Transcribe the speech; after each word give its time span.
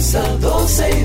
comienza 0.00 0.22
12 0.40 0.90
y 0.90 1.04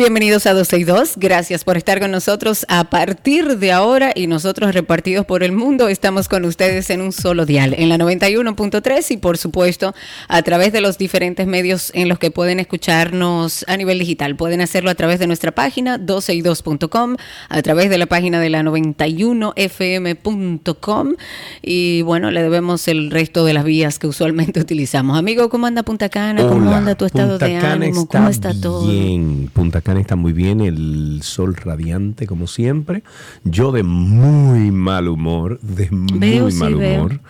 Bienvenidos 0.00 0.46
a 0.46 0.54
262. 0.54 1.18
Gracias 1.18 1.62
por 1.62 1.76
estar 1.76 2.00
con 2.00 2.10
nosotros 2.10 2.64
a 2.70 2.84
partir 2.84 3.58
de 3.58 3.70
ahora 3.70 4.12
y 4.14 4.28
nosotros 4.28 4.72
repartidos 4.72 5.26
por 5.26 5.42
el 5.42 5.52
mundo 5.52 5.88
estamos 5.88 6.26
con 6.26 6.46
ustedes 6.46 6.88
en 6.88 7.02
un 7.02 7.12
solo 7.12 7.44
dial, 7.44 7.74
en 7.76 7.90
la 7.90 7.98
91.3 7.98 9.10
y 9.10 9.18
por 9.18 9.36
supuesto 9.36 9.94
a 10.26 10.40
través 10.40 10.72
de 10.72 10.80
los 10.80 10.96
diferentes 10.96 11.46
medios 11.46 11.92
en 11.94 12.08
los 12.08 12.18
que 12.18 12.30
pueden 12.30 12.60
escucharnos 12.60 13.66
a 13.68 13.76
nivel 13.76 13.98
digital. 13.98 14.36
Pueden 14.36 14.62
hacerlo 14.62 14.88
a 14.88 14.94
través 14.94 15.18
de 15.18 15.26
nuestra 15.26 15.52
página 15.52 15.98
262.com, 15.98 17.16
a 17.50 17.60
través 17.60 17.90
de 17.90 17.98
la 17.98 18.06
página 18.06 18.40
de 18.40 18.48
la 18.48 18.62
91fm.com 18.62 21.14
y 21.60 22.00
bueno, 22.00 22.30
le 22.30 22.42
debemos 22.42 22.88
el 22.88 23.10
resto 23.10 23.44
de 23.44 23.52
las 23.52 23.64
vías 23.64 23.98
que 23.98 24.06
usualmente 24.06 24.60
utilizamos. 24.60 25.18
Amigo, 25.18 25.50
¿cómo 25.50 25.66
anda 25.66 25.82
Punta 25.82 26.08
Cana? 26.08 26.40
¿Cómo 26.40 26.68
Hola, 26.68 26.78
anda 26.78 26.94
tu 26.94 27.04
estado 27.04 27.32
Punta 27.32 27.48
de 27.48 27.58
Cana 27.58 27.72
ánimo? 27.72 28.08
¿Cómo 28.08 28.30
está 28.30 28.58
todo? 28.58 28.88
Bien, 28.88 29.50
Punta 29.52 29.82
Cana 29.90 30.00
está 30.00 30.14
muy 30.14 30.32
bien, 30.32 30.60
el 30.60 31.18
sol 31.24 31.56
radiante 31.56 32.28
como 32.28 32.46
siempre. 32.46 33.02
Yo 33.42 33.72
de 33.72 33.82
muy 33.82 34.70
mal 34.70 35.08
humor, 35.08 35.58
de 35.62 35.88
Veo, 35.90 36.42
muy 36.44 36.52
sí, 36.52 36.58
mal 36.58 36.76
veo. 36.76 36.94
humor. 36.94 37.20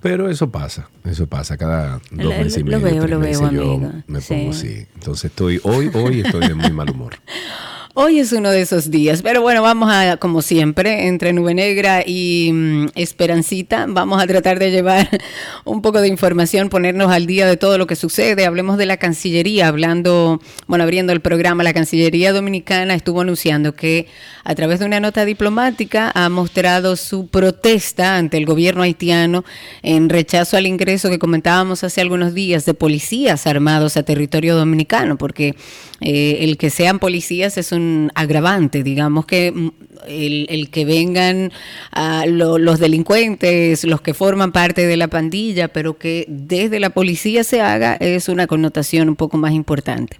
Pero 0.00 0.30
eso 0.30 0.50
pasa, 0.50 0.88
eso 1.04 1.26
pasa 1.26 1.58
cada 1.58 2.00
dos 2.10 2.24
Lo- 2.24 2.30
meses 2.30 2.56
y 2.56 2.60
lo 2.60 2.80
medio, 2.80 2.80
veo, 3.02 3.06
lo 3.06 3.18
veo, 3.18 3.28
meses 3.28 3.40
yo 3.40 3.62
amigo, 3.74 3.92
me 4.06 4.20
sí. 4.22 4.28
pongo 4.32 4.50
así. 4.52 4.86
Entonces 4.94 5.24
estoy, 5.26 5.60
hoy, 5.62 5.90
hoy 5.92 6.20
estoy 6.20 6.48
de 6.48 6.54
muy 6.54 6.72
mal 6.72 6.88
humor. 6.88 7.16
Hoy 7.98 8.20
es 8.20 8.30
uno 8.32 8.50
de 8.50 8.60
esos 8.60 8.90
días, 8.90 9.22
pero 9.22 9.40
bueno, 9.40 9.62
vamos 9.62 9.88
a, 9.90 10.18
como 10.18 10.42
siempre, 10.42 11.06
entre 11.06 11.32
Nube 11.32 11.54
Negra 11.54 12.02
y 12.06 12.50
mm, 12.52 12.88
Esperancita, 12.94 13.86
vamos 13.88 14.22
a 14.22 14.26
tratar 14.26 14.58
de 14.58 14.70
llevar 14.70 15.08
un 15.64 15.80
poco 15.80 16.02
de 16.02 16.08
información, 16.08 16.68
ponernos 16.68 17.10
al 17.10 17.24
día 17.24 17.46
de 17.46 17.56
todo 17.56 17.78
lo 17.78 17.86
que 17.86 17.96
sucede. 17.96 18.44
Hablemos 18.44 18.76
de 18.76 18.84
la 18.84 18.98
Cancillería, 18.98 19.68
hablando, 19.68 20.42
bueno, 20.66 20.84
abriendo 20.84 21.14
el 21.14 21.22
programa, 21.22 21.62
la 21.62 21.72
Cancillería 21.72 22.34
Dominicana 22.34 22.92
estuvo 22.92 23.22
anunciando 23.22 23.74
que 23.74 24.08
a 24.44 24.54
través 24.54 24.78
de 24.78 24.84
una 24.84 25.00
nota 25.00 25.24
diplomática 25.24 26.12
ha 26.14 26.28
mostrado 26.28 26.96
su 26.96 27.28
protesta 27.28 28.18
ante 28.18 28.36
el 28.36 28.44
gobierno 28.44 28.82
haitiano 28.82 29.42
en 29.82 30.10
rechazo 30.10 30.58
al 30.58 30.66
ingreso 30.66 31.08
que 31.08 31.18
comentábamos 31.18 31.82
hace 31.82 32.02
algunos 32.02 32.34
días 32.34 32.66
de 32.66 32.74
policías 32.74 33.46
armados 33.46 33.96
a 33.96 34.02
territorio 34.02 34.54
dominicano, 34.54 35.16
porque 35.16 35.54
eh, 36.02 36.38
el 36.42 36.58
que 36.58 36.68
sean 36.68 36.98
policías 36.98 37.56
es 37.56 37.72
un 37.72 37.85
agravante, 38.14 38.82
digamos 38.82 39.26
que 39.26 39.52
mm, 39.52 39.68
el, 40.08 40.68
que 40.70 40.84
vengan 40.84 41.52
a 41.92 42.26
lo- 42.26 42.58
los 42.58 42.78
delincuentes, 42.78 43.84
los 43.84 44.00
que 44.00 44.14
forman 44.14 44.52
parte 44.52 44.86
de 44.86 44.96
la 44.96 45.08
pandilla, 45.08 45.68
pero 45.68 45.98
que 45.98 46.24
desde 46.28 46.80
la 46.80 46.90
policía 46.90 47.44
se 47.44 47.60
haga 47.60 47.94
es 47.96 48.28
una 48.28 48.46
connotación 48.46 49.08
un 49.08 49.16
poco 49.16 49.36
más 49.38 49.52
importante. 49.52 50.16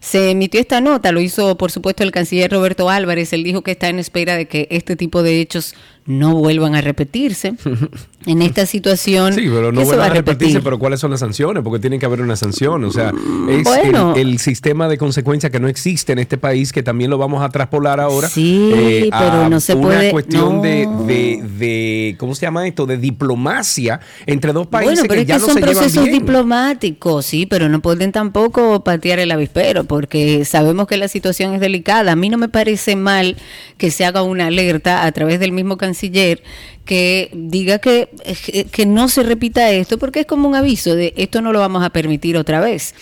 Se 0.00 0.30
emitió 0.30 0.58
esta 0.60 0.80
nota, 0.80 1.12
lo 1.12 1.20
hizo 1.20 1.56
por 1.58 1.70
supuesto 1.70 2.02
el 2.02 2.10
canciller 2.10 2.50
Roberto 2.50 2.88
Álvarez, 2.88 3.32
él 3.34 3.44
dijo 3.44 3.60
que 3.62 3.72
está 3.72 3.88
en 3.90 3.98
espera 3.98 4.34
de 4.34 4.46
que 4.46 4.66
este 4.70 4.96
tipo 4.96 5.22
de 5.22 5.40
hechos 5.40 5.74
no 6.06 6.34
vuelvan 6.36 6.74
a 6.74 6.80
repetirse. 6.80 7.52
En 8.26 8.42
esta 8.42 8.66
situación, 8.66 9.32
Sí, 9.32 9.42
pero 9.48 9.72
no 9.72 9.80
¿qué 9.80 9.86
se 9.86 9.90
van 9.92 10.00
va 10.00 10.04
a 10.04 10.08
repetirse, 10.10 10.44
repetir? 10.44 10.62
pero 10.62 10.78
¿cuáles 10.78 11.00
son 11.00 11.10
las 11.10 11.20
sanciones? 11.20 11.62
Porque 11.62 11.78
tiene 11.78 11.98
que 11.98 12.04
haber 12.04 12.20
una 12.20 12.36
sanción. 12.36 12.84
O 12.84 12.90
sea, 12.90 13.12
es 13.48 13.64
Bueno. 13.64 14.14
el, 14.14 14.28
el 14.32 14.38
sistema 14.38 14.88
de 14.88 14.98
consecuencia 14.98 15.48
que 15.48 15.58
no 15.58 15.68
existe 15.68 16.12
en 16.12 16.18
este 16.18 16.36
país, 16.36 16.70
que 16.70 16.82
también 16.82 17.08
lo 17.10 17.16
vamos 17.16 17.42
a 17.42 17.48
traspolar 17.48 17.98
ahora. 17.98 18.26
eh, 18.28 18.30
Sí, 18.30 19.08
pero 19.10 19.32
a 19.44 19.48
no 19.48 19.58
se 19.58 19.74
una 19.74 19.86
puede- 19.86 20.10
cuestión 20.10 20.60
de, 20.60 20.84
no. 20.86 21.04
de, 21.04 21.42
de- 21.58 22.16
¿cómo 22.18 22.34
se 22.34 22.42
llama 22.42 22.66
esto? 22.66 22.84
De 22.84 22.98
diplomacia 22.98 24.00
entre 24.26 24.52
dos 24.52 24.66
países 24.66 25.00
Bueno, 25.00 25.08
pero 25.08 25.14
que 25.14 25.20
es 25.22 25.26
ya 25.26 25.34
que 25.46 25.52
son 25.52 25.60
procesos 25.60 26.04
diplomáticos, 26.04 27.24
sí, 27.24 27.46
pero 27.46 27.68
no 27.70 27.80
pueden 27.80 28.12
tampoco 28.12 28.84
patear 28.84 29.18
el 29.18 29.30
avispero, 29.30 29.84
porque 29.84 30.44
sabemos 30.44 30.86
que 30.86 30.96
la 30.98 31.08
situación 31.08 31.54
es 31.54 31.60
delicada. 31.60 32.12
A 32.12 32.16
mí 32.16 32.28
no 32.28 32.36
me 32.38 32.48
parece 32.48 32.96
mal 32.96 33.36
que 33.78 33.90
se 33.90 34.04
haga 34.04 34.22
una 34.22 34.48
alerta 34.48 35.06
a 35.06 35.12
través 35.12 35.40
del 35.40 35.52
mismo 35.52 35.76
canciller 35.78 36.42
que 36.84 37.30
diga 37.32 37.78
que, 37.78 38.10
eh, 38.24 38.64
que 38.64 38.86
no 38.86 39.08
se 39.08 39.22
repita 39.22 39.70
esto, 39.70 39.98
porque 39.98 40.20
es 40.20 40.26
como 40.26 40.48
un 40.48 40.54
aviso 40.54 40.94
de 40.94 41.12
esto 41.16 41.40
no 41.40 41.52
lo 41.52 41.60
vamos 41.60 41.84
a 41.84 41.90
permitir 41.90 42.36
otra 42.36 42.60
vez. 42.60 42.94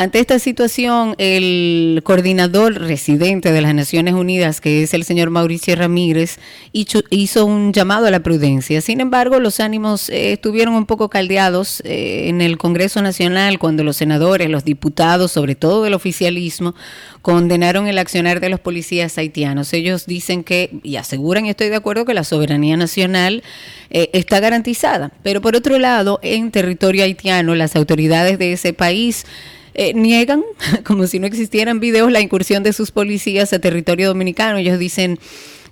Ante 0.00 0.20
esta 0.20 0.38
situación, 0.38 1.16
el 1.18 2.02
coordinador 2.04 2.72
residente 2.74 3.50
de 3.50 3.60
las 3.60 3.74
Naciones 3.74 4.14
Unidas, 4.14 4.60
que 4.60 4.84
es 4.84 4.94
el 4.94 5.02
señor 5.02 5.30
Mauricio 5.30 5.74
Ramírez, 5.74 6.38
hizo, 6.70 7.44
un 7.44 7.72
llamado 7.72 8.06
a 8.06 8.12
la 8.12 8.20
prudencia. 8.20 8.80
Sin 8.80 9.00
embargo, 9.00 9.40
los 9.40 9.58
ánimos 9.58 10.08
eh, 10.08 10.34
estuvieron 10.34 10.74
un 10.74 10.86
poco 10.86 11.08
caldeados 11.08 11.80
eh, 11.84 12.28
en 12.28 12.40
el 12.42 12.58
Congreso 12.58 13.02
Nacional 13.02 13.58
cuando 13.58 13.82
los 13.82 13.96
senadores, 13.96 14.48
los 14.48 14.64
diputados, 14.64 15.32
sobre 15.32 15.56
todo 15.56 15.82
del 15.82 15.94
oficialismo, 15.94 16.76
condenaron 17.20 17.88
el 17.88 17.98
accionar 17.98 18.38
de 18.38 18.50
los 18.50 18.60
policías 18.60 19.18
haitianos. 19.18 19.72
Ellos 19.72 20.06
dicen 20.06 20.44
que, 20.44 20.78
y 20.84 20.94
aseguran, 20.94 21.46
estoy 21.46 21.70
de 21.70 21.76
acuerdo, 21.76 22.04
que 22.04 22.14
la 22.14 22.22
soberanía 22.22 22.76
nacional 22.76 23.42
eh, 23.90 24.10
está 24.12 24.38
garantizada. 24.38 25.10
Pero 25.24 25.40
por 25.40 25.56
otro 25.56 25.76
lado, 25.80 26.20
en 26.22 26.52
territorio 26.52 27.02
haitiano, 27.02 27.56
las 27.56 27.74
autoridades 27.74 28.38
de 28.38 28.52
ese 28.52 28.72
país 28.72 29.26
eh, 29.78 29.94
niegan, 29.94 30.42
como 30.84 31.06
si 31.06 31.20
no 31.20 31.26
existieran 31.28 31.78
videos, 31.78 32.10
la 32.10 32.20
incursión 32.20 32.64
de 32.64 32.72
sus 32.72 32.90
policías 32.90 33.52
a 33.52 33.60
territorio 33.60 34.08
dominicano. 34.08 34.58
Ellos 34.58 34.76
dicen 34.80 35.20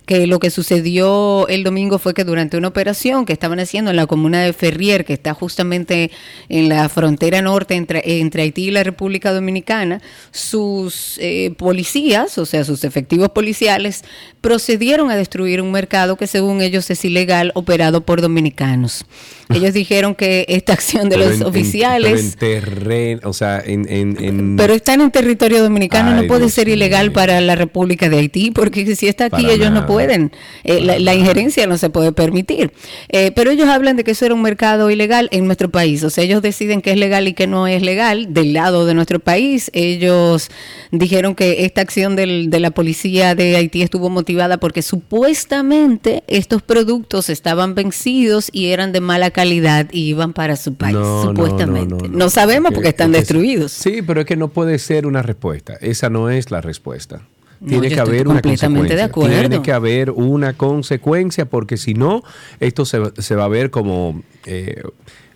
que 0.07 0.27
lo 0.29 0.39
que 0.39 0.51
sucedió 0.51 1.49
el 1.49 1.65
domingo 1.65 1.99
fue 1.99 2.15
que 2.15 2.23
durante 2.25 2.57
una 2.57 2.69
operación 2.69 3.27
que 3.27 3.33
estaban 3.33 3.59
haciendo 3.59 3.91
en 3.91 3.97
la 3.97 4.07
comuna 4.07 4.41
de 4.43 4.53
Ferrier, 4.53 5.05
que 5.05 5.13
está 5.13 5.35
justamente 5.35 6.13
en 6.49 6.69
la 6.69 6.89
frontera 6.89 7.43
norte 7.43 7.75
entre, 7.75 8.21
entre 8.21 8.43
Haití 8.43 8.69
y 8.69 8.71
la 8.71 8.85
República 8.85 9.33
Dominicana, 9.33 10.01
sus 10.31 11.19
eh, 11.21 11.53
policías, 11.59 12.39
o 12.39 12.47
sea, 12.47 12.65
sus 12.65 12.85
efectivos 12.85 13.31
policiales, 13.31 14.05
procedieron 14.41 15.11
a 15.11 15.17
destruir 15.17 15.61
un 15.61 15.73
mercado 15.73 16.17
que 16.17 16.29
según 16.29 16.63
ellos 16.63 16.89
es 16.91 17.05
ilegal, 17.05 17.51
operado 17.55 18.03
por 18.03 18.21
dominicanos. 18.21 19.05
Ellos 19.55 19.75
dijeron 19.75 20.17
que 20.17 20.45
esta 20.49 20.73
acción 20.73 21.09
de 21.09 21.17
Pero 21.17 21.27
los 21.31 21.35
en- 21.37 21.43
en- 21.43 21.47
oficiales... 21.47 22.35
pero 22.39 22.57
en 22.59 22.61
terreno, 22.65 23.21
o 23.25 23.33
sea, 23.33 23.63
en... 23.65 24.57
Pero 24.57 24.75
están 24.75 25.01
en 25.01 25.11
territorio 25.13 25.63
dominicano, 25.63 26.11
Ay, 26.17 26.23
no 26.23 26.27
puede 26.27 26.41
Dios 26.43 26.53
ser 26.55 26.69
ilegal 26.69 27.13
para 27.13 27.41
la 27.41 27.55
República 27.55 28.09
de 28.09 28.19
Haití, 28.19 28.51
porque 28.51 28.97
si 28.97 29.07
está 29.07 29.27
aquí 29.27 29.43
Para 29.43 29.55
ellos 29.55 29.69
no 29.69 29.75
nada. 29.77 29.87
Pueden. 29.97 30.33
Eh, 30.65 30.81
la, 31.01 31.15
injerencia 31.15 31.67
no 31.67 31.79
se 31.79 31.91
puede 31.91 32.13
permitir. 32.13 32.73
Eh, 33.09 33.33
pero 33.35 33.51
ellos 33.51 33.69
hablan 33.69 33.97
de 33.97 34.05
que 34.05 34.13
eso 34.13 34.25
era 34.25 34.35
un 34.35 34.43
mercado 34.43 34.91
ilegal 34.91 35.29
en 35.33 35.47
nuestro 35.47 35.71
país. 35.71 36.03
O 36.05 36.11
sea, 36.11 36.25
ellos 36.25 36.43
deciden 36.43 36.83
que 36.83 36.93
es 36.93 36.97
legal 36.99 37.29
y 37.29 37.33
que 37.35 37.47
no 37.47 37.67
es 37.67 37.83
legal 37.83 38.33
del 38.33 38.53
lado 38.53 38.87
de 38.87 38.95
nuestro 38.95 39.19
país. 39.21 39.71
Ellos 39.75 40.51
dijeron 40.91 41.35
que 41.35 41.65
esta 41.65 41.81
acción 41.81 42.17
del- 42.17 42.51
de 42.51 42.61
la 42.61 42.71
policía 42.71 43.35
de 43.35 43.57
Haití 43.57 43.83
estuvo 43.83 44.11
motivada 44.11 44.59
porque 44.59 44.83
supuestamente 44.83 46.23
estos 46.29 46.63
productos 46.63 47.29
estaban 47.31 47.75
vencidos 47.75 48.49
y 48.53 48.67
eran 48.69 48.93
de 48.93 49.01
mala 49.01 49.31
calidad 49.31 49.87
y 49.93 50.03
iban 50.09 50.33
para 50.33 50.57
su 50.57 50.75
país, 50.75 50.95
No, 50.97 51.23
supuestamente. 51.25 51.95
no, 51.95 52.09
No, 52.09 52.19
no. 52.19 52.31
sabemos 52.31 52.71
Que- 52.71 52.75
porque 52.77 52.89
están 52.91 53.13
destruidos. 53.13 53.73
Sí, 53.73 54.03
pero 54.07 54.21
es 54.21 54.27
que 54.27 54.37
no 54.37 54.49
puede 54.49 54.79
ser 54.79 55.07
una 55.07 55.23
respuesta. 55.23 55.75
Esa 55.81 56.11
no 56.11 56.31
es 56.31 56.51
la 56.51 56.61
respuesta. 56.61 57.21
No, 57.61 57.69
Tiene 57.69 57.89
que 57.89 58.01
haber 58.01 58.27
una 58.29 58.41
completamente 58.43 58.95
de 58.97 59.03
consecuencia. 59.03 59.05
acuerdo. 59.07 59.41
Tiene 59.49 59.63
que 59.63 59.73
haber 59.73 60.11
una 60.11 60.53
consecuencia 60.55 61.47
porque 61.47 61.77
si 61.77 61.95
no, 61.95 62.23
esto 62.61 62.85
se, 62.85 63.01
se 63.19 63.35
va 63.35 63.45
a 63.45 63.49
ver 63.49 63.71
como... 63.71 64.23
eh, 64.45 64.83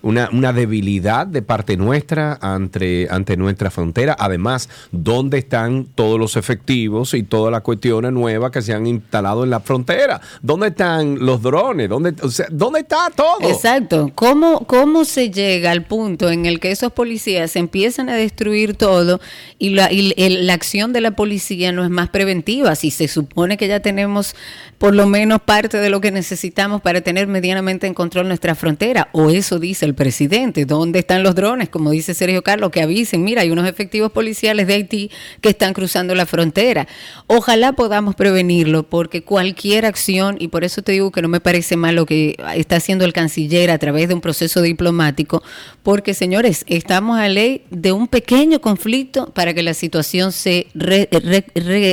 una, 0.02 0.28
una 0.32 0.52
debilidad 0.52 1.26
de 1.26 1.42
parte 1.42 1.76
nuestra 1.76 2.38
ante, 2.40 3.08
ante 3.10 3.36
nuestra 3.36 3.70
frontera. 3.70 4.16
Además, 4.18 4.68
¿dónde 4.92 5.38
están 5.38 5.86
todos 5.94 6.18
los 6.18 6.36
efectivos 6.36 7.14
y 7.14 7.22
todas 7.22 7.52
las 7.52 7.62
cuestiones 7.62 8.12
nuevas 8.12 8.50
que 8.50 8.62
se 8.62 8.72
han 8.72 8.86
instalado 8.86 9.44
en 9.44 9.50
la 9.50 9.60
frontera? 9.60 10.20
¿Dónde 10.42 10.68
están 10.68 11.18
los 11.18 11.42
drones? 11.42 11.88
¿Dónde, 11.88 12.14
¿dónde 12.50 12.80
está 12.80 13.10
todo? 13.14 13.50
Exacto. 13.50 14.10
¿Cómo, 14.14 14.66
¿Cómo 14.66 15.04
se 15.04 15.30
llega 15.30 15.70
al 15.70 15.84
punto 15.84 16.30
en 16.30 16.46
el 16.46 16.60
que 16.60 16.70
esos 16.70 16.92
policías 16.92 17.56
empiezan 17.56 18.08
a 18.08 18.14
destruir 18.14 18.74
todo 18.74 19.20
y 19.58 19.70
la, 19.70 19.92
y 19.92 20.12
la 20.44 20.54
acción 20.54 20.92
de 20.92 21.00
la 21.00 21.12
policía 21.12 21.72
no 21.72 21.84
es 21.84 21.90
más 21.90 22.08
preventiva? 22.08 22.74
Si 22.74 22.90
se 22.90 23.08
supone 23.08 23.56
que 23.56 23.68
ya 23.68 23.80
tenemos 23.80 24.34
por 24.78 24.94
lo 24.94 25.06
menos 25.06 25.42
parte 25.42 25.76
de 25.76 25.90
lo 25.90 26.00
que 26.00 26.10
necesitamos 26.10 26.80
para 26.80 27.02
tener 27.02 27.26
medianamente 27.26 27.86
en 27.86 27.92
control 27.94 28.28
nuestra 28.28 28.54
frontera, 28.54 29.08
o 29.12 29.28
eso 29.28 29.58
dice 29.58 29.89
el 29.90 29.94
presidente. 29.94 30.64
¿Dónde 30.64 31.00
están 31.00 31.22
los 31.22 31.34
drones? 31.34 31.68
Como 31.68 31.90
dice 31.90 32.14
Sergio 32.14 32.42
Carlos, 32.42 32.70
que 32.70 32.80
avisen, 32.80 33.22
mira, 33.22 33.42
hay 33.42 33.50
unos 33.50 33.68
efectivos 33.68 34.10
policiales 34.10 34.66
de 34.66 34.74
Haití 34.74 35.10
que 35.40 35.50
están 35.50 35.74
cruzando 35.74 36.14
la 36.14 36.24
frontera. 36.24 36.88
Ojalá 37.26 37.74
podamos 37.74 38.14
prevenirlo, 38.14 38.84
porque 38.84 39.22
cualquier 39.22 39.84
acción, 39.84 40.36
y 40.38 40.48
por 40.48 40.64
eso 40.64 40.82
te 40.82 40.92
digo 40.92 41.10
que 41.10 41.22
no 41.22 41.28
me 41.28 41.40
parece 41.40 41.76
mal 41.76 41.96
lo 41.96 42.06
que 42.06 42.36
está 42.54 42.76
haciendo 42.76 43.04
el 43.04 43.12
canciller 43.12 43.70
a 43.70 43.78
través 43.78 44.08
de 44.08 44.14
un 44.14 44.20
proceso 44.20 44.62
diplomático, 44.62 45.42
porque 45.82 46.14
señores, 46.14 46.64
estamos 46.66 47.18
a 47.18 47.28
ley 47.28 47.64
de 47.70 47.92
un 47.92 48.08
pequeño 48.08 48.60
conflicto 48.60 49.32
para 49.34 49.52
que 49.52 49.62
la 49.62 49.74
situación 49.74 50.32
se, 50.32 50.68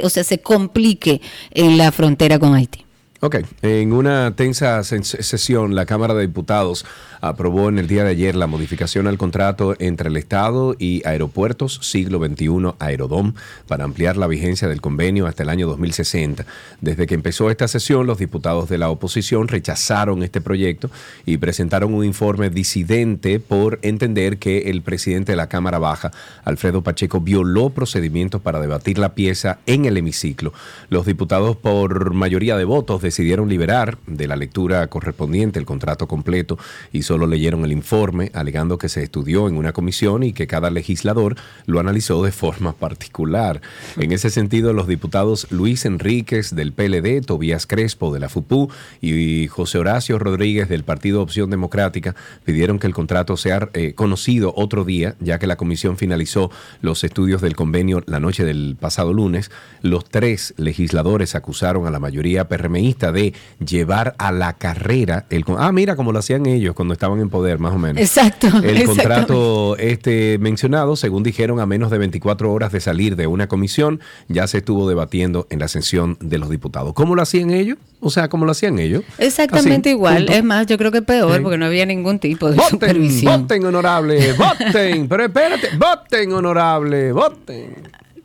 o 0.03 0.09
sea, 0.09 0.23
se 0.23 0.39
complique 0.39 1.21
en 1.51 1.77
la 1.77 1.91
frontera 1.91 2.39
con 2.39 2.55
Haití. 2.55 2.86
Ok, 3.19 3.37
en 3.63 3.93
una 3.93 4.35
tensa 4.35 4.83
sesión, 4.83 5.73
la 5.73 5.87
Cámara 5.87 6.13
de 6.13 6.27
Diputados 6.27 6.85
aprobó 7.19 7.67
en 7.67 7.79
el 7.79 7.87
día 7.87 8.03
de 8.03 8.11
ayer 8.11 8.35
la 8.35 8.45
modificación 8.45 9.07
al 9.07 9.17
contrato 9.17 9.75
entre 9.79 10.09
el 10.09 10.17
Estado 10.17 10.75
y 10.77 11.01
Aeropuertos 11.03 11.79
Siglo 11.81 12.19
XXI 12.19 12.75
Aerodom 12.77 13.33
para 13.67 13.85
ampliar 13.85 14.17
la 14.17 14.27
vigencia 14.27 14.67
del 14.67 14.81
convenio 14.81 15.25
hasta 15.25 15.41
el 15.41 15.49
año 15.49 15.67
2060. 15.67 16.45
Desde 16.79 17.07
que 17.07 17.15
empezó 17.15 17.49
esta 17.49 17.67
sesión, 17.67 18.05
los 18.05 18.19
diputados 18.19 18.69
de 18.69 18.77
la 18.77 18.91
oposición 18.91 19.47
rechazaron 19.47 20.21
este 20.21 20.39
proyecto 20.39 20.91
y 21.25 21.37
presentaron 21.37 21.95
un 21.95 22.05
informe 22.05 22.51
disidente 22.51 23.39
por 23.39 23.79
entender 23.81 24.37
que 24.37 24.69
el 24.69 24.83
presidente 24.83 25.31
de 25.31 25.37
la 25.37 25.49
Cámara 25.49 25.79
Baja, 25.79 26.11
Alfredo 26.45 26.83
Pacheco, 26.83 27.19
violó 27.19 27.71
procedimientos 27.71 28.41
para 28.41 28.59
debatir 28.59 28.99
la 28.99 29.15
pieza 29.15 29.57
en 29.65 29.85
el 29.85 29.97
hemiciclo. 29.97 30.53
Los 30.89 31.07
diputados 31.07 31.55
por 31.55 32.13
mayoría 32.13 32.57
de 32.57 32.63
votos 32.63 33.01
decidieron 33.07 33.47
liberar 33.47 33.97
de 34.05 34.27
la 34.27 34.35
lectura 34.35 34.85
correspondiente 34.87 35.59
el 35.59 35.65
contrato 35.65 36.07
completo 36.07 36.57
y 36.91 37.03
solo 37.03 37.25
leyeron 37.25 37.63
el 37.63 37.71
informe, 37.71 38.31
alegando 38.33 38.77
que 38.77 38.89
se 38.89 39.01
estudió 39.01 39.47
en 39.47 39.55
una 39.55 39.71
comisión 39.71 40.23
y 40.23 40.33
que 40.33 40.45
cada 40.45 40.69
legislador 40.71 41.35
lo 41.67 41.79
analizó 41.79 42.21
de 42.21 42.33
forma 42.33 42.73
particular. 42.73 43.61
En 43.95 44.11
ese 44.11 44.29
sentido, 44.29 44.73
los 44.73 44.87
diputados 44.87 45.47
Luis 45.51 45.85
Enríquez 45.85 46.53
del 46.53 46.73
PLD, 46.73 47.25
Tobías 47.25 47.65
Crespo 47.65 48.13
de 48.13 48.19
la 48.19 48.27
FUPU 48.27 48.69
y 48.99 49.47
José 49.47 49.77
Horacio 49.77 50.19
Rodríguez 50.19 50.67
del 50.67 50.83
Partido 50.83 51.21
Opción 51.21 51.49
Democrática 51.49 52.13
pidieron 52.43 52.77
que 52.77 52.87
el 52.87 52.93
contrato 52.93 53.37
sea 53.37 53.69
eh, 53.73 53.93
conocido 53.93 54.53
otro 54.57 54.83
día, 54.83 55.15
ya 55.21 55.39
que 55.39 55.47
la 55.47 55.55
comisión 55.55 55.95
finalizó 55.95 56.51
los 56.81 57.05
estudios 57.05 57.41
del 57.41 57.55
convenio 57.55 58.03
la 58.05 58.19
noche 58.19 58.43
del 58.43 58.75
pasado 58.77 59.13
lunes. 59.13 59.49
Los 59.81 60.09
tres 60.09 60.53
legisladores 60.57 61.35
acusaron 61.35 61.87
a 61.87 61.91
la 61.91 61.99
mayoría 61.99 62.49
PRMista 62.49 62.96
de 62.97 63.33
llevar 63.65 64.15
a 64.17 64.31
la 64.31 64.53
carrera 64.53 65.25
el 65.29 65.43
ah 65.57 65.71
mira 65.71 65.95
como 65.95 66.11
lo 66.11 66.19
hacían 66.19 66.45
ellos 66.45 66.75
cuando 66.75 66.93
estaban 66.93 67.19
en 67.19 67.29
poder 67.29 67.59
más 67.59 67.73
o 67.73 67.77
menos 67.77 68.01
Exacto, 68.01 68.47
el 68.63 68.83
contrato 68.85 69.77
este 69.77 70.37
mencionado 70.39 70.95
según 70.95 71.23
dijeron 71.23 71.59
a 71.59 71.65
menos 71.65 71.91
de 71.91 71.97
24 71.99 72.51
horas 72.51 72.71
de 72.71 72.79
salir 72.79 73.15
de 73.15 73.27
una 73.27 73.47
comisión 73.47 73.99
ya 74.27 74.47
se 74.47 74.57
estuvo 74.59 74.89
debatiendo 74.89 75.45
en 75.49 75.59
la 75.59 75.67
sesión 75.67 76.17
de 76.19 76.37
los 76.39 76.49
diputados 76.49 76.93
cómo 76.93 77.15
lo 77.15 77.21
hacían 77.21 77.51
ellos 77.51 77.77
o 77.99 78.09
sea 78.09 78.27
cómo 78.29 78.45
lo 78.45 78.51
hacían 78.51 78.79
ellos 78.79 79.03
Exactamente 79.17 79.89
Así, 79.89 79.95
igual. 79.97 80.17
punto. 80.17 80.33
Es 80.33 80.43
más, 80.43 80.67
yo 80.67 80.77
creo 80.77 80.91
que 80.91 81.01
peor 81.01 81.35
Sí. 81.37 81.39
porque 81.41 81.57
no 81.57 81.65
había 81.65 81.85
ningún 81.85 82.19
tipo 82.19 82.49
de 82.49 82.55
Voten, 82.55 82.69
supervisión. 82.71 83.41
voten, 83.43 83.65
honorable, 83.65 84.33
voten, 84.33 85.07
pero 85.09 85.23
espérate, 85.25 85.69
voten, 85.77 86.31
honorable, 86.33 87.11
voten. 87.11 87.73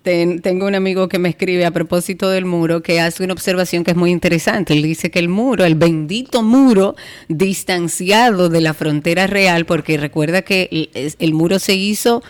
Ten- 0.03 0.41
tengo 0.41 0.67
un 0.67 0.75
amigo 0.75 1.09
que 1.09 1.19
me 1.21 1.29
escribe 1.29 1.65
a 1.65 1.71
propósito 1.71 2.29
del 2.29 2.45
muro 2.45 2.83
que 2.83 3.01
hace 3.01 3.23
una 3.23 3.33
observación 3.35 3.85
que 3.85 3.93
es 3.93 3.97
muy 3.97 4.11
interesante. 4.11 4.73
Él 4.73 4.83
dice 4.83 5.11
que 5.13 5.21
el 5.21 5.29
muro, 5.29 5.65
el 5.65 5.77
bendito 5.77 6.43
muro, 6.43 6.97
distanciado 7.29 8.49
de 8.49 8.61
la 8.61 8.75
frontera 8.75 9.27
real, 9.29 9.65
porque 9.65 9.97
recuerda 9.99 10.43
que 10.43 10.69
el, 10.95 11.15
el 11.19 11.35
muro 11.35 11.59
se 11.61 11.75
hizo 11.75 12.23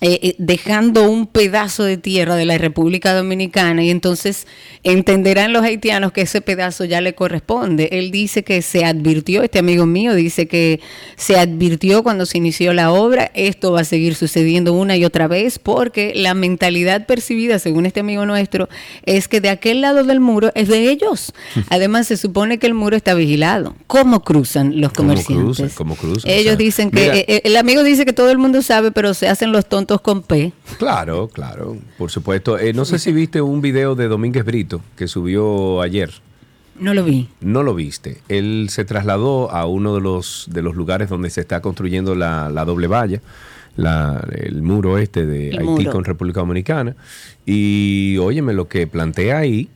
eh, 0.00 0.18
eh, 0.22 0.34
dejando 0.38 1.08
un 1.10 1.26
pedazo 1.26 1.84
de 1.84 1.96
tierra 1.96 2.36
de 2.36 2.44
la 2.44 2.58
República 2.58 3.14
Dominicana 3.14 3.82
y 3.82 3.90
entonces 3.90 4.46
entenderán 4.82 5.52
los 5.52 5.62
haitianos 5.62 6.12
que 6.12 6.22
ese 6.22 6.40
pedazo 6.40 6.84
ya 6.84 7.00
le 7.00 7.14
corresponde. 7.14 7.88
Él 7.92 8.10
dice 8.10 8.44
que 8.44 8.62
se 8.62 8.84
advirtió, 8.84 9.42
este 9.42 9.58
amigo 9.58 9.86
mío 9.86 10.14
dice 10.14 10.46
que 10.46 10.80
se 11.16 11.38
advirtió 11.38 12.02
cuando 12.02 12.26
se 12.26 12.38
inició 12.38 12.72
la 12.72 12.92
obra, 12.92 13.30
esto 13.34 13.72
va 13.72 13.80
a 13.80 13.84
seguir 13.84 14.14
sucediendo 14.14 14.72
una 14.74 14.96
y 14.96 15.04
otra 15.04 15.28
vez 15.28 15.58
porque 15.58 16.12
la 16.14 16.34
mentalidad 16.34 17.06
percibida, 17.06 17.58
según 17.58 17.86
este 17.86 18.00
amigo 18.00 18.26
nuestro, 18.26 18.68
es 19.04 19.28
que 19.28 19.40
de 19.40 19.48
aquel 19.48 19.80
lado 19.80 20.04
del 20.04 20.20
muro 20.20 20.52
es 20.54 20.68
de 20.68 20.90
ellos. 20.90 21.32
Además, 21.70 22.06
se 22.06 22.16
supone 22.16 22.58
que 22.58 22.66
el 22.66 22.74
muro 22.74 22.96
está 22.96 23.14
vigilado. 23.14 23.74
¿Cómo 23.86 24.22
cruzan 24.22 24.80
los 24.80 24.92
¿Cómo 24.92 25.08
comerciantes? 25.10 25.44
cruzan? 25.56 25.68
¿Cómo 25.70 25.96
cruzan? 25.96 26.30
Ellos 26.30 26.54
O 26.54 26.56
sea, 26.56 26.56
dicen 26.56 26.90
que 26.90 27.00
mira- 27.00 27.16
eh, 27.16 27.24
eh, 27.28 27.40
el 27.44 27.56
amigo 27.56 27.82
dice 27.82 28.04
que 28.04 28.12
todo 28.12 28.30
el 28.30 28.38
mundo 28.38 28.60
sabe, 28.62 28.92
pero 28.92 29.14
se 29.14 29.28
hacen 29.28 29.52
los 29.52 29.66
tontos 29.66 29.85
con 30.02 30.22
P. 30.22 30.52
Claro, 30.78 31.28
claro, 31.28 31.76
por 31.98 32.10
supuesto. 32.10 32.58
Eh, 32.58 32.72
no 32.72 32.84
sé 32.84 32.98
si 32.98 33.12
viste 33.12 33.40
un 33.40 33.60
video 33.60 33.94
de 33.94 34.08
Domínguez 34.08 34.44
Brito 34.44 34.80
que 34.96 35.08
subió 35.08 35.80
ayer. 35.80 36.10
No 36.78 36.92
lo 36.92 37.04
vi. 37.04 37.28
No 37.40 37.62
lo 37.62 37.74
viste. 37.74 38.18
Él 38.28 38.66
se 38.70 38.84
trasladó 38.84 39.50
a 39.50 39.64
uno 39.66 39.94
de 39.94 40.00
los, 40.02 40.46
de 40.50 40.60
los 40.62 40.74
lugares 40.76 41.08
donde 41.08 41.30
se 41.30 41.40
está 41.40 41.62
construyendo 41.62 42.14
la, 42.14 42.50
la 42.50 42.64
doble 42.66 42.86
valla, 42.86 43.22
la- 43.76 44.22
el 44.32 44.60
muro 44.62 44.98
este 44.98 45.24
de 45.24 45.48
El 45.50 45.58
Haití 45.60 45.64
muro. 45.70 45.92
con 45.92 46.04
República 46.04 46.40
Dominicana. 46.40 46.94
Y 47.46 48.18
óyeme, 48.18 48.52
lo 48.52 48.68
que 48.68 48.86
plantea 48.86 49.38
ahí 49.38 49.68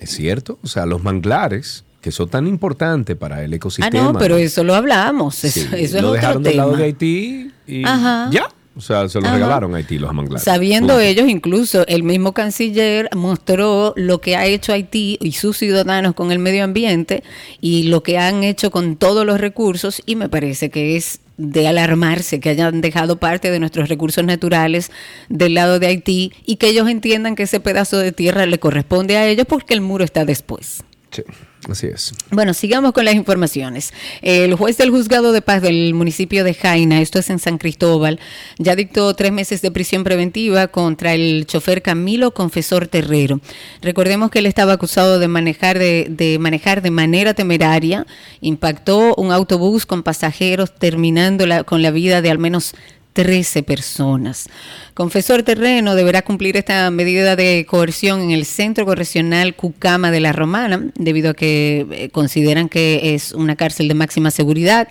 es 0.00 0.10
cierto. 0.10 0.58
O 0.64 0.66
sea, 0.66 0.84
los 0.86 1.02
manglares, 1.04 1.84
que 2.00 2.10
son 2.10 2.28
tan 2.28 2.46
importantes 2.48 3.16
para 3.16 3.44
el 3.44 3.52
Ah, 3.52 3.56
ecosistema. 3.56 4.12
no, 4.12 4.18
pero 4.18 4.36
eso 4.36 4.64
lo 4.64 4.74
hablamos. 4.74 5.44
Eso, 5.44 5.60
Sí, 5.60 5.66
eso 5.76 5.96
es 5.98 6.02
lo 6.02 6.08
otro 6.08 6.12
dejaron 6.12 6.42
del 6.42 6.56
lado 6.56 6.70
tema. 6.70 6.78
de 6.80 6.84
Haití 6.86 7.50
y 7.68 7.84
Ajá. 7.84 8.30
ya. 8.32 8.48
O 8.76 8.80
sea, 8.82 9.08
se 9.08 9.20
lo 9.20 9.26
Ajá. 9.26 9.36
regalaron 9.36 9.74
a 9.74 9.78
Haití 9.78 9.98
los 9.98 10.12
manglares. 10.12 10.44
Sabiendo 10.44 11.00
ellos, 11.00 11.28
incluso 11.28 11.86
el 11.86 12.02
mismo 12.02 12.32
canciller 12.32 13.08
mostró 13.16 13.94
lo 13.96 14.20
que 14.20 14.36
ha 14.36 14.44
hecho 14.44 14.74
Haití 14.74 15.16
y 15.20 15.32
sus 15.32 15.56
ciudadanos 15.56 16.14
con 16.14 16.30
el 16.30 16.38
medio 16.38 16.62
ambiente 16.62 17.22
y 17.60 17.84
lo 17.84 18.02
que 18.02 18.18
han 18.18 18.44
hecho 18.44 18.70
con 18.70 18.96
todos 18.96 19.24
los 19.24 19.40
recursos 19.40 20.02
y 20.04 20.16
me 20.16 20.28
parece 20.28 20.68
que 20.68 20.96
es 20.96 21.20
de 21.38 21.66
alarmarse 21.68 22.40
que 22.40 22.50
hayan 22.50 22.80
dejado 22.80 23.16
parte 23.18 23.50
de 23.50 23.60
nuestros 23.60 23.88
recursos 23.88 24.24
naturales 24.24 24.90
del 25.28 25.54
lado 25.54 25.78
de 25.78 25.86
Haití 25.86 26.32
y 26.44 26.56
que 26.56 26.68
ellos 26.68 26.88
entiendan 26.88 27.34
que 27.34 27.44
ese 27.44 27.60
pedazo 27.60 27.98
de 27.98 28.12
tierra 28.12 28.46
le 28.46 28.58
corresponde 28.58 29.16
a 29.16 29.26
ellos 29.26 29.46
porque 29.48 29.74
el 29.74 29.80
muro 29.80 30.04
está 30.04 30.24
después. 30.24 30.82
Sí, 31.10 31.22
así 31.70 31.86
es. 31.86 32.14
Bueno, 32.30 32.54
sigamos 32.54 32.92
con 32.92 33.04
las 33.04 33.14
informaciones. 33.14 33.92
El 34.22 34.54
juez 34.54 34.76
del 34.78 34.90
juzgado 34.90 35.32
de 35.32 35.42
paz 35.42 35.62
del 35.62 35.94
municipio 35.94 36.44
de 36.44 36.54
Jaina, 36.54 37.00
esto 37.00 37.18
es 37.18 37.30
en 37.30 37.38
San 37.38 37.58
Cristóbal, 37.58 38.18
ya 38.58 38.76
dictó 38.76 39.14
tres 39.14 39.32
meses 39.32 39.62
de 39.62 39.70
prisión 39.70 40.04
preventiva 40.04 40.68
contra 40.68 41.14
el 41.14 41.46
chofer 41.46 41.82
Camilo 41.82 42.32
Confesor 42.32 42.88
Terrero. 42.88 43.40
Recordemos 43.82 44.30
que 44.30 44.40
él 44.40 44.46
estaba 44.46 44.72
acusado 44.72 45.18
de 45.18 45.28
manejar 45.28 45.78
de, 45.78 46.06
de 46.08 46.38
manejar 46.38 46.82
de 46.82 46.90
manera 46.90 47.34
temeraria, 47.34 48.06
impactó 48.40 49.14
un 49.16 49.32
autobús 49.32 49.86
con 49.86 50.02
pasajeros, 50.02 50.74
terminando 50.74 51.44
con 51.64 51.82
la 51.82 51.90
vida 51.90 52.22
de 52.22 52.30
al 52.30 52.38
menos 52.38 52.74
13 53.16 53.62
personas. 53.62 54.46
Confesor 54.92 55.42
Terreno 55.42 55.94
deberá 55.94 56.20
cumplir 56.20 56.58
esta 56.58 56.90
medida 56.90 57.34
de 57.34 57.64
coerción 57.66 58.20
en 58.20 58.30
el 58.30 58.44
Centro 58.44 58.84
Correccional 58.84 59.56
Cucama 59.56 60.10
de 60.10 60.20
la 60.20 60.32
Romana, 60.32 60.90
debido 60.96 61.30
a 61.30 61.34
que 61.34 61.86
eh, 61.92 62.10
consideran 62.10 62.68
que 62.68 63.14
es 63.14 63.32
una 63.32 63.56
cárcel 63.56 63.88
de 63.88 63.94
máxima 63.94 64.30
seguridad. 64.30 64.88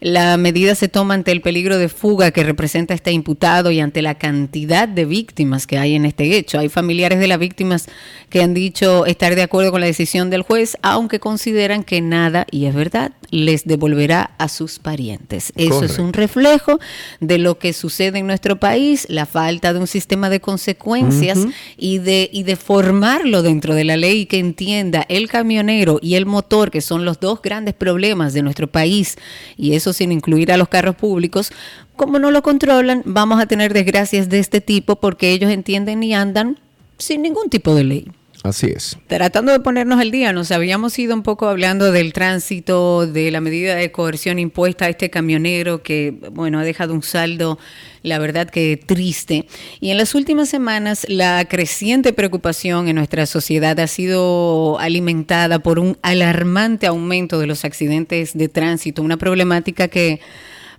La 0.00 0.38
medida 0.38 0.74
se 0.76 0.88
toma 0.88 1.12
ante 1.12 1.30
el 1.30 1.42
peligro 1.42 1.76
de 1.76 1.90
fuga 1.90 2.30
que 2.30 2.42
representa 2.42 2.94
este 2.94 3.12
imputado 3.12 3.70
y 3.70 3.80
ante 3.80 4.00
la 4.00 4.14
cantidad 4.14 4.88
de 4.88 5.04
víctimas 5.04 5.66
que 5.66 5.76
hay 5.76 5.94
en 5.94 6.06
este 6.06 6.38
hecho. 6.38 6.58
Hay 6.58 6.70
familiares 6.70 7.18
de 7.18 7.26
las 7.26 7.38
víctimas 7.38 7.86
que 8.30 8.40
han 8.40 8.54
dicho 8.54 9.04
estar 9.04 9.34
de 9.34 9.42
acuerdo 9.42 9.72
con 9.72 9.80
la 9.80 9.88
decisión 9.88 10.30
del 10.30 10.42
juez, 10.42 10.78
aunque 10.80 11.20
consideran 11.20 11.84
que 11.84 12.00
nada, 12.00 12.46
y 12.50 12.64
es 12.66 12.74
verdad, 12.74 13.12
les 13.30 13.64
devolverá 13.64 14.30
a 14.38 14.48
sus 14.48 14.78
parientes. 14.78 15.52
Eso 15.56 15.84
es 15.84 15.98
un 15.98 16.12
reflejo 16.12 16.78
de 17.20 17.38
lo 17.38 17.58
que 17.58 17.72
sucede 17.72 18.18
en 18.18 18.26
nuestro 18.26 18.58
país, 18.58 19.06
la 19.08 19.26
falta 19.26 19.72
de 19.72 19.80
un 19.80 19.86
sistema 19.86 20.30
de 20.30 20.40
consecuencias 20.40 21.38
y, 21.76 21.98
de, 21.98 22.30
y 22.32 22.42
de 22.44 22.56
formarlo 22.56 23.42
dentro 23.42 23.74
de 23.74 23.84
la 23.84 23.96
ley 23.96 24.26
que 24.26 24.38
entienda 24.38 25.04
el 25.08 25.28
camionero 25.28 25.98
y 26.00 26.14
el 26.14 26.26
motor, 26.26 26.70
que 26.70 26.80
son 26.80 27.04
los 27.04 27.20
dos 27.20 27.42
grandes 27.42 27.74
problemas 27.74 28.32
de 28.32 28.42
nuestro 28.42 28.66
país, 28.66 29.16
y 29.56 29.74
eso 29.74 29.92
sin 29.92 30.12
incluir 30.12 30.52
a 30.52 30.56
los 30.56 30.68
carros 30.68 30.96
públicos, 30.96 31.52
como 31.96 32.18
no 32.18 32.30
lo 32.30 32.42
controlan, 32.42 33.02
vamos 33.04 33.40
a 33.40 33.46
tener 33.46 33.74
desgracias 33.74 34.28
de 34.28 34.38
este 34.38 34.60
tipo 34.60 34.96
porque 34.96 35.32
ellos 35.32 35.50
entienden 35.50 36.02
y 36.02 36.14
andan 36.14 36.58
sin 36.96 37.22
ningún 37.22 37.50
tipo 37.50 37.74
de 37.74 37.84
ley. 37.84 38.06
Así 38.44 38.66
es. 38.74 38.96
Tratando 39.08 39.50
de 39.50 39.60
ponernos 39.60 40.00
al 40.00 40.10
día, 40.10 40.32
nos 40.32 40.52
habíamos 40.52 40.96
ido 40.98 41.14
un 41.14 41.22
poco 41.22 41.48
hablando 41.48 41.90
del 41.90 42.12
tránsito, 42.12 43.06
de 43.06 43.30
la 43.30 43.40
medida 43.40 43.74
de 43.74 43.90
coerción 43.90 44.38
impuesta 44.38 44.84
a 44.84 44.88
este 44.88 45.10
camionero 45.10 45.82
que, 45.82 46.14
bueno, 46.32 46.60
ha 46.60 46.62
dejado 46.62 46.94
un 46.94 47.02
saldo, 47.02 47.58
la 48.02 48.18
verdad 48.18 48.48
que 48.48 48.76
triste. 48.76 49.46
Y 49.80 49.90
en 49.90 49.98
las 49.98 50.14
últimas 50.14 50.48
semanas, 50.48 51.04
la 51.08 51.44
creciente 51.46 52.12
preocupación 52.12 52.88
en 52.88 52.96
nuestra 52.96 53.26
sociedad 53.26 53.78
ha 53.80 53.86
sido 53.88 54.78
alimentada 54.78 55.58
por 55.58 55.80
un 55.80 55.98
alarmante 56.02 56.86
aumento 56.86 57.40
de 57.40 57.46
los 57.46 57.64
accidentes 57.64 58.38
de 58.38 58.48
tránsito, 58.48 59.02
una 59.02 59.16
problemática 59.16 59.88
que 59.88 60.20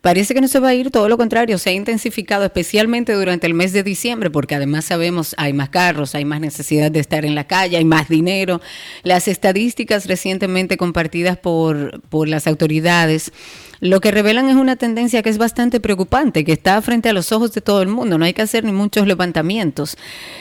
Parece 0.02 0.34
que 0.34 0.42
no 0.42 0.48
se 0.48 0.60
va 0.60 0.70
a 0.70 0.74
ir, 0.74 0.92
todo 0.92 1.10
lo 1.10 1.18
contrario, 1.18 1.58
se 1.58 1.72
ha 1.72 1.74
intensificado 1.74 2.46
especialmente 2.46 3.14
durante 3.14 3.48
el 3.48 3.54
mes 3.54 3.74
de 3.74 3.84
diciembre, 3.84 4.30
porque 4.30 4.56
además 4.56 4.86
sabemos 4.86 5.36
hay 5.38 5.54
más 5.54 5.70
carros, 5.70 6.16
hay 6.16 6.26
más 6.26 6.40
necesidad 6.40 6.92
de 6.92 7.00
estar 7.00 7.26
en 7.26 7.36
la 7.36 7.46
calle, 7.46 7.78
hay 7.78 7.86
más 7.86 8.10
dinero. 8.10 8.62
Las 9.04 9.28
estadísticas 9.28 10.08
recientemente 10.08 10.78
compartidas 10.78 11.38
por, 11.38 12.02
por 12.10 12.28
las 12.28 12.48
autoridades 12.48 13.32
lo 13.82 14.02
que 14.02 14.12
revelan 14.12 14.50
es 14.50 14.56
una 14.56 14.76
tendencia 14.76 15.24
que 15.24 15.30
es 15.30 15.38
bastante 15.38 15.80
preocupante, 15.80 16.44
que 16.44 16.52
está 16.52 16.82
frente 16.82 17.10
a 17.10 17.14
los 17.14 17.32
ojos 17.32 17.54
de 17.54 17.62
todo 17.62 17.82
el 17.82 17.88
mundo. 17.88 18.18
No 18.18 18.26
hay 18.26 18.34
que 18.34 18.42
hacer 18.42 18.66
ni 18.66 18.74
muchos 18.74 19.08
levantamientos. 19.08 19.96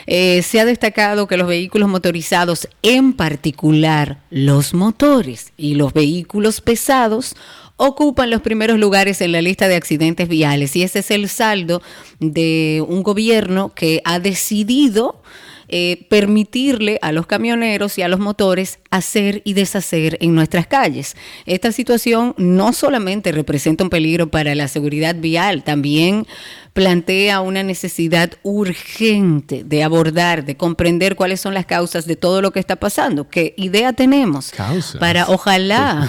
Eh, 0.06 0.42
se 0.42 0.58
ha 0.58 0.64
destacado 0.64 1.28
que 1.28 1.36
los 1.36 1.46
vehículos 1.46 1.88
motorizados, 1.88 2.68
en 2.82 3.12
particular 3.12 4.18
los 4.30 4.74
motores 4.74 5.52
y 5.56 5.74
los 5.74 5.92
vehículos 5.92 6.60
pesados, 6.60 7.36
ocupan 7.78 8.28
los 8.28 8.42
primeros 8.42 8.78
lugares 8.78 9.22
en 9.22 9.32
la 9.32 9.40
lista 9.40 9.68
de 9.68 9.76
accidentes 9.76 10.28
viales. 10.28 10.76
Y 10.76 10.82
ese 10.82 10.98
es 10.98 11.10
el 11.10 11.28
saldo 11.28 11.80
de 12.20 12.84
un 12.86 13.02
gobierno 13.02 13.72
que 13.74 14.02
ha 14.04 14.18
decidido 14.18 15.22
eh, 15.68 16.06
permitirle 16.08 16.98
a 17.02 17.12
los 17.12 17.26
camioneros 17.26 17.98
y 17.98 18.02
a 18.02 18.08
los 18.08 18.20
motores 18.20 18.80
hacer 18.90 19.42
y 19.44 19.52
deshacer 19.52 20.16
en 20.20 20.34
nuestras 20.34 20.66
calles. 20.66 21.16
Esta 21.46 21.72
situación 21.72 22.34
no 22.38 22.72
solamente 22.72 23.32
representa 23.32 23.84
un 23.84 23.90
peligro 23.90 24.30
para 24.30 24.54
la 24.54 24.68
seguridad 24.68 25.14
vial, 25.16 25.62
también 25.62 26.26
plantea 26.72 27.40
una 27.40 27.64
necesidad 27.64 28.34
urgente 28.44 29.64
de 29.64 29.82
abordar, 29.82 30.44
de 30.44 30.56
comprender 30.56 31.16
cuáles 31.16 31.40
son 31.40 31.52
las 31.52 31.66
causas 31.66 32.06
de 32.06 32.14
todo 32.14 32.40
lo 32.40 32.52
que 32.52 32.60
está 32.60 32.76
pasando. 32.76 33.28
¿Qué 33.28 33.52
idea 33.56 33.92
tenemos? 33.92 34.52
Para 35.00 35.28
ojalá, 35.28 36.08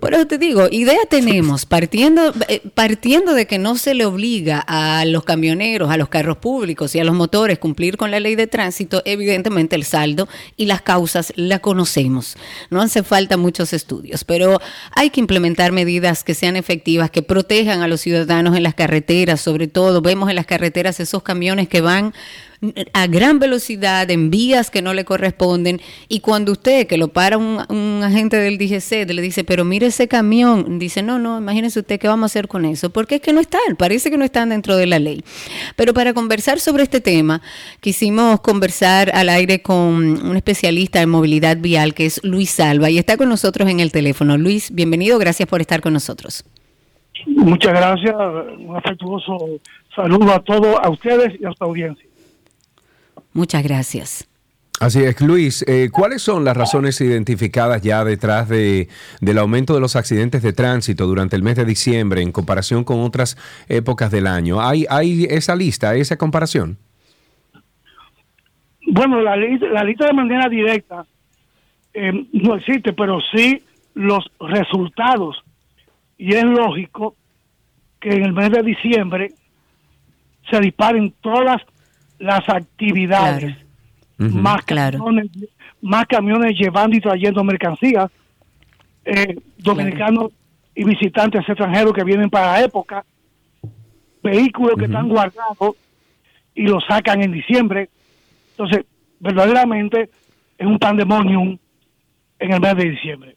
por 0.00 0.14
eso 0.14 0.26
te 0.26 0.38
digo, 0.38 0.68
idea 0.70 1.00
tenemos, 1.10 1.66
partiendo, 1.66 2.32
eh, 2.48 2.62
partiendo 2.74 3.34
de 3.34 3.46
que 3.46 3.58
no 3.58 3.76
se 3.76 3.92
le 3.92 4.06
obliga 4.06 4.64
a 4.66 5.04
los 5.04 5.24
camioneros, 5.24 5.90
a 5.90 5.98
los 5.98 6.08
carros 6.08 6.38
públicos 6.38 6.94
y 6.94 7.00
a 7.00 7.04
los 7.04 7.14
motores 7.14 7.58
cumplir 7.58 7.98
con 7.98 8.10
la 8.10 8.20
ley 8.20 8.36
de 8.36 8.46
tránsito, 8.46 9.02
evidentemente 9.04 9.76
el 9.76 9.84
saldo 9.84 10.28
y 10.56 10.64
las 10.64 10.80
causas 10.80 11.30
la 11.36 11.58
conocemos. 11.58 11.99
No 12.08 12.80
hace 12.80 13.02
falta 13.02 13.36
muchos 13.36 13.72
estudios, 13.72 14.24
pero 14.24 14.60
hay 14.92 15.10
que 15.10 15.20
implementar 15.20 15.72
medidas 15.72 16.24
que 16.24 16.34
sean 16.34 16.56
efectivas, 16.56 17.10
que 17.10 17.22
protejan 17.22 17.82
a 17.82 17.88
los 17.88 18.00
ciudadanos 18.00 18.56
en 18.56 18.62
las 18.62 18.74
carreteras, 18.74 19.40
sobre 19.40 19.68
todo. 19.68 20.00
Vemos 20.00 20.30
en 20.30 20.36
las 20.36 20.46
carreteras 20.46 21.00
esos 21.00 21.22
camiones 21.22 21.68
que 21.68 21.80
van 21.80 22.14
a 22.92 23.06
gran 23.06 23.38
velocidad 23.38 24.10
en 24.10 24.30
vías 24.30 24.70
que 24.70 24.82
no 24.82 24.92
le 24.92 25.06
corresponden 25.06 25.80
y 26.08 26.20
cuando 26.20 26.52
usted 26.52 26.86
que 26.86 26.98
lo 26.98 27.08
para 27.08 27.38
un, 27.38 28.02
agente 28.02 28.36
del 28.36 28.58
DGC 28.58 29.08
le 29.10 29.22
dice 29.22 29.44
pero 29.44 29.64
mire 29.64 29.86
ese 29.86 30.08
camión 30.08 30.78
dice 30.78 31.02
no 31.02 31.18
no 31.18 31.38
imagínese 31.38 31.80
usted 31.80 31.98
qué 31.98 32.06
vamos 32.06 32.24
a 32.24 32.26
hacer 32.26 32.48
con 32.48 32.66
eso 32.66 32.90
porque 32.90 33.16
es 33.16 33.20
que 33.22 33.32
no 33.32 33.40
están 33.40 33.76
parece 33.78 34.10
que 34.10 34.18
no 34.18 34.24
están 34.24 34.50
dentro 34.50 34.76
de 34.76 34.86
la 34.86 34.98
ley. 34.98 35.24
Pero 35.76 35.94
para 35.94 36.12
conversar 36.12 36.60
sobre 36.60 36.82
este 36.82 37.00
tema 37.00 37.40
quisimos 37.80 38.40
conversar 38.40 39.10
al 39.14 39.30
aire 39.30 39.62
con 39.62 40.26
un 40.26 40.36
especialista 40.36 41.00
en 41.00 41.08
movilidad 41.08 41.56
vial 41.56 41.94
que 41.94 42.06
es 42.06 42.20
Luis 42.24 42.50
Salva 42.50 42.90
y 42.90 42.98
está 42.98 43.16
con 43.16 43.30
nosotros 43.30 43.70
en 43.70 43.80
el 43.80 43.90
teléfono. 43.90 44.36
Luis 44.36 44.70
bienvenido 44.74 45.18
gracias 45.18 45.48
por 45.48 45.62
estar 45.62 45.80
con 45.80 45.94
nosotros. 45.94 46.44
Muchas 47.26 47.72
gracias, 47.72 48.14
un 48.14 48.76
afectuoso 48.76 49.60
saludo 49.94 50.32
a 50.32 50.40
todos, 50.40 50.76
a 50.82 50.88
ustedes 50.90 51.38
y 51.40 51.44
a 51.44 51.52
su 51.52 51.64
audiencia. 51.64 52.09
Muchas 53.32 53.62
gracias. 53.62 54.26
Así 54.80 55.00
es, 55.02 55.20
Luis, 55.20 55.62
eh, 55.68 55.90
¿cuáles 55.92 56.22
son 56.22 56.42
las 56.42 56.56
razones 56.56 56.98
identificadas 57.02 57.82
ya 57.82 58.02
detrás 58.02 58.48
de, 58.48 58.88
del 59.20 59.36
aumento 59.36 59.74
de 59.74 59.80
los 59.80 59.94
accidentes 59.94 60.42
de 60.42 60.54
tránsito 60.54 61.06
durante 61.06 61.36
el 61.36 61.42
mes 61.42 61.56
de 61.56 61.66
diciembre 61.66 62.22
en 62.22 62.32
comparación 62.32 62.82
con 62.82 63.00
otras 63.00 63.36
épocas 63.68 64.10
del 64.10 64.26
año? 64.26 64.58
¿Hay, 64.58 64.86
hay 64.88 65.24
esa 65.28 65.54
lista, 65.54 65.94
esa 65.96 66.16
comparación? 66.16 66.78
Bueno, 68.86 69.20
la, 69.20 69.36
la 69.36 69.84
lista 69.84 70.06
de 70.06 70.14
manera 70.14 70.48
directa 70.48 71.04
eh, 71.92 72.26
no 72.32 72.54
existe, 72.54 72.94
pero 72.94 73.20
sí 73.20 73.62
los 73.92 74.30
resultados 74.40 75.44
y 76.16 76.34
es 76.34 76.44
lógico 76.44 77.16
que 78.00 78.14
en 78.14 78.24
el 78.24 78.32
mes 78.32 78.50
de 78.50 78.62
diciembre 78.62 79.32
se 80.50 80.58
disparen 80.60 81.12
todas 81.20 81.60
las 82.20 82.48
actividades. 82.48 83.56
Más, 84.18 84.62
camiones, 84.62 85.30
más 85.80 86.06
camiones 86.06 86.54
llevando 86.58 86.94
y 86.94 87.00
trayendo 87.00 87.42
mercancías, 87.42 88.10
eh, 89.06 89.34
dominicanos 89.56 90.30
y 90.74 90.84
visitantes 90.84 91.48
extranjeros 91.48 91.94
que 91.94 92.04
vienen 92.04 92.28
para 92.28 92.52
la 92.52 92.60
época, 92.62 93.04
vehículos 94.22 94.76
que 94.78 94.84
están 94.84 95.08
guardados 95.08 95.74
y 96.54 96.64
los 96.64 96.84
sacan 96.86 97.22
en 97.22 97.32
diciembre. 97.32 97.88
Entonces, 98.50 98.84
verdaderamente 99.18 100.10
es 100.58 100.66
un 100.66 100.78
pandemonium 100.78 101.58
en 102.38 102.52
el 102.52 102.60
mes 102.60 102.76
de 102.76 102.90
diciembre. 102.90 103.36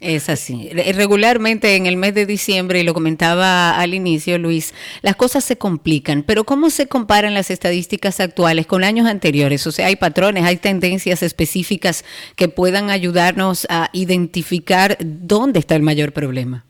Es 0.00 0.28
así. 0.28 0.70
Regularmente 0.70 1.76
en 1.76 1.86
el 1.86 1.96
mes 1.96 2.14
de 2.14 2.26
diciembre, 2.26 2.80
y 2.80 2.84
lo 2.84 2.94
comentaba 2.94 3.78
al 3.78 3.94
inicio 3.94 4.38
Luis, 4.38 4.74
las 5.02 5.14
cosas 5.14 5.44
se 5.44 5.56
complican, 5.56 6.24
pero 6.24 6.44
¿cómo 6.44 6.68
se 6.68 6.88
comparan 6.88 7.32
las 7.32 7.50
estadísticas 7.50 8.18
actuales 8.18 8.66
con 8.66 8.82
años 8.82 9.06
anteriores? 9.06 9.64
O 9.66 9.72
sea, 9.72 9.86
hay 9.86 9.96
patrones, 9.96 10.44
hay 10.44 10.56
tendencias 10.56 11.22
específicas 11.22 12.04
que 12.34 12.48
puedan 12.48 12.90
ayudarnos 12.90 13.66
a 13.70 13.88
identificar 13.92 14.96
dónde 15.00 15.60
está 15.60 15.76
el 15.76 15.82
mayor 15.82 16.12
problema. 16.12 16.64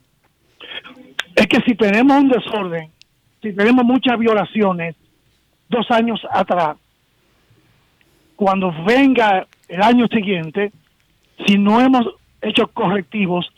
Es 1.35 1.47
que 1.47 1.61
si 1.61 1.75
tenemos 1.75 2.15
un 2.15 2.29
desorden, 2.29 2.91
si 3.41 3.53
tenemos 3.53 3.85
muchas 3.85 4.19
violaciones, 4.19 4.95
dos 5.67 5.89
años 5.89 6.21
atrás, 6.31 6.77
cuando 8.35 8.71
venga 8.85 9.47
el 9.67 9.81
año 9.81 10.07
siguiente, 10.07 10.71
si 11.45 11.57
no 11.57 11.81
hemos 11.81 12.16
hechos 12.41 12.69
correctivos, 12.73 13.51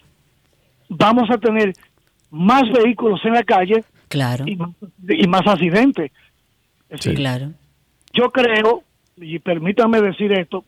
vamos 0.87 1.29
a 1.29 1.37
tener 1.37 1.73
más 2.31 2.63
vehículos 2.71 3.19
en 3.25 3.33
la 3.33 3.43
calle 3.43 3.83
claro. 4.07 4.45
y, 4.47 4.55
más, 5.27 5.47
accidentes. 5.47 6.11
Sí, 6.99 7.13
claro. 7.13 7.53
Yo 8.13 8.29
creo, 8.31 8.83
y 9.17 9.39
permítanme 9.39 10.01
decir 10.01 10.31
esto, 10.31 10.63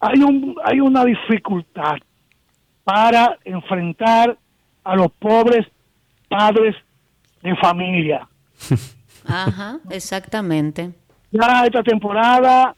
hay, 0.00 0.20
un, 0.22 0.56
hay 0.64 0.80
una 0.80 1.04
dificultad 1.04 1.96
para 2.82 3.38
enfrentar 3.44 4.36
a 4.82 4.96
los 4.96 5.10
pobres 5.12 5.66
padres 6.28 6.76
de 7.42 7.56
familia. 7.56 8.28
Ajá, 9.26 9.78
exactamente. 9.90 10.92
Ya 11.30 11.64
esta 11.64 11.82
temporada 11.82 12.74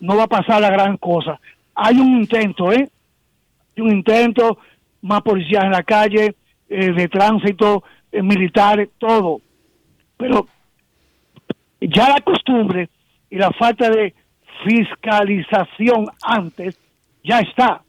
no 0.00 0.16
va 0.16 0.24
a 0.24 0.28
pasar 0.28 0.60
la 0.60 0.70
gran 0.70 0.96
cosa. 0.96 1.40
Hay 1.74 1.96
un 1.98 2.18
intento, 2.18 2.72
¿eh? 2.72 2.88
Un 3.80 3.90
intento, 3.90 4.58
más 5.02 5.22
policías 5.22 5.64
en 5.64 5.72
la 5.72 5.82
calle, 5.82 6.34
eh, 6.68 6.92
de 6.92 7.08
tránsito, 7.08 7.84
eh, 8.10 8.22
militares, 8.22 8.88
todo. 8.98 9.40
Pero 10.16 10.46
ya 11.80 12.08
la 12.08 12.20
costumbre 12.20 12.88
y 13.30 13.36
la 13.36 13.50
falta 13.52 13.90
de 13.90 14.14
fiscalización 14.64 16.06
antes 16.22 16.78
ya 17.24 17.40
está. 17.40 17.82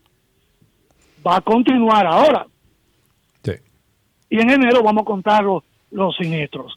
Va 1.25 1.37
a 1.37 1.41
continuar 1.41 2.05
ahora. 2.05 2.45
Y 4.29 4.41
en 4.41 4.49
enero 4.49 4.81
vamos 4.81 5.03
a 5.03 5.05
contar 5.05 5.43
los, 5.43 6.15
siniestros. 6.17 6.73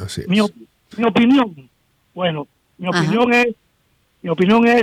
Así 0.00 0.22
Mi, 0.26 0.40
mi, 0.96 1.04
opinión, 1.04 1.70
bueno, 2.12 2.48
mi 2.76 2.88
opinión 2.88 3.32
es, 3.32 3.54
mi 4.20 4.30
opinión 4.30 4.66
es 4.66 4.82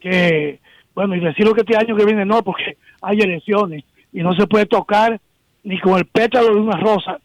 que 0.00 0.60
Bueno, 0.94 1.14
y 1.16 1.20
decirlo 1.20 1.54
que 1.54 1.62
este 1.62 1.76
año 1.76 1.96
que 1.96 2.04
viene 2.04 2.24
no, 2.24 2.42
porque 2.42 2.76
hay 3.02 3.20
elecciones 3.20 3.84
y 4.12 4.22
no 4.22 4.34
se 4.34 4.46
puede 4.46 4.66
tocar 4.66 5.20
ni 5.62 5.80
con 5.80 5.98
el 5.98 6.06
pétalo 6.06 6.54
de 6.54 6.60
una 6.60 6.76
rosa 6.76 7.18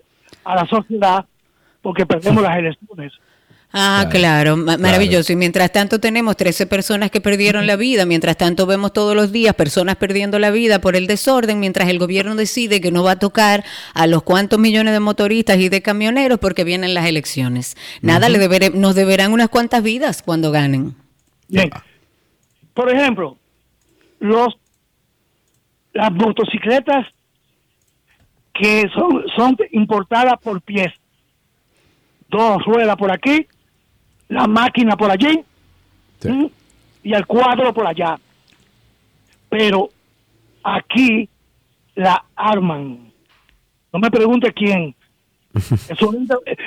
a 0.44 0.56
la 0.56 0.66
sociedad 0.66 1.26
porque 1.82 2.06
perdemos 2.06 2.42
las 2.44 2.58
elecciones. 2.58 3.14
Ah, 3.72 4.08
claro, 4.10 4.58
maravilloso. 4.58 5.32
Y 5.32 5.36
mientras 5.36 5.72
tanto 5.72 6.00
tenemos 6.00 6.36
13 6.36 6.66
personas 6.66 7.12
que 7.12 7.22
perdieron 7.22 7.68
la 7.68 7.76
vida, 7.76 8.08
mientras 8.08 8.36
tanto 8.36 8.66
vemos 8.66 8.94
todos 8.94 9.16
los 9.16 9.32
días 9.32 9.54
personas 9.54 9.96
perdiendo 9.98 10.40
la 10.40 10.50
vida 10.50 10.82
por 10.82 10.96
el 10.96 11.06
desorden, 11.06 11.60
mientras 11.60 11.88
el 11.88 12.00
gobierno 12.00 12.36
decide 12.36 12.82
que 12.82 12.92
no 12.92 13.04
va 13.04 13.12
a 13.12 13.20
tocar 13.20 13.64
a 13.94 14.08
los 14.08 14.24
cuantos 14.24 14.58
millones 14.58 14.94
de 14.94 15.00
motoristas 15.00 15.60
y 15.60 15.70
de 15.70 15.84
camioneros 15.84 16.40
porque 16.40 16.64
vienen 16.64 16.96
las 16.96 17.06
elecciones. 17.06 17.78
Nada, 18.02 18.28
le 18.28 18.72
nos 18.72 18.96
deberán 18.96 19.34
unas 19.34 19.50
cuantas 19.50 19.84
vidas 19.84 20.24
cuando 20.24 20.50
ganen. 20.50 20.96
Bien. 21.48 21.70
Por 22.74 22.90
ejemplo, 22.90 23.38
los 24.20 24.58
las 25.94 26.12
motocicletas 26.12 27.08
que 28.54 28.88
son, 28.94 29.24
son 29.36 29.58
importadas 29.72 30.36
por 30.42 30.62
pies. 30.62 30.94
Dos 32.30 32.64
ruedas 32.64 32.96
por 32.96 33.12
aquí, 33.12 33.48
la 34.28 34.48
máquina 34.48 34.96
por 34.96 35.10
allí 35.10 35.44
y 37.04 37.14
el 37.14 37.26
cuadro 37.26 37.74
por 37.74 37.88
allá. 37.88 38.20
Pero 39.50 39.90
aquí 40.64 41.28
la 41.96 42.24
arman. 42.36 43.12
No 43.92 44.00
me 44.00 44.12
pregunte 44.12 44.54
quién. 44.54 44.96
esos, 45.54 46.16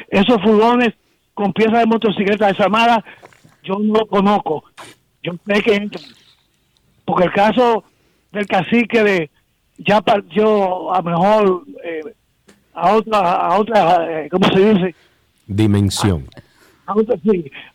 esos 0.09 0.42
furgones 0.42 0.94
con 1.35 1.52
piezas 1.52 1.78
de 1.78 1.87
motocicleta 1.87 2.49
desarmadas, 2.49 3.04
yo 3.62 3.78
no 3.78 4.00
lo 4.00 4.06
conozco. 4.06 4.64
Yo 5.23 5.35
sé 5.47 5.62
que 5.62 5.75
entran. 5.75 6.04
Porque 7.04 7.25
el 7.25 7.32
caso 7.32 7.85
del 8.30 8.47
cacique 8.47 9.02
de 9.02 9.30
ya 9.78 10.00
partió 10.00 10.94
a 10.94 11.02
mejor 11.02 11.64
eh, 11.85 12.14
a 12.75 12.94
otra, 12.94 13.18
a 13.18 13.59
otra 13.59 14.25
eh, 14.25 14.28
¿cómo 14.30 14.49
se 14.49 14.73
dice? 14.73 14.94
Dimensión 15.47 16.28
a 16.87 16.94
otra, 16.94 17.16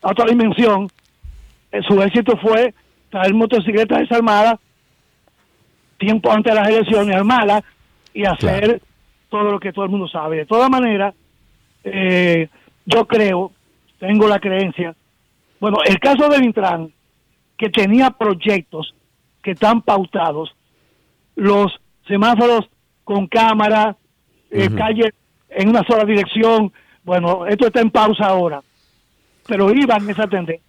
a 0.01 0.11
otra 0.11 0.25
dimensión, 0.25 0.89
eh, 1.71 1.81
su 1.87 2.01
éxito 2.01 2.37
fue 2.37 2.73
traer 3.09 3.33
motocicletas 3.33 3.99
desarmadas 3.99 4.59
tiempo 5.97 6.31
antes 6.31 6.53
de 6.53 6.59
las 6.59 6.69
elecciones, 6.69 7.15
armadas 7.15 7.63
y 8.13 8.25
hacer 8.25 8.81
todo 9.29 9.51
lo 9.51 9.59
que 9.59 9.73
todo 9.73 9.85
el 9.85 9.91
mundo 9.91 10.07
sabe. 10.07 10.37
De 10.37 10.45
todas 10.45 10.69
maneras, 10.69 11.15
eh, 11.83 12.49
yo 12.85 13.07
creo, 13.07 13.51
tengo 13.99 14.27
la 14.27 14.39
creencia, 14.39 14.95
bueno, 15.59 15.77
el 15.85 15.99
caso 15.99 16.29
del 16.29 16.43
Intran, 16.43 16.91
que 17.57 17.69
tenía 17.69 18.11
proyectos 18.11 18.93
que 19.47 19.51
están 19.53 19.81
pautados, 19.81 20.53
los 21.35 21.71
semáforos 22.05 22.69
con 23.05 23.27
cámara, 23.27 23.95
eh, 24.51 24.69
calle 24.75 25.13
en 25.47 25.69
una 25.69 25.83
sola 25.83 26.03
dirección, 26.03 26.73
bueno, 27.05 27.45
esto 27.47 27.67
está 27.67 27.79
en 27.79 27.89
pausa 27.89 28.25
ahora 28.25 28.61
pero 29.47 29.71
iban 29.73 30.07
esa 30.09 30.27
tendencia. 30.27 30.63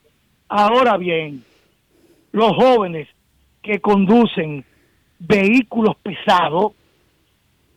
Ahora 0.49 0.97
bien, 0.97 1.45
los 2.33 2.53
jóvenes 2.55 3.09
que 3.61 3.81
conducen 3.81 4.65
vehículos 5.19 5.97
pesados, 5.97 6.73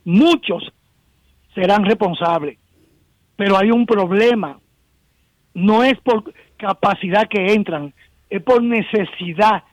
muchos 0.06 0.72
serán 1.54 1.84
responsables, 1.84 2.58
pero 3.36 3.58
hay 3.58 3.72
un 3.72 3.86
problema. 3.86 4.60
No 5.54 5.84
es 5.84 6.00
por 6.00 6.32
capacidad 6.56 7.28
que 7.28 7.54
entran, 7.54 7.94
es 8.30 8.42
por 8.42 8.64
necesidad. 8.64 9.64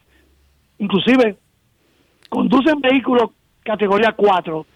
Inclusive, 0.78 1.36
conducen 2.28 2.80
vehículos 2.80 3.30
categoría 3.64 4.12
4, 4.16 4.66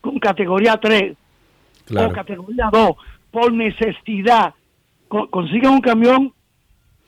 con 0.00 0.18
categoría 0.18 0.78
3 0.80 1.16
o 1.96 2.12
categoría 2.12 2.68
2, 2.72 2.90
por 3.30 3.52
necesidad. 3.52 4.54
Consiguen 5.08 5.70
un 5.70 5.80
camión 5.80 6.32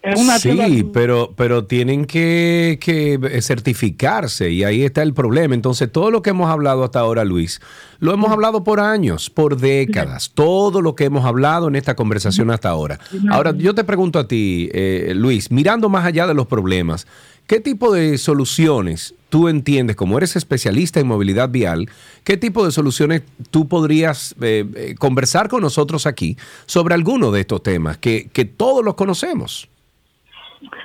en 0.02 0.18
una 0.18 0.38
Sí, 0.38 0.84
pero, 0.92 1.32
pero 1.36 1.64
tienen 1.64 2.04
que, 2.04 2.78
que, 2.80 3.40
certificarse 3.40 4.50
y 4.50 4.64
ahí 4.64 4.82
está 4.82 5.02
el 5.02 5.14
problema. 5.14 5.54
Entonces, 5.54 5.90
todo 5.90 6.10
lo 6.10 6.22
que 6.22 6.30
hemos 6.30 6.50
hablado 6.50 6.82
hasta 6.82 6.98
ahora, 6.98 7.24
Luis, 7.24 7.60
lo 8.00 8.12
hemos 8.12 8.30
hablado 8.30 8.64
por 8.64 8.80
años, 8.80 9.30
por 9.30 9.56
décadas, 9.56 10.32
todo 10.34 10.82
lo 10.82 10.96
que 10.96 11.04
hemos 11.04 11.24
hablado 11.24 11.68
en 11.68 11.76
esta 11.76 11.94
conversación 11.94 12.50
hasta 12.50 12.68
ahora. 12.68 12.98
Ahora, 13.30 13.54
yo 13.56 13.74
te 13.74 13.84
pregunto 13.84 14.18
a 14.18 14.26
ti, 14.26 14.68
eh, 14.72 15.12
Luis, 15.14 15.52
mirando 15.52 15.88
más 15.88 16.04
allá 16.04 16.26
de 16.26 16.34
los 16.34 16.46
problemas, 16.46 17.06
¿qué 17.46 17.60
tipo 17.60 17.92
de 17.92 18.18
soluciones 18.18 19.14
tú 19.28 19.48
entiendes, 19.48 19.96
como 19.96 20.18
eres 20.18 20.36
especialista 20.36 21.00
en 21.00 21.06
movilidad 21.06 21.48
vial, 21.48 21.88
qué 22.24 22.36
tipo 22.36 22.64
de 22.64 22.70
soluciones 22.70 23.22
tú 23.50 23.66
podrías 23.66 24.36
eh, 24.42 24.64
eh, 24.76 24.94
conversar 24.98 25.48
con 25.48 25.62
nosotros 25.62 26.06
aquí 26.06 26.36
sobre 26.66 26.94
alguno 26.94 27.30
de 27.30 27.40
estos 27.40 27.62
temas 27.62 27.96
que, 27.96 28.28
que 28.30 28.44
todos 28.44 28.84
los 28.84 28.94
conocemos? 28.94 29.68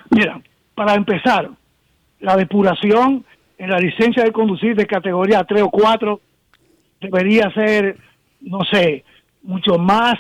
Mira, 0.10 0.42
para 0.76 0.96
empezar, 0.96 1.50
la 2.20 2.38
depuración 2.38 3.26
en 3.58 3.70
la 3.70 3.80
licencia 3.80 4.24
de 4.24 4.32
conducir 4.32 4.76
de 4.76 4.86
categoría 4.86 5.44
3 5.44 5.64
o 5.64 5.70
4 5.70 6.22
debería 7.02 7.52
ser, 7.52 7.98
no 8.42 8.60
sé, 8.72 9.04
mucho 9.44 9.78
más 9.78 10.16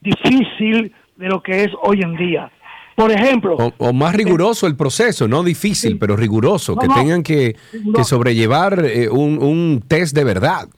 difícil 0.00 0.92
de 1.16 1.28
lo 1.28 1.42
que 1.42 1.64
es 1.64 1.70
hoy 1.82 2.00
en 2.02 2.16
día. 2.16 2.50
Por 2.94 3.10
ejemplo. 3.10 3.56
O, 3.78 3.92
más 3.92 4.14
riguroso 4.14 4.66
el 4.66 4.76
proceso, 4.76 5.26
no 5.26 5.42
difícil, 5.42 5.98
pero 5.98 6.16
riguroso, 6.16 6.76
que 6.76 6.88
tengan 6.88 7.22
que, 7.22 7.56
sobrellevar 8.04 8.84
eh, 8.84 9.08
un, 9.08 9.82
test 9.86 10.14
de 10.14 10.24
verdad. 10.24 10.68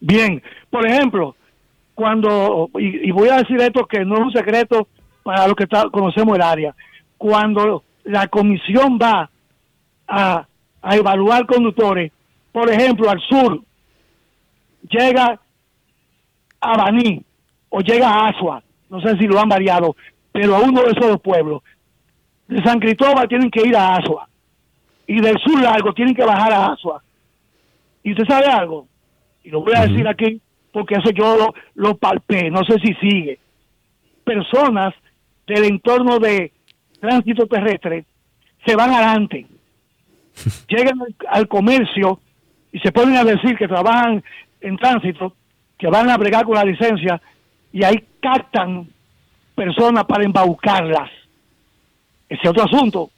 Bien, 0.00 0.42
por 0.70 0.86
ejemplo, 0.86 1.34
cuando, 1.94 2.70
y, 2.78 3.10
voy 3.10 3.28
a 3.28 3.38
decir 3.38 3.60
esto 3.60 3.86
que 3.86 4.04
no 4.04 4.14
es 4.16 4.20
un 4.20 4.32
secreto 4.32 4.86
para 5.22 5.48
los 5.48 5.56
que 5.56 5.66
conocemos 5.90 6.36
el 6.36 6.42
área, 6.42 6.74
cuando 7.16 7.82
la 8.04 8.28
comisión 8.28 8.98
va 9.00 9.28
a, 10.06 10.46
a 10.80 10.96
evaluar 10.96 11.46
conductores, 11.46 12.12
por 12.52 12.70
ejemplo, 12.70 13.10
al 13.10 13.20
sur, 13.20 13.60
llega 14.88 15.40
a 16.60 16.76
Baní 16.76 17.22
o 17.68 17.80
llega 17.80 18.08
a 18.08 18.28
Asua, 18.28 18.62
no 18.88 19.00
sé 19.00 19.16
si 19.18 19.26
lo 19.26 19.38
han 19.40 19.48
variado, 19.48 19.94
pero 20.32 20.56
a 20.56 20.60
uno 20.60 20.82
de 20.82 20.90
esos 20.90 21.06
dos 21.06 21.20
pueblos. 21.20 21.62
De 22.46 22.62
San 22.62 22.80
Cristóbal 22.80 23.28
tienen 23.28 23.50
que 23.50 23.66
ir 23.66 23.76
a 23.76 23.96
Asua. 23.96 24.28
Y 25.06 25.20
del 25.20 25.38
sur 25.38 25.60
largo 25.60 25.92
tienen 25.92 26.14
que 26.14 26.24
bajar 26.24 26.52
a 26.52 26.66
Asua. 26.72 27.02
Y 28.02 28.12
usted 28.12 28.24
sabe 28.26 28.46
algo, 28.46 28.86
y 29.44 29.50
lo 29.50 29.62
voy 29.62 29.74
a 29.76 29.86
decir 29.86 30.06
aquí, 30.06 30.40
porque 30.72 30.94
eso 30.94 31.10
yo 31.10 31.36
lo, 31.36 31.54
lo 31.74 31.96
palpé, 31.96 32.50
no 32.50 32.64
sé 32.64 32.78
si 32.80 32.94
sigue. 32.94 33.38
Personas 34.24 34.94
del 35.46 35.64
entorno 35.64 36.18
de 36.18 36.52
tránsito 37.00 37.46
terrestre 37.46 38.04
se 38.66 38.76
van 38.76 38.90
adelante, 38.92 39.46
llegan 40.68 40.98
al, 41.28 41.48
comercio 41.48 42.20
y 42.72 42.78
se 42.80 42.92
ponen 42.92 43.16
a 43.16 43.24
decir 43.24 43.56
que 43.56 43.68
trabajan 43.68 44.22
en 44.60 44.76
tránsito, 44.76 45.34
que 45.78 45.88
van 45.88 46.10
a 46.10 46.16
bregar 46.16 46.44
con 46.44 46.54
la 46.54 46.64
licencia 46.64 47.20
y 47.72 47.84
ahí 47.84 48.04
captan 48.20 48.88
personas 49.58 50.04
para 50.04 50.24
embaucarlas. 50.24 51.10
Ese 52.28 52.48
otro 52.48 52.62
asunto. 52.62 53.10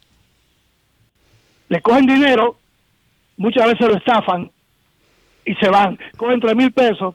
Le 1.69 1.79
cogen 1.81 2.07
dinero, 2.07 2.57
muchas 3.37 3.67
veces 3.67 3.87
lo 3.87 3.95
estafan 3.95 4.49
y 5.45 5.53
se 5.55 5.69
van. 5.69 5.99
Cogen 6.17 6.39
tres 6.39 6.55
mil 6.55 6.71
pesos 6.71 7.13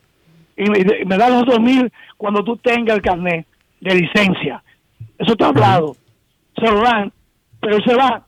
y 0.56 0.70
me, 0.70 1.18
dan 1.18 1.32
los 1.32 1.44
dos 1.44 1.60
mil 1.60 1.92
cuando 2.16 2.44
tú 2.44 2.56
tengas 2.56 2.96
el 2.96 3.02
carnet 3.02 3.46
de 3.80 3.94
licencia. 3.96 4.62
Eso 5.18 5.32
está 5.32 5.48
hablado. 5.48 5.96
Se 6.56 6.70
lo 6.70 6.80
dan, 6.80 7.12
pero 7.60 7.80
se 7.80 7.94
va. 7.96 8.24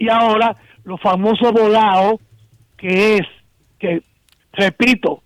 Y 0.00 0.08
ahora 0.08 0.56
los 0.82 1.00
famosos 1.00 1.52
volados, 1.52 2.16
que 2.76 3.18
es, 3.18 3.26
que, 3.78 4.02
repito, 4.52 5.22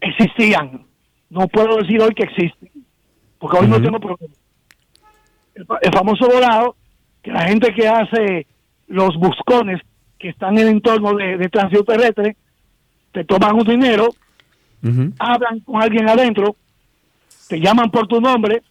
existían. 0.00 0.84
No 1.30 1.48
puedo 1.48 1.78
decir 1.78 2.02
hoy 2.02 2.14
que 2.14 2.24
existen 2.24 2.79
porque 3.40 3.56
hoy 3.56 3.66
no 3.66 3.82
tengo 3.82 3.98
problema. 3.98 4.34
El, 5.54 5.92
famoso 5.92 6.28
volado, 6.28 6.76
que 7.22 7.32
la 7.32 7.48
gente 7.48 7.74
que 7.74 7.88
hace 7.88 8.46
los 8.86 9.16
buscones 9.16 9.80
que 10.18 10.28
están 10.28 10.58
en 10.58 10.68
el 10.68 10.68
entorno 10.68 11.14
de, 11.14 11.38
de 11.38 11.48
tránsito 11.48 11.82
terrestre, 11.84 12.36
te 13.12 13.24
toman 13.24 13.56
un 13.56 13.64
dinero, 13.64 14.10
hablan 15.18 15.60
con 15.60 15.82
alguien 15.82 16.08
adentro, 16.08 16.54
te 17.48 17.58
llaman 17.58 17.90
por 17.90 18.06
tu 18.06 18.20
nombre 18.20 18.62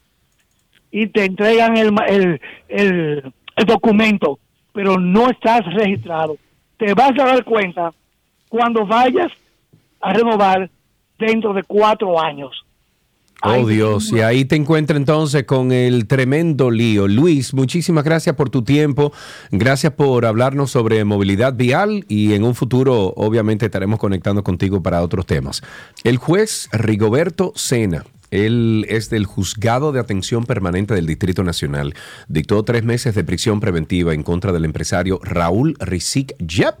y 0.90 1.08
te 1.08 1.24
entregan 1.24 1.76
el, 1.76 1.92
el, 2.06 2.40
el, 2.68 3.32
el 3.56 3.64
documento, 3.66 4.38
pero 4.72 4.98
no 4.98 5.28
estás 5.30 5.64
registrado. 5.74 6.36
Te 6.76 6.94
vas 6.94 7.10
a 7.10 7.26
dar 7.26 7.44
cuenta 7.44 7.92
cuando 8.48 8.86
vayas 8.86 9.32
a 10.00 10.12
renovar 10.12 10.70
dentro 11.18 11.52
de 11.52 11.64
cuatro 11.64 12.20
años 12.20 12.64
Oh 13.42 13.66
Dios, 13.66 14.12
y 14.12 14.20
ahí 14.20 14.44
te 14.44 14.56
encuentras 14.56 14.96
entonces 14.98 15.44
con 15.44 15.72
el 15.72 16.06
tremendo 16.06 16.70
lío. 16.70 17.08
Luis, 17.08 17.54
muchísimas 17.54 18.04
gracias 18.04 18.36
por 18.36 18.50
tu 18.50 18.62
tiempo, 18.62 19.12
gracias 19.50 19.94
por 19.94 20.26
hablarnos 20.26 20.70
sobre 20.70 21.04
movilidad 21.04 21.54
vial 21.54 22.04
y 22.08 22.34
en 22.34 22.44
un 22.44 22.54
futuro 22.54 23.14
obviamente 23.16 23.66
estaremos 23.66 23.98
conectando 23.98 24.44
contigo 24.44 24.82
para 24.82 25.02
otros 25.02 25.24
temas. 25.24 25.62
El 26.04 26.18
juez 26.18 26.68
Rigoberto 26.72 27.52
Sena 27.56 28.04
él 28.30 28.86
es 28.88 29.10
del 29.10 29.26
Juzgado 29.26 29.92
de 29.92 30.00
Atención 30.00 30.44
Permanente 30.44 30.94
del 30.94 31.06
Distrito 31.06 31.42
Nacional. 31.42 31.94
Dictó 32.28 32.62
tres 32.62 32.84
meses 32.84 33.14
de 33.14 33.24
prisión 33.24 33.60
preventiva 33.60 34.14
en 34.14 34.22
contra 34.22 34.52
del 34.52 34.64
empresario 34.64 35.20
Raúl 35.22 35.76
Rizik 35.80 36.36
Yep. 36.38 36.76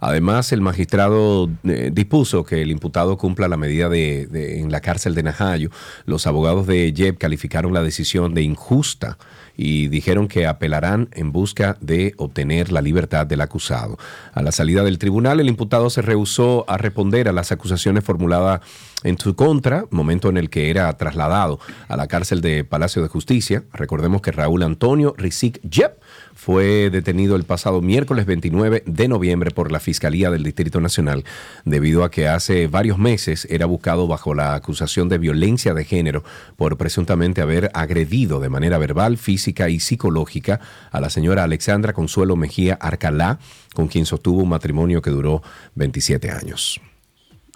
Además, 0.00 0.52
el 0.52 0.60
magistrado 0.60 1.48
eh, 1.64 1.90
dispuso 1.92 2.44
que 2.44 2.62
el 2.62 2.70
imputado 2.70 3.16
cumpla 3.16 3.48
la 3.48 3.56
medida 3.56 3.88
de, 3.88 4.60
en 4.60 4.70
la 4.70 4.80
cárcel 4.80 5.14
de 5.14 5.22
Najayo. 5.22 5.70
Los 6.04 6.26
abogados 6.26 6.66
de 6.66 6.92
Yep 6.92 7.18
calificaron 7.18 7.72
la 7.72 7.82
decisión 7.82 8.34
de 8.34 8.42
injusta 8.42 9.18
y 9.56 9.88
dijeron 9.88 10.28
que 10.28 10.46
apelarán 10.46 11.08
en 11.12 11.32
busca 11.32 11.76
de 11.80 12.14
obtener 12.18 12.72
la 12.72 12.82
libertad 12.82 13.26
del 13.26 13.40
acusado. 13.40 13.96
A 14.34 14.42
la 14.42 14.52
salida 14.52 14.84
del 14.84 14.98
tribunal, 14.98 15.40
el 15.40 15.48
imputado 15.48 15.88
se 15.88 16.02
rehusó 16.02 16.64
a 16.68 16.76
responder 16.76 17.28
a 17.28 17.32
las 17.32 17.52
acusaciones 17.52 18.04
formuladas 18.04 18.60
en 19.02 19.18
su 19.18 19.34
contra, 19.34 19.84
momento 19.90 20.28
en 20.28 20.36
el 20.36 20.50
que 20.50 20.70
era 20.70 20.92
trasladado 20.96 21.58
a 21.88 21.96
la 21.96 22.06
cárcel 22.06 22.40
de 22.40 22.64
Palacio 22.64 23.02
de 23.02 23.08
Justicia. 23.08 23.64
Recordemos 23.72 24.20
que 24.20 24.32
Raúl 24.32 24.62
Antonio 24.62 25.14
Rizik 25.16 25.60
Yep 25.62 26.00
fue 26.36 26.90
detenido 26.90 27.34
el 27.34 27.44
pasado 27.44 27.80
miércoles 27.80 28.26
29 28.26 28.84
de 28.86 29.08
noviembre 29.08 29.50
por 29.50 29.72
la 29.72 29.80
Fiscalía 29.80 30.30
del 30.30 30.44
Distrito 30.44 30.80
Nacional 30.80 31.24
debido 31.64 32.04
a 32.04 32.10
que 32.10 32.28
hace 32.28 32.68
varios 32.68 32.98
meses 32.98 33.48
era 33.50 33.66
buscado 33.66 34.06
bajo 34.06 34.34
la 34.34 34.54
acusación 34.54 35.08
de 35.08 35.18
violencia 35.18 35.72
de 35.74 35.84
género 35.84 36.22
por 36.56 36.76
presuntamente 36.76 37.40
haber 37.40 37.70
agredido 37.72 38.38
de 38.38 38.50
manera 38.50 38.76
verbal, 38.78 39.16
física 39.16 39.70
y 39.70 39.80
psicológica 39.80 40.60
a 40.92 41.00
la 41.00 41.10
señora 41.10 41.42
Alexandra 41.42 41.94
Consuelo 41.94 42.36
Mejía 42.36 42.74
Arcalá, 42.74 43.38
con 43.74 43.88
quien 43.88 44.04
sostuvo 44.04 44.42
un 44.42 44.50
matrimonio 44.50 45.00
que 45.00 45.10
duró 45.10 45.42
27 45.74 46.30
años. 46.30 46.80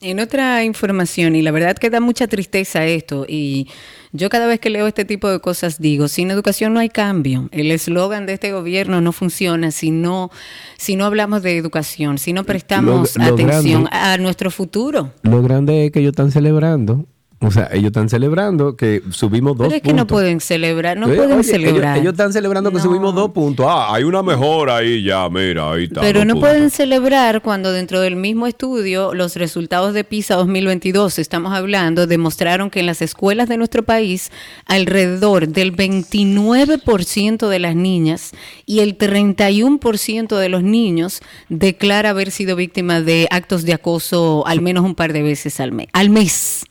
En 0.03 0.19
otra 0.19 0.65
información, 0.65 1.37
y 1.37 1.43
la 1.43 1.51
verdad 1.51 1.77
que 1.77 1.91
da 1.91 2.01
mucha 2.01 2.27
tristeza 2.27 2.87
esto, 2.87 3.27
y 3.29 3.69
yo 4.13 4.31
cada 4.31 4.47
vez 4.47 4.59
que 4.59 4.71
leo 4.71 4.87
este 4.87 5.05
tipo 5.05 5.29
de 5.29 5.41
cosas 5.41 5.79
digo, 5.79 6.09
sin 6.09 6.31
educación 6.31 6.73
no 6.73 6.81
hay 6.81 6.89
cambio. 6.89 7.51
El 7.53 7.71
eslogan 7.71 8.25
de 8.25 8.33
este 8.33 8.51
gobierno 8.51 9.03
no 9.03 9.13
funciona 9.13 9.71
si 9.71 9.91
no, 9.91 10.31
si 10.79 10.97
no 10.97 11.05
hablamos 11.05 11.43
de 11.43 11.59
educación, 11.59 12.17
si 12.17 12.33
no 12.33 12.45
prestamos 12.45 13.19
atención 13.19 13.89
a 13.93 14.17
nuestro 14.17 14.51
futuro. 14.51 15.13
Lo 15.23 15.43
grande 15.43 15.85
es 15.85 15.93
que 15.93 16.01
ellos 16.01 16.13
están 16.13 16.33
celebrando 16.33 17.05
o 17.43 17.51
sea, 17.51 17.71
ellos 17.73 17.87
están 17.87 18.11
celebrando 18.11 18.77
que 18.77 19.03
subimos 19.11 19.57
dos 19.57 19.69
puntos. 19.69 19.69
Pero 19.69 19.77
es 19.77 19.83
que 19.83 19.95
no 19.95 20.07
pueden 20.07 20.41
celebrar, 20.41 20.99
no 20.99 21.07
pueden 21.07 21.43
celebrar. 21.43 21.97
Ellos, 21.97 22.13
están 22.13 22.35
celebrando 22.35 22.71
que 22.71 22.81
subimos 22.81 23.15
dos 23.15 23.31
puntos. 23.31 23.65
Ah, 23.67 23.95
hay 23.95 24.05
una 24.05 24.23
mejora 24.23 24.77
ahí 24.77 25.03
ya, 25.03 25.27
mira, 25.31 25.73
ahí 25.73 25.85
está. 25.85 26.03
Pero 26.03 26.27
no 26.27 26.39
pueden 26.39 26.69
celebrar 26.69 27.41
cuando 27.41 27.73
dentro 27.73 28.03
del 28.03 28.15
mismo 28.15 28.47
estudio 28.47 29.15
los 29.15 29.37
resultados 29.37 29.95
de 29.95 30.05
PISA 30.05 30.35
2022, 30.35 31.19
estamos 31.19 31.55
hablando, 31.55 32.07
demostraron 32.07 32.69
que 32.69 32.81
en 32.81 32.87
las 32.87 33.01
escuelas 33.01 33.49
de 33.49 33.57
nuestro 33.57 33.85
país 33.85 34.31
alrededor 34.67 35.49
del 35.49 35.75
29% 35.75 37.49
de 37.49 37.59
las 37.59 37.75
niñas 37.75 38.33
y 38.67 38.81
el 38.81 38.99
31% 38.99 40.37
de 40.37 40.49
los 40.51 40.63
niños 40.63 41.23
declara 41.49 42.11
haber 42.11 42.33
sido 42.33 42.55
víctima 42.55 43.01
de 43.01 43.29
actos 43.31 43.65
de 43.65 43.73
acoso 43.73 44.47
al 44.47 44.61
menos 44.61 44.85
un 44.85 44.95
par 44.95 45.15
de 45.15 45.23
veces 45.23 45.59
al 45.59 45.73
mes. 45.73 45.87
Al 45.95 46.11
mes 46.11 46.67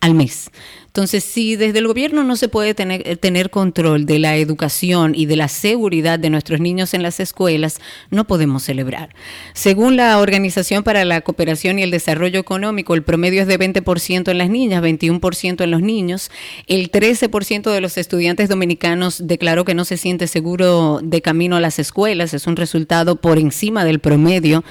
al 0.00 0.14
mes. 0.14 0.50
Entonces, 0.94 1.24
si 1.24 1.56
desde 1.56 1.80
el 1.80 1.88
gobierno 1.88 2.22
no 2.22 2.36
se 2.36 2.46
puede 2.46 2.72
tener, 2.72 3.02
eh, 3.04 3.16
tener, 3.16 3.50
control 3.50 4.06
de 4.06 4.20
la 4.20 4.36
educación 4.36 5.12
y 5.16 5.26
de 5.26 5.34
la 5.34 5.48
seguridad 5.48 6.20
de 6.20 6.30
nuestros 6.30 6.60
niños 6.60 6.94
en 6.94 7.02
las 7.02 7.18
escuelas, 7.18 7.80
no 8.10 8.28
podemos 8.28 8.62
celebrar. 8.62 9.08
Según 9.54 9.96
la 9.96 10.20
Organización 10.20 10.84
para 10.84 11.04
la 11.04 11.22
Cooperación 11.22 11.80
y 11.80 11.82
el 11.82 11.90
Desarrollo 11.90 12.38
Económico, 12.38 12.94
el 12.94 13.02
promedio 13.02 13.42
es 13.42 13.48
de 13.48 13.58
20% 13.58 14.30
en 14.30 14.38
las 14.38 14.50
niñas, 14.50 14.84
21% 14.84 15.64
en 15.64 15.70
los 15.72 15.82
niños. 15.82 16.30
El 16.68 16.92
13% 16.92 17.72
de 17.72 17.80
los 17.80 17.98
estudiantes 17.98 18.48
dominicanos 18.48 19.26
declaró 19.26 19.64
que 19.64 19.74
no 19.74 19.84
se 19.84 19.96
siente 19.96 20.28
seguro 20.28 21.00
de 21.02 21.20
camino 21.22 21.56
a 21.56 21.60
las 21.60 21.80
escuelas. 21.80 22.34
Es 22.34 22.46
un 22.46 22.54
resultado 22.54 23.16
por 23.16 23.38
encima 23.38 23.84
del 23.84 23.98
promedio 23.98 24.62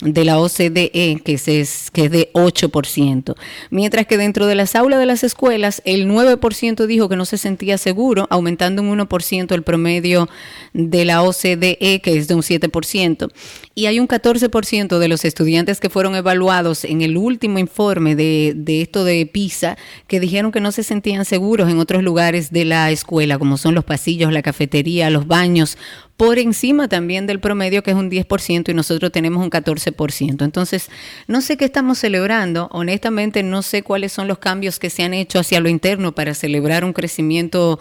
de 0.00 0.24
la 0.24 0.38
OCDE, 0.38 1.20
que 1.24 1.34
es, 1.34 1.90
que 1.90 2.04
es 2.04 2.10
de 2.10 2.30
8%. 2.32 3.34
Mientras 3.70 4.06
que 4.06 4.16
dentro 4.16 4.46
de 4.46 4.54
las 4.54 4.74
aulas 4.74 4.98
de 4.98 5.06
las 5.06 5.22
escuelas, 5.24 5.82
el 5.84 6.08
9% 6.08 6.86
dijo 6.86 7.08
que 7.08 7.16
no 7.16 7.24
se 7.24 7.38
sentía 7.38 7.78
seguro, 7.78 8.26
aumentando 8.30 8.82
un 8.82 8.98
1% 8.98 9.54
el 9.54 9.62
promedio 9.62 10.28
de 10.72 11.04
la 11.04 11.22
OCDE, 11.22 12.00
que 12.02 12.16
es 12.16 12.28
de 12.28 12.34
un 12.34 12.42
7%. 12.42 13.30
Y 13.80 13.86
hay 13.86 13.98
un 13.98 14.08
14% 14.08 14.98
de 14.98 15.08
los 15.08 15.24
estudiantes 15.24 15.80
que 15.80 15.88
fueron 15.88 16.14
evaluados 16.14 16.84
en 16.84 17.00
el 17.00 17.16
último 17.16 17.58
informe 17.58 18.14
de, 18.14 18.52
de 18.54 18.82
esto 18.82 19.04
de 19.04 19.24
PISA, 19.24 19.78
que 20.06 20.20
dijeron 20.20 20.52
que 20.52 20.60
no 20.60 20.70
se 20.70 20.82
sentían 20.82 21.24
seguros 21.24 21.70
en 21.70 21.78
otros 21.78 22.02
lugares 22.02 22.50
de 22.50 22.66
la 22.66 22.90
escuela, 22.90 23.38
como 23.38 23.56
son 23.56 23.74
los 23.74 23.84
pasillos, 23.84 24.34
la 24.34 24.42
cafetería, 24.42 25.08
los 25.08 25.26
baños 25.26 25.78
por 26.18 26.38
encima 26.38 26.86
también 26.86 27.26
del 27.26 27.40
promedio, 27.40 27.82
que 27.82 27.92
es 27.92 27.96
un 27.96 28.10
10%, 28.10 28.68
y 28.68 28.74
nosotros 28.74 29.10
tenemos 29.10 29.42
un 29.42 29.48
14%. 29.48 30.44
Entonces, 30.44 30.90
no 31.26 31.40
sé 31.40 31.56
qué 31.56 31.64
estamos 31.64 31.96
celebrando, 31.96 32.68
honestamente 32.72 33.42
no 33.42 33.62
sé 33.62 33.82
cuáles 33.82 34.12
son 34.12 34.28
los 34.28 34.36
cambios 34.36 34.78
que 34.78 34.90
se 34.90 35.02
han 35.02 35.14
hecho 35.14 35.38
hacia 35.38 35.60
lo 35.60 35.70
interno 35.70 36.14
para 36.14 36.34
celebrar 36.34 36.84
un 36.84 36.92
crecimiento 36.92 37.80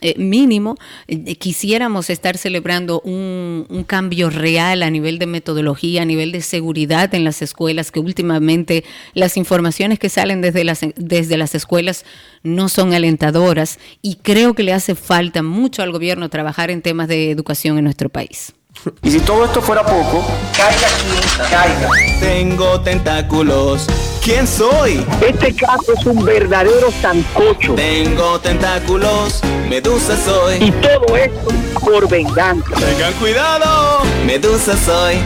eh, 0.00 0.14
mínimo, 0.18 0.76
eh, 1.08 1.36
quisiéramos 1.36 2.10
estar 2.10 2.36
celebrando 2.38 3.00
un, 3.02 3.66
un, 3.68 3.84
cambio 3.84 4.30
real 4.30 4.82
a 4.82 4.90
nivel 4.90 5.18
de 5.18 5.26
metodología, 5.26 6.02
a 6.02 6.04
nivel 6.04 6.32
de 6.32 6.42
seguridad 6.42 7.14
en 7.14 7.24
las 7.24 7.42
escuelas, 7.42 7.90
que 7.90 8.00
últimamente 8.00 8.84
las 9.14 9.36
informaciones 9.36 9.98
que 9.98 10.08
salen 10.08 10.40
desde 10.40 10.64
las, 10.64 10.80
desde 10.96 11.36
las 11.36 11.54
escuelas 11.54 12.04
no 12.42 12.68
son 12.68 12.94
alentadoras 12.94 13.78
y 14.02 14.16
creo 14.16 14.54
que 14.54 14.62
le 14.62 14.72
hace 14.72 14.94
falta 14.94 15.42
mucho 15.42 15.82
al 15.82 15.92
gobierno 15.92 16.28
trabajar 16.28 16.70
en 16.70 16.82
temas 16.82 17.08
de 17.08 17.30
educación 17.30 17.78
en 17.78 17.84
nuestro 17.84 18.08
país. 18.08 18.54
Y 19.02 19.10
si 19.10 19.20
todo 19.20 19.44
esto 19.44 19.60
fuera 19.60 19.84
poco, 19.84 20.24
caiga 20.56 20.88
quien 21.02 21.48
caiga. 21.50 21.88
Tengo 22.20 22.80
tentáculos. 22.80 23.86
¿Quién 24.22 24.46
soy? 24.46 25.04
Este 25.26 25.54
caso 25.54 25.92
es 25.98 26.06
un 26.06 26.24
verdadero 26.24 26.90
sancocho. 27.02 27.74
Tengo 27.74 28.38
tentáculos. 28.40 29.40
Medusa 29.68 30.16
soy. 30.16 30.64
Y 30.64 30.70
todo 30.72 31.16
esto 31.16 31.48
por 31.80 32.08
venganza. 32.08 32.74
Tengan 32.74 33.12
cuidado. 33.14 34.02
Medusa 34.24 34.76
soy. 34.76 35.16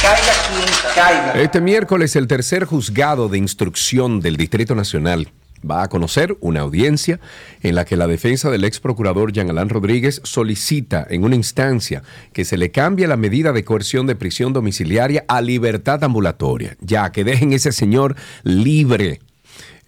Caiga 0.00 0.32
quien 0.48 0.94
caiga. 0.94 1.32
Este 1.34 1.60
miércoles 1.60 2.16
el 2.16 2.26
tercer 2.26 2.64
juzgado 2.64 3.28
de 3.28 3.38
instrucción 3.38 4.20
del 4.20 4.36
Distrito 4.36 4.74
Nacional 4.74 5.28
va 5.68 5.82
a 5.82 5.88
conocer 5.88 6.36
una 6.40 6.60
audiencia 6.60 7.20
en 7.62 7.74
la 7.74 7.84
que 7.84 7.96
la 7.96 8.06
defensa 8.06 8.50
del 8.50 8.64
ex 8.64 8.80
procurador 8.80 9.32
Jean 9.32 9.50
Alain 9.50 9.68
Rodríguez 9.68 10.20
solicita 10.24 11.06
en 11.08 11.24
una 11.24 11.36
instancia 11.36 12.02
que 12.32 12.44
se 12.44 12.56
le 12.56 12.70
cambie 12.70 13.06
la 13.06 13.16
medida 13.16 13.52
de 13.52 13.64
coerción 13.64 14.06
de 14.06 14.16
prisión 14.16 14.52
domiciliaria 14.52 15.24
a 15.28 15.40
libertad 15.40 16.02
ambulatoria, 16.04 16.76
ya 16.80 17.10
que 17.12 17.24
dejen 17.24 17.52
ese 17.52 17.72
señor 17.72 18.16
libre 18.42 19.20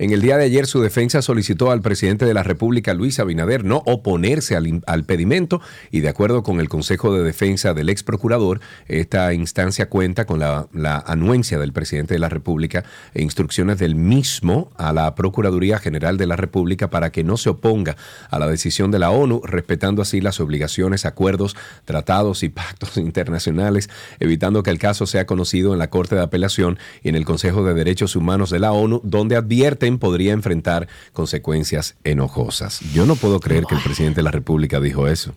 en 0.00 0.14
el 0.14 0.22
día 0.22 0.38
de 0.38 0.44
ayer 0.44 0.66
su 0.66 0.80
defensa 0.80 1.20
solicitó 1.20 1.70
al 1.70 1.82
presidente 1.82 2.24
de 2.24 2.32
la 2.32 2.42
República, 2.42 2.94
Luis 2.94 3.20
Abinader, 3.20 3.64
no 3.64 3.82
oponerse 3.84 4.56
al, 4.56 5.04
pedimento 5.04 5.60
y 5.90 6.00
de 6.00 6.08
acuerdo 6.08 6.42
con 6.42 6.58
el 6.58 6.70
Consejo 6.70 7.12
de 7.12 7.22
Defensa 7.22 7.74
del 7.74 7.90
ex 7.90 8.02
procurador, 8.02 8.60
esta 8.88 9.34
instancia 9.34 9.90
cuenta 9.90 10.24
con 10.24 10.38
la, 10.38 10.68
anuencia 11.06 11.58
del 11.58 11.74
presidente 11.74 12.14
de 12.14 12.18
la 12.18 12.30
República 12.30 12.82
e 13.12 13.20
instrucciones 13.20 13.78
del 13.78 13.94
mismo 13.94 14.70
a 14.78 14.94
la 14.94 15.14
Procuraduría 15.14 15.78
General 15.78 16.16
de 16.16 16.26
la 16.26 16.36
República 16.36 16.88
para 16.88 17.12
que 17.12 17.22
no 17.22 17.36
se 17.36 17.50
oponga 17.50 17.98
a 18.30 18.38
la 18.38 18.48
decisión 18.48 18.90
de 18.90 19.00
la 19.00 19.10
ONU, 19.10 19.42
respetando 19.44 20.00
así 20.00 20.22
las 20.22 20.40
obligaciones, 20.40 21.04
acuerdos, 21.04 21.56
tratados 21.84 22.42
y 22.42 22.48
pactos 22.48 22.96
internacionales, 22.96 23.90
evitando 24.18 24.62
que 24.62 24.70
el 24.70 24.78
caso 24.78 25.04
sea 25.04 25.26
conocido 25.26 25.74
en 25.74 25.78
la 25.78 25.90
Corte 25.90 26.14
de 26.14 26.22
Apelación 26.22 26.78
y 27.02 27.10
en 27.10 27.16
el 27.16 27.26
Consejo 27.26 27.62
de 27.64 27.74
Derechos 27.74 28.16
Humanos 28.16 28.48
de 28.48 28.60
la 28.60 28.72
ONU, 28.72 29.02
donde 29.04 29.36
advierten 29.36 29.89
podría 29.98 30.32
enfrentar 30.32 30.88
consecuencias 31.12 31.96
enojosas. 32.04 32.80
Yo 32.92 33.06
no 33.06 33.16
puedo 33.16 33.40
creer 33.40 33.64
que 33.64 33.74
el 33.74 33.82
presidente 33.82 34.16
de 34.16 34.24
la 34.24 34.30
República 34.30 34.80
dijo 34.80 35.08
eso. 35.08 35.34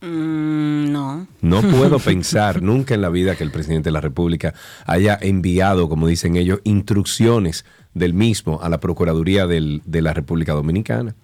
Mm, 0.00 0.92
no. 0.92 1.26
No 1.40 1.62
puedo 1.70 1.98
pensar 1.98 2.62
nunca 2.62 2.94
en 2.94 3.02
la 3.02 3.08
vida 3.08 3.36
que 3.36 3.44
el 3.44 3.50
presidente 3.50 3.88
de 3.88 3.92
la 3.92 4.00
República 4.00 4.54
haya 4.86 5.18
enviado, 5.20 5.88
como 5.88 6.06
dicen 6.06 6.36
ellos, 6.36 6.60
instrucciones 6.64 7.64
del 7.94 8.14
mismo 8.14 8.60
a 8.62 8.68
la 8.68 8.78
Procuraduría 8.78 9.46
de 9.46 10.02
la 10.02 10.14
República 10.14 10.52
Dominicana. 10.52 11.14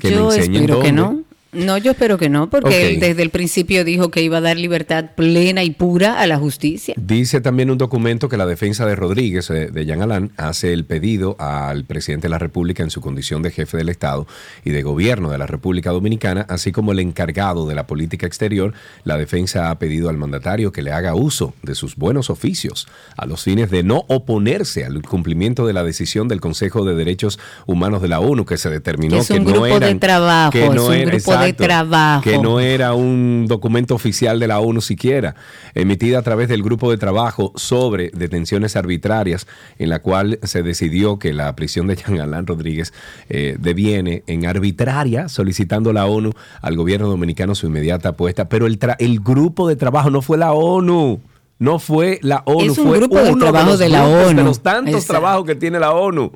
Que 0.00 0.10
Yo 0.10 0.32
espero 0.32 0.80
que 0.80 0.92
no. 0.92 1.22
No, 1.56 1.78
yo 1.78 1.92
espero 1.92 2.18
que 2.18 2.28
no, 2.28 2.48
porque 2.50 2.88
él 2.90 3.00
desde 3.00 3.22
el 3.22 3.30
principio 3.30 3.84
dijo 3.84 4.10
que 4.10 4.22
iba 4.22 4.38
a 4.38 4.40
dar 4.40 4.56
libertad 4.56 5.06
plena 5.16 5.64
y 5.64 5.70
pura 5.70 6.20
a 6.20 6.26
la 6.26 6.38
justicia. 6.38 6.94
Dice 6.98 7.40
también 7.40 7.70
un 7.70 7.78
documento 7.78 8.28
que 8.28 8.36
la 8.36 8.46
defensa 8.46 8.86
de 8.86 8.94
Rodríguez, 8.94 9.50
eh, 9.50 9.70
de 9.72 9.86
Jean 9.86 10.02
Alain, 10.02 10.30
hace 10.36 10.72
el 10.72 10.84
pedido 10.84 11.36
al 11.38 11.84
presidente 11.84 12.26
de 12.26 12.30
la 12.30 12.38
República 12.38 12.82
en 12.82 12.90
su 12.90 13.00
condición 13.00 13.42
de 13.42 13.50
jefe 13.50 13.76
del 13.76 13.88
Estado 13.88 14.26
y 14.64 14.70
de 14.70 14.82
gobierno 14.82 15.30
de 15.30 15.38
la 15.38 15.46
República 15.46 15.90
Dominicana, 15.90 16.46
así 16.48 16.72
como 16.72 16.92
el 16.92 16.98
encargado 17.00 17.66
de 17.66 17.74
la 17.74 17.86
política 17.86 18.26
exterior. 18.26 18.74
La 19.04 19.16
defensa 19.16 19.70
ha 19.70 19.78
pedido 19.78 20.08
al 20.08 20.16
mandatario 20.16 20.72
que 20.72 20.82
le 20.82 20.92
haga 20.92 21.14
uso 21.14 21.54
de 21.62 21.74
sus 21.74 21.96
buenos 21.96 22.30
oficios 22.30 22.86
a 23.16 23.26
los 23.26 23.42
fines 23.42 23.70
de 23.70 23.82
no 23.82 24.04
oponerse 24.08 24.84
al 24.84 25.02
cumplimiento 25.02 25.66
de 25.66 25.72
la 25.72 25.82
decisión 25.84 26.28
del 26.28 26.40
Consejo 26.40 26.84
de 26.84 26.94
Derechos 26.94 27.38
Humanos 27.66 28.02
de 28.02 28.08
la 28.08 28.20
ONU, 28.20 28.44
que 28.44 28.56
se 28.58 28.70
determinó 28.70 29.16
Que 29.16 29.20
es 29.22 29.30
un 29.30 29.44
no 29.44 29.50
grupo 29.50 29.64
de 29.66 29.74
eran- 29.76 30.00
trabajo, 30.00 30.50
que 30.52 30.66
es 30.66 30.74
no 30.74 30.86
un 30.86 30.92
era- 30.94 31.10
grupo 31.12 31.32
de 31.46 31.66
trabajo. 31.66 32.22
que 32.22 32.38
no 32.38 32.60
era 32.60 32.94
un 32.94 33.46
documento 33.48 33.94
oficial 33.94 34.38
de 34.40 34.46
la 34.46 34.60
ONU 34.60 34.80
siquiera, 34.80 35.34
emitida 35.74 36.18
a 36.18 36.22
través 36.22 36.48
del 36.48 36.62
grupo 36.62 36.90
de 36.90 36.98
trabajo 36.98 37.52
sobre 37.56 38.10
detenciones 38.14 38.76
arbitrarias, 38.76 39.46
en 39.78 39.88
la 39.90 40.00
cual 40.00 40.38
se 40.42 40.62
decidió 40.62 41.18
que 41.18 41.32
la 41.32 41.54
prisión 41.56 41.86
de 41.86 41.96
Jean 41.96 42.20
Alain 42.20 42.46
Rodríguez 42.46 42.92
eh, 43.28 43.56
deviene 43.58 44.22
en 44.26 44.46
arbitraria, 44.46 45.28
solicitando 45.28 45.92
la 45.92 46.06
ONU 46.06 46.32
al 46.62 46.76
gobierno 46.76 47.08
dominicano 47.08 47.54
su 47.54 47.66
inmediata 47.66 48.10
apuesta. 48.10 48.48
Pero 48.48 48.66
el, 48.66 48.78
tra- 48.78 48.96
el 48.98 49.20
grupo 49.20 49.68
de 49.68 49.76
trabajo 49.76 50.10
no 50.10 50.22
fue 50.22 50.38
la 50.38 50.52
ONU. 50.52 51.20
No 51.58 51.78
fue 51.78 52.18
la 52.22 52.42
ONU, 52.44 52.72
Es 52.72 52.76
un 52.78 52.88
fue 52.88 52.98
grupo 52.98 53.16
de 53.18 53.30
uno 53.32 53.44
trabajo 53.46 53.70
los 53.70 53.78
de 53.78 53.88
la 53.88 54.04
ONU. 54.06 54.36
de 54.36 54.44
los 54.44 54.60
tantos 54.60 54.92
Exacto. 54.94 55.12
trabajos 55.14 55.46
que 55.46 55.54
tiene 55.54 55.78
la 55.80 55.92
ONU. 55.92 56.30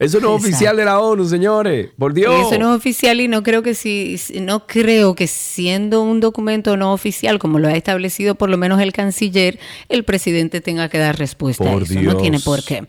Eso 0.00 0.18
no 0.18 0.28
es 0.28 0.32
Exacto. 0.36 0.48
oficial 0.48 0.76
de 0.78 0.84
la 0.86 0.98
ONU, 0.98 1.28
señores. 1.28 1.90
Por 1.98 2.14
Dios. 2.14 2.46
Eso 2.46 2.58
no 2.58 2.72
es 2.72 2.78
oficial 2.78 3.20
y 3.20 3.28
no 3.28 3.42
creo 3.42 3.62
que 3.62 3.74
si 3.74 4.16
no 4.40 4.66
creo 4.66 5.14
que 5.14 5.26
siendo 5.26 6.02
un 6.02 6.20
documento 6.20 6.76
no 6.78 6.92
oficial 6.94 7.38
como 7.38 7.58
lo 7.58 7.68
ha 7.68 7.74
establecido 7.74 8.34
por 8.34 8.48
lo 8.48 8.56
menos 8.56 8.80
el 8.80 8.92
canciller, 8.94 9.58
el 9.90 10.04
presidente 10.04 10.62
tenga 10.62 10.88
que 10.88 10.96
dar 10.98 11.18
respuesta 11.18 11.62
Por 11.64 11.82
a 11.82 11.84
eso. 11.84 11.94
No 11.94 12.00
Dios. 12.00 12.16
tiene 12.22 12.40
por 12.40 12.64
qué. 12.64 12.84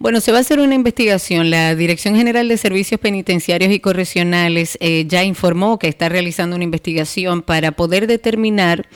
Bueno, 0.00 0.20
se 0.20 0.30
va 0.30 0.38
a 0.38 0.42
hacer 0.42 0.60
una 0.60 0.76
investigación. 0.76 1.50
La 1.50 1.74
Dirección 1.74 2.14
General 2.14 2.46
de 2.46 2.56
Servicios 2.56 3.00
Penitenciarios 3.00 3.72
y 3.72 3.80
Correccionales 3.80 4.78
eh, 4.80 5.06
ya 5.08 5.24
informó 5.24 5.76
que 5.80 5.88
está 5.88 6.08
realizando 6.08 6.54
una 6.54 6.62
investigación 6.62 7.42
para 7.42 7.72
poder 7.72 8.06
determinar 8.06 8.86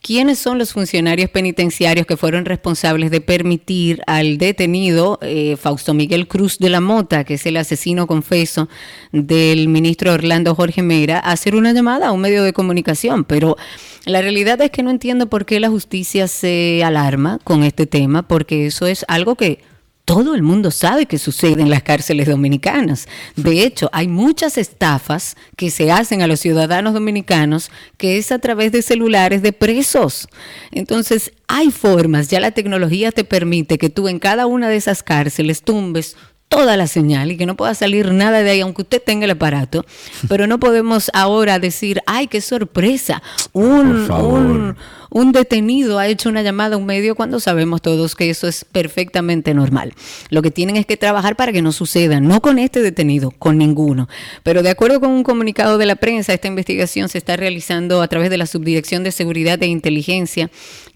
quiénes 0.00 0.38
son 0.38 0.58
los 0.58 0.72
funcionarios 0.72 1.30
penitenciarios 1.30 2.06
que 2.06 2.16
fueron 2.16 2.44
responsables 2.44 3.10
de 3.10 3.20
permitir 3.20 4.02
al 4.06 4.38
detenido 4.38 5.18
eh, 5.20 5.56
Fausto 5.56 5.94
Miguel 5.94 6.28
Cruz 6.28 6.58
de 6.58 6.70
la 6.70 6.80
Mota, 6.80 7.24
que 7.24 7.34
es 7.34 7.46
el 7.46 7.56
asesino 7.56 8.06
confeso 8.06 8.68
del 9.10 9.66
ministro 9.66 10.12
Orlando 10.12 10.54
Jorge 10.54 10.82
Mera, 10.82 11.18
hacer 11.18 11.56
una 11.56 11.72
llamada 11.72 12.06
a 12.06 12.12
un 12.12 12.20
medio 12.20 12.44
de 12.44 12.52
comunicación. 12.52 13.24
Pero 13.24 13.56
la 14.04 14.22
realidad 14.22 14.60
es 14.60 14.70
que 14.70 14.84
no 14.84 14.90
entiendo 14.90 15.26
por 15.28 15.44
qué 15.44 15.58
la 15.58 15.70
justicia 15.70 16.28
se 16.28 16.84
alarma 16.84 17.40
con 17.42 17.64
este 17.64 17.88
tema, 17.88 18.28
porque 18.28 18.66
eso 18.66 18.86
es 18.86 19.04
algo 19.08 19.34
que 19.34 19.71
todo 20.04 20.34
el 20.34 20.42
mundo 20.42 20.70
sabe 20.70 21.06
que 21.06 21.18
sucede 21.18 21.62
en 21.62 21.70
las 21.70 21.82
cárceles 21.82 22.28
dominicanas. 22.28 23.06
De 23.36 23.62
hecho, 23.62 23.88
hay 23.92 24.08
muchas 24.08 24.58
estafas 24.58 25.36
que 25.56 25.70
se 25.70 25.92
hacen 25.92 26.22
a 26.22 26.26
los 26.26 26.40
ciudadanos 26.40 26.92
dominicanos 26.92 27.70
que 27.98 28.18
es 28.18 28.32
a 28.32 28.38
través 28.38 28.72
de 28.72 28.82
celulares 28.82 29.42
de 29.42 29.52
presos. 29.52 30.28
Entonces, 30.72 31.32
hay 31.46 31.70
formas, 31.70 32.28
ya 32.28 32.40
la 32.40 32.50
tecnología 32.50 33.12
te 33.12 33.24
permite 33.24 33.78
que 33.78 33.90
tú 33.90 34.08
en 34.08 34.18
cada 34.18 34.46
una 34.46 34.68
de 34.68 34.76
esas 34.76 35.02
cárceles 35.02 35.62
tumbes 35.62 36.16
toda 36.52 36.76
la 36.76 36.86
señal 36.86 37.32
y 37.32 37.38
que 37.38 37.46
no 37.46 37.56
pueda 37.56 37.74
salir 37.74 38.12
nada 38.12 38.42
de 38.42 38.50
ahí, 38.50 38.60
aunque 38.60 38.82
usted 38.82 39.02
tenga 39.02 39.24
el 39.24 39.30
aparato. 39.30 39.86
Pero 40.28 40.46
no 40.46 40.60
podemos 40.60 41.10
ahora 41.14 41.58
decir, 41.58 42.02
ay, 42.06 42.26
qué 42.26 42.42
sorpresa, 42.42 43.22
un. 43.52 44.76
Un, 45.12 45.32
detenido 45.32 45.98
ha 45.98 46.06
hecho 46.06 46.28
una 46.28 46.42
llamada 46.42 46.74
a 46.74 46.78
un 46.78 46.86
medio 46.86 47.14
cuando 47.14 47.40
sabemos 47.40 47.82
todos 47.82 48.14
que 48.14 48.30
eso 48.30 48.48
es 48.48 48.64
perfectamente 48.64 49.54
normal. 49.54 49.94
Lo 50.30 50.42
que 50.42 50.50
tienen 50.50 50.76
es 50.76 50.86
que 50.86 50.96
trabajar 50.96 51.36
para 51.36 51.52
que 51.52 51.62
no 51.62 51.72
suceda, 51.72 52.20
no 52.20 52.40
con 52.40 52.58
este 52.58 52.80
detenido, 52.82 53.30
con 53.30 53.58
ninguno. 53.58 54.08
Pero 54.42 54.62
de 54.62 54.70
acuerdo 54.70 55.00
con 55.00 55.10
un 55.10 55.22
comunicado 55.22 55.78
de 55.78 55.86
la 55.86 55.96
prensa, 55.96 56.32
esta 56.32 56.48
investigación 56.48 57.08
se 57.08 57.18
está 57.18 57.36
realizando 57.36 58.02
a 58.02 58.08
través 58.08 58.30
de 58.30 58.38
la 58.38 58.46
Subdirección 58.46 59.04
de 59.04 59.12
Seguridad 59.12 59.62
e 59.62 59.66
Inteligencia 59.66 60.50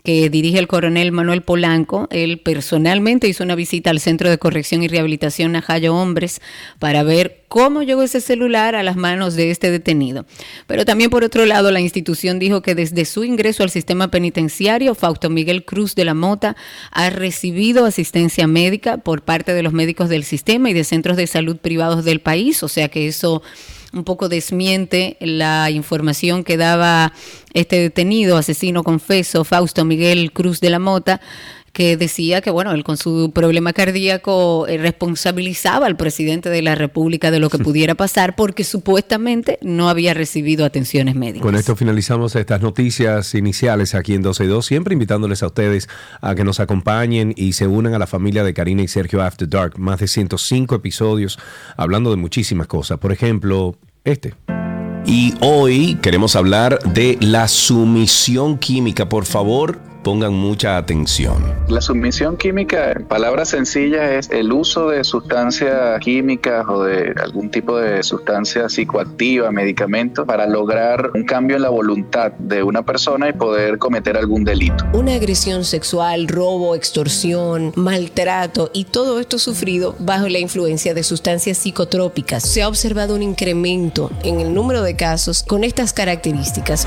que 0.05 0.31
dirige 0.31 0.61
el 0.61 0.69
coronel 0.69 1.11
Manuel 1.11 1.43
Polanco. 1.43 2.07
Él 2.11 2.39
personalmente 2.39 3.27
hizo 3.27 3.43
una 3.43 3.57
visita 3.57 3.91
al 3.91 3.99
Centro 3.99 4.31
de 4.31 4.39
Corrección 4.39 4.85
y 4.85 4.89
Rehabilitación 4.89 5.53
Najayo 5.53 5.97
Hombres 5.97 6.41
para 6.79 7.03
ver 7.03 7.46
cómo 7.49 7.83
llegó 7.83 8.03
ese 8.03 8.21
celular 8.21 8.75
a 8.75 8.83
las 8.83 8.97
manos 8.97 9.35
de 9.35 9.51
este 9.51 9.71
detenido. 9.71 10.27
Pero 10.67 10.85
también 10.85 11.11
por 11.11 11.25
otro 11.25 11.47
lado, 11.47 11.71
la 11.71 11.81
institución 11.81 12.39
dijo 12.39 12.63
que 12.63 12.75
desde 12.75 13.05
su 13.05 13.25
ingreso 13.25 13.63
al 13.63 13.71
sistema 13.71 14.11
penitenciario, 14.11 14.95
Fausto 14.95 15.31
Miguel 15.31 15.65
Cruz 15.65 15.95
de 15.95 16.05
la 16.05 16.15
Mota 16.15 16.57
ha 16.91 17.11
recibido 17.11 17.85
asistencia 17.85 18.47
médica 18.47 18.99
por 18.99 19.23
parte 19.23 19.55
de 19.55 19.63
los 19.63 19.73
médicos 19.73 20.09
del 20.09 20.25
sistema 20.25 20.71
y 20.71 20.75
de 20.75 20.85
centros 20.85 21.17
de 21.17 21.27
salud 21.27 21.57
privados 21.57 22.05
del 22.05 22.21
país, 22.21 22.63
o 22.63 22.69
sea 22.69 22.89
que 22.89 23.07
eso 23.07 23.43
un 23.93 24.05
poco 24.05 24.29
desmiente 24.29 25.17
la 25.21 25.71
información 25.71 26.45
que 26.45 26.57
daba 26.57 27.13
este 27.55 27.81
detenido, 27.81 28.37
asesino 28.37 28.85
confeso, 28.85 29.45
Fausto 29.45 29.85
Miguel 29.85 30.33
Cruz 30.33 30.61
de 30.61 30.71
la 30.71 30.79
Mota, 30.79 31.21
que 31.77 31.99
decía 31.99 32.41
que, 32.41 32.49
bueno, 32.51 32.73
él 32.73 32.85
con 32.85 32.97
su 32.97 33.33
problema 33.35 33.75
cardíaco 33.75 34.67
eh, 34.67 34.79
responsabilizaba 34.79 35.85
al 35.85 35.95
presidente 35.99 36.49
de 36.49 36.62
la 36.62 36.75
República 36.75 37.31
de 37.31 37.39
lo 37.39 37.51
que 37.51 37.59
pudiera 37.59 37.95
pasar 37.95 38.35
porque 38.35 38.65
supuestamente 38.65 39.59
no 39.61 39.91
había 39.91 40.15
recibido 40.15 40.65
atenciones 40.65 41.17
médicas. 41.17 41.43
Con 41.43 41.55
esto 41.55 41.77
finalizamos 41.77 42.35
estas 42.35 42.62
noticias 42.62 43.35
iniciales 43.35 43.95
aquí 43.95 44.15
en 44.15 44.23
12 44.23 44.45
y 44.45 44.47
2, 44.47 44.65
siempre 44.65 44.95
invitándoles 44.95 45.43
a 45.43 45.49
ustedes 45.49 45.87
a 46.23 46.35
que 46.35 46.45
nos 46.45 46.61
acompañen 46.61 47.35
y 47.37 47.53
se 47.53 47.67
unan 47.67 47.93
a 47.93 47.99
la 47.99 48.07
familia 48.07 48.43
de 48.43 48.55
Karina 48.55 48.81
y 48.81 48.89
Sergio 48.89 49.21
After 49.21 49.47
Dark. 49.47 49.79
Más 49.79 50.01
de 50.01 50.09
105 50.09 50.77
episodios 50.77 51.39
hablando 51.77 52.09
de 52.09 52.17
muchísimas 52.17 52.69
cosas. 52.69 52.97
Por 52.97 53.12
ejemplo, 53.12 53.77
este. 54.03 54.33
Y 55.05 55.35
hoy 55.43 55.99
queremos 56.01 56.37
hablar 56.37 56.79
de 56.95 57.19
la 57.21 57.49
sumisión 57.49 58.57
química. 58.57 59.11
Por 59.11 59.27
favor, 59.27 59.79
pongan 60.07 60.35
mucha 60.35 60.77
atención. 60.77 61.53
La 61.66 61.81
sumisión 61.81 62.37
química, 62.37 62.92
en 62.92 63.07
palabras 63.07 63.49
sencillas, 63.49 64.09
es 64.12 64.31
el 64.31 64.53
uso 64.53 64.90
de 64.90 65.03
sustancias 65.03 65.99
químicas 65.99 66.64
o 66.69 66.85
de 66.85 67.12
algún 67.21 67.51
tipo 67.51 67.77
de 67.77 68.05
sustancia 68.05 68.69
psicoactiva, 68.69 69.51
medicamento, 69.51 70.25
para 70.25 70.47
lograr 70.47 71.11
un 71.12 71.25
cambio 71.25 71.57
en 71.57 71.62
la 71.62 71.71
voluntad 71.71 72.31
de 72.38 72.62
una 72.62 72.85
persona 72.85 73.31
y 73.31 73.33
poder 73.33 73.79
cometer 73.79 74.16
algún 74.16 74.45
delito. 74.45 74.85
Una 74.92 75.14
agresión 75.14 75.64
sexual, 75.64 76.29
robo, 76.29 76.77
extorsión, 76.77 77.73
maltrato 77.75 78.71
y 78.73 78.85
todo 78.85 79.19
esto 79.19 79.40
sufrido 79.40 79.97
bajo 79.99 80.29
la 80.29 80.38
influencia 80.38 80.95
de 80.95 81.03
sustancias 81.03 81.59
psicotrópicas. 81.59 82.45
Se 82.45 82.62
ha 82.62 82.69
observado 82.69 83.16
un 83.16 83.25
incremento 83.25 84.12
en 84.23 84.38
el 84.38 84.55
número 84.55 84.83
de 84.83 84.95
casos 84.95 85.42
con 85.42 85.64
estas 85.64 85.92
características. 85.92 86.87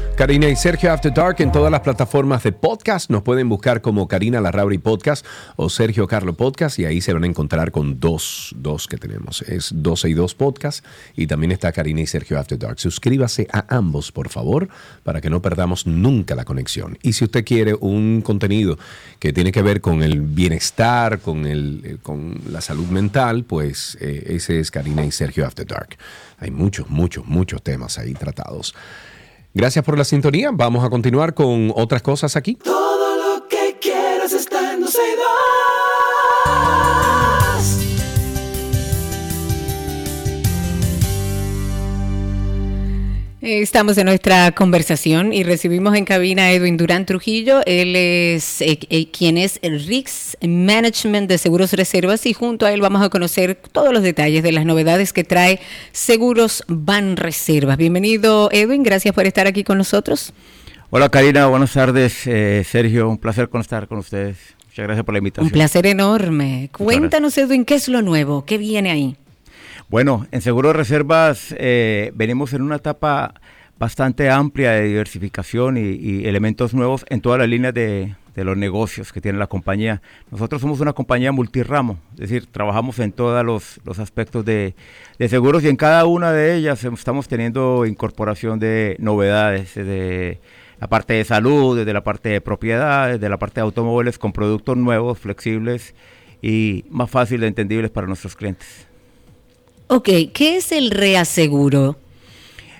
Karina 0.15 0.49
y 0.49 0.55
Sergio 0.55 0.91
After 0.91 1.13
Dark 1.13 1.37
en 1.39 1.51
todas 1.51 1.71
las 1.71 1.81
plataformas 1.81 2.43
de 2.43 2.51
podcast. 2.51 3.09
Nos 3.09 3.23
pueden 3.23 3.49
buscar 3.49 3.81
como 3.81 4.07
Karina 4.07 4.39
Larrauri 4.39 4.77
Podcast 4.77 5.25
o 5.55 5.69
Sergio 5.69 6.07
Carlo 6.07 6.33
Podcast 6.33 6.77
y 6.79 6.85
ahí 6.85 7.01
se 7.01 7.13
van 7.13 7.23
a 7.23 7.27
encontrar 7.27 7.71
con 7.71 7.99
dos, 7.99 8.53
dos 8.57 8.87
que 8.87 8.97
tenemos. 8.97 9.41
Es 9.41 9.71
12 9.73 10.09
y 10.09 10.13
2 10.13 10.35
Podcast 10.35 10.85
y 11.15 11.27
también 11.27 11.51
está 11.51 11.71
Karina 11.71 12.01
y 12.01 12.07
Sergio 12.07 12.37
After 12.37 12.59
Dark. 12.59 12.79
Suscríbase 12.79 13.47
a 13.51 13.75
ambos, 13.75 14.11
por 14.11 14.29
favor, 14.29 14.69
para 15.03 15.21
que 15.21 15.29
no 15.29 15.41
perdamos 15.41 15.87
nunca 15.87 16.35
la 16.35 16.45
conexión. 16.45 16.99
Y 17.01 17.13
si 17.13 17.25
usted 17.25 17.43
quiere 17.43 17.73
un 17.73 18.21
contenido 18.21 18.77
que 19.17 19.33
tiene 19.33 19.51
que 19.51 19.61
ver 19.61 19.81
con 19.81 20.03
el 20.03 20.21
bienestar, 20.21 21.19
con, 21.19 21.45
el, 21.45 21.81
eh, 21.83 21.97
con 22.01 22.41
la 22.49 22.61
salud 22.61 22.87
mental, 22.87 23.43
pues 23.45 23.97
eh, 24.01 24.25
ese 24.27 24.59
es 24.59 24.71
Karina 24.71 25.05
y 25.05 25.11
Sergio 25.11 25.45
After 25.45 25.65
Dark. 25.65 25.97
Hay 26.37 26.51
muchos, 26.51 26.89
muchos, 26.89 27.25
muchos 27.25 27.61
temas 27.63 27.97
ahí 27.97 28.13
tratados. 28.13 28.75
Gracias 29.53 29.83
por 29.83 29.97
la 29.97 30.03
sintonía. 30.03 30.49
Vamos 30.53 30.83
a 30.83 30.89
continuar 30.89 31.33
con 31.33 31.71
otras 31.75 32.01
cosas 32.01 32.35
aquí. 32.35 32.55
Todo 32.55 33.17
lo 33.17 33.47
que 33.47 33.77
quieras 33.79 34.33
está 34.33 34.73
en 34.73 34.81
Estamos 43.41 43.97
en 43.97 44.05
nuestra 44.05 44.51
conversación 44.51 45.33
y 45.33 45.41
recibimos 45.41 45.95
en 45.95 46.05
cabina 46.05 46.43
a 46.43 46.51
Edwin 46.51 46.77
Durán 46.77 47.07
Trujillo. 47.07 47.61
Él 47.65 47.95
es 47.95 48.61
eh, 48.61 48.77
eh, 48.91 49.09
quien 49.09 49.35
es 49.35 49.57
el 49.63 49.83
RIX 49.83 50.37
Management 50.47 51.27
de 51.27 51.39
Seguros 51.39 51.73
Reservas 51.73 52.27
y 52.27 52.33
junto 52.33 52.67
a 52.67 52.71
él 52.71 52.81
vamos 52.81 53.01
a 53.01 53.09
conocer 53.09 53.55
todos 53.55 53.91
los 53.93 54.03
detalles 54.03 54.43
de 54.43 54.51
las 54.51 54.63
novedades 54.63 55.11
que 55.11 55.23
trae 55.23 55.59
Seguros 55.91 56.63
Ban 56.67 57.17
Reservas. 57.17 57.77
Bienvenido 57.77 58.49
Edwin, 58.51 58.83
gracias 58.83 59.15
por 59.15 59.25
estar 59.25 59.47
aquí 59.47 59.63
con 59.63 59.79
nosotros. 59.79 60.33
Hola 60.91 61.09
Karina, 61.09 61.47
buenas 61.47 61.73
tardes. 61.73 62.27
Eh, 62.27 62.63
Sergio, 62.63 63.09
un 63.09 63.17
placer 63.17 63.49
estar 63.59 63.87
con 63.87 63.97
ustedes. 63.97 64.37
Muchas 64.67 64.85
gracias 64.85 65.03
por 65.03 65.15
la 65.15 65.17
invitación. 65.17 65.47
Un 65.47 65.51
placer 65.51 65.87
enorme. 65.87 66.69
Cuéntanos, 66.71 67.35
Edwin, 67.39 67.65
¿qué 67.65 67.73
es 67.73 67.87
lo 67.87 68.03
nuevo? 68.03 68.45
¿Qué 68.45 68.59
viene 68.59 68.91
ahí? 68.91 69.17
Bueno, 69.91 70.25
en 70.31 70.39
Seguro 70.39 70.71
Reservas 70.71 71.53
eh, 71.57 72.13
venimos 72.15 72.53
en 72.53 72.61
una 72.61 72.77
etapa 72.77 73.33
bastante 73.77 74.29
amplia 74.29 74.71
de 74.71 74.83
diversificación 74.83 75.75
y, 75.75 76.25
elementos 76.25 76.73
nuevos 76.73 77.05
en 77.09 77.19
todas 77.19 77.39
las 77.39 77.49
líneas 77.49 77.73
de, 77.73 78.15
los 78.35 78.55
negocios 78.55 79.11
que 79.11 79.19
tiene 79.19 79.37
la 79.37 79.47
compañía. 79.47 80.01
Nosotros 80.31 80.61
somos 80.61 80.79
una 80.79 80.93
compañía 80.93 81.33
multiramo, 81.33 81.99
es 82.13 82.21
decir, 82.21 82.45
trabajamos 82.45 82.99
en 82.99 83.11
todos 83.11 83.43
los, 83.45 83.99
aspectos 83.99 84.45
de, 84.45 84.75
seguros 85.27 85.61
y 85.65 85.67
en 85.67 85.75
cada 85.75 86.05
una 86.05 86.31
de 86.31 86.55
ellas 86.55 86.81
estamos 86.85 87.27
teniendo 87.27 87.85
incorporación 87.85 88.59
de 88.59 88.95
novedades, 88.97 89.75
de 89.75 90.39
la 90.79 90.87
parte 90.87 91.15
de 91.15 91.25
salud, 91.25 91.79
desde 91.79 91.91
la 91.91 92.05
parte 92.05 92.29
de 92.29 92.39
propiedades, 92.39 93.19
de 93.19 93.27
la 93.27 93.37
parte 93.37 93.55
de 93.55 93.63
automóviles 93.65 94.17
con 94.17 94.31
productos 94.31 94.77
nuevos, 94.77 95.19
flexibles 95.19 95.95
y 96.41 96.85
más 96.89 97.09
fáciles, 97.09 97.45
entendibles 97.49 97.91
para 97.91 98.07
nuestros 98.07 98.37
clientes. 98.37 98.87
Ok, 99.93 100.07
¿qué 100.33 100.55
es 100.55 100.71
el 100.71 100.89
reaseguro? 100.89 101.97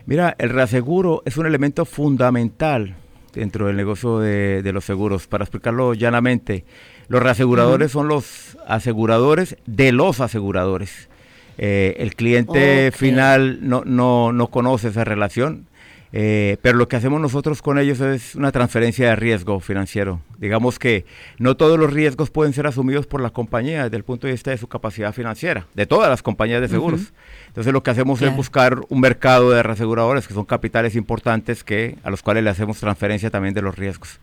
Mira, 0.05 0.33
el 0.39 0.49
reaseguro 0.49 1.23
es 1.25 1.35
un 1.35 1.45
elemento 1.45 1.83
fundamental 1.83 2.95
dentro 3.33 3.67
del 3.67 3.75
negocio 3.75 4.19
de, 4.19 4.71
los 4.71 4.85
seguros. 4.85 5.27
Para 5.27 5.43
explicarlo 5.43 5.93
llanamente, 5.93 6.63
los 7.09 7.21
reaseguradores 7.21 7.91
son 7.91 8.07
los 8.07 8.57
aseguradores 8.65 9.57
de 9.65 9.91
los 9.91 10.21
aseguradores. 10.21 11.09
Eh, 11.57 11.97
el 11.99 12.15
cliente 12.15 12.93
final 12.93 13.59
no, 13.61 13.83
no, 13.83 14.31
no 14.31 14.47
conoce 14.47 14.87
esa 14.87 15.03
relación. 15.03 15.67
Eh, 16.13 16.57
pero 16.61 16.77
lo 16.77 16.87
que 16.87 16.97
hacemos 16.97 17.21
nosotros 17.21 17.61
con 17.61 17.79
ellos 17.79 18.01
es 18.01 18.35
una 18.35 18.51
transferencia 18.51 19.09
de 19.09 19.15
riesgo 19.15 19.59
financiero. 19.59 20.21
Digamos 20.37 20.77
que 20.77 21.05
no 21.37 21.55
todos 21.55 21.79
los 21.79 21.93
riesgos 21.93 22.29
pueden 22.29 22.53
ser 22.53 22.67
asumidos 22.67 23.07
por 23.07 23.21
la 23.21 23.29
compañía 23.29 23.83
desde 23.85 23.97
el 23.97 24.03
punto 24.03 24.27
de 24.27 24.33
vista 24.33 24.51
de 24.51 24.57
su 24.57 24.67
capacidad 24.67 25.13
financiera, 25.13 25.67
de 25.73 25.85
todas 25.85 26.09
las 26.09 26.21
compañías 26.21 26.61
de 26.61 26.67
seguros. 26.67 27.13
Entonces 27.47 27.71
lo 27.71 27.81
que 27.83 27.91
hacemos 27.91 28.21
es 28.21 28.35
buscar 28.35 28.79
un 28.89 28.99
mercado 28.99 29.51
de 29.51 29.63
reaseguradores 29.63 30.27
que 30.27 30.33
son 30.33 30.45
capitales 30.45 30.95
importantes 30.95 31.63
que 31.63 31.97
a 32.03 32.09
los 32.09 32.21
cuales 32.21 32.43
le 32.43 32.49
hacemos 32.49 32.79
transferencia 32.79 33.29
también 33.29 33.53
de 33.53 33.61
los 33.61 33.77
riesgos. 33.77 34.19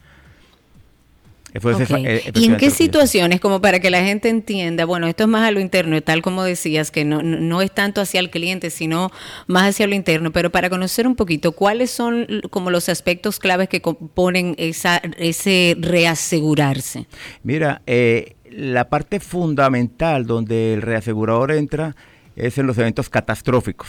Eh, 1.55 2.33
¿Y 2.35 2.47
en 2.47 2.57
qué 2.57 2.71
situaciones, 2.71 3.41
como 3.41 3.61
para 3.61 3.81
que 3.81 3.91
la 3.91 4.03
gente 4.05 4.29
entienda, 4.29 4.85
bueno, 4.85 5.07
esto 5.07 5.25
es 5.25 5.29
más 5.29 5.49
a 5.49 5.51
lo 5.51 5.61
interno, 5.61 6.01
tal 6.03 6.23
como 6.23 6.45
decías, 6.45 6.91
que 6.91 7.05
no, 7.05 7.23
no 7.23 7.63
es 7.63 7.73
tanto 7.73 8.01
hacia 8.01 8.21
el 8.21 8.31
cliente, 8.31 8.71
sino 8.71 9.11
más 9.47 9.71
hacia 9.71 9.87
lo 9.87 9.95
interno, 9.95 10.31
pero 10.31 10.51
para 10.51 10.69
conocer 10.69 11.07
un 11.07 11.17
poquito, 11.17 11.53
¿cuáles 11.53 11.91
son 11.91 12.27
como 12.51 12.71
los 12.71 12.89
aspectos 12.89 13.39
claves 13.39 13.69
que 13.69 13.81
componen 13.81 14.55
esa, 14.59 14.99
ese 15.17 15.77
reasegurarse? 15.81 17.07
Mira, 17.43 17.83
eh, 17.87 18.37
la 18.51 18.89
parte 18.89 19.21
fundamental 19.21 20.27
donde 20.27 20.75
el 20.75 20.83
reasegurador 20.83 21.53
entra 21.53 21.97
es 22.37 22.59
en 22.59 22.67
los 22.67 22.79
eventos 22.79 23.09
catastróficos. 23.09 23.89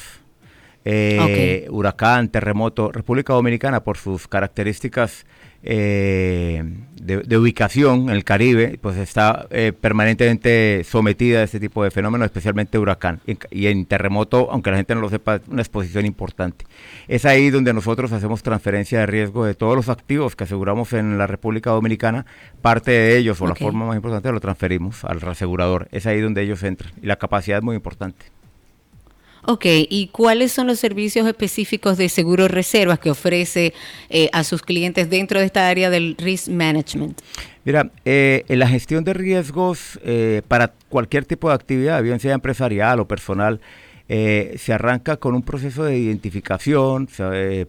Eh, 0.86 1.68
huracán, 1.70 2.30
terremoto, 2.30 2.92
República 2.92 3.34
Dominicana 3.34 3.84
por 3.84 3.98
sus 3.98 4.28
características 4.28 5.26
eh, 5.62 6.63
de, 7.02 7.38
ubicación 7.38 8.04
en 8.04 8.10
el 8.12 8.24
Caribe, 8.24 8.80
pues 8.82 8.96
está 8.98 9.46
eh, 9.50 9.74
permanentemente 9.74 10.86
sometida 10.86 11.39
a 11.39 11.44
este 11.44 11.60
tipo 11.60 11.84
de 11.84 11.92
fenómenos, 11.92 12.26
especialmente 12.26 12.78
huracán. 12.78 13.20
Y, 13.52 13.68
en 13.68 13.86
terremoto, 13.86 14.50
aunque 14.52 14.72
la 14.72 14.78
gente 14.78 14.96
no 14.96 15.02
lo 15.02 15.10
sepa, 15.10 15.42
una 15.48 15.62
exposición 15.62 16.06
importante. 16.06 16.65
Es 17.08 17.26
ahí 17.26 17.50
donde 17.50 17.74
nosotros 17.74 18.12
hacemos 18.13 18.42
transferencia 18.42 19.00
de 19.00 19.06
riesgo 19.06 19.46
de 19.46 19.56
todos 19.56 19.76
los 19.76 19.89
activos 19.89 20.36
que 20.36 20.46
aseguramos 20.46 20.94
en 20.94 21.18
la 21.18 21.28
República 21.28 21.72
Dominicana, 21.72 22.26
parte 22.62 22.92
de 22.92 23.18
ellos, 23.18 23.42
o 23.42 23.48
la 23.48 23.56
forma 23.56 23.86
más 23.86 23.98
importante, 23.98 24.32
lo 24.32 24.39
transferimos 24.39 25.04
al 25.04 25.20
asegurador. 25.28 25.89
Es 25.92 26.06
ahí 26.06 26.22
donde 26.22 26.42
ellos 26.42 26.63
entran. 26.63 26.94
Y 27.02 27.06
la 27.06 27.18
capacidad 27.18 27.58
es 27.58 27.63
muy 27.63 27.76
importante. 27.76 28.38
Ok, 29.51 29.65
¿y 29.65 30.09
cuáles 30.12 30.51
son 30.51 30.67
los 30.67 30.77
servicios 30.77 31.27
específicos 31.27 31.97
de 31.97 32.07
seguro 32.07 32.47
reservas 32.47 32.99
que 32.99 33.09
ofrece 33.09 33.73
eh, 34.12 34.29
a 34.31 34.43
sus 34.43 34.62
clientes 34.62 35.09
dentro 35.09 35.39
de 35.39 35.47
esta 35.47 35.67
área 35.67 35.89
del 35.89 36.15
risk 36.19 36.49
management? 36.49 37.19
Mira, 37.65 37.89
eh, 38.05 38.45
en 38.47 38.59
la 38.59 38.67
gestión 38.67 39.03
de 39.03 39.15
riesgos 39.15 39.99
eh, 40.03 40.43
para 40.47 40.73
cualquier 40.88 41.25
tipo 41.25 41.49
de 41.49 41.55
actividad, 41.55 42.03
bien 42.03 42.19
sea 42.19 42.35
empresarial 42.35 42.99
o 42.99 43.07
personal, 43.07 43.59
se 44.07 44.73
arranca 44.73 45.17
con 45.17 45.35
un 45.35 45.43
proceso 45.43 45.83
de 45.83 45.97
identificación, 45.97 47.07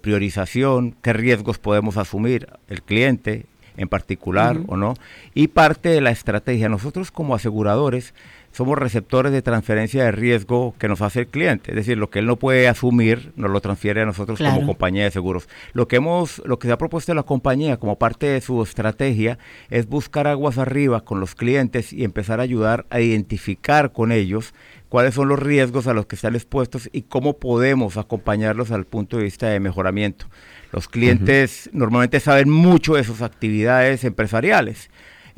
priorización, 0.01 0.95
qué 1.03 1.13
riesgos 1.13 1.59
podemos 1.59 1.99
asumir 1.99 2.47
el 2.69 2.83
cliente 2.83 3.45
en 3.77 3.89
particular 3.89 4.59
o 4.67 4.77
no, 4.77 4.95
y 5.35 5.49
parte 5.49 5.89
de 5.89 6.01
la 6.01 6.11
estrategia. 6.11 6.69
Nosotros 6.69 7.11
como 7.11 7.35
aseguradores, 7.35 8.15
somos 8.53 8.79
receptores 8.79 9.33
de 9.33 9.43
transferencia 9.43 10.05
de 10.05 10.13
riesgo 10.13 10.75
que 10.79 10.89
nos 10.89 11.01
hace 11.03 11.21
el 11.21 11.27
cliente. 11.29 11.71
Es 11.71 11.77
decir, 11.77 11.99
lo 11.99 12.11
que 12.11 12.19
él 12.19 12.27
no 12.27 12.37
puede 12.37 12.69
asumir, 12.69 13.33
nos 13.37 13.51
lo 13.51 13.61
transfiere 13.61 14.03
a 14.03 14.07
nosotros 14.07 14.39
como 14.39 14.67
compañía 14.67 15.05
de 15.05 15.11
seguros. 15.11 15.49
Lo 15.73 15.89
que 15.89 15.97
hemos, 15.97 16.43
lo 16.45 16.59
que 16.59 16.69
se 16.69 16.73
ha 16.73 16.79
propuesto 16.79 17.15
la 17.15 17.23
compañía 17.23 17.79
como 17.79 17.99
parte 17.99 18.27
de 18.27 18.41
su 18.41 18.63
estrategia 18.63 19.39
es 19.71 19.87
buscar 19.87 20.27
aguas 20.27 20.59
arriba 20.59 21.05
con 21.05 21.21
los 21.21 21.35
clientes 21.35 21.93
y 21.93 22.05
empezar 22.05 22.41
a 22.41 22.45
ayudar 22.45 22.87
a 22.91 23.01
identificar 23.01 23.93
con 23.93 24.13
ellos 24.13 24.53
cuáles 24.89 25.15
son 25.15 25.29
los 25.29 25.39
riesgos 25.39 25.87
a 25.87 25.95
los 25.95 26.07
que 26.07 26.17
están 26.17 26.35
expuestos 26.35 26.91
y 26.93 27.03
cómo 27.03 27.39
podemos 27.39 27.97
acompañarlos 27.97 28.73
al 28.73 28.85
punto 28.85 29.17
de 29.17 29.23
vista 29.23 29.49
de 29.49 29.61
mejoramiento. 29.61 30.27
Los 30.73 30.89
clientes 30.89 31.71
normalmente 31.73 32.21
saben 32.21 32.51
mucho 32.51 32.95
de 32.95 33.05
sus 33.05 33.23
actividades 33.23 34.05
empresariales 34.05 34.91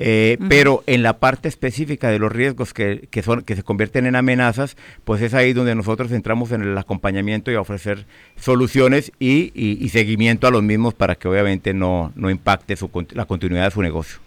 eh, 0.05 0.39
pero 0.49 0.83
en 0.87 1.05
la 1.05 1.19
parte 1.19 1.49
específica 1.49 2.09
de 2.11 2.19
los 2.19 2.33
riesgos 2.33 2.75
que, 2.75 3.07
que, 3.11 3.23
son, 3.23 3.43
que 3.43 3.55
se 3.55 3.63
convierten 3.63 4.07
en 4.07 4.17
amenazas, 4.17 4.77
pues 5.05 5.23
es 5.23 5.33
ahí 5.33 5.53
donde 5.53 5.77
nosotros 5.77 6.11
entramos 6.11 6.51
en 6.51 6.63
el 6.63 6.77
acompañamiento 6.77 7.53
y 7.53 7.55
a 7.55 7.61
ofrecer 7.61 8.05
soluciones 8.37 9.13
y, 9.21 9.53
y, 9.55 9.89
seguimiento 9.91 10.49
a 10.49 10.51
los 10.51 10.63
mismos 10.65 10.95
para 10.95 11.15
que 11.15 11.29
obviamente 11.29 11.73
no, 11.73 12.13
no 12.17 12.31
impacte 12.31 12.75
su, 12.75 12.91
la 13.13 13.27
continuidad 13.27 13.67
de 13.67 13.71
su 13.71 13.81
negocio. 13.81 14.19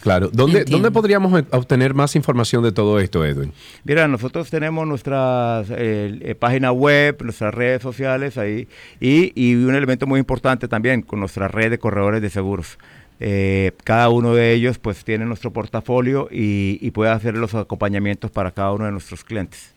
Claro. 0.00 0.30
¿Dónde, 0.32 0.64
¿Dónde 0.64 0.90
podríamos 0.92 1.32
obtener 1.50 1.94
más 1.94 2.14
información 2.14 2.62
de 2.62 2.70
todo 2.70 3.00
esto, 3.00 3.24
Edwin? 3.24 3.52
Mira, 3.84 4.06
nosotros 4.06 4.48
tenemos 4.48 4.86
nuestra 4.86 5.64
eh, 5.70 6.18
eh, 6.20 6.34
página 6.36 6.70
web, 6.70 7.16
nuestras 7.22 7.52
redes 7.52 7.82
sociales 7.82 8.38
ahí 8.38 8.68
y, 9.00 9.32
y, 9.34 9.56
un 9.56 9.74
elemento 9.74 10.06
muy 10.06 10.20
importante 10.20 10.68
también 10.68 11.02
con 11.02 11.18
nuestra 11.20 11.48
red 11.48 11.70
de 11.70 11.78
corredores 11.78 12.22
de 12.22 12.30
seguros. 12.30 12.78
Eh, 13.20 13.72
cada 13.84 14.08
uno 14.08 14.34
de 14.34 14.54
ellos 14.54 14.78
pues 14.78 15.04
tiene 15.04 15.26
nuestro 15.26 15.52
portafolio 15.52 16.28
y, 16.30 16.90
puede 16.90 17.10
hacer 17.10 17.36
los 17.36 17.54
acompañamientos 17.54 18.30
para 18.30 18.50
cada 18.50 18.72
uno 18.72 18.86
de 18.86 18.92
nuestros 18.92 19.22
clientes. 19.22 19.72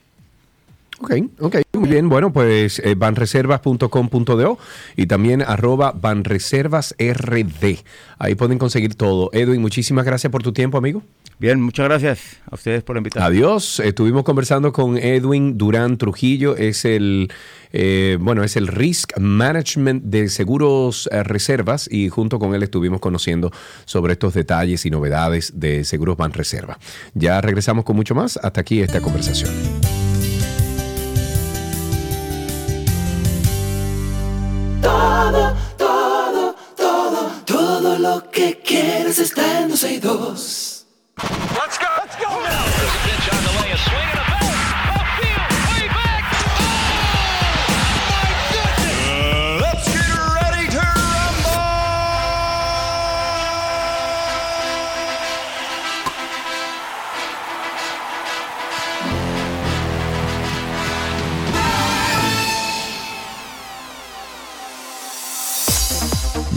Ok, 1.00 1.12
ok, 1.40 1.56
muy 1.74 1.90
bien. 1.90 2.08
Bueno, 2.08 2.32
pues 2.32 2.80
eh, 2.80 2.96
banreservas.com.do 2.96 4.58
y 4.96 5.06
también 5.06 5.42
arroba 5.42 5.92
banreservasrd. 5.92 7.84
Ahí 8.18 8.36
pueden 8.36 8.58
conseguir 8.58 8.96
todo. 8.96 9.30
Edwin, 9.34 9.62
muchísimas 9.62 10.06
gracias 10.06 10.32
por 10.32 10.42
tu 10.42 10.54
tiempo, 10.54 10.78
amigo. 10.78 11.04
Bien, 11.40 11.62
muchas 11.62 11.86
gracias 11.86 12.38
a 12.50 12.56
ustedes 12.56 12.84
por 12.84 12.98
invitarme. 12.98 13.28
Adiós. 13.28 13.80
Estuvimos 13.80 14.24
conversando 14.24 14.72
con 14.72 14.98
Edwin 14.98 15.58
Durán 15.58 15.98
Trujillo. 15.98 16.56
Es 16.56 16.86
el, 16.86 17.32
eh, 17.72 18.18
bueno, 18.20 18.44
es 18.44 18.56
el 18.56 18.68
Risk 18.68 19.18
Management 19.20 20.04
de 20.06 20.30
Seguros 20.30 21.10
eh, 21.12 21.24
Reservas 21.24 21.90
y 21.92 22.10
junto 22.10 22.40
con 22.40 22.54
él 22.54 22.64
estuvimos 22.64 23.00
conociendo 23.00 23.52
sobre 23.86 24.14
estos 24.14 24.34
detalles 24.34 24.86
y 24.86 24.90
novedades 24.90 25.60
de 25.60 25.84
Seguros 25.84 26.18
Banreserva. 26.18 26.78
Ya 27.14 27.42
regresamos 27.42 27.84
con 27.84 27.96
mucho 27.96 28.16
más. 28.16 28.38
Hasta 28.38 28.62
aquí 28.62 28.82
esta 28.82 29.02
conversación. 29.02 29.52
Todo, 34.82 35.56
todo, 35.78 36.56
todo, 36.76 37.32
todo 37.46 38.00
lo 38.00 38.30
que 38.30 38.60
quieres 38.64 39.18
está 39.20 39.62
en 39.62 39.70
262. 39.70 40.63
Let's 41.18 41.78
go. 41.78 41.88
Let's 41.98 42.16
go 42.16 42.30
now. 42.30 42.66
There's 42.78 42.90
a 42.90 43.02
pitch 43.06 43.34
on 43.34 43.44
the. 43.44 43.54
A 43.64 43.78
swing 43.78 44.10
and 44.12 44.20
a 44.20 44.23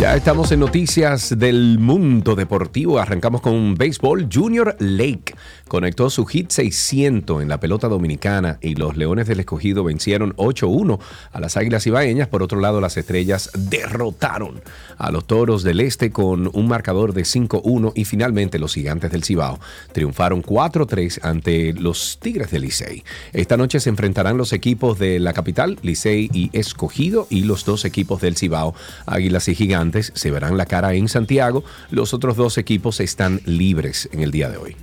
Ya 0.06 0.14
estamos 0.14 0.52
en 0.52 0.60
noticias 0.60 1.36
del 1.36 1.80
mundo 1.80 2.36
deportivo. 2.36 3.00
Arrancamos 3.00 3.40
con 3.40 3.74
béisbol. 3.74 4.28
Junior 4.32 4.76
Lake 4.78 5.34
conectó 5.66 6.10
su 6.10 6.24
hit 6.26 6.52
600 6.52 7.42
en 7.42 7.48
la 7.48 7.58
pelota 7.58 7.88
dominicana 7.88 8.58
y 8.60 8.76
los 8.76 8.96
Leones 8.96 9.26
del 9.26 9.40
Escogido 9.40 9.82
vencieron 9.82 10.32
8-1 10.36 11.00
a 11.32 11.40
las 11.40 11.56
Águilas 11.56 11.88
Ibaeñas. 11.88 12.28
Por 12.28 12.44
otro 12.44 12.60
lado, 12.60 12.80
las 12.80 12.96
Estrellas 12.96 13.50
derrotaron 13.58 14.62
a 14.96 15.10
los 15.10 15.26
Toros 15.26 15.64
del 15.64 15.80
Este 15.80 16.12
con 16.12 16.50
un 16.52 16.68
marcador 16.68 17.12
de 17.12 17.22
5-1 17.22 17.90
y 17.96 18.04
finalmente 18.04 18.60
los 18.60 18.74
Gigantes 18.74 19.10
del 19.10 19.24
Cibao 19.24 19.58
triunfaron 19.90 20.40
4-3 20.40 21.18
ante 21.22 21.72
los 21.72 22.18
Tigres 22.22 22.52
del 22.52 22.62
Licey. 22.62 23.02
Esta 23.32 23.56
noche 23.56 23.80
se 23.80 23.90
enfrentarán 23.90 24.38
los 24.38 24.52
equipos 24.52 25.00
de 25.00 25.18
la 25.18 25.32
capital, 25.32 25.80
Licey 25.82 26.30
y 26.32 26.50
Escogido, 26.52 27.26
y 27.28 27.42
los 27.42 27.64
dos 27.64 27.84
equipos 27.84 28.20
del 28.20 28.36
Cibao, 28.36 28.72
Águilas 29.04 29.48
y 29.48 29.56
Gigantes, 29.56 29.95
se 30.02 30.30
verán 30.30 30.56
la 30.56 30.66
cara 30.66 30.94
en 30.94 31.08
Santiago. 31.08 31.64
Los 31.90 32.14
otros 32.14 32.36
dos 32.36 32.58
equipos 32.58 33.00
están 33.00 33.40
libres 33.44 34.08
en 34.12 34.20
el 34.20 34.30
día 34.30 34.48
de 34.48 34.56
hoy. 34.56 34.76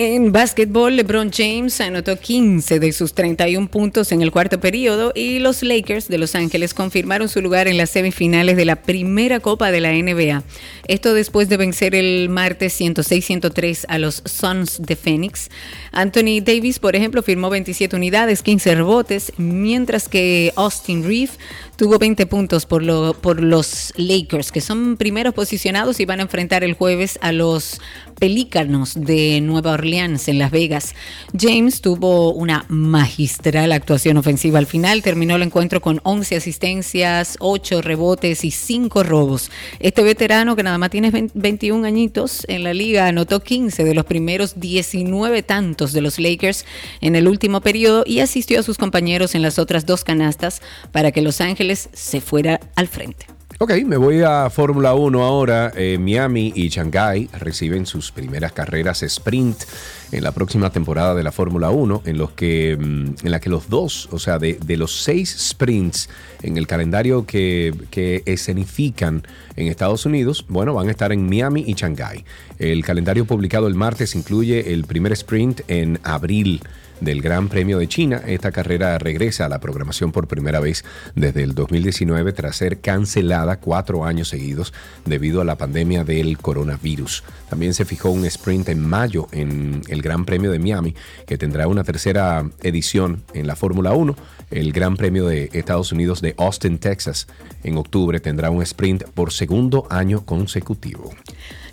En 0.00 0.30
básquetbol, 0.30 0.94
LeBron 0.94 1.32
James 1.32 1.80
anotó 1.80 2.16
15 2.20 2.78
de 2.78 2.92
sus 2.92 3.14
31 3.14 3.68
puntos 3.68 4.12
en 4.12 4.22
el 4.22 4.30
cuarto 4.30 4.60
periodo 4.60 5.10
y 5.12 5.40
los 5.40 5.64
Lakers 5.64 6.06
de 6.06 6.18
Los 6.18 6.36
Ángeles 6.36 6.72
confirmaron 6.72 7.28
su 7.28 7.42
lugar 7.42 7.66
en 7.66 7.76
las 7.76 7.90
semifinales 7.90 8.56
de 8.56 8.64
la 8.64 8.76
primera 8.76 9.40
Copa 9.40 9.72
de 9.72 9.80
la 9.80 9.90
NBA. 9.90 10.44
Esto 10.86 11.14
después 11.14 11.48
de 11.48 11.56
vencer 11.56 11.96
el 11.96 12.28
martes 12.28 12.80
106-103 12.80 13.86
a 13.88 13.98
los 13.98 14.22
Suns 14.24 14.80
de 14.80 14.94
Phoenix. 14.94 15.50
Anthony 15.90 16.42
Davis, 16.44 16.78
por 16.78 16.94
ejemplo, 16.94 17.24
firmó 17.24 17.50
27 17.50 17.96
unidades, 17.96 18.44
15 18.44 18.76
rebotes, 18.76 19.32
mientras 19.36 20.08
que 20.08 20.52
Austin 20.54 21.02
Reeve 21.02 21.32
tuvo 21.78 21.96
20 21.96 22.26
puntos 22.26 22.66
por, 22.66 22.82
lo, 22.82 23.14
por 23.14 23.40
los 23.40 23.92
Lakers, 23.96 24.50
que 24.50 24.60
son 24.60 24.96
primeros 24.96 25.32
posicionados 25.32 26.00
y 26.00 26.06
van 26.06 26.18
a 26.18 26.24
enfrentar 26.24 26.64
el 26.64 26.74
jueves 26.74 27.20
a 27.22 27.30
los 27.30 27.80
Pelícanos 28.18 28.94
de 28.96 29.40
Nueva 29.40 29.74
Orleans 29.74 30.26
en 30.26 30.40
Las 30.40 30.50
Vegas. 30.50 30.96
James 31.38 31.80
tuvo 31.80 32.32
una 32.32 32.66
magistral 32.68 33.70
actuación 33.70 34.16
ofensiva 34.16 34.58
al 34.58 34.66
final, 34.66 35.02
terminó 35.02 35.36
el 35.36 35.44
encuentro 35.44 35.80
con 35.80 36.00
11 36.02 36.34
asistencias, 36.34 37.36
8 37.38 37.80
rebotes 37.80 38.44
y 38.44 38.50
5 38.50 39.04
robos. 39.04 39.52
Este 39.78 40.02
veterano 40.02 40.56
que 40.56 40.64
nada 40.64 40.78
más 40.78 40.90
tiene 40.90 41.30
21 41.32 41.86
añitos 41.86 42.44
en 42.48 42.64
la 42.64 42.74
liga 42.74 43.06
anotó 43.06 43.38
15 43.38 43.84
de 43.84 43.94
los 43.94 44.04
primeros 44.04 44.58
19 44.58 45.44
tantos 45.44 45.92
de 45.92 46.00
los 46.00 46.18
Lakers 46.18 46.64
en 47.00 47.14
el 47.14 47.28
último 47.28 47.60
periodo 47.60 48.02
y 48.04 48.18
asistió 48.18 48.58
a 48.58 48.64
sus 48.64 48.78
compañeros 48.78 49.36
en 49.36 49.42
las 49.42 49.60
otras 49.60 49.86
dos 49.86 50.02
canastas 50.02 50.60
para 50.90 51.12
que 51.12 51.22
Los 51.22 51.40
Ángeles 51.40 51.67
se 51.76 52.20
fuera 52.20 52.60
al 52.76 52.88
frente. 52.88 53.26
Ok, 53.60 53.72
me 53.84 53.96
voy 53.96 54.22
a 54.22 54.48
Fórmula 54.50 54.94
1 54.94 55.20
ahora. 55.20 55.72
Eh, 55.74 55.98
Miami 55.98 56.52
y 56.54 56.68
Shanghai 56.68 57.28
reciben 57.40 57.86
sus 57.86 58.12
primeras 58.12 58.52
carreras 58.52 59.02
sprint 59.02 59.64
en 60.12 60.22
la 60.22 60.32
próxima 60.32 60.70
temporada 60.70 61.14
de 61.14 61.22
la 61.22 61.32
Fórmula 61.32 61.70
1, 61.70 62.02
en, 62.04 62.18
los 62.18 62.30
que, 62.32 62.76
mm, 62.78 63.26
en 63.26 63.30
la 63.30 63.40
que 63.40 63.50
los 63.50 63.68
dos, 63.68 64.08
o 64.12 64.18
sea, 64.18 64.38
de, 64.38 64.58
los 64.76 65.02
seis 65.02 65.34
sprints 65.38 66.08
en 66.42 66.56
el 66.56 66.66
calendario 66.66 67.26
que, 67.26 67.74
que, 67.90 68.22
escenifican 68.26 69.22
en 69.56 69.66
Estados 69.66 70.06
Unidos, 70.06 70.46
bueno, 70.48 70.74
van 70.74 70.88
a 70.88 70.90
estar 70.90 71.12
en 71.12 71.28
Miami 71.28 71.64
y 71.66 71.74
Shanghai. 71.74 72.24
El 72.58 72.84
calendario 72.84 73.24
publicado 73.24 73.66
el 73.66 73.74
martes 73.74 74.14
incluye 74.14 74.72
el 74.72 74.84
primer 74.84 75.12
sprint 75.12 75.60
en 75.68 75.98
abril 76.04 76.60
del 77.00 77.22
Gran 77.22 77.48
Premio 77.48 77.78
de 77.78 77.88
China. 77.88 78.22
Esta 78.26 78.52
carrera 78.52 78.98
regresa 78.98 79.46
a 79.46 79.48
la 79.48 79.60
programación 79.60 80.12
por 80.12 80.26
primera 80.26 80.60
vez 80.60 80.84
desde 81.14 81.42
el 81.42 81.54
2019 81.54 82.32
tras 82.32 82.56
ser 82.56 82.80
cancelada 82.80 83.58
cuatro 83.58 84.04
años 84.04 84.28
seguidos 84.28 84.72
debido 85.04 85.40
a 85.40 85.44
la 85.44 85.56
pandemia 85.56 86.04
del 86.04 86.38
coronavirus. 86.38 87.24
También 87.48 87.74
se 87.74 87.84
fijó 87.84 88.10
un 88.10 88.24
sprint 88.24 88.68
en 88.68 88.80
mayo 88.80 89.28
en 89.32 89.82
el 89.88 89.97
Gran 90.02 90.24
Premio 90.24 90.50
de 90.50 90.58
Miami 90.58 90.94
que 91.26 91.38
tendrá 91.38 91.68
una 91.68 91.84
tercera 91.84 92.48
edición 92.62 93.24
en 93.34 93.46
la 93.46 93.56
Fórmula 93.56 93.92
1. 93.92 94.16
El 94.50 94.72
Gran 94.72 94.96
Premio 94.96 95.26
de 95.26 95.50
Estados 95.52 95.92
Unidos 95.92 96.20
de 96.20 96.34
Austin, 96.38 96.78
Texas, 96.78 97.26
en 97.64 97.76
octubre 97.76 98.20
tendrá 98.20 98.50
un 98.50 98.62
sprint 98.62 99.04
por 99.04 99.32
segundo 99.32 99.86
año 99.90 100.24
consecutivo. 100.24 101.10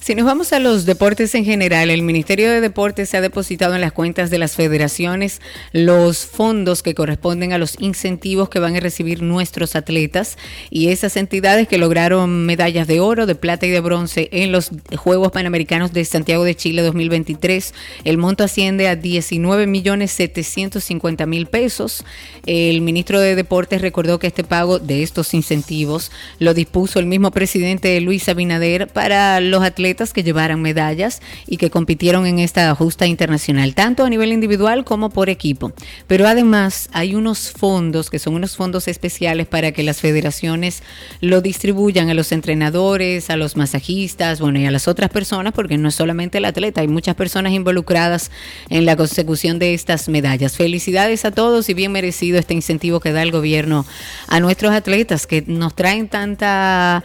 Si 0.05 0.13
nos 0.13 0.27
vamos 0.27 0.53
a 0.53 0.59
los 0.59 0.85
deportes 0.85 1.33
en 1.33 1.45
general, 1.45 1.89
el 1.89 2.03
Ministerio 2.03 2.51
de 2.51 2.61
Deportes 2.61 3.15
ha 3.15 3.21
depositado 3.21 3.73
en 3.73 3.81
las 3.81 3.91
cuentas 3.91 4.29
de 4.29 4.37
las 4.37 4.55
federaciones 4.55 5.41
los 5.71 6.27
fondos 6.27 6.83
que 6.83 6.93
corresponden 6.93 7.53
a 7.53 7.57
los 7.57 7.75
incentivos 7.79 8.49
que 8.49 8.59
van 8.59 8.75
a 8.75 8.79
recibir 8.81 9.23
nuestros 9.23 9.75
atletas 9.75 10.37
y 10.69 10.89
esas 10.89 11.17
entidades 11.17 11.67
que 11.67 11.79
lograron 11.79 12.45
medallas 12.45 12.85
de 12.85 12.99
oro, 12.99 13.25
de 13.25 13.33
plata 13.33 13.65
y 13.65 13.71
de 13.71 13.79
bronce 13.79 14.29
en 14.31 14.51
los 14.51 14.69
Juegos 14.95 15.31
Panamericanos 15.31 15.91
de 15.91 16.05
Santiago 16.05 16.43
de 16.43 16.53
Chile 16.53 16.83
2023. 16.83 17.73
El 18.03 18.19
monto 18.19 18.43
asciende 18.43 18.87
a 18.87 18.95
19 18.95 19.65
millones 19.65 20.11
750 20.11 21.25
mil 21.25 21.47
pesos. 21.47 22.05
El 22.45 22.81
ministro 22.81 23.19
de 23.19 23.33
Deportes 23.33 23.81
recordó 23.81 24.19
que 24.19 24.27
este 24.27 24.43
pago 24.43 24.77
de 24.77 25.01
estos 25.01 25.33
incentivos 25.33 26.11
lo 26.37 26.53
dispuso 26.53 26.99
el 26.99 27.07
mismo 27.07 27.31
presidente 27.31 27.99
Luis 28.01 28.29
Abinader 28.29 28.85
para 28.85 29.39
los 29.39 29.63
atletas 29.63 29.94
que 29.95 30.23
llevaran 30.23 30.61
medallas 30.61 31.21
y 31.47 31.57
que 31.57 31.69
compitieron 31.69 32.25
en 32.25 32.39
esta 32.39 32.73
justa 32.75 33.07
internacional, 33.07 33.73
tanto 33.73 34.03
a 34.03 34.09
nivel 34.09 34.33
individual 34.33 34.83
como 34.83 35.09
por 35.09 35.29
equipo. 35.29 35.71
Pero 36.07 36.27
además 36.27 36.89
hay 36.91 37.15
unos 37.15 37.51
fondos 37.51 38.09
que 38.09 38.19
son 38.19 38.35
unos 38.35 38.55
fondos 38.55 38.87
especiales 38.87 39.47
para 39.47 39.71
que 39.71 39.83
las 39.83 40.01
federaciones 40.01 40.83
lo 41.21 41.41
distribuyan 41.41 42.09
a 42.09 42.13
los 42.13 42.31
entrenadores, 42.31 43.29
a 43.29 43.37
los 43.37 43.55
masajistas, 43.55 44.39
bueno, 44.39 44.59
y 44.59 44.65
a 44.65 44.71
las 44.71 44.87
otras 44.87 45.09
personas, 45.09 45.53
porque 45.53 45.77
no 45.77 45.89
es 45.89 45.95
solamente 45.95 46.37
el 46.39 46.45
atleta, 46.45 46.81
hay 46.81 46.87
muchas 46.87 47.15
personas 47.15 47.53
involucradas 47.53 48.31
en 48.69 48.85
la 48.85 48.95
consecución 48.95 49.59
de 49.59 49.73
estas 49.73 50.09
medallas. 50.09 50.57
Felicidades 50.57 51.25
a 51.25 51.31
todos 51.31 51.69
y 51.69 51.73
bien 51.73 51.91
merecido 51.91 52.37
este 52.37 52.53
incentivo 52.53 52.99
que 52.99 53.11
da 53.11 53.23
el 53.23 53.31
gobierno 53.31 53.85
a 54.27 54.39
nuestros 54.39 54.73
atletas 54.73 55.27
que 55.27 55.43
nos 55.47 55.75
traen 55.75 56.07
tanta 56.07 57.03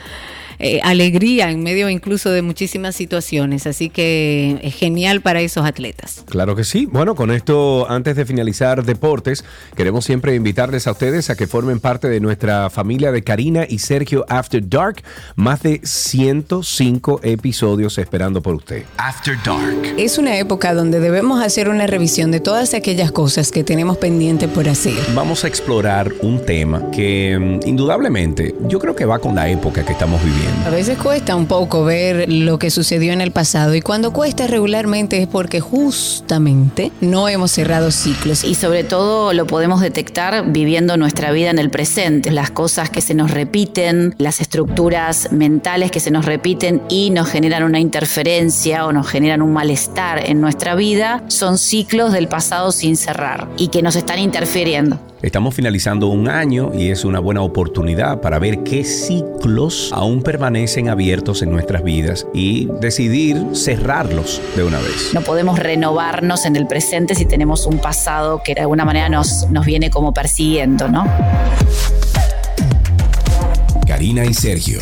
eh, 0.61 0.81
alegría 0.83 1.51
en 1.51 1.63
medio 1.63 1.89
incluso 1.89 2.31
de 2.31 2.43
muchísimas 2.43 2.95
situaciones. 2.95 3.67
Así 3.67 3.89
que 3.89 4.61
es 4.63 4.75
genial 4.75 5.23
para 5.23 5.41
esos 5.41 5.65
atletas. 5.65 6.23
Claro 6.27 6.55
que 6.55 6.65
sí. 6.65 6.87
Bueno, 6.87 7.15
con 7.15 7.31
esto, 7.31 7.91
antes 7.91 8.17
de 8.17 8.27
finalizar 8.27 8.85
deportes, 8.85 9.45
queremos 9.75 10.05
siempre 10.05 10.35
invitarles 10.35 10.87
a 10.87 10.93
ustedes 10.93 11.31
a 11.31 11.37
que 11.37 11.47
formen 11.47 11.81
parte 11.81 12.09
de 12.09 12.21
nuestra 12.21 12.71
familia 12.71 13.11
de 13.13 13.23
Karina 13.23 13.65
y 13.69 13.79
Sergio 13.79 14.25
After 14.29 14.67
Dark. 14.69 15.03
Más 15.37 15.63
de 15.63 15.81
105 15.83 17.21
episodios 17.23 17.99
esperando 17.99 18.43
por 18.43 18.55
usted. 18.55 18.85
After 18.99 19.37
Dark. 19.45 19.95
Es 19.97 20.19
una 20.19 20.37
época 20.39 20.75
donde 20.75 21.01
debemos 21.01 21.43
hacer 21.43 21.69
una 21.69 21.87
revisión 21.87 22.31
de 22.31 22.41
todas 22.41 22.75
aquellas 22.75 23.13
cosas 23.13 23.51
que 23.51 23.65
tenemos 23.65 23.97
pendiente 23.97 24.49
por 24.49 24.69
hacer. 24.69 24.99
Vamos 25.15 25.45
a 25.45 25.49
explorar 25.49 26.13
un 26.23 26.45
tema 26.45 26.91
que 26.91 27.39
mm, 27.39 27.67
indudablemente 27.67 28.55
yo 28.69 28.79
creo 28.79 28.95
que 28.95 29.05
va 29.05 29.19
con 29.19 29.35
la 29.35 29.49
época 29.49 29.85
que 29.85 29.93
estamos 29.93 30.23
viviendo. 30.23 30.50
A 30.65 30.69
veces 30.69 30.99
cuesta 30.99 31.37
un 31.37 31.47
poco 31.47 31.85
ver 31.85 32.31
lo 32.31 32.59
que 32.59 32.71
sucedió 32.71 33.13
en 33.13 33.21
el 33.21 33.33
pasado 33.33 33.75
y 33.75 33.81
cuando 33.81 34.13
cuesta 34.13 34.47
regularmente 34.47 35.21
es 35.21 35.27
porque 35.27 35.59
justamente 35.59 36.93
no 37.01 37.29
hemos 37.29 37.51
cerrado 37.51 37.91
ciclos. 37.91 38.45
Y 38.45 38.55
sobre 38.55 38.85
todo 38.85 39.33
lo 39.33 39.47
podemos 39.47 39.81
detectar 39.81 40.53
viviendo 40.53 40.97
nuestra 40.97 41.33
vida 41.33 41.51
en 41.51 41.59
el 41.59 41.71
presente, 41.71 42.31
las 42.31 42.51
cosas 42.51 42.91
que 42.91 43.01
se 43.01 43.15
nos 43.15 43.31
repiten, 43.31 44.15
las 44.19 44.41
estructuras 44.41 45.33
mentales 45.33 45.91
que 45.91 45.99
se 45.99 46.11
nos 46.11 46.27
repiten 46.27 46.83
y 46.89 47.11
nos 47.11 47.29
generan 47.29 47.65
una 47.65 47.81
interferencia 47.81 48.87
o 48.87 48.93
nos 48.93 49.09
generan 49.09 49.43
un 49.43 49.53
malestar 49.53 50.29
en 50.29 50.41
nuestra 50.41 50.75
vida, 50.75 51.25
son 51.29 51.59
ciclos 51.59 52.13
del 52.13 52.29
pasado 52.29 52.71
sin 52.71 52.97
cerrar 52.97 53.49
y 53.57 53.69
que 53.69 53.83
nos 53.83 53.97
están 53.97 54.19
interfiriendo. 54.19 55.01
Estamos 55.23 55.55
finalizando 55.55 56.07
un 56.07 56.29
año 56.29 56.73
y 56.75 56.89
es 56.89 57.05
una 57.05 57.21
buena 57.21 57.43
oportunidad 57.43 58.23
para 58.23 58.39
ver 58.39 58.63
qué 58.63 58.85
ciclos 58.85 59.91
aún 59.93 60.23
permanecen 60.23 60.89
abiertos 60.89 61.43
en 61.43 61.51
nuestras 61.51 61.85
vidas 61.85 62.27
y 62.33 62.69
decidir 62.81 63.37
cerrarlos 63.53 64.41
de 64.57 64.65
una 64.65 64.79
vez. 64.79 65.11
No 65.13 65.21
podemos 65.21 65.59
renovarnos 65.59 66.47
en 66.47 66.57
el 66.57 66.67
presente 66.67 67.15
si 67.15 67.27
tenemos 67.27 67.67
un 67.67 67.79
pasado 67.81 68.41
que 68.43 68.55
de 68.55 68.63
alguna 68.63 68.87
manera 68.87 69.11
nos, 69.11 69.47
nos 69.51 69.67
viene 69.67 69.91
como 69.91 70.15
persiguiendo, 70.15 70.89
¿no? 70.89 71.07
Karina 73.87 74.25
y 74.25 74.33
Sergio. 74.33 74.81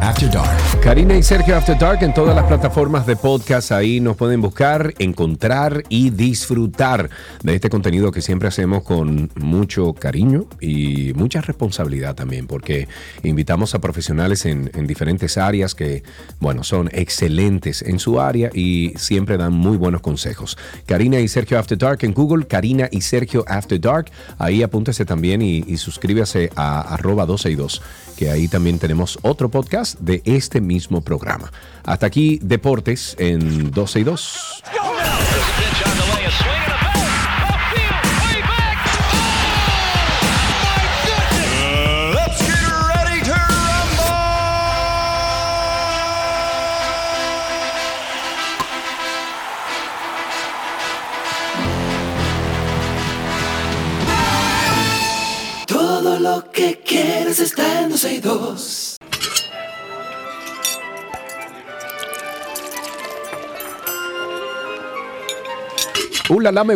After 0.00 0.30
Dark. 0.30 0.80
Karina 0.80 1.16
y 1.16 1.22
Sergio 1.22 1.56
After 1.56 1.78
Dark 1.78 2.02
en 2.02 2.14
todas 2.14 2.34
las 2.34 2.46
plataformas 2.46 3.06
de 3.06 3.16
podcast. 3.16 3.72
Ahí 3.72 4.00
nos 4.00 4.16
pueden 4.16 4.40
buscar, 4.40 4.94
encontrar 4.98 5.82
y 5.88 6.10
disfrutar 6.10 7.10
de 7.42 7.54
este 7.54 7.68
contenido 7.68 8.12
que 8.12 8.22
siempre 8.22 8.48
hacemos 8.48 8.82
con 8.84 9.30
mucho 9.34 9.92
cariño 9.94 10.46
y 10.60 11.12
mucha 11.14 11.40
responsabilidad 11.40 12.14
también, 12.14 12.46
porque 12.46 12.88
invitamos 13.22 13.74
a 13.74 13.80
profesionales 13.80 14.46
en, 14.46 14.70
en 14.74 14.86
diferentes 14.86 15.36
áreas 15.36 15.74
que, 15.74 16.02
bueno, 16.40 16.64
son 16.64 16.88
excelentes 16.92 17.82
en 17.82 17.98
su 17.98 18.20
área 18.20 18.50
y 18.54 18.92
siempre 18.96 19.36
dan 19.36 19.52
muy 19.52 19.76
buenos 19.76 20.00
consejos. 20.00 20.56
Karina 20.86 21.18
y 21.20 21.28
Sergio 21.28 21.58
After 21.58 21.76
Dark 21.76 21.98
en 22.02 22.14
Google, 22.14 22.46
Karina 22.46 22.88
y 22.90 23.00
Sergio 23.00 23.44
After 23.46 23.80
Dark. 23.80 24.10
Ahí 24.38 24.62
apúntese 24.62 25.04
también 25.04 25.42
y, 25.42 25.64
y 25.66 25.76
suscríbase 25.76 26.50
a 26.56 26.80
arroba 26.94 27.26
12 27.26 27.50
y 27.50 27.54
2, 27.56 27.82
que 28.18 28.30
ahí 28.32 28.48
también 28.48 28.80
tenemos 28.80 29.16
otro 29.22 29.48
podcast 29.48 30.00
de 30.00 30.22
este 30.24 30.60
mismo 30.60 31.02
programa. 31.02 31.52
Hasta 31.84 32.06
aquí, 32.06 32.40
Deportes 32.42 33.14
en 33.16 33.70
12 33.70 34.00
y 34.00 34.02
2. 34.02 34.62
Lo 56.38 56.52
que 56.52 56.80
quieres 56.84 57.40
está 57.40 57.82
en 57.82 57.90
12 57.90 58.14
y 58.14 58.20
2. 58.20 58.96
Hola, 66.30 66.52
la 66.52 66.62
me. 66.62 66.74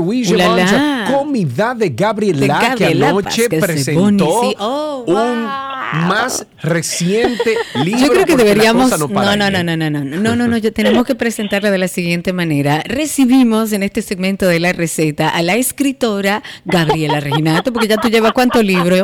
Comida 1.12 1.74
de 1.74 1.90
Gabriela, 1.90 2.70
De 2.70 2.74
que 2.76 3.04
anoche 3.04 3.48
de 3.48 3.60
presentó 3.60 4.40
sí. 4.42 4.56
Oh, 4.58 5.04
un 5.06 5.46
más 5.92 6.46
reciente 6.62 7.56
libro. 7.84 8.00
Yo 8.00 8.08
creo 8.08 8.24
que 8.24 8.36
deberíamos. 8.36 8.90
No, 8.90 9.08
no, 9.08 9.36
no, 9.36 9.46
¿eh? 9.46 9.50
no, 9.50 9.62
no, 9.62 9.76
no, 9.76 9.90
no, 9.90 10.36
no, 10.36 10.48
no, 10.48 10.56
yo 10.56 10.72
tenemos 10.72 11.04
que 11.06 11.14
presentarla 11.14 11.70
de 11.70 11.78
la 11.78 11.88
siguiente 11.88 12.32
manera. 12.32 12.82
Recibimos 12.86 13.72
en 13.72 13.82
este 13.82 14.02
segmento 14.02 14.46
de 14.46 14.58
la 14.58 14.72
receta 14.72 15.28
a 15.28 15.42
la 15.42 15.54
escritora 15.56 16.42
Gabriela 16.64 17.20
Reginato, 17.20 17.72
porque 17.72 17.88
ya 17.88 17.98
tú 17.98 18.08
llevas 18.08 18.32
cuántos 18.32 18.64
libros. 18.64 19.02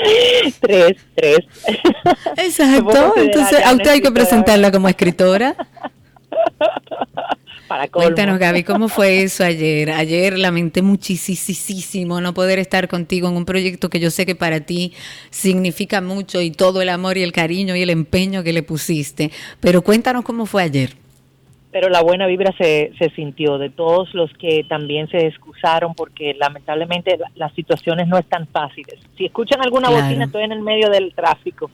Tres, 0.60 0.96
tres. 1.14 1.38
Exacto. 2.36 3.14
Entonces, 3.16 3.64
a 3.64 3.72
usted 3.72 3.90
hay 3.90 4.00
que 4.00 4.10
presentarla 4.10 4.70
como 4.70 4.88
escritora. 4.88 5.56
Para. 7.68 7.86
Cuéntanos, 7.86 8.40
Gaby, 8.40 8.64
¿cómo 8.64 8.88
fue 8.88 9.22
eso 9.22 9.44
ayer? 9.44 9.92
Ayer 9.92 10.36
lamenté 10.36 10.82
muchísimo 10.82 12.20
no 12.20 12.34
poder 12.34 12.58
estar 12.58 12.88
contigo 12.88 13.28
en 13.28 13.36
un 13.36 13.44
proyecto 13.44 13.88
que 13.88 14.00
yo 14.00 14.10
sé 14.10 14.26
que 14.26 14.34
para 14.34 14.60
ti 14.60 14.92
significa 15.30 16.00
mucho 16.00 16.40
y 16.40 16.50
todo 16.50 16.82
el 16.82 16.88
amor 16.88 17.16
y 17.16 17.22
el 17.22 17.30
cariño 17.30 17.76
y 17.76 17.82
el 17.82 17.90
empeño 17.90 18.42
que 18.42 18.52
le 18.52 18.64
pusiste. 18.64 19.30
Pero 19.60 19.82
cuéntanos 19.82 20.24
cómo 20.24 20.46
fue 20.46 20.64
ayer. 20.64 20.96
Pero 21.72 21.88
la 21.88 22.02
buena 22.02 22.26
vibra 22.26 22.52
se, 22.58 22.92
se 22.98 23.10
sintió 23.10 23.56
de 23.56 23.70
todos 23.70 24.12
los 24.12 24.32
que 24.34 24.64
también 24.68 25.08
se 25.08 25.26
excusaron 25.26 25.94
porque 25.94 26.34
lamentablemente 26.34 27.16
la- 27.16 27.30
las 27.36 27.52
situaciones 27.54 28.08
no 28.08 28.18
están 28.18 28.48
fáciles. 28.48 28.98
Si 29.16 29.26
escuchan 29.26 29.60
alguna 29.62 29.88
Claro. 29.88 30.02
bocina, 30.04 30.24
estoy 30.24 30.42
en 30.42 30.52
el 30.52 30.62
medio 30.62 30.90
del 30.90 31.14
tráfico. 31.14 31.70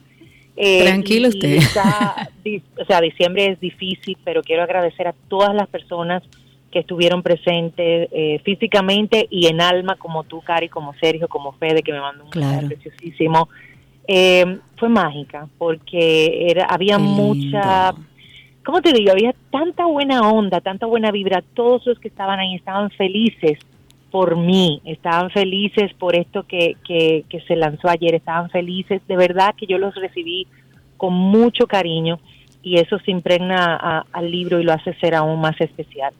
Eh, 0.54 0.82
Tranquilo 0.84 1.28
usted. 1.28 1.54
está 1.56 2.28
di- 2.44 2.62
o 2.80 2.84
sea, 2.84 3.00
diciembre 3.00 3.46
es 3.46 3.60
difícil, 3.60 4.16
pero 4.24 4.42
quiero 4.42 4.62
agradecer 4.62 5.06
a 5.08 5.14
todas 5.28 5.54
las 5.54 5.66
personas 5.68 6.22
que 6.70 6.80
estuvieron 6.80 7.22
presentes 7.22 8.08
eh, 8.12 8.38
físicamente 8.44 9.26
y 9.30 9.46
en 9.46 9.62
alma, 9.62 9.96
como 9.96 10.24
tú, 10.24 10.42
Cari, 10.42 10.68
como 10.68 10.92
Sergio, 10.94 11.26
como 11.28 11.52
Fede, 11.52 11.82
que 11.82 11.92
me 11.92 12.00
mandó 12.00 12.24
un 12.24 12.30
Claro. 12.30 12.52
mensaje 12.52 12.76
preciosísimo. 12.76 13.48
Eh, 14.08 14.58
fue 14.76 14.88
mágica 14.90 15.48
porque 15.58 16.48
era, 16.50 16.66
había 16.66 16.98
mucha. 16.98 17.94
¿Cómo 18.66 18.82
te 18.82 18.92
digo? 18.92 19.12
Había 19.12 19.32
tanta 19.52 19.86
buena 19.86 20.28
onda, 20.28 20.60
tanta 20.60 20.86
buena 20.86 21.12
vibra. 21.12 21.42
Todos 21.54 21.86
los 21.86 22.00
que 22.00 22.08
estaban 22.08 22.40
ahí 22.40 22.56
estaban 22.56 22.90
felices 22.90 23.58
por 24.10 24.36
mí, 24.36 24.82
estaban 24.84 25.30
felices 25.30 25.94
por 25.94 26.16
esto 26.16 26.42
que, 26.42 26.76
que, 26.84 27.24
que 27.28 27.40
se 27.42 27.54
lanzó 27.54 27.88
ayer, 27.88 28.16
estaban 28.16 28.50
felices. 28.50 29.00
De 29.06 29.16
verdad 29.16 29.54
que 29.56 29.66
yo 29.66 29.78
los 29.78 29.94
recibí 29.94 30.48
con 30.96 31.14
mucho 31.14 31.68
cariño 31.68 32.18
y 32.62 32.80
eso 32.80 32.98
se 32.98 33.12
impregna 33.12 34.04
al 34.12 34.30
libro 34.30 34.58
y 34.58 34.64
lo 34.64 34.72
hace 34.72 34.94
ser 34.94 35.14
aún 35.14 35.40
más 35.40 35.58
especial. 35.60 36.12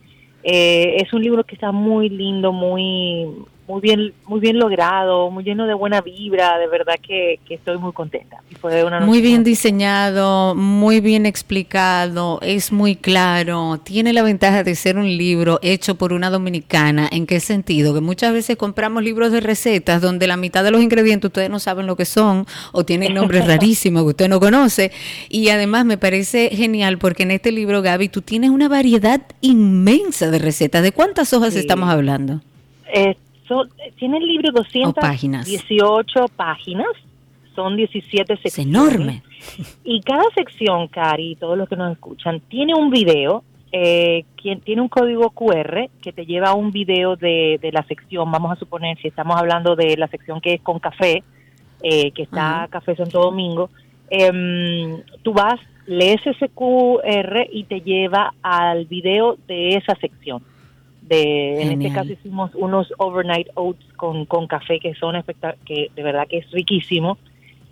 Eh, 0.44 0.99
es 1.03 1.12
un 1.12 1.22
libro 1.22 1.42
que 1.42 1.57
está 1.57 1.72
muy 1.72 2.09
lindo, 2.09 2.53
muy 2.53 3.26
muy 3.69 3.81
bien 3.81 4.12
muy 4.27 4.41
bien 4.41 4.59
logrado, 4.59 5.31
muy 5.31 5.43
lleno 5.45 5.67
de 5.67 5.75
buena 5.75 6.01
vibra, 6.01 6.59
de 6.59 6.69
verdad 6.69 6.95
que, 7.03 7.41
que 7.47 7.55
estoy 7.55 7.79
muy 7.79 7.93
contenta. 7.93 8.39
Y 8.51 8.55
fue 8.55 8.85
una 8.85 9.01
Muy 9.01 9.21
bien 9.21 9.43
diseñado, 9.45 10.55
muy 10.55 11.01
bien 11.01 11.27
explicado, 11.27 12.39
es 12.43 12.73
muy 12.73 12.97
claro, 12.97 13.79
tiene 13.83 14.12
la 14.12 14.23
ventaja 14.23 14.62
de 14.62 14.75
ser 14.75 14.97
un 14.99 15.07
libro 15.17 15.59
hecho 15.62 15.97
por 15.97 16.12
una 16.12 16.31
dominicana. 16.31 17.09
¿En 17.11 17.27
qué 17.27 17.41
sentido? 17.41 17.93
Que 17.95 18.01
muchas 18.01 18.33
veces 18.33 18.57
compramos 18.57 19.03
libros 19.03 19.33
de 19.33 19.41
recetas 19.41 20.01
donde 20.01 20.27
la 20.27 20.37
mitad 20.37 20.62
de 20.64 20.71
los 20.71 20.83
ingredientes 20.83 21.29
ustedes 21.29 21.51
no 21.51 21.59
saben 21.59 21.87
lo 21.87 21.97
que 21.97 22.05
son 22.05 22.47
o 22.73 22.85
tienen 22.85 23.14
nombres 23.14 23.47
rarísimos 23.49 24.03
que 24.05 24.09
usted 24.11 24.29
no 24.29 24.41
conoce. 24.41 24.93
Y 25.29 25.49
además 25.49 25.85
me 25.85 25.99
parece 25.99 26.51
genial 26.53 26.99
porque 26.99 27.25
en 27.25 27.33
este 27.33 27.53
libro, 27.53 27.83
Gaby, 27.83 28.09
tú 28.09 28.23
tienes 28.23 28.51
una 28.51 28.69
variedad 28.69 29.21
inmensa 29.41 30.31
de 30.31 30.39
recetas. 30.39 30.83
¿De 30.83 30.93
cuántas 30.93 31.33
hojas 31.33 31.55
Sí. 31.55 31.61
estamos 31.61 31.89
hablando? 31.89 32.41
Eh, 32.93 33.17
son- 33.49 33.68
tiene 33.99 34.18
el 34.18 34.26
libro 34.26 34.51
218 34.53 36.26
páginas. 36.36 36.86
Son 37.55 37.76
17 37.76 38.34
Es 38.34 38.40
secciones. 38.40 38.74
enorme. 38.74 39.22
Y 39.84 40.01
cada 40.03 40.24
sección, 40.34 40.88
Cari, 40.88 41.32
y 41.32 41.36
todos 41.36 41.57
los 41.57 41.68
que 41.68 41.76
nos 41.76 41.92
escuchan, 41.92 42.40
tiene 42.49 42.74
un 42.74 42.90
video, 42.90 43.42
eh, 43.72 44.24
quien, 44.36 44.61
tiene 44.61 44.82
un 44.82 44.88
código 44.88 45.30
QR 45.30 45.88
que 46.03 46.12
te 46.12 46.26
lleva 46.26 46.49
a 46.51 46.55
un 46.55 46.70
video 46.70 47.16
de, 47.16 47.59
de 47.62 47.72
la 47.72 47.82
sección. 47.84 48.30
Vamos 48.30 48.53
a 48.53 48.57
suponer, 48.57 48.99
si 49.01 49.09
estamos 49.09 49.36
hablando 49.38 49.74
de 49.74 49.97
la 49.97 50.07
sección 50.09 50.40
que 50.40 50.55
es 50.55 50.61
con 50.61 50.78
café, 50.78 51.22
eh, 51.82 52.11
que 52.12 52.22
está 52.24 52.57
Ajá. 52.64 52.68
Café 52.68 52.94
Santo 52.97 53.20
Domingo, 53.20 53.70
em, 54.11 55.01
tú 55.22 55.32
vas, 55.32 55.59
lees 55.86 56.20
ese 56.26 56.49
QR 56.51 57.47
y 57.51 57.64
te 57.64 57.80
lleva 57.80 58.34
al 58.42 58.84
video 58.86 59.36
de 59.49 59.76
esa 59.76 59.94
sección. 59.97 60.42
De, 61.09 61.63
en 61.63 61.81
este 61.81 61.95
caso 61.95 62.13
hicimos 62.13 62.51
unos 62.57 62.93
overnight 62.99 63.47
oats 63.55 63.85
con, 63.95 64.27
con 64.27 64.49
café 64.49 64.81
que 64.81 64.95
son 64.95 65.15
que 65.65 65.91
de 65.95 66.03
verdad 66.03 66.27
que 66.29 66.39
es 66.39 66.51
riquísimo 66.51 67.17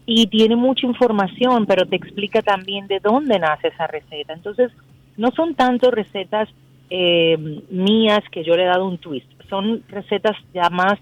y 0.06 0.26
tiene 0.26 0.56
mucha 0.56 0.86
información, 0.86 1.66
pero 1.66 1.86
te 1.86 1.96
explica 1.96 2.42
también 2.42 2.86
de 2.86 3.00
dónde 3.00 3.38
nace 3.38 3.68
esa 3.68 3.86
receta. 3.86 4.34
Entonces, 4.34 4.70
no 5.16 5.30
son 5.30 5.54
tanto 5.54 5.90
recetas 5.90 6.48
eh, 6.90 7.62
mías 7.70 8.20
que 8.30 8.44
yo 8.44 8.54
le 8.56 8.64
he 8.64 8.66
dado 8.66 8.86
un 8.86 8.98
twist, 8.98 9.26
son 9.48 9.82
recetas 9.88 10.36
ya 10.52 10.68
más 10.70 10.98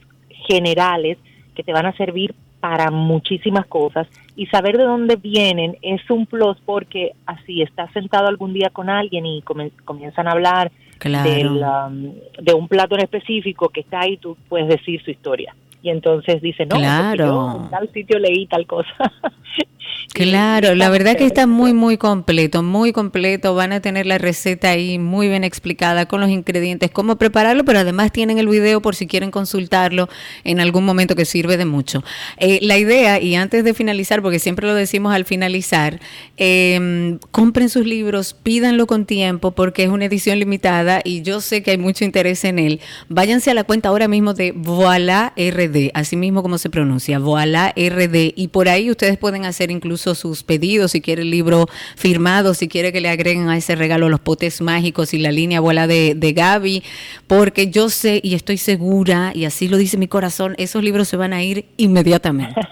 generales 0.46 1.18
que 1.54 1.62
te 1.62 1.72
van 1.72 1.86
a 1.86 1.96
servir 1.96 2.34
para 2.60 2.92
muchísimas 2.92 3.66
cosas 3.66 4.06
y 4.36 4.46
saber 4.46 4.78
de 4.78 4.84
dónde 4.84 5.16
vienen 5.16 5.76
es 5.82 6.08
un 6.08 6.26
plus 6.26 6.56
porque 6.64 7.12
así 7.26 7.60
estás 7.60 7.92
sentado 7.92 8.28
algún 8.28 8.52
día 8.52 8.70
con 8.70 8.88
alguien 8.88 9.26
y 9.26 9.42
comienzan 9.42 10.28
a 10.28 10.30
hablar 10.30 10.70
Claro. 11.02 11.88
um, 11.88 12.14
de 12.40 12.54
un 12.54 12.68
plato 12.68 12.94
en 12.94 13.02
específico 13.02 13.68
que 13.70 13.80
está 13.80 14.02
ahí, 14.02 14.18
tú 14.18 14.36
puedes 14.48 14.68
decir 14.68 15.02
su 15.02 15.10
historia. 15.10 15.52
Y 15.82 15.90
entonces 15.90 16.40
dice, 16.40 16.64
no, 16.64 16.76
Claro. 16.76 17.26
yo 17.26 17.62
en 17.64 17.70
tal 17.70 17.92
sitio 17.92 18.18
leí 18.18 18.46
tal 18.46 18.66
cosa. 18.66 18.88
Claro, 20.12 20.74
la 20.74 20.90
verdad 20.90 21.16
que 21.16 21.24
está 21.24 21.46
muy, 21.46 21.72
muy 21.72 21.96
completo, 21.96 22.62
muy 22.62 22.92
completo. 22.92 23.54
Van 23.54 23.72
a 23.72 23.80
tener 23.80 24.04
la 24.04 24.18
receta 24.18 24.70
ahí 24.70 24.98
muy 24.98 25.28
bien 25.28 25.42
explicada 25.42 26.06
con 26.06 26.20
los 26.20 26.28
ingredientes, 26.28 26.90
cómo 26.90 27.16
prepararlo, 27.16 27.64
pero 27.64 27.78
además 27.78 28.12
tienen 28.12 28.38
el 28.38 28.46
video 28.46 28.82
por 28.82 28.94
si 28.94 29.06
quieren 29.06 29.30
consultarlo 29.30 30.08
en 30.44 30.60
algún 30.60 30.84
momento 30.84 31.16
que 31.16 31.24
sirve 31.24 31.56
de 31.56 31.64
mucho. 31.64 32.04
Eh, 32.36 32.58
la 32.62 32.76
idea, 32.78 33.20
y 33.20 33.36
antes 33.36 33.64
de 33.64 33.72
finalizar, 33.72 34.20
porque 34.20 34.38
siempre 34.38 34.66
lo 34.66 34.74
decimos 34.74 35.14
al 35.14 35.24
finalizar, 35.24 35.98
eh, 36.36 37.18
compren 37.30 37.70
sus 37.70 37.86
libros, 37.86 38.34
pídanlo 38.34 38.86
con 38.86 39.06
tiempo 39.06 39.52
porque 39.52 39.84
es 39.84 39.88
una 39.88 40.04
edición 40.04 40.38
limitada 40.38 41.00
y 41.04 41.22
yo 41.22 41.40
sé 41.40 41.62
que 41.62 41.70
hay 41.70 41.78
mucho 41.78 42.04
interés 42.04 42.44
en 42.44 42.58
él. 42.58 42.80
Váyanse 43.08 43.50
a 43.50 43.54
la 43.54 43.64
cuenta 43.64 43.88
ahora 43.88 44.08
mismo 44.08 44.34
de 44.34 44.52
Voila 44.52 45.32
RD, 45.36 45.71
así 45.94 46.16
mismo 46.16 46.42
como 46.42 46.58
se 46.58 46.70
pronuncia, 46.70 47.18
Voila 47.18 47.72
RD, 47.76 48.32
y 48.36 48.48
por 48.48 48.68
ahí 48.68 48.90
ustedes 48.90 49.18
pueden 49.18 49.44
hacer 49.44 49.70
incluso 49.70 50.14
sus 50.14 50.42
pedidos, 50.42 50.92
si 50.92 51.00
quiere 51.00 51.22
el 51.22 51.30
libro 51.30 51.66
firmado, 51.96 52.54
si 52.54 52.68
quiere 52.68 52.92
que 52.92 53.00
le 53.00 53.08
agreguen 53.08 53.48
a 53.48 53.56
ese 53.56 53.74
regalo 53.74 54.08
los 54.08 54.20
potes 54.20 54.60
mágicos 54.60 55.14
y 55.14 55.18
la 55.18 55.32
línea 55.32 55.60
Voila 55.60 55.86
de, 55.86 56.14
de 56.16 56.32
Gaby, 56.32 56.82
porque 57.26 57.70
yo 57.70 57.88
sé 57.90 58.20
y 58.22 58.34
estoy 58.34 58.58
segura, 58.58 59.32
y 59.34 59.44
así 59.44 59.68
lo 59.68 59.76
dice 59.76 59.96
mi 59.96 60.08
corazón, 60.08 60.54
esos 60.58 60.82
libros 60.82 61.08
se 61.08 61.16
van 61.16 61.32
a 61.32 61.42
ir 61.42 61.66
inmediatamente. 61.76 62.54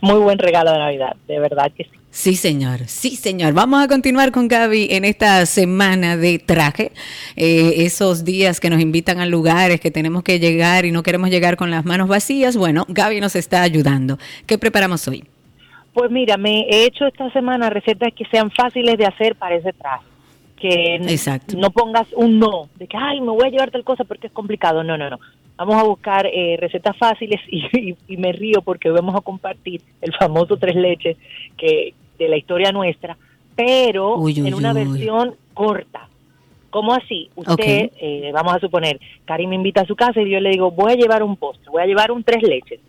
Muy 0.00 0.18
buen 0.20 0.38
regalo 0.38 0.72
de 0.72 0.78
Navidad, 0.78 1.16
de 1.26 1.38
verdad 1.38 1.70
que 1.76 1.84
sí. 1.84 1.90
Sí, 2.10 2.36
señor, 2.36 2.80
sí, 2.86 3.16
señor. 3.16 3.52
Vamos 3.52 3.84
a 3.84 3.86
continuar 3.86 4.32
con 4.32 4.48
Gaby 4.48 4.88
en 4.90 5.04
esta 5.04 5.44
semana 5.46 6.16
de 6.16 6.38
traje. 6.38 6.92
Eh, 7.36 7.84
esos 7.84 8.24
días 8.24 8.60
que 8.60 8.70
nos 8.70 8.80
invitan 8.80 9.20
a 9.20 9.26
lugares 9.26 9.78
que 9.78 9.90
tenemos 9.90 10.22
que 10.22 10.38
llegar 10.38 10.86
y 10.86 10.90
no 10.90 11.02
queremos 11.02 11.28
llegar 11.30 11.56
con 11.56 11.70
las 11.70 11.84
manos 11.84 12.08
vacías. 12.08 12.56
Bueno, 12.56 12.86
Gaby 12.88 13.20
nos 13.20 13.36
está 13.36 13.62
ayudando. 13.62 14.18
¿Qué 14.46 14.56
preparamos 14.58 15.06
hoy? 15.06 15.24
Pues 15.92 16.10
mira, 16.10 16.36
me 16.38 16.62
he 16.62 16.86
hecho 16.86 17.06
esta 17.06 17.30
semana 17.30 17.70
recetas 17.70 18.12
que 18.14 18.24
sean 18.26 18.50
fáciles 18.50 18.96
de 18.96 19.06
hacer 19.06 19.36
para 19.36 19.56
ese 19.56 19.72
traje. 19.72 20.04
Que 20.58 20.96
Exacto. 20.96 21.56
no 21.56 21.70
pongas 21.70 22.08
un 22.16 22.38
no, 22.38 22.68
de 22.76 22.88
que, 22.88 22.96
ay, 22.96 23.20
me 23.20 23.30
voy 23.30 23.46
a 23.46 23.50
llevar 23.50 23.70
tal 23.70 23.84
cosa 23.84 24.04
porque 24.04 24.28
es 24.28 24.32
complicado. 24.32 24.82
No, 24.82 24.96
no, 24.96 25.10
no. 25.10 25.20
Vamos 25.58 25.76
a 25.76 25.82
buscar 25.84 26.26
eh, 26.26 26.56
recetas 26.58 26.96
fáciles 26.96 27.40
y, 27.50 27.64
y- 27.90 27.96
y 28.08 28.16
me 28.16 28.32
río 28.32 28.62
porque 28.62 28.88
hoy 28.88 28.94
vamos 28.96 29.14
a 29.16 29.20
compartir 29.20 29.82
el 30.00 30.14
famoso 30.14 30.56
tres 30.56 30.76
leches 30.76 31.16
que 31.56 31.92
de 32.18 32.28
la 32.28 32.36
historia 32.36 32.72
nuestra, 32.72 33.16
pero 33.54 34.16
Uy, 34.16 34.40
uy, 34.40 34.48
en 34.48 34.54
una 34.54 34.72
uy. 34.72 34.84
versión 34.84 35.34
corta. 35.54 36.08
¿Cómo 36.70 36.92
así? 36.92 37.30
Usted, 37.34 37.90
eh, 38.00 38.30
vamos 38.32 38.54
a 38.54 38.58
suponer, 38.60 39.00
Cari 39.24 39.46
me 39.46 39.54
invita 39.54 39.82
a 39.82 39.86
su 39.86 39.96
casa 39.96 40.20
y 40.20 40.30
yo 40.30 40.38
le 40.40 40.50
digo, 40.50 40.70
voy 40.70 40.92
a 40.92 40.96
llevar 40.96 41.22
un 41.22 41.36
postre, 41.36 41.70
voy 41.70 41.82
a 41.82 41.86
llevar 41.86 42.10
un 42.12 42.22
tres 42.24 42.42
leches, 42.42 42.80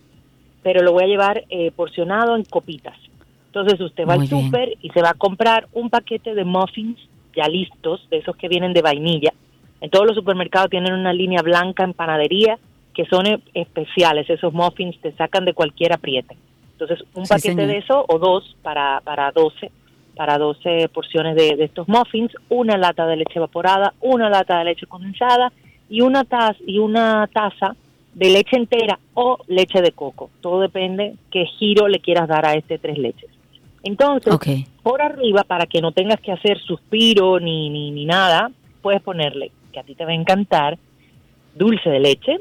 pero 0.62 0.82
lo 0.82 0.92
voy 0.92 1.04
a 1.04 1.06
llevar 1.06 1.44
eh, 1.48 1.70
porcionado 1.74 2.36
en 2.36 2.44
copitas. 2.44 2.96
Entonces 3.46 3.80
usted 3.80 4.04
va 4.06 4.16
Muy 4.16 4.26
al 4.26 4.28
súper 4.28 4.76
y 4.82 4.90
se 4.90 5.00
va 5.00 5.10
a 5.10 5.14
comprar 5.14 5.66
un 5.72 5.88
paquete 5.90 6.34
de 6.34 6.44
muffins 6.44 6.98
ya 7.34 7.48
listos, 7.48 8.06
de 8.10 8.18
esos 8.18 8.36
que 8.36 8.48
vienen 8.48 8.72
de 8.72 8.82
vainilla. 8.82 9.32
En 9.80 9.90
todos 9.90 10.06
los 10.06 10.16
supermercados 10.16 10.70
tienen 10.70 10.92
una 10.92 11.12
línea 11.12 11.42
blanca 11.42 11.84
en 11.84 11.94
panadería 11.94 12.58
que 12.94 13.06
son 13.06 13.26
e- 13.26 13.40
especiales. 13.54 14.28
Esos 14.28 14.52
muffins 14.52 15.00
te 15.00 15.12
sacan 15.12 15.44
de 15.44 15.54
cualquier 15.54 15.92
apriete. 15.92 16.36
Entonces, 16.72 17.06
un 17.14 17.24
Sí, 17.26 17.30
paquete 17.30 17.54
señor. 17.54 17.66
de 17.68 17.78
eso 17.78 18.04
o 18.08 18.18
dos 18.18 18.56
para, 18.62 19.00
para 19.04 19.30
12 19.32 19.70
para 20.16 20.36
12 20.36 20.88
porciones 20.92 21.34
de, 21.34 21.56
de 21.56 21.64
estos 21.64 21.88
muffins, 21.88 22.30
una 22.50 22.76
lata 22.76 23.06
de 23.06 23.16
leche 23.16 23.34
evaporada, 23.38 23.94
una 24.00 24.28
lata 24.28 24.58
de 24.58 24.64
leche 24.66 24.86
condensada 24.86 25.50
y 25.88 26.02
una 26.02 26.24
taza 26.24 26.56
y 26.66 26.78
una 26.78 27.26
taza 27.32 27.74
de 28.12 28.28
leche 28.28 28.56
entera 28.56 28.98
o 29.14 29.38
leche 29.46 29.80
de 29.80 29.92
coco. 29.92 30.28
Todo 30.42 30.60
depende 30.60 31.14
qué 31.30 31.46
giro 31.46 31.88
le 31.88 32.00
quieras 32.00 32.28
dar 32.28 32.44
a 32.44 32.52
este 32.54 32.78
tres 32.78 32.98
leches. 32.98 33.30
Entonces, 33.82 34.34
por 34.82 35.00
arriba, 35.00 35.42
para 35.44 35.64
que 35.64 35.80
no 35.80 35.92
tengas 35.92 36.20
que 36.20 36.32
hacer 36.32 36.58
suspiro 36.58 37.40
ni, 37.40 37.70
ni, 37.70 37.90
ni 37.90 38.04
nada, 38.04 38.50
puedes 38.82 39.00
ponerle, 39.00 39.52
que 39.70 39.80
a 39.80 39.84
ti 39.84 39.94
te 39.94 40.04
va 40.04 40.10
a 40.10 40.14
encantar, 40.14 40.78
dulce 41.54 41.90
de 41.90 42.00
leche, 42.00 42.36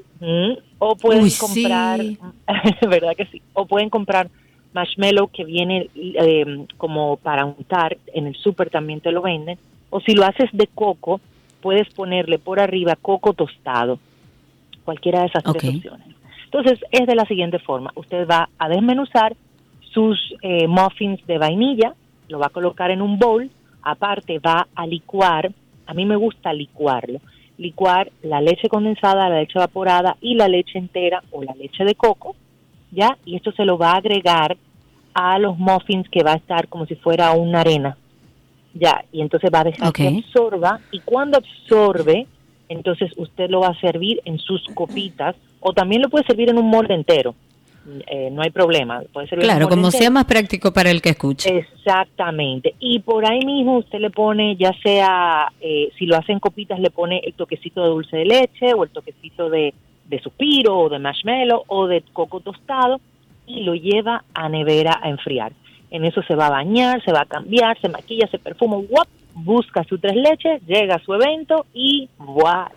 o 0.77 0.95
pueden 0.95 1.23
Uy, 1.23 1.31
comprar, 1.31 1.99
sí. 2.01 2.17
¿verdad 2.87 3.15
que 3.15 3.25
sí? 3.25 3.41
O 3.53 3.65
pueden 3.65 3.89
comprar 3.89 4.29
marshmallow 4.73 5.29
que 5.29 5.43
viene 5.43 5.89
eh, 5.95 6.65
como 6.77 7.17
para 7.17 7.45
untar, 7.45 7.97
en 8.13 8.27
el 8.27 8.35
súper 8.35 8.69
también 8.69 9.01
te 9.01 9.11
lo 9.11 9.21
venden, 9.21 9.57
o 9.89 9.99
si 9.99 10.13
lo 10.13 10.25
haces 10.25 10.49
de 10.53 10.67
coco, 10.67 11.19
puedes 11.61 11.89
ponerle 11.93 12.39
por 12.39 12.59
arriba 12.59 12.95
coco 12.95 13.33
tostado, 13.33 13.99
cualquiera 14.85 15.21
de 15.21 15.27
esas 15.27 15.43
tres 15.43 15.75
opciones. 15.75 16.07
Entonces, 16.45 16.79
es 16.91 17.05
de 17.05 17.15
la 17.15 17.25
siguiente 17.25 17.59
forma, 17.59 17.91
usted 17.95 18.27
va 18.27 18.49
a 18.57 18.69
desmenuzar 18.69 19.35
sus 19.91 20.17
eh, 20.41 20.67
muffins 20.67 21.25
de 21.25 21.37
vainilla, 21.37 21.93
lo 22.27 22.39
va 22.39 22.47
a 22.47 22.51
colocar 22.51 22.91
en 22.91 23.01
un 23.01 23.17
bowl, 23.17 23.49
aparte 23.81 24.39
va 24.39 24.67
a 24.75 24.85
licuar, 24.85 25.51
a 25.89 25.93
mí 25.95 26.05
me 26.05 26.15
gusta 26.15 26.53
licuarlo, 26.53 27.19
licuar 27.57 28.11
la 28.21 28.41
leche 28.41 28.69
condensada, 28.69 29.27
la 29.27 29.39
leche 29.39 29.57
evaporada 29.57 30.17
y 30.21 30.35
la 30.35 30.47
leche 30.47 30.77
entera 30.77 31.23
o 31.31 31.41
la 31.41 31.55
leche 31.55 31.83
de 31.83 31.95
coco, 31.95 32.35
¿ya? 32.91 33.17
Y 33.25 33.35
esto 33.35 33.51
se 33.53 33.65
lo 33.65 33.79
va 33.79 33.93
a 33.93 33.97
agregar 33.97 34.55
a 35.15 35.39
los 35.39 35.57
muffins 35.57 36.07
que 36.09 36.21
va 36.21 36.33
a 36.33 36.35
estar 36.35 36.67
como 36.67 36.85
si 36.85 36.93
fuera 36.93 37.31
una 37.31 37.61
arena, 37.61 37.97
¿ya? 38.75 39.03
Y 39.11 39.21
entonces 39.21 39.49
va 39.51 39.61
a 39.61 39.63
dejar 39.63 39.91
que 39.91 40.07
absorba 40.07 40.79
y 40.91 40.99
cuando 40.99 41.39
absorbe, 41.39 42.27
entonces 42.69 43.11
usted 43.17 43.49
lo 43.49 43.61
va 43.61 43.69
a 43.69 43.79
servir 43.79 44.21
en 44.25 44.37
sus 44.37 44.63
copitas 44.75 45.35
o 45.59 45.73
también 45.73 46.03
lo 46.03 46.09
puede 46.09 46.27
servir 46.27 46.51
en 46.51 46.59
un 46.59 46.69
molde 46.69 46.93
entero, 46.93 47.33
eh, 48.07 48.29
no 48.31 48.41
hay 48.41 48.49
problema, 48.51 49.01
puede 49.11 49.27
un 49.31 49.41
Claro, 49.41 49.67
como 49.67 49.87
entero. 49.87 50.01
sea 50.01 50.09
más 50.09 50.25
práctico 50.25 50.71
para 50.71 50.91
el 50.91 51.01
que 51.01 51.09
escuche. 51.09 51.57
Exactamente. 51.57 52.75
Y 52.79 52.99
por 52.99 53.25
ahí 53.25 53.45
mismo 53.45 53.77
usted 53.77 53.99
le 53.99 54.09
pone, 54.09 54.55
ya 54.55 54.73
sea, 54.83 55.51
eh, 55.61 55.91
si 55.97 56.05
lo 56.05 56.17
hace 56.17 56.31
en 56.31 56.39
copitas, 56.39 56.79
le 56.79 56.91
pone 56.91 57.19
el 57.23 57.33
toquecito 57.33 57.81
de 57.83 57.89
dulce 57.89 58.17
de 58.17 58.25
leche 58.25 58.73
o 58.73 58.83
el 58.83 58.89
toquecito 58.89 59.49
de, 59.49 59.73
de 60.05 60.19
suspiro 60.21 60.77
o 60.77 60.89
de 60.89 60.99
marshmallow 60.99 61.63
o 61.67 61.87
de 61.87 62.03
coco 62.13 62.39
tostado 62.41 62.99
y 63.47 63.63
lo 63.63 63.73
lleva 63.75 64.23
a 64.33 64.49
nevera 64.49 64.99
a 65.01 65.09
enfriar. 65.09 65.51
En 65.91 66.05
eso 66.05 66.21
se 66.23 66.35
va 66.35 66.47
a 66.47 66.51
bañar, 66.51 67.03
se 67.03 67.11
va 67.11 67.21
a 67.21 67.25
cambiar, 67.25 67.79
se 67.81 67.89
maquilla, 67.89 68.27
se 68.27 68.37
perfuma, 68.37 68.77
¡guap! 68.77 69.07
busca 69.33 69.83
su 69.85 69.97
tres 69.97 70.15
leches, 70.15 70.61
llega 70.67 70.95
a 70.95 70.99
su 70.99 71.13
evento 71.13 71.65
y 71.73 72.09
voilà. 72.17 72.69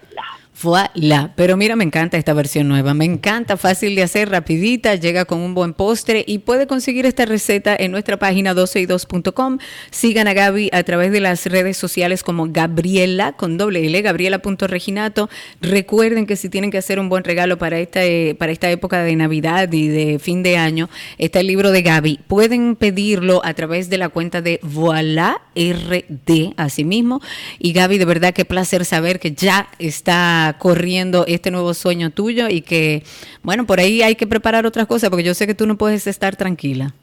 Voilà. 0.61 1.33
Pero 1.35 1.57
mira, 1.57 1.77
me 1.77 1.85
encanta 1.85 2.19
esta 2.19 2.35
versión 2.35 2.69
nueva. 2.69 2.95
Me 2.95 3.05
encanta, 3.05 3.57
fácil 3.57 3.95
de 3.95 4.03
hacer, 4.03 4.29
rapidita, 4.29 4.95
llega 4.95 5.25
con 5.25 5.41
un 5.41 5.55
buen 5.55 5.73
postre 5.73 6.25
y 6.27 6.39
puede 6.39 6.67
conseguir 6.67 7.07
esta 7.07 7.25
receta 7.25 7.75
en 7.75 7.91
nuestra 7.91 8.19
página 8.19 8.55
12y2.com. 8.55 9.59
Sigan 9.91 10.29
a 10.29 10.35
Gaby 10.35 10.71
a 10.73 10.83
través 10.83 11.11
de 11.11 11.21
las 11.21 11.47
redes 11.47 11.77
sociales 11.77 12.23
como 12.23 12.49
Gabriela 12.51 13.33
con 13.33 13.57
doble 13.57 13.87
L, 13.87 14.03
gabriela.reginato. 14.03 15.31
Recuerden 15.61 16.27
que 16.27 16.37
si 16.37 16.49
tienen 16.49 16.71
que 16.71 16.79
hacer 16.79 17.01
un 17.01 17.09
buen 17.09 17.25
regalo 17.25 17.57
para 17.59 17.79
esta, 17.79 18.05
eh, 18.05 18.37
para 18.39 18.53
esta 18.53 18.71
época 18.71 19.03
de 19.03 19.17
Navidad 19.17 19.73
y 19.73 19.89
de 19.89 20.19
fin 20.19 20.43
de 20.43 20.59
año, 20.59 20.91
está 21.19 21.41
el 21.41 21.47
libro 21.47 21.73
de 21.73 21.83
Gaby. 21.83 22.21
Pueden 22.27 22.77
pedirlo 22.77 23.41
a 23.45 23.55
través 23.55 23.89
de 23.89 23.99
la 23.99 24.11
cuenta 24.11 24.43
de 24.43 24.61
Voilà 24.63 25.41
RD, 25.57 26.55
así 26.57 26.85
mismo. 26.85 27.21
Y 27.59 27.73
Gaby, 27.73 27.99
de 27.99 28.05
verdad 28.05 28.35
qué 28.35 28.45
placer 28.45 28.85
saber 28.85 29.19
que 29.19 29.33
ya 29.33 29.69
está 29.79 30.42
corriendo 30.59 31.25
este 31.27 31.51
nuevo 31.51 31.75
sueño 31.75 32.11
tuyo 32.11 32.49
y 32.49 32.63
que, 32.63 33.03
bueno, 33.43 33.67
por 33.67 33.81
ahí 33.81 34.03
hay 34.03 34.15
que 34.15 34.27
preparar 34.27 34.67
otras 34.67 34.87
cosas 34.87 35.11
porque 35.11 35.25
yo 35.25 35.35
sé 35.35 35.47
que 35.47 35.55
tú 35.55 35.67
no 35.67 35.77
puedes 35.77 36.07
estar 36.07 36.37
tranquila. 36.37 36.95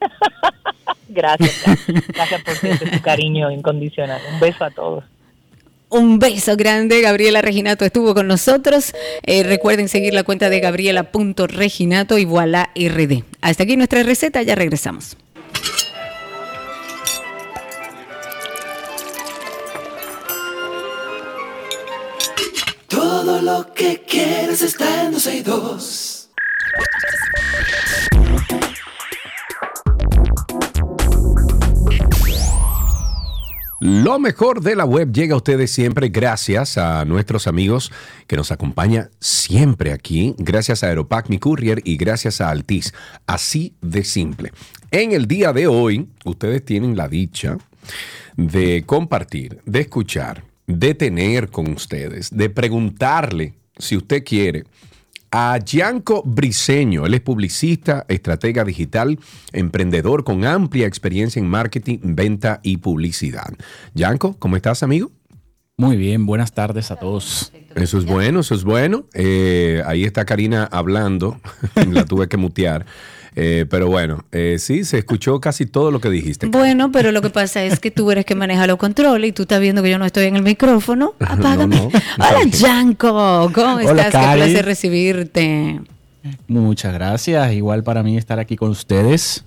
Gracias, 1.12 1.64
gracias, 2.14 2.42
por 2.44 2.54
su 2.54 3.02
cariño 3.02 3.50
incondicional. 3.50 4.20
Un 4.32 4.38
beso 4.38 4.64
a 4.64 4.70
todos. 4.70 5.02
Un 5.88 6.20
beso 6.20 6.56
grande, 6.56 7.00
Gabriela 7.00 7.42
Reginato 7.42 7.84
estuvo 7.84 8.14
con 8.14 8.28
nosotros. 8.28 8.94
Eh, 9.24 9.42
recuerden 9.42 9.88
seguir 9.88 10.14
la 10.14 10.22
cuenta 10.22 10.48
de 10.48 10.60
gabriela.reginato 10.60 12.16
y 12.16 12.24
voilà 12.24 12.70
RD. 12.76 13.24
Hasta 13.40 13.64
aquí 13.64 13.76
nuestra 13.76 14.04
receta, 14.04 14.40
ya 14.42 14.54
regresamos. 14.54 15.16
Todo 22.90 23.40
lo 23.40 23.72
que 23.72 24.02
quieres 24.02 24.62
está 24.62 25.04
en 25.04 25.12
12 25.12 25.36
y 25.36 25.42
2. 25.42 26.30
Lo 33.78 34.18
mejor 34.18 34.60
de 34.60 34.74
la 34.74 34.84
web 34.84 35.12
llega 35.12 35.34
a 35.34 35.36
ustedes 35.36 35.70
siempre 35.70 36.08
gracias 36.08 36.78
a 36.78 37.04
nuestros 37.04 37.46
amigos 37.46 37.92
que 38.26 38.36
nos 38.36 38.50
acompañan 38.50 39.10
siempre 39.20 39.92
aquí, 39.92 40.34
gracias 40.36 40.82
a 40.82 40.88
Aeropack 40.88 41.28
Mi 41.28 41.38
Courier 41.38 41.80
y 41.84 41.96
gracias 41.96 42.40
a 42.40 42.50
Altis. 42.50 42.92
Así 43.24 43.76
de 43.80 44.02
simple. 44.02 44.52
En 44.90 45.12
el 45.12 45.28
día 45.28 45.52
de 45.52 45.68
hoy, 45.68 46.08
ustedes 46.24 46.64
tienen 46.64 46.96
la 46.96 47.06
dicha 47.06 47.56
de 48.36 48.82
compartir, 48.84 49.60
de 49.64 49.80
escuchar, 49.80 50.49
de 50.78 50.94
tener 50.94 51.50
con 51.50 51.72
ustedes, 51.72 52.30
de 52.30 52.50
preguntarle, 52.50 53.54
si 53.78 53.96
usted 53.96 54.24
quiere, 54.24 54.64
a 55.30 55.58
Gianco 55.64 56.22
Briseño. 56.24 57.06
Él 57.06 57.14
es 57.14 57.20
publicista, 57.20 58.04
estratega 58.08 58.64
digital, 58.64 59.18
emprendedor 59.52 60.24
con 60.24 60.44
amplia 60.44 60.86
experiencia 60.86 61.40
en 61.40 61.48
marketing, 61.48 61.98
venta 62.02 62.60
y 62.62 62.78
publicidad. 62.78 63.52
Gianco, 63.94 64.36
¿cómo 64.38 64.56
estás, 64.56 64.82
amigo? 64.82 65.10
Muy 65.76 65.96
bien, 65.96 66.26
buenas 66.26 66.52
tardes 66.52 66.90
a 66.90 66.96
todos. 66.96 67.52
Eso 67.74 67.96
es 67.96 68.04
bueno, 68.04 68.40
eso 68.40 68.54
es 68.54 68.64
bueno. 68.64 69.06
Eh, 69.14 69.82
ahí 69.86 70.04
está 70.04 70.26
Karina 70.26 70.68
hablando, 70.70 71.40
la 71.90 72.04
tuve 72.04 72.28
que 72.28 72.36
mutear. 72.36 72.84
Eh, 73.36 73.66
pero 73.68 73.88
bueno, 73.88 74.24
eh, 74.32 74.56
sí, 74.58 74.84
se 74.84 74.98
escuchó 74.98 75.40
casi 75.40 75.66
todo 75.66 75.90
lo 75.90 76.00
que 76.00 76.10
dijiste. 76.10 76.46
Bueno, 76.46 76.90
pero 76.90 77.12
lo 77.12 77.22
que 77.22 77.30
pasa 77.30 77.64
es 77.64 77.78
que 77.78 77.90
tú 77.90 78.10
eres 78.10 78.24
que 78.24 78.34
maneja 78.34 78.66
los 78.66 78.76
controles 78.76 79.30
y 79.30 79.32
tú 79.32 79.42
estás 79.42 79.60
viendo 79.60 79.82
que 79.82 79.90
yo 79.90 79.98
no 79.98 80.04
estoy 80.04 80.26
en 80.26 80.36
el 80.36 80.42
micrófono. 80.42 81.14
Apágame. 81.20 81.70
No, 81.80 81.88
no, 81.90 82.38
Hola. 82.38 82.44
Yanko. 82.50 83.50
¿Cómo 83.54 83.76
Hola, 83.76 84.06
estás? 84.06 84.30
Qué 84.30 84.36
placer 84.36 84.64
recibirte. 84.64 85.80
Muchas 86.48 86.92
gracias. 86.92 87.52
Igual 87.52 87.82
para 87.82 88.02
mí 88.02 88.16
estar 88.16 88.38
aquí 88.38 88.56
con 88.56 88.70
ustedes. 88.70 89.44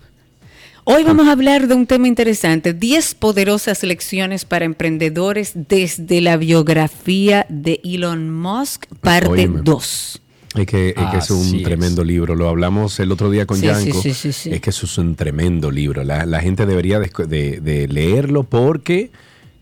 Hoy 0.85 1.03
vamos 1.03 1.27
a 1.27 1.31
hablar 1.31 1.67
de 1.67 1.75
un 1.75 1.87
tema 1.87 2.09
interesante, 2.09 2.73
10 2.73 3.15
poderosas 3.15 3.83
lecciones 3.83 4.43
para 4.43 4.65
emprendedores 4.65 5.53
desde 5.55 6.19
la 6.19 6.35
biografía 6.35 7.45
de 7.47 7.79
Elon 7.85 8.29
Musk, 8.29 8.87
parte 8.99 9.29
Óyeme. 9.29 9.61
2. 9.63 10.21
Es 10.55 10.65
que, 10.67 10.89
es, 10.89 11.05
que 11.11 11.17
es 11.17 11.31
un 11.31 11.55
es. 11.55 11.63
tremendo 11.63 12.03
libro. 12.03 12.35
Lo 12.35 12.47
hablamos 12.49 12.99
el 12.99 13.11
otro 13.11 13.29
día 13.31 13.45
con 13.45 13.57
Sí, 13.57 13.65
Yanko. 13.65 14.01
sí, 14.01 14.13
sí, 14.13 14.13
sí, 14.13 14.31
sí. 14.33 14.49
Es 14.53 14.61
que 14.61 14.69
eso 14.69 14.85
es 14.85 14.97
un 14.97 15.15
tremendo 15.15 15.71
libro. 15.71 16.03
La, 16.03 16.25
la 16.25 16.41
gente 16.41 16.65
debería 16.65 16.99
de, 16.99 17.09
de- 17.27 17.59
de 17.59 17.87
leerlo 17.87 18.43
porque 18.43 19.11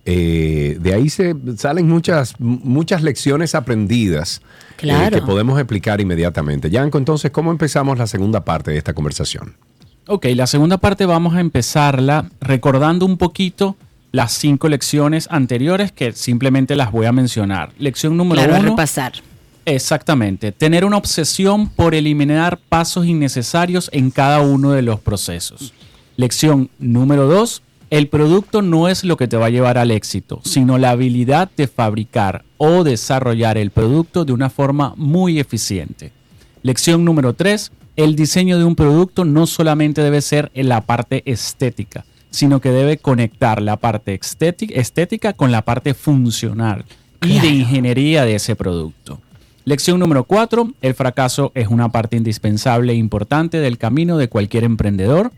eh, 0.06 0.78
de 0.82 0.94
ahí 0.94 1.10
se 1.10 1.36
salen 1.58 1.88
muchas, 1.88 2.34
muchas 2.39 3.04
lecciones 3.04 3.54
aprendidas 3.56 4.42
eh, 4.82 5.10
que 5.14 5.22
podemos 5.22 5.60
explicar 5.60 6.02
inmediatamente. 6.02 6.70
Yanko, 6.70 6.98
entonces, 6.98 7.32
¿cómo 7.32 7.52
empezamos 7.52 7.98
la 7.98 8.08
segunda 8.08 8.44
parte 8.44 8.72
de 8.72 8.78
esta 8.78 8.94
conversación? 8.94 9.56
Ok, 10.08 10.26
la 10.36 10.48
segunda 10.48 10.78
parte 10.80 11.06
vamos 11.06 11.36
a 11.36 11.39
empezarla 11.39 12.30
recordando 12.42 13.06
un 13.06 13.18
poquito 13.18 13.78
las 14.12 14.34
cinco 14.34 14.68
lecciones 14.68 15.28
anteriores 15.32 15.92
que 15.92 16.12
simplemente 16.14 16.76
las 16.76 16.92
voy 16.92 17.06
a 17.06 17.12
mencionar. 17.12 17.72
Lección 17.78 18.18
número 18.18 18.42
Claro, 18.42 18.56
a 18.56 18.60
uno. 18.60 18.70
repasar. 18.72 19.14
Exactamente. 19.66 20.51
Tener 20.51 20.86
una 20.86 20.97
obsesión 20.97 21.70
por 21.70 21.93
eliminar 21.93 22.59
pasos 22.70 23.05
innecesarios 23.05 23.89
en 23.93 24.12
cada 24.12 24.41
uno 24.41 24.72
de 24.72 24.82
los 24.82 24.99
procesos. 24.99 25.74
Lección 26.18 26.70
número 26.80 27.28
dos. 27.28 27.62
El 27.89 28.07
producto 28.07 28.62
no 28.62 28.88
es 28.88 29.03
lo 29.03 29.18
que 29.18 29.28
te 29.28 29.36
va 29.36 29.47
a 29.47 29.49
llevar 29.49 29.78
al 29.78 29.91
éxito, 29.91 30.39
sino 30.45 30.78
la 30.78 30.91
habilidad 30.91 31.51
de 31.57 31.68
fabricar 31.68 32.45
o 32.57 32.86
desarrollar 32.86 33.57
el 33.57 33.70
producto 33.70 34.24
de 34.24 34.32
una 34.32 34.49
forma 34.49 34.93
muy 34.95 35.39
eficiente. 35.39 36.14
Lección 36.64 37.03
número 37.03 37.34
tres. 37.34 37.72
El 37.97 38.16
diseño 38.16 38.57
de 38.57 38.64
un 38.64 38.76
producto 38.76 39.26
no 39.26 39.45
solamente 39.45 40.01
debe 40.01 40.22
ser 40.22 40.51
en 40.53 40.70
la 40.70 40.82
parte 40.82 41.22
estética, 41.26 42.05
sino 42.30 42.62
que 42.62 42.72
debe 42.72 42.97
conectar 42.97 43.62
la 43.62 43.76
parte 43.76 44.14
estética, 44.14 44.74
estética 44.80 45.34
con 45.34 45.51
la 45.51 45.64
parte 45.64 45.93
funcional 45.93 46.86
y 47.22 47.39
de 47.39 47.47
ingeniería 47.49 48.24
de 48.24 48.36
ese 48.36 48.55
producto. 48.55 49.20
Lección 49.64 49.99
número 49.99 50.24
cuatro, 50.24 50.72
el 50.82 50.95
fracaso 50.95 51.51
es 51.53 51.68
una 51.68 51.89
parte 51.89 52.18
indispensable 52.18 52.93
e 52.93 52.95
importante 52.95 53.59
del 53.59 53.78
camino 53.78 54.18
de 54.18 54.28
cualquier 54.28 54.64
emprendedor. 54.64 55.32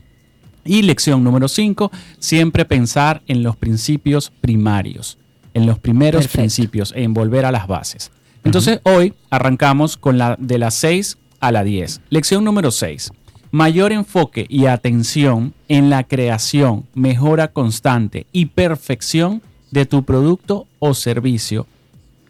Y 0.64 0.84
lección 0.84 1.26
número 1.26 1.50
cinco, 1.50 1.92
siempre 2.20 2.64
pensar 2.64 3.22
en 3.28 3.44
los 3.44 3.58
principios 3.58 4.32
primarios, 4.40 5.18
en 5.54 5.66
los 5.66 5.78
primeros 5.78 6.22
Perfecto. 6.22 6.38
principios, 6.38 6.94
en 6.96 7.14
volver 7.14 7.46
a 7.46 7.52
las 7.52 7.68
bases. 7.68 8.12
Entonces 8.46 8.80
hoy 8.84 9.14
arrancamos 9.30 9.98
con 9.98 10.18
la 10.18 10.38
de 10.40 10.58
las 10.58 10.74
6 10.76 11.18
a 11.42 11.52
la 11.52 11.66
10. 11.66 12.02
Lección 12.10 12.46
número 12.46 12.72
6. 12.72 13.12
Mayor 13.52 13.92
enfoque 13.92 14.46
y 14.50 14.66
atención 14.66 15.54
en 15.68 15.90
la 15.90 16.06
creación, 16.06 16.86
mejora 16.96 17.50
constante 17.50 18.26
y 18.32 18.48
perfección 18.48 19.42
de 19.72 19.86
tu 19.86 20.04
producto 20.04 20.66
o 20.80 20.94
servicio. 20.94 21.68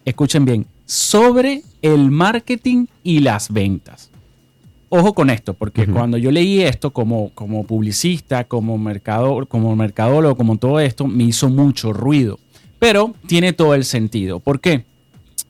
Escuchen 0.05 0.45
bien, 0.45 0.65
sobre 0.86 1.63
el 1.81 2.11
marketing 2.11 2.86
y 3.03 3.19
las 3.19 3.51
ventas. 3.51 4.09
Ojo 4.89 5.13
con 5.13 5.31
esto, 5.31 5.55
porque 5.55 5.88
cuando 5.88 6.17
yo 6.17 6.29
leí 6.29 6.61
esto 6.61 6.93
como, 6.93 7.31
como 7.34 7.65
publicista, 7.65 8.43
como, 8.43 8.77
mercado, 8.77 9.43
como 9.47 9.75
mercadólogo, 9.75 10.36
como 10.36 10.57
todo 10.57 10.79
esto, 10.79 11.07
me 11.07 11.23
hizo 11.23 11.49
mucho 11.49 11.93
ruido. 11.93 12.39
Pero 12.77 13.15
tiene 13.25 13.53
todo 13.53 13.73
el 13.73 13.86
sentido. 13.86 14.39
¿Por 14.39 14.59
qué? 14.59 14.86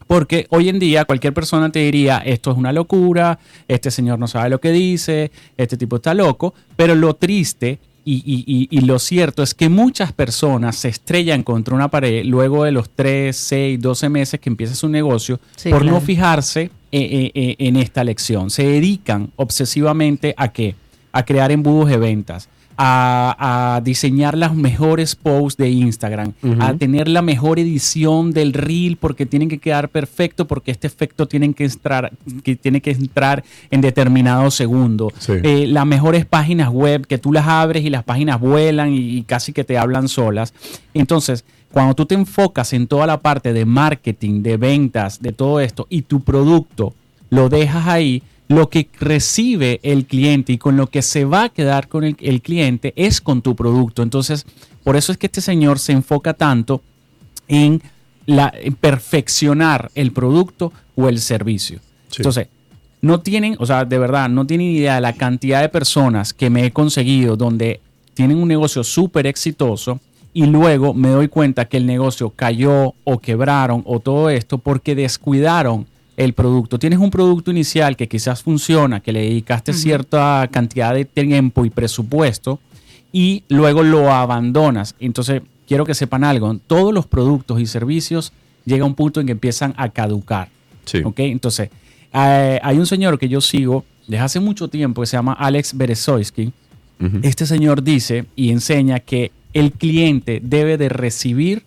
Porque 0.07 0.47
hoy 0.49 0.69
en 0.69 0.79
día 0.79 1.03
cualquier 1.05 1.33
persona 1.33 1.71
te 1.71 1.79
diría, 1.79 2.19
esto 2.19 2.51
es 2.51 2.57
una 2.57 2.71
locura, 2.71 3.37
este 3.67 3.91
señor 3.91 4.17
no 4.17 4.27
sabe 4.27 4.49
lo 4.49 4.61
que 4.61 4.71
dice, 4.71 5.31
este 5.57 5.75
tipo 5.75 5.97
está 5.97 6.13
loco, 6.13 6.53
pero 6.77 6.95
lo 6.95 7.15
triste 7.15 7.79
y, 8.05 8.15
y- 8.25 8.43
y- 8.45 8.67
y 8.77 8.81
lo 8.81 8.99
cierto 8.99 9.43
es 9.43 9.53
que 9.53 9.69
muchas 9.69 10.11
personas 10.11 10.75
se 10.75 10.89
estrellan 10.89 11.43
contra 11.43 11.73
una 11.75 11.87
pared 11.89 12.23
luego 12.25 12.63
de 12.65 12.71
los 12.71 12.89
3, 12.89 13.35
6, 13.35 13.79
12 13.81 14.09
meses 14.09 14.39
que 14.39 14.49
empieza 14.49 14.75
su 14.75 14.89
negocio 14.89 15.39
Sí, 15.55 15.69
por 15.69 15.85
no 15.85 16.01
fijarse 16.01 16.63
eh, 16.63 16.69
eh, 16.91 17.31
eh, 17.33 17.55
en 17.59 17.75
esta 17.77 18.03
lección. 18.03 18.49
Se 18.49 18.63
dedican 18.67 19.31
obsesivamente 19.35 20.33
a 20.37 20.51
qué? 20.51 20.75
A 21.11 21.23
crear 21.25 21.51
embudos 21.51 21.89
de 21.89 21.97
ventas, 21.97 22.49
a, 22.85 23.75
a 23.75 23.81
diseñar 23.81 24.37
las 24.37 24.53
mejores 24.53 25.15
posts 25.15 25.55
de 25.57 25.69
Instagram, 25.69 26.33
a 26.59 26.73
tener 26.73 27.07
la 27.07 27.21
mejor 27.21 27.57
edición 27.57 28.31
del 28.31 28.51
reel 28.51 28.97
porque 28.97 29.25
tienen 29.25 29.47
que 29.47 29.57
quedar 29.57 29.87
perfecto 29.87 30.47
porque 30.47 30.71
este 30.71 30.87
efecto 30.87 31.25
tienen 31.25 31.53
que 31.53 31.63
entrar, 31.63 32.11
que 32.43 32.57
tiene 32.57 32.81
que 32.81 32.91
entrar 32.91 33.45
en 33.71 33.79
determinado 33.79 34.51
segundo. 34.51 35.13
Sí. 35.17 35.31
Eh, 35.43 35.65
las 35.67 35.85
mejores 35.85 36.25
páginas 36.25 36.69
web 36.69 37.07
que 37.07 37.17
tú 37.17 37.31
las 37.31 37.47
abres 37.47 37.85
y 37.85 37.89
las 37.89 38.03
páginas 38.03 38.41
vuelan 38.41 38.91
y, 38.91 39.17
y 39.17 39.23
casi 39.23 39.53
que 39.53 39.63
te 39.63 39.77
hablan 39.77 40.09
solas. 40.09 40.53
Entonces, 40.93 41.45
cuando 41.71 41.95
tú 41.95 42.05
te 42.05 42.15
enfocas 42.15 42.73
en 42.73 42.87
toda 42.87 43.07
la 43.07 43.21
parte 43.21 43.53
de 43.53 43.63
marketing, 43.63 44.43
de 44.43 44.57
ventas, 44.57 45.21
de 45.21 45.31
todo 45.31 45.61
esto 45.61 45.87
y 45.89 46.01
tu 46.01 46.19
producto 46.19 46.93
lo 47.29 47.47
dejas 47.47 47.87
ahí, 47.87 48.23
lo 48.47 48.69
que 48.69 48.89
recibe 48.99 49.79
el 49.83 50.05
cliente 50.05 50.53
y 50.53 50.57
con 50.57 50.77
lo 50.77 50.87
que 50.87 51.01
se 51.01 51.25
va 51.25 51.45
a 51.45 51.49
quedar 51.49 51.87
con 51.87 52.03
el, 52.03 52.17
el 52.19 52.41
cliente 52.41 52.93
es 52.95 53.21
con 53.21 53.41
tu 53.41 53.55
producto. 53.55 54.03
Entonces, 54.03 54.45
por 54.83 54.95
eso 54.95 55.11
es 55.11 55.17
que 55.17 55.27
este 55.27 55.41
señor 55.41 55.79
se 55.79 55.93
enfoca 55.93 56.33
tanto 56.33 56.81
en, 57.47 57.81
la, 58.25 58.53
en 58.55 58.75
perfeccionar 58.75 59.91
el 59.95 60.11
producto 60.11 60.73
o 60.95 61.09
el 61.09 61.19
servicio. 61.19 61.79
Sí. 62.09 62.17
Entonces, 62.17 62.47
no 63.01 63.19
tienen, 63.21 63.55
o 63.59 63.65
sea, 63.65 63.85
de 63.85 63.97
verdad, 63.97 64.29
no 64.29 64.45
tienen 64.45 64.67
idea 64.67 64.95
de 64.95 65.01
la 65.01 65.13
cantidad 65.13 65.61
de 65.61 65.69
personas 65.69 66.33
que 66.33 66.49
me 66.49 66.65
he 66.65 66.71
conseguido 66.71 67.35
donde 67.35 67.81
tienen 68.13 68.37
un 68.37 68.47
negocio 68.47 68.83
súper 68.83 69.27
exitoso 69.27 69.99
y 70.33 70.45
luego 70.45 70.93
me 70.93 71.09
doy 71.09 71.27
cuenta 71.27 71.65
que 71.65 71.77
el 71.77 71.85
negocio 71.85 72.31
cayó 72.35 72.95
o 73.03 73.19
quebraron 73.19 73.83
o 73.85 73.99
todo 73.99 74.29
esto 74.29 74.57
porque 74.57 74.95
descuidaron 74.95 75.85
el 76.17 76.33
producto. 76.33 76.79
Tienes 76.79 76.99
un 76.99 77.09
producto 77.09 77.51
inicial 77.51 77.95
que 77.95 78.07
quizás 78.07 78.43
funciona, 78.43 78.99
que 78.99 79.11
le 79.11 79.21
dedicaste 79.21 79.73
cierta 79.73 80.47
cantidad 80.51 80.93
de 80.93 81.05
tiempo 81.05 81.65
y 81.65 81.69
presupuesto 81.69 82.59
y 83.11 83.43
luego 83.49 83.83
lo 83.83 84.11
abandonas. 84.11 84.95
Entonces, 84.99 85.41
quiero 85.67 85.85
que 85.85 85.95
sepan 85.95 86.23
algo, 86.23 86.55
todos 86.67 86.93
los 86.93 87.07
productos 87.07 87.59
y 87.59 87.65
servicios 87.65 88.33
llega 88.65 88.85
un 88.85 88.95
punto 88.95 89.19
en 89.19 89.27
que 89.27 89.31
empiezan 89.31 89.73
a 89.77 89.89
caducar. 89.89 90.49
Sí. 90.85 90.99
¿ok? 91.03 91.19
Entonces, 91.19 91.69
eh, 92.13 92.59
hay 92.61 92.77
un 92.77 92.85
señor 92.85 93.17
que 93.17 93.29
yo 93.29 93.41
sigo 93.41 93.85
desde 94.07 94.23
hace 94.23 94.39
mucho 94.39 94.67
tiempo 94.67 95.01
que 95.01 95.07
se 95.07 95.17
llama 95.17 95.33
Alex 95.33 95.75
Berezoisky. 95.75 96.51
Este 97.21 97.45
señor 97.45 97.83
dice 97.83 98.27
y 98.33 98.51
enseña 98.51 99.01
que 99.01 99.33
el 99.51 99.73
cliente 99.73 100.39
debe 100.41 100.77
de 100.77 100.87
recibir 100.87 101.63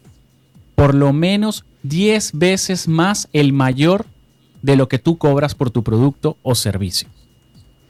por 0.75 0.95
lo 0.95 1.13
menos 1.13 1.67
10 1.83 2.39
veces 2.39 2.89
más 2.89 3.29
el 3.35 3.53
mayor 3.53 4.07
de 4.67 4.75
lo 4.75 4.89
que 4.89 4.99
tú 4.99 5.17
cobras 5.17 5.55
por 5.55 5.71
tu 5.71 5.85
producto 5.85 6.37
o 6.43 6.57
servicio. 6.57 7.09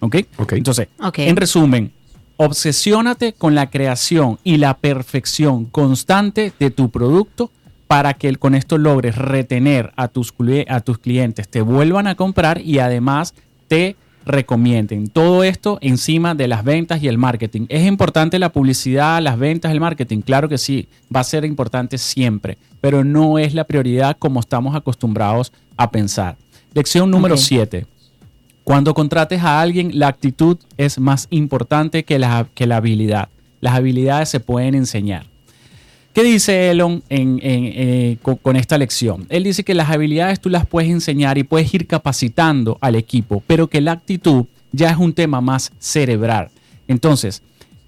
¿Ok? 0.01 0.16
Ok. 0.37 0.53
Entonces, 0.53 0.89
Ok. 1.03 1.20
en 1.20 1.37
resumen, 1.37 1.91
obsesiónate 2.37 3.33
con 3.33 3.55
la 3.55 3.70
creación 3.70 4.39
y 4.45 4.59
la 4.59 4.74
perfección 4.77 5.64
constante 5.64 6.53
de 6.61 6.70
tu 6.70 6.91
producto 6.91 7.51
para 7.87 8.12
que 8.12 8.37
con 8.37 8.55
esto 8.55 8.77
logres 8.77 9.16
retener 9.16 9.93
a 9.97 10.09
tus, 10.09 10.35
a 10.68 10.81
tus 10.81 10.99
clientes, 10.99 11.49
te 11.49 11.62
vuelvan 11.62 12.09
a 12.09 12.14
comprar 12.14 12.61
y 12.61 12.79
además 12.79 13.33
te 13.68 13.97
recomienden. 14.27 15.07
Todo 15.09 15.45
esto 15.45 15.79
encima 15.81 16.35
de 16.35 16.49
las 16.49 16.62
ventas 16.62 17.03
y 17.03 17.09
el 17.09 17.16
marketing. 17.16 17.64
¿Es 17.70 17.87
importante 17.87 18.39
la 18.39 18.51
publicidad, 18.53 19.22
las 19.22 19.39
ventas, 19.39 19.72
el 19.72 19.81
marketing? 19.81 20.20
Claro 20.20 20.49
que 20.49 20.59
sí, 20.59 20.89
va 21.14 21.20
a 21.20 21.24
ser 21.24 21.47
importante 21.47 21.97
siempre, 21.97 22.59
pero 22.83 23.03
no 23.03 23.39
es 23.39 23.55
la 23.55 23.64
prioridad 23.64 24.16
como 24.18 24.41
estamos 24.41 24.74
acostumbrados 24.77 25.53
a 25.77 25.91
pensar. 25.91 26.37
Lección 26.77 27.11
número 27.11 27.37
Ok. 27.37 27.41
7. 27.41 27.87
Cuando 28.62 28.93
contrates 28.93 29.43
a 29.43 29.62
alguien, 29.62 29.99
la 29.99 30.09
actitud 30.09 30.59
es 30.77 30.99
más 30.99 31.27
importante 31.31 32.05
que 32.05 32.18
la, 32.18 32.47
que 32.55 32.66
la 32.66 32.77
habilidad. 32.77 33.31
Las 33.62 33.74
habilidades 33.77 34.29
se 34.29 34.41
pueden 34.41 34.74
enseñar. 34.74 35.24
¿Qué 36.12 36.22
dice 36.22 36.70
Elon 36.70 37.03
en- 37.09 37.41
en, 37.43 37.64
eh, 37.74 38.16
con, 38.20 38.37
con 38.37 38.57
esta 38.57 38.77
lección? 38.77 39.24
Él 39.31 39.45
dice 39.45 39.64
que 39.64 39.72
las 39.74 39.89
habilidades 39.89 40.39
tú 40.39 40.51
las 40.51 40.66
puedes 40.66 40.91
enseñar 40.91 41.39
y 41.39 41.45
puedes 41.45 41.72
ir 41.72 41.87
capacitando 41.87 42.77
al 42.83 42.95
equipo, 42.97 43.43
pero 43.47 43.68
que 43.68 43.81
la 43.81 43.93
actitud 43.93 44.45
ya 44.70 44.91
es 44.91 44.99
un 44.99 45.14
tema 45.14 45.41
más 45.41 45.72
cerebral. 45.79 46.51
Entonces, 46.89 47.43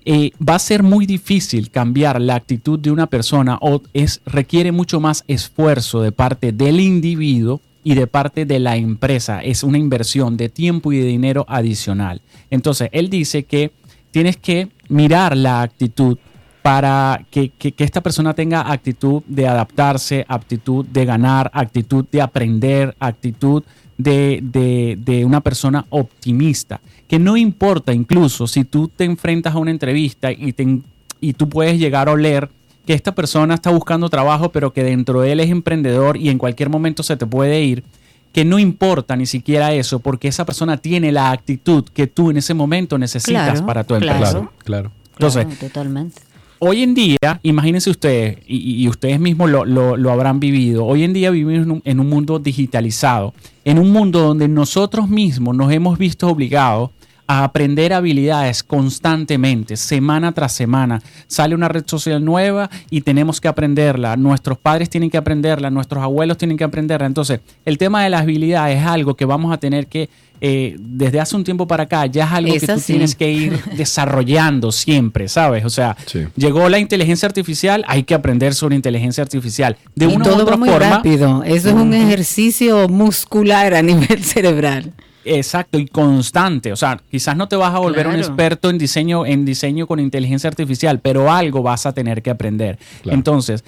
eh, 0.06 0.30
va 0.46 0.54
a 0.54 0.58
ser 0.58 0.82
muy 0.82 1.04
difícil 1.04 1.70
cambiar 1.70 2.20
la 2.22 2.36
actitud 2.36 2.78
de 2.78 2.90
una 2.90 3.06
persona 3.06 3.58
o 3.60 3.82
es, 3.92 4.22
requiere 4.24 4.72
mucho 4.72 4.98
más 4.98 5.24
esfuerzo 5.28 6.00
de 6.00 6.10
parte 6.12 6.52
del 6.52 6.80
individuo 6.80 7.60
y 7.84 7.94
de 7.94 8.06
parte 8.06 8.44
de 8.44 8.58
la 8.58 8.76
empresa. 8.76 9.42
Es 9.42 9.62
una 9.62 9.78
inversión 9.78 10.36
de 10.36 10.48
tiempo 10.48 10.92
y 10.92 10.98
de 10.98 11.06
dinero 11.06 11.44
adicional. 11.48 12.20
Entonces, 12.50 12.88
él 12.92 13.08
dice 13.10 13.44
que 13.44 13.70
tienes 14.10 14.36
que 14.36 14.68
mirar 14.88 15.36
la 15.36 15.62
actitud 15.62 16.18
para 16.62 17.24
que, 17.30 17.50
que- 17.50 17.72
esta 17.78 18.02
persona 18.02 18.34
tenga 18.34 18.70
actitud 18.72 19.22
de 19.26 19.46
adaptarse, 19.46 20.24
actitud 20.28 20.84
de 20.86 21.04
ganar, 21.04 21.50
actitud 21.54 22.04
de 22.10 22.20
aprender, 22.20 22.94
actitud 22.98 23.62
de, 23.96 24.40
de- 24.42 24.98
de 25.00 25.24
una 25.24 25.40
persona 25.40 25.86
optimista. 25.90 26.80
Que 27.06 27.18
no 27.18 27.36
importa 27.36 27.92
incluso 27.94 28.46
si 28.46 28.64
tú 28.64 28.88
te 28.88 29.04
enfrentas 29.04 29.54
a 29.54 29.58
una 29.58 29.70
entrevista 29.70 30.30
y, 30.32 30.52
te 30.52 30.80
y 31.20 31.32
tú 31.32 31.48
puedes 31.48 31.78
llegar 31.78 32.08
a 32.08 32.12
oler 32.12 32.50
que 32.88 32.94
esta 32.94 33.14
persona 33.14 33.52
está 33.52 33.68
buscando 33.70 34.08
trabajo, 34.08 34.48
pero 34.50 34.72
que 34.72 34.82
dentro 34.82 35.20
de 35.20 35.32
él 35.32 35.40
es 35.40 35.50
emprendedor 35.50 36.16
y 36.16 36.30
en 36.30 36.38
cualquier 36.38 36.70
momento 36.70 37.02
se 37.02 37.18
te 37.18 37.26
puede 37.26 37.62
ir, 37.62 37.84
que 38.32 38.46
no 38.46 38.58
importa 38.58 39.14
ni 39.14 39.26
siquiera 39.26 39.74
eso, 39.74 39.98
porque 40.00 40.26
esa 40.26 40.46
persona 40.46 40.78
tiene 40.78 41.12
la 41.12 41.30
actitud 41.30 41.84
que 41.92 42.06
tú 42.06 42.30
en 42.30 42.38
ese 42.38 42.54
momento 42.54 42.96
necesitas 42.96 43.50
Claro, 43.52 43.66
para 43.66 43.84
tu 43.84 43.94
empresa. 43.94 44.16
Claro, 44.30 44.52
claro. 44.64 44.92
Entonces, 45.12 45.44
Claro, 45.44 45.60
totalmente. 45.60 46.22
Hoy 46.60 46.82
en 46.82 46.94
día, 46.94 47.18
imagínense 47.42 47.90
ustedes, 47.90 48.38
y, 48.46 48.82
y 48.82 48.88
ustedes 48.88 49.20
mismos 49.20 49.50
lo, 49.50 49.66
lo- 49.66 49.98
lo 49.98 50.10
habrán 50.10 50.40
vivido, 50.40 50.86
hoy 50.86 51.04
en 51.04 51.12
día 51.12 51.30
vivimos 51.30 51.66
en 51.66 51.70
un, 51.70 51.82
en 51.84 52.00
un 52.00 52.08
mundo 52.08 52.38
digitalizado, 52.38 53.34
en 53.66 53.78
un 53.78 53.92
mundo 53.92 54.20
donde 54.20 54.48
nosotros 54.48 55.10
mismos 55.10 55.54
nos 55.54 55.70
hemos 55.72 55.98
visto 55.98 56.26
obligados 56.26 56.88
a 57.30 57.44
aprender 57.44 57.92
habilidades 57.92 58.62
constantemente, 58.62 59.76
semana 59.76 60.32
tras 60.32 60.50
semana. 60.52 61.02
Sale 61.26 61.54
una 61.54 61.68
red 61.68 61.84
social 61.86 62.24
nueva 62.24 62.70
y 62.88 63.02
tenemos 63.02 63.38
que 63.38 63.48
aprenderla. 63.48 64.16
Nuestros 64.16 64.56
padres 64.56 64.88
tienen 64.88 65.10
que 65.10 65.18
aprenderla, 65.18 65.68
nuestros 65.68 66.02
abuelos 66.02 66.38
tienen 66.38 66.56
que 66.56 66.64
aprenderla. 66.64 67.06
Entonces, 67.06 67.40
el 67.66 67.76
tema 67.76 68.02
de 68.02 68.08
las 68.08 68.22
habilidades 68.22 68.80
es 68.80 68.86
algo 68.86 69.14
que 69.14 69.26
vamos 69.26 69.52
a 69.52 69.58
tener 69.58 69.88
que, 69.88 70.08
eh, 70.40 70.76
desde 70.80 71.20
hace 71.20 71.36
un 71.36 71.44
tiempo 71.44 71.66
para 71.66 71.82
acá, 71.82 72.06
ya 72.06 72.24
es 72.24 72.32
algo 72.32 72.54
que 72.54 72.66
tú 72.66 72.80
tienes 72.80 73.14
que 73.14 73.30
ir 73.30 73.62
desarrollando 73.76 74.72
siempre, 74.72 75.28
¿sabes? 75.28 75.66
O 75.66 75.70
sea, 75.70 75.98
llegó 76.34 76.66
la 76.70 76.78
inteligencia 76.78 77.26
artificial, 77.26 77.84
hay 77.88 78.04
que 78.04 78.14
aprender 78.14 78.54
sobre 78.54 78.74
inteligencia 78.74 79.22
artificial. 79.22 79.76
De 79.94 80.06
y 80.06 80.14
una 80.16 80.24
todo 80.24 80.38
u 80.38 80.40
otra 80.40 80.52
va 80.52 80.56
muy 80.56 80.70
forma. 80.70 80.88
rápido. 80.88 81.42
Eso 81.44 81.68
es 81.68 81.74
un 81.74 81.92
ejercicio 81.92 82.88
muscular 82.88 83.74
a 83.74 83.82
nivel 83.82 84.24
cerebral. 84.24 84.94
Exacto, 85.36 85.78
y 85.78 85.86
constante. 85.86 86.72
O 86.72 86.76
sea, 86.76 87.00
quizás 87.10 87.36
no 87.36 87.48
te 87.48 87.56
vas 87.56 87.74
a 87.74 87.78
volver 87.78 88.06
un 88.06 88.16
experto 88.16 88.70
en 88.70 88.78
diseño, 88.78 89.26
en 89.26 89.44
diseño 89.44 89.86
con 89.86 90.00
inteligencia 90.00 90.48
artificial, 90.48 91.00
pero 91.00 91.30
algo 91.30 91.62
vas 91.62 91.86
a 91.86 91.92
tener 91.92 92.22
que 92.22 92.30
aprender. 92.30 92.78
Claro. 93.02 93.16
Entonces, 93.16 93.64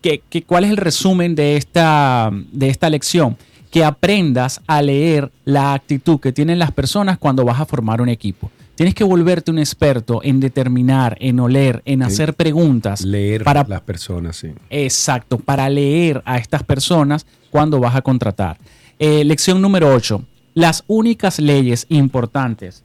¿qué, 0.00 0.22
qué, 0.28 0.42
cuál 0.42 0.64
es 0.64 0.70
el 0.70 0.76
resumen 0.76 1.34
de 1.34 1.56
esta, 1.56 2.30
de 2.52 2.68
esta 2.68 2.88
lección? 2.90 3.36
Que 3.70 3.84
aprendas 3.84 4.62
a 4.66 4.80
leer 4.80 5.30
la 5.44 5.74
actitud 5.74 6.18
que 6.18 6.32
tienen 6.32 6.58
las 6.58 6.72
personas 6.72 7.18
cuando 7.18 7.44
vas 7.44 7.60
a 7.60 7.66
formar 7.66 8.00
un 8.00 8.08
equipo. 8.08 8.50
Tienes 8.76 8.94
que 8.94 9.04
volverte 9.04 9.50
un 9.50 9.58
experto 9.58 10.20
en 10.22 10.38
determinar, 10.38 11.16
en 11.20 11.40
oler, 11.40 11.82
en 11.86 12.02
hacer 12.02 12.34
preguntas. 12.34 13.02
Leer 13.02 13.42
para 13.42 13.64
las 13.66 13.80
personas, 13.80 14.36
sí. 14.36 14.50
Exacto, 14.68 15.38
para 15.38 15.68
leer 15.70 16.22
a 16.26 16.36
estas 16.36 16.62
personas 16.62 17.26
cuando 17.50 17.80
vas 17.80 17.96
a 17.96 18.02
contratar. 18.02 18.58
Eh, 18.98 19.24
lección 19.24 19.62
número 19.62 19.94
8. 19.94 20.22
Las 20.56 20.84
únicas 20.86 21.38
leyes 21.38 21.84
importantes 21.90 22.82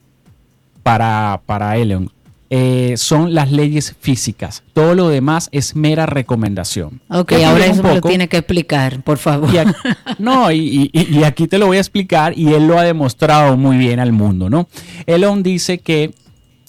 para, 0.82 1.40
para 1.46 1.76
Elon 1.78 2.10
eh, 2.50 2.94
son 2.98 3.32
las 3.34 3.50
leyes 3.50 3.96
físicas. 3.98 4.62
Todo 4.74 4.94
lo 4.94 5.08
demás 5.08 5.48
es 5.52 5.74
mera 5.74 6.04
recomendación. 6.04 7.00
Ok, 7.08 7.32
ahora 7.44 7.64
eso 7.64 7.82
me 7.82 7.94
lo 7.94 8.00
tiene 8.02 8.28
que 8.28 8.36
explicar, 8.36 9.02
por 9.02 9.16
favor. 9.16 9.48
Y 9.54 9.56
aquí- 9.56 9.72
no, 10.18 10.52
y, 10.52 10.90
y- 10.92 11.18
y 11.18 11.24
aquí 11.24 11.48
te 11.48 11.56
lo 11.56 11.66
voy 11.66 11.78
a 11.78 11.80
explicar 11.80 12.36
y 12.38 12.52
él 12.52 12.66
lo 12.66 12.78
ha 12.78 12.82
demostrado 12.82 13.56
muy 13.56 13.78
bien 13.78 14.00
al 14.00 14.12
mundo, 14.12 14.50
¿no? 14.50 14.68
Elon 15.06 15.42
dice 15.42 15.78
que 15.78 16.12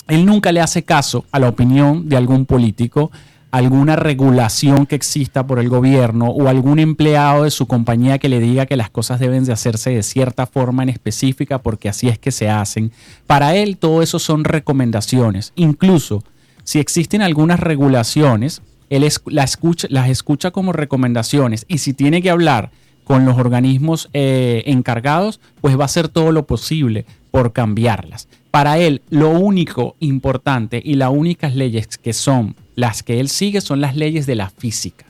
él 0.07 0.25
nunca 0.25 0.53
le 0.53 0.61
hace 0.61 0.83
caso 0.83 1.25
a 1.33 1.39
la 1.39 1.49
opinión 1.49 2.07
de 2.07 2.15
algún 2.15 2.45
político, 2.45 3.11
alguna 3.53 3.95
regulación 3.95 4.87
que 4.87 4.95
exista 4.95 5.45
por 5.45 5.59
el 5.59 5.69
gobierno 5.69 6.25
o 6.29 6.47
algún 6.47 6.79
empleado 6.79 7.43
de 7.43 7.51
su 7.51 7.67
compañía 7.67 8.17
que 8.17 8.27
le 8.27 8.39
diga 8.39 8.65
que 8.65 8.75
las 8.75 8.89
cosas 8.89 9.19
deben 9.19 9.45
de 9.45 9.53
hacerse 9.53 9.91
de 9.91 10.01
cierta 10.01 10.47
forma 10.47 10.81
en 10.81 10.89
específica 10.89 11.59
porque 11.59 11.87
así 11.87 12.07
es 12.07 12.17
que 12.17 12.31
se 12.31 12.49
hacen. 12.49 12.91
Para 13.27 13.55
él 13.55 13.77
todo 13.77 14.01
eso 14.01 14.17
son 14.17 14.43
recomendaciones. 14.43 15.53
Incluso 15.55 16.23
si 16.63 16.79
existen 16.79 17.21
algunas 17.21 17.59
regulaciones, 17.59 18.63
él 18.89 19.07
la 19.27 19.43
escucha- 19.43 19.87
las 19.91 20.09
escucha 20.09 20.49
como 20.49 20.73
recomendaciones 20.73 21.65
y 21.67 21.77
si 21.77 21.93
tiene 21.93 22.23
que 22.23 22.31
hablar 22.31 22.71
con 23.03 23.23
los 23.23 23.37
organismos 23.37 24.09
eh, 24.13 24.63
encargados, 24.65 25.39
pues 25.61 25.77
va 25.77 25.83
a 25.83 25.85
hacer 25.85 26.07
todo 26.07 26.31
lo 26.31 26.47
posible 26.47 27.05
por 27.29 27.53
cambiarlas. 27.53 28.27
Para 28.49 28.79
él, 28.79 29.03
lo 29.11 29.29
único 29.29 29.95
importante 29.99 30.81
y 30.83 30.95
las 30.95 31.11
únicas 31.11 31.53
leyes 31.53 31.99
que 31.99 32.13
son 32.13 32.55
las 32.75 33.03
que 33.03 33.19
él 33.19 33.29
sigue 33.29 33.61
son 33.61 33.81
las 33.81 33.95
leyes 33.95 34.25
de 34.25 34.35
la 34.35 34.49
física. 34.49 35.05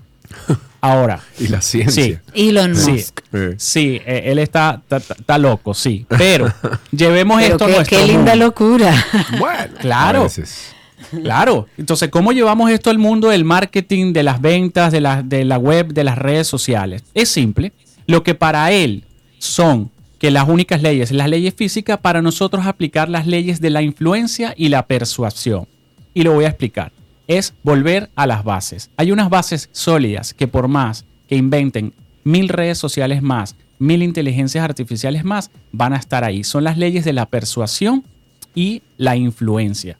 Ahora. 0.81 1.21
Y 1.39 1.47
la 1.47 1.61
ciencia. 1.61 2.03
Sí. 2.03 2.17
Elon 2.49 2.75
Sí, 2.75 2.91
Musk. 2.91 3.19
Eh. 3.31 3.53
sí, 3.57 4.01
eh, 4.05 4.23
él 4.25 4.39
está, 4.39 4.81
está, 4.89 4.97
está 4.97 5.37
loco, 5.37 5.73
sí. 5.73 6.05
Pero 6.09 6.51
llevemos 6.91 7.41
Pero 7.41 7.53
esto 7.53 7.63
a 7.65 7.67
qué, 7.67 7.75
nuestro 7.75 7.97
qué 7.99 8.05
linda 8.07 8.31
mundo. 8.31 8.45
locura. 8.47 9.05
Bueno, 9.39 9.73
Claro. 9.79 10.19
a 10.21 10.23
veces. 10.23 10.73
Claro. 11.21 11.67
Entonces, 11.77 12.09
¿cómo 12.09 12.31
llevamos 12.33 12.69
esto 12.71 12.89
al 12.89 12.97
mundo 12.97 13.29
del 13.29 13.45
marketing, 13.45 14.11
de 14.13 14.23
las 14.23 14.41
ventas, 14.41 14.91
de 14.91 14.99
la, 15.01 15.21
de 15.21 15.45
la 15.45 15.57
web, 15.57 15.93
de 15.93 16.03
las 16.03 16.17
redes 16.17 16.47
sociales? 16.47 17.03
Es 17.13 17.29
simple. 17.29 17.71
Lo 18.07 18.23
que 18.23 18.35
para 18.35 18.71
él 18.71 19.03
son 19.37 19.89
que 20.19 20.31
las 20.31 20.47
únicas 20.47 20.81
leyes, 20.81 21.11
las 21.11 21.29
leyes 21.29 21.53
físicas, 21.53 21.99
para 21.99 22.21
nosotros 22.21 22.65
aplicar 22.65 23.09
las 23.09 23.27
leyes 23.27 23.59
de 23.61 23.69
la 23.69 23.81
influencia 23.81 24.53
y 24.57 24.69
la 24.69 24.85
persuasión. 24.87 25.67
Y 26.13 26.23
lo 26.23 26.33
voy 26.33 26.45
a 26.45 26.49
explicar. 26.49 26.91
Es 27.27 27.53
volver 27.63 28.09
a 28.15 28.27
las 28.27 28.43
bases. 28.43 28.89
Hay 28.97 29.11
unas 29.11 29.29
bases 29.29 29.69
sólidas 29.71 30.33
que 30.33 30.47
por 30.47 30.67
más 30.67 31.05
que 31.27 31.35
inventen 31.35 31.93
mil 32.23 32.49
redes 32.49 32.77
sociales 32.77 33.21
más, 33.21 33.55
mil 33.79 34.03
inteligencias 34.03 34.63
artificiales 34.63 35.23
más, 35.23 35.51
van 35.71 35.93
a 35.93 35.97
estar 35.97 36.23
ahí. 36.23 36.43
Son 36.43 36.63
las 36.63 36.77
leyes 36.77 37.05
de 37.05 37.13
la 37.13 37.25
persuasión 37.25 38.03
y 38.55 38.81
la 38.97 39.15
influencia. 39.15 39.97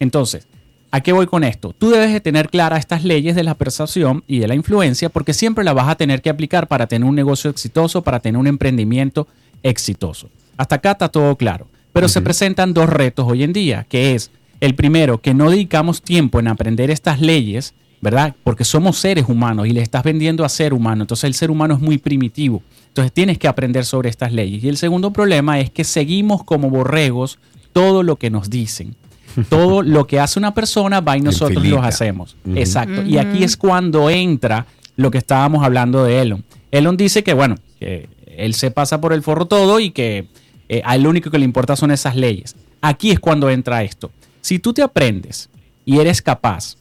Entonces, 0.00 0.46
¿a 0.90 1.00
qué 1.00 1.12
voy 1.12 1.26
con 1.26 1.44
esto? 1.44 1.74
Tú 1.78 1.90
debes 1.90 2.12
de 2.12 2.20
tener 2.20 2.48
claras 2.48 2.80
estas 2.80 3.04
leyes 3.04 3.36
de 3.36 3.44
la 3.44 3.54
persuasión 3.54 4.24
y 4.26 4.38
de 4.38 4.48
la 4.48 4.54
influencia 4.54 5.08
porque 5.08 5.34
siempre 5.34 5.64
las 5.64 5.74
vas 5.74 5.88
a 5.88 5.96
tener 5.96 6.22
que 6.22 6.30
aplicar 6.30 6.66
para 6.68 6.86
tener 6.86 7.08
un 7.08 7.14
negocio 7.14 7.50
exitoso, 7.50 8.02
para 8.02 8.20
tener 8.20 8.38
un 8.38 8.46
emprendimiento 8.46 9.28
exitoso. 9.62 10.28
Hasta 10.56 10.76
acá 10.76 10.92
está 10.92 11.08
todo 11.08 11.36
claro. 11.36 11.68
Pero 11.92 12.08
se 12.08 12.22
presentan 12.22 12.72
dos 12.72 12.88
retos 12.88 13.26
hoy 13.28 13.42
en 13.42 13.52
día, 13.52 13.84
que 13.88 14.14
es 14.14 14.30
el 14.62 14.76
primero, 14.76 15.20
que 15.20 15.34
no 15.34 15.50
dedicamos 15.50 16.02
tiempo 16.02 16.38
en 16.38 16.46
aprender 16.46 16.88
estas 16.88 17.20
leyes, 17.20 17.74
¿verdad? 18.00 18.36
Porque 18.44 18.62
somos 18.62 18.96
seres 18.96 19.24
humanos 19.26 19.66
y 19.66 19.72
le 19.72 19.82
estás 19.82 20.04
vendiendo 20.04 20.44
a 20.44 20.48
ser 20.48 20.72
humano. 20.72 21.02
Entonces 21.02 21.24
el 21.24 21.34
ser 21.34 21.50
humano 21.50 21.74
es 21.74 21.80
muy 21.80 21.98
primitivo. 21.98 22.62
Entonces 22.86 23.12
tienes 23.12 23.38
que 23.38 23.48
aprender 23.48 23.84
sobre 23.84 24.08
estas 24.08 24.32
leyes. 24.32 24.62
Y 24.62 24.68
el 24.68 24.76
segundo 24.76 25.12
problema 25.12 25.58
es 25.58 25.68
que 25.68 25.82
seguimos 25.82 26.44
como 26.44 26.70
borregos 26.70 27.40
todo 27.72 28.04
lo 28.04 28.14
que 28.14 28.30
nos 28.30 28.50
dicen. 28.50 28.94
Todo 29.48 29.82
lo 29.82 30.06
que 30.06 30.20
hace 30.20 30.38
una 30.38 30.52
persona 30.52 31.00
va 31.00 31.16
y 31.16 31.22
nosotros 31.22 31.64
lo 31.64 31.82
hacemos. 31.82 32.36
Exacto. 32.54 33.02
Y 33.02 33.16
aquí 33.16 33.42
es 33.42 33.56
cuando 33.56 34.10
entra 34.10 34.66
lo 34.96 35.10
que 35.10 35.16
estábamos 35.16 35.64
hablando 35.64 36.04
de 36.04 36.20
Elon. 36.20 36.44
Elon 36.70 36.98
dice 36.98 37.24
que, 37.24 37.32
bueno, 37.32 37.56
que 37.80 38.10
él 38.26 38.52
se 38.52 38.70
pasa 38.70 39.00
por 39.00 39.14
el 39.14 39.22
forro 39.22 39.46
todo 39.46 39.80
y 39.80 39.90
que 39.90 40.26
eh, 40.68 40.82
a 40.84 40.96
él 40.96 41.04
lo 41.04 41.08
único 41.08 41.30
que 41.30 41.38
le 41.38 41.46
importa 41.46 41.76
son 41.76 41.92
esas 41.92 42.14
leyes. 42.14 42.54
Aquí 42.82 43.10
es 43.10 43.20
cuando 43.20 43.48
entra 43.48 43.82
esto. 43.82 44.10
Si 44.42 44.58
tú 44.58 44.74
te 44.74 44.82
aprendes 44.82 45.48
y 45.86 45.98
eres 46.00 46.20
capaz 46.20 46.76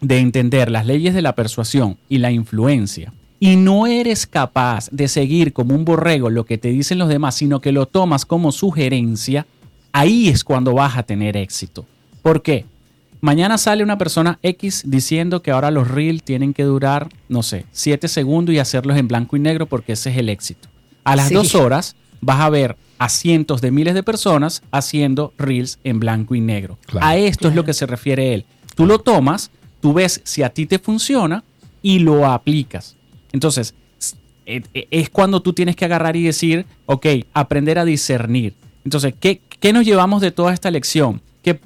de 0.00 0.18
entender 0.18 0.70
las 0.70 0.86
leyes 0.86 1.12
de 1.14 1.22
la 1.22 1.34
persuasión 1.34 1.96
y 2.08 2.18
la 2.18 2.30
influencia, 2.30 3.12
y 3.40 3.56
no 3.56 3.86
eres 3.86 4.26
capaz 4.26 4.88
de 4.92 5.08
seguir 5.08 5.52
como 5.54 5.74
un 5.74 5.84
borrego 5.84 6.28
lo 6.30 6.44
que 6.44 6.58
te 6.58 6.68
dicen 6.68 6.98
los 6.98 7.08
demás, 7.08 7.34
sino 7.34 7.60
que 7.60 7.72
lo 7.72 7.86
tomas 7.86 8.24
como 8.26 8.52
sugerencia, 8.52 9.46
ahí 9.92 10.28
es 10.28 10.44
cuando 10.44 10.74
vas 10.74 10.96
a 10.96 11.02
tener 11.02 11.36
éxito. 11.38 11.86
¿Por 12.22 12.42
qué? 12.42 12.66
Mañana 13.22 13.56
sale 13.58 13.82
una 13.82 13.98
persona 13.98 14.38
X 14.42 14.82
diciendo 14.86 15.42
que 15.42 15.50
ahora 15.50 15.70
los 15.70 15.88
reels 15.88 16.22
tienen 16.22 16.52
que 16.54 16.64
durar, 16.64 17.08
no 17.28 17.42
sé, 17.42 17.64
7 17.72 18.08
segundos 18.08 18.54
y 18.54 18.58
hacerlos 18.58 18.96
en 18.98 19.08
blanco 19.08 19.36
y 19.36 19.40
negro 19.40 19.66
porque 19.66 19.92
ese 19.92 20.10
es 20.10 20.16
el 20.18 20.28
éxito. 20.28 20.68
A 21.04 21.16
las 21.16 21.28
Sí. 21.28 21.34
dos 21.34 21.54
horas 21.54 21.96
vas 22.20 22.40
a 22.40 22.48
ver 22.50 22.76
a 23.00 23.08
cientos 23.08 23.62
de 23.62 23.70
miles 23.70 23.94
de 23.94 24.02
personas 24.02 24.62
haciendo 24.70 25.32
reels 25.38 25.78
en 25.84 25.98
blanco 25.98 26.34
y 26.34 26.42
negro. 26.42 26.78
Claro. 26.84 27.06
A 27.06 27.16
esto 27.16 27.48
es 27.48 27.54
lo 27.54 27.64
que 27.64 27.72
se 27.72 27.86
refiere 27.86 28.34
él. 28.34 28.44
Tú 28.74 28.84
lo 28.84 28.98
tomas, 28.98 29.50
tú 29.80 29.94
ves 29.94 30.20
si 30.24 30.42
a 30.42 30.50
ti 30.50 30.66
te 30.66 30.78
funciona 30.78 31.42
y 31.80 32.00
lo 32.00 32.26
aplicas. 32.26 32.96
Entonces, 33.32 33.74
eh, 34.44 34.60
eh, 34.74 34.86
es 34.90 35.08
cuando 35.08 35.40
tú 35.40 35.54
tienes 35.54 35.76
que 35.76 35.86
agarrar 35.86 36.14
y 36.14 36.24
decir, 36.24 36.66
ok, 36.84 37.06
aprender 37.32 37.78
a 37.78 37.86
discernir. 37.86 38.52
Entonces, 38.84 39.14
¿qué, 39.18 39.40
qué 39.60 39.72
nos 39.72 39.86
llevamos 39.86 40.20
de 40.20 40.30
toda 40.30 40.52
esta 40.52 40.70
lección? 40.70 41.22
Que 41.42 41.58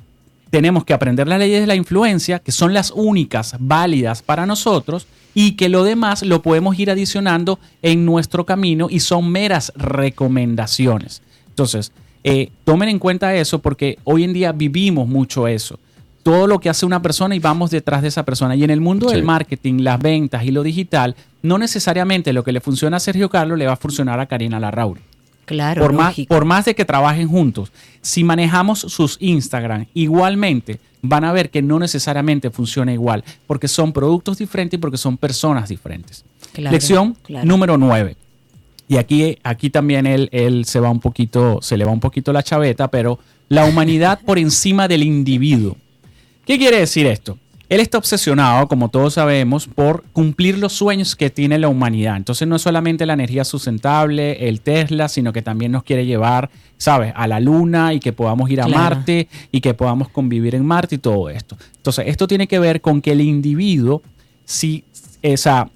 tenemos 0.50 0.84
que 0.84 0.94
aprender 0.94 1.26
las 1.26 1.40
leyes 1.40 1.62
de 1.62 1.66
la 1.66 1.74
influencia, 1.74 2.38
que 2.38 2.52
son 2.52 2.72
las 2.72 2.92
únicas 2.92 3.56
válidas 3.58 4.22
para 4.22 4.46
nosotros, 4.46 5.08
y 5.34 5.52
que 5.52 5.68
lo 5.68 5.84
demás 5.84 6.22
lo 6.22 6.42
podemos 6.42 6.78
ir 6.78 6.90
adicionando 6.90 7.58
en 7.82 8.04
nuestro 8.06 8.46
camino 8.46 8.86
y 8.90 9.00
son 9.00 9.30
meras 9.30 9.72
recomendaciones. 9.76 11.22
Entonces, 11.48 11.92
eh, 12.22 12.50
tomen 12.64 12.88
en 12.88 12.98
cuenta 12.98 13.34
eso 13.34 13.58
porque 13.60 13.98
hoy 14.04 14.24
en 14.24 14.32
día 14.32 14.52
vivimos 14.52 15.08
mucho 15.08 15.46
eso. 15.48 15.78
Todo 16.22 16.46
lo 16.46 16.58
que 16.58 16.70
hace 16.70 16.86
una 16.86 17.02
persona 17.02 17.34
y 17.34 17.38
vamos 17.38 17.70
detrás 17.70 18.00
de 18.00 18.08
esa 18.08 18.24
persona. 18.24 18.56
Y 18.56 18.64
en 18.64 18.70
el 18.70 18.80
mundo 18.80 19.08
Sí. 19.08 19.14
del 19.14 19.24
marketing, 19.24 19.80
las 19.80 20.00
ventas 20.00 20.42
y 20.44 20.50
lo 20.50 20.62
digital, 20.62 21.14
no 21.42 21.58
necesariamente 21.58 22.32
lo 22.32 22.42
que 22.44 22.52
le 22.52 22.60
funciona 22.60 22.96
a 22.96 23.00
Sergio 23.00 23.28
Carlos 23.28 23.58
le 23.58 23.66
va 23.66 23.74
a 23.74 23.76
funcionar 23.76 24.20
a 24.20 24.26
Karina 24.26 24.58
Larrauri 24.58 25.02
Claro, 25.44 25.82
por 25.82 25.92
más, 25.92 26.16
por 26.28 26.44
más 26.44 26.64
de 26.64 26.74
que 26.74 26.84
trabajen 26.84 27.28
juntos, 27.28 27.70
si 28.00 28.24
manejamos 28.24 28.80
sus 28.80 29.16
Instagram 29.20 29.86
igualmente, 29.94 30.78
van 31.02 31.24
a 31.24 31.32
ver 31.32 31.50
que 31.50 31.60
no 31.62 31.78
necesariamente 31.78 32.50
funciona 32.50 32.92
igual, 32.92 33.22
porque 33.46 33.68
son 33.68 33.92
productos 33.92 34.38
diferentes 34.38 34.78
y 34.78 34.80
porque 34.80 34.96
son 34.96 35.16
personas 35.18 35.68
diferentes. 35.68 36.24
Claro, 36.52 36.72
Lección 36.72 37.16
claro. 37.22 37.46
número 37.46 37.76
9. 37.76 38.16
Y 38.88 38.96
aquí, 38.96 39.38
aquí 39.42 39.70
también 39.70 40.06
él, 40.06 40.28
él 40.32 40.64
se 40.64 40.80
va 40.80 40.90
un 40.90 41.00
poquito, 41.00 41.60
se 41.62 41.76
le 41.76 41.84
va 41.84 41.92
un 41.92 42.00
poquito 42.00 42.32
la 42.32 42.42
chaveta, 42.42 42.88
pero 42.88 43.18
la 43.48 43.64
humanidad 43.64 44.20
por 44.24 44.38
encima 44.38 44.88
del 44.88 45.02
individuo. 45.02 45.76
¿Qué 46.46 46.58
quiere 46.58 46.78
decir 46.78 47.06
esto? 47.06 47.38
Él 47.68 47.80
está 47.80 47.98
obsesionado, 47.98 48.68
como 48.68 48.90
todos 48.90 49.14
sabemos, 49.14 49.66
por 49.66 50.04
cumplir 50.12 50.58
los 50.58 50.72
sueños 50.72 51.16
que 51.16 51.30
tiene 51.30 51.58
la 51.58 51.68
humanidad. 51.68 52.16
Entonces 52.16 52.46
no 52.46 52.56
es 52.56 52.62
solamente 52.62 53.06
la 53.06 53.14
energía 53.14 53.44
sustentable, 53.44 54.48
el 54.48 54.60
Tesla, 54.60 55.08
sino 55.08 55.32
que 55.32 55.42
también 55.42 55.72
nos 55.72 55.82
quiere 55.82 56.04
llevar 56.04 56.50
¿sabes? 56.76 57.12
A 57.16 57.26
la 57.26 57.40
luna 57.40 57.94
y 57.94 58.00
que 58.00 58.12
podamos 58.12 58.50
ir 58.50 58.60
a 58.60 58.66
Claro. 58.66 58.96
Marte 58.96 59.28
y 59.50 59.60
que 59.60 59.74
podamos 59.74 60.08
convivir 60.08 60.54
en 60.54 60.64
Marte 60.64 60.96
y 60.96 60.98
todo 60.98 61.30
esto. 61.30 61.56
Entonces, 61.76 62.06
esto 62.08 62.26
tiene 62.26 62.46
que 62.46 62.58
ver 62.58 62.80
con 62.80 63.00
que 63.00 63.12
el 63.12 63.20
individuo, 63.20 64.02
si, 64.44 64.84
esa, 65.22 65.70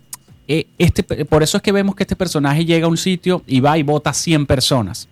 eh, 0.46 0.66
este, 0.78 1.02
por 1.02 1.42
eso 1.42 1.56
es 1.56 1.62
que 1.62 1.72
vemos 1.72 1.94
que 1.94 2.02
este 2.02 2.16
personaje 2.16 2.64
llega 2.64 2.86
a 2.86 2.90
un 2.90 2.96
sitio 2.96 3.42
y 3.46 3.60
va 3.60 3.78
y 3.78 3.82
vota 3.82 4.12
100 4.12 4.46
personas. 4.46 5.08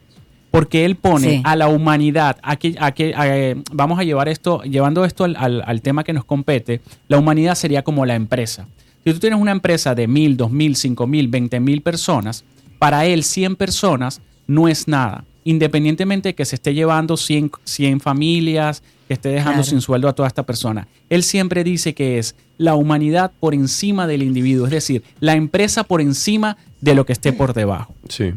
Porque 0.56 0.84
él 0.86 0.96
pone 0.96 1.28
Sí. 1.30 1.40
a 1.44 1.54
la 1.54 1.68
humanidad, 1.68 2.38
a 2.42 2.56
que, 2.56 2.76
a 2.80 2.92
que- 2.92 3.14
a, 3.14 3.36
eh, 3.36 3.56
vamos 3.72 3.98
a 3.98 4.04
llevar 4.04 4.28
esto, 4.28 4.62
llevando 4.62 5.04
esto 5.04 5.24
al, 5.24 5.36
al- 5.36 5.62
al 5.66 5.82
tema 5.82 6.02
que 6.02 6.12
nos 6.14 6.24
compete, 6.24 6.80
la 7.08 7.18
humanidad 7.18 7.54
sería 7.54 7.82
como 7.82 8.06
la 8.06 8.14
empresa. 8.14 8.66
Si 9.04 9.12
tú 9.12 9.18
tienes 9.20 9.38
una 9.38 9.52
empresa 9.52 9.94
de 9.94 10.06
mil, 10.08 10.36
dos 10.36 10.50
mil, 10.50 10.74
cinco 10.76 11.06
mil, 11.06 11.28
veinte 11.28 11.60
mil 11.60 11.82
personas, 11.82 12.42
para 12.78 13.04
él 13.04 13.22
100 13.22 13.56
personas 13.56 14.20
no 14.46 14.66
es 14.68 14.88
nada. 14.88 15.24
Independientemente 15.44 16.30
de 16.30 16.34
que 16.34 16.44
se 16.44 16.56
esté 16.56 16.72
llevando 16.74 17.16
100, 17.16 17.50
100 17.64 18.00
familias, 18.00 18.82
que 19.08 19.14
esté 19.14 19.28
dejando 19.28 19.58
Claro. 19.62 19.64
sin 19.70 19.80
sueldo 19.80 20.08
a 20.08 20.14
toda 20.14 20.26
esta 20.26 20.42
persona. 20.44 20.88
Él 21.10 21.22
siempre 21.22 21.62
dice 21.64 21.94
que 21.94 22.18
es 22.18 22.34
la 22.58 22.74
humanidad 22.74 23.30
por 23.38 23.54
encima 23.54 24.06
del 24.06 24.22
individuo, 24.22 24.64
es 24.66 24.72
decir, 24.72 25.04
la 25.20 25.34
empresa 25.34 25.84
por 25.84 26.00
encima 26.00 26.56
de 26.80 26.94
lo 26.94 27.04
que 27.06 27.12
esté 27.12 27.32
por 27.32 27.52
debajo. 27.54 27.94
Sí. 28.08 28.32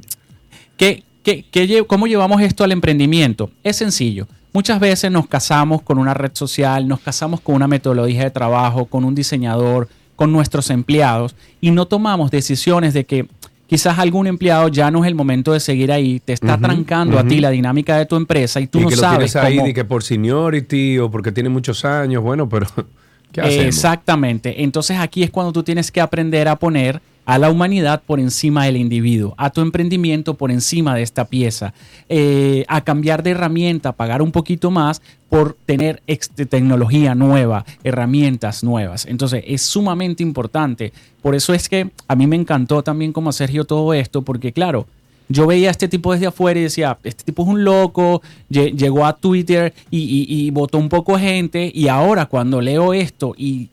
¿Qué, 0.78 1.04
qué- 1.24 1.46
qué 1.52 1.68
lle- 1.68 1.86
¿Cómo 1.88 2.08
llevamos 2.08 2.42
esto 2.42 2.64
al 2.64 2.72
emprendimiento? 2.72 3.50
Es 3.64 3.78
sencillo. 3.78 4.28
Muchas 4.54 4.80
veces 4.80 5.12
nos 5.12 5.28
casamos 5.28 5.82
con 5.84 5.98
una 6.00 6.14
red 6.14 6.32
social, 6.34 6.88
nos 6.88 7.00
casamos 7.02 7.40
con 7.42 7.56
una 7.56 7.68
metodología 7.68 8.24
de 8.24 8.32
trabajo, 8.32 8.86
con 8.86 9.04
un 9.06 9.14
diseñador, 9.14 9.88
con 10.16 10.32
nuestros 10.32 10.70
empleados 10.70 11.36
y 11.62 11.72
no 11.72 11.86
tomamos 11.86 12.32
decisiones 12.32 12.94
de 12.94 13.06
que 13.06 13.28
quizás 13.68 14.00
algún 14.00 14.26
empleado 14.26 14.68
ya 14.68 14.90
no 14.90 15.04
es 15.04 15.08
el 15.08 15.14
momento 15.16 15.54
de 15.54 15.60
seguir 15.60 15.92
ahí, 15.92 16.20
te 16.20 16.34
está 16.34 16.58
trancando 16.58 17.20
a 17.20 17.24
ti 17.24 17.40
la 17.40 17.52
dinámica 17.52 17.96
de 17.98 18.06
tu 18.08 18.16
empresa 18.16 18.60
y 18.60 18.66
tú 18.68 18.80
y 18.80 18.82
no 18.82 18.90
que 18.90 18.96
lo 18.96 19.02
sabes 19.02 19.32
tienes 19.32 19.36
ahí 19.36 19.56
cómo. 19.58 19.68
de 19.68 19.74
que 19.76 19.86
por 19.86 20.04
seniority 20.04 20.98
o 20.98 21.12
porque 21.12 21.32
tiene 21.32 21.50
muchos 21.50 21.86
años, 21.86 22.24
bueno, 22.24 22.50
pero 22.50 22.66
¿qué 23.32 23.42
hacemos? 23.42 23.66
Exactamente. 23.66 24.64
Entonces 24.64 24.98
aquí 24.98 25.22
es 25.24 25.30
cuando 25.30 25.54
tú 25.54 25.62
tienes 25.64 25.92
que 25.92 26.02
aprender 26.02 26.48
a 26.48 26.56
poner 26.58 27.02
a 27.30 27.38
la 27.38 27.52
humanidad 27.52 28.02
por 28.08 28.20
encima 28.20 28.66
del 28.66 28.76
individuo, 28.76 29.36
a 29.38 29.52
tu 29.52 29.62
emprendimiento 29.62 30.34
por 30.34 30.50
encima 30.50 30.96
de 30.96 31.04
esta 31.04 31.26
pieza, 31.26 31.76
eh, 32.10 32.66
a 32.68 32.82
cambiar 32.84 33.22
de 33.22 33.30
herramienta, 33.30 33.92
pagar 33.92 34.24
un 34.24 34.32
poquito 34.32 34.72
más 34.72 35.00
por 35.30 35.56
tener 35.68 36.02
tecnología 36.50 37.14
nueva, 37.14 37.66
herramientas 37.84 38.64
nuevas. 38.64 39.06
Entonces 39.06 39.44
es 39.46 39.62
sumamente 39.62 40.24
importante. 40.24 40.92
Por 41.22 41.36
eso 41.36 41.54
es 41.54 41.70
que 41.70 41.92
a 42.08 42.16
mí 42.16 42.26
me 42.26 42.36
encantó 42.36 42.82
también 42.82 43.14
como 43.14 43.32
Sergio 43.32 43.64
todo 43.64 43.94
esto, 43.94 44.24
porque 44.24 44.52
claro, 44.52 44.88
yo 45.32 45.46
veía 45.48 45.68
a 45.68 45.72
este 45.72 45.88
tipo 45.88 46.12
desde 46.12 46.26
afuera 46.28 46.60
y 46.60 46.64
decía, 46.64 46.98
este 47.04 47.24
tipo 47.24 47.44
es 47.44 47.50
un 47.50 47.64
loco, 47.64 48.22
lle- 48.50 48.76
llegó 48.76 49.06
a 49.06 49.16
Twitter 49.16 49.74
y, 49.92 50.00
y- 50.00 50.26
y 50.48 50.50
votó 50.50 50.78
un 50.80 50.90
poco 50.90 51.18
gente 51.20 51.72
y 51.74 51.88
ahora 51.88 52.26
cuando 52.26 52.60
leo 52.62 52.94
esto 52.96 53.36
y, 53.38 53.70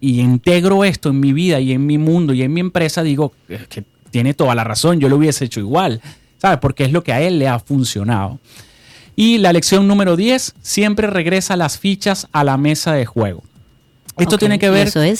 integro 0.00 0.84
esto 0.84 1.10
en 1.10 1.20
mi 1.20 1.32
vida 1.32 1.60
y 1.60 1.72
en 1.72 1.84
mi 1.86 1.98
mundo 1.98 2.32
y 2.32 2.42
en 2.42 2.52
mi 2.52 2.60
empresa, 2.60 3.02
digo 3.02 3.32
"Es 3.48 3.66
que 3.68 3.84
tiene 4.10 4.34
toda 4.34 4.54
la 4.54 4.64
razón, 4.64 5.00
yo 5.00 5.08
lo 5.08 5.16
hubiese 5.16 5.44
hecho 5.44 5.60
igual, 5.60 6.00
¿sabes? 6.38 6.58
Porque 6.60 6.84
es 6.84 6.92
lo 6.92 7.02
que 7.04 7.12
a 7.12 7.20
él 7.20 7.38
le 7.38 7.46
ha 7.48 7.58
funcionado. 7.58 8.38
Y 9.16 9.38
la 9.38 9.52
lección 9.52 9.86
número 9.88 10.16
10, 10.16 10.54
siempre 10.62 11.08
regresa 11.08 11.56
las 11.56 11.78
fichas 11.78 12.28
a 12.32 12.44
la 12.44 12.56
mesa 12.56 12.92
de 12.94 13.04
juego. 13.04 13.42
Esto 14.16 14.38
tiene 14.38 14.58
que 14.58 14.66
¿y 14.66 14.70
ver 14.70 14.88
eso 14.88 15.02
es? 15.02 15.18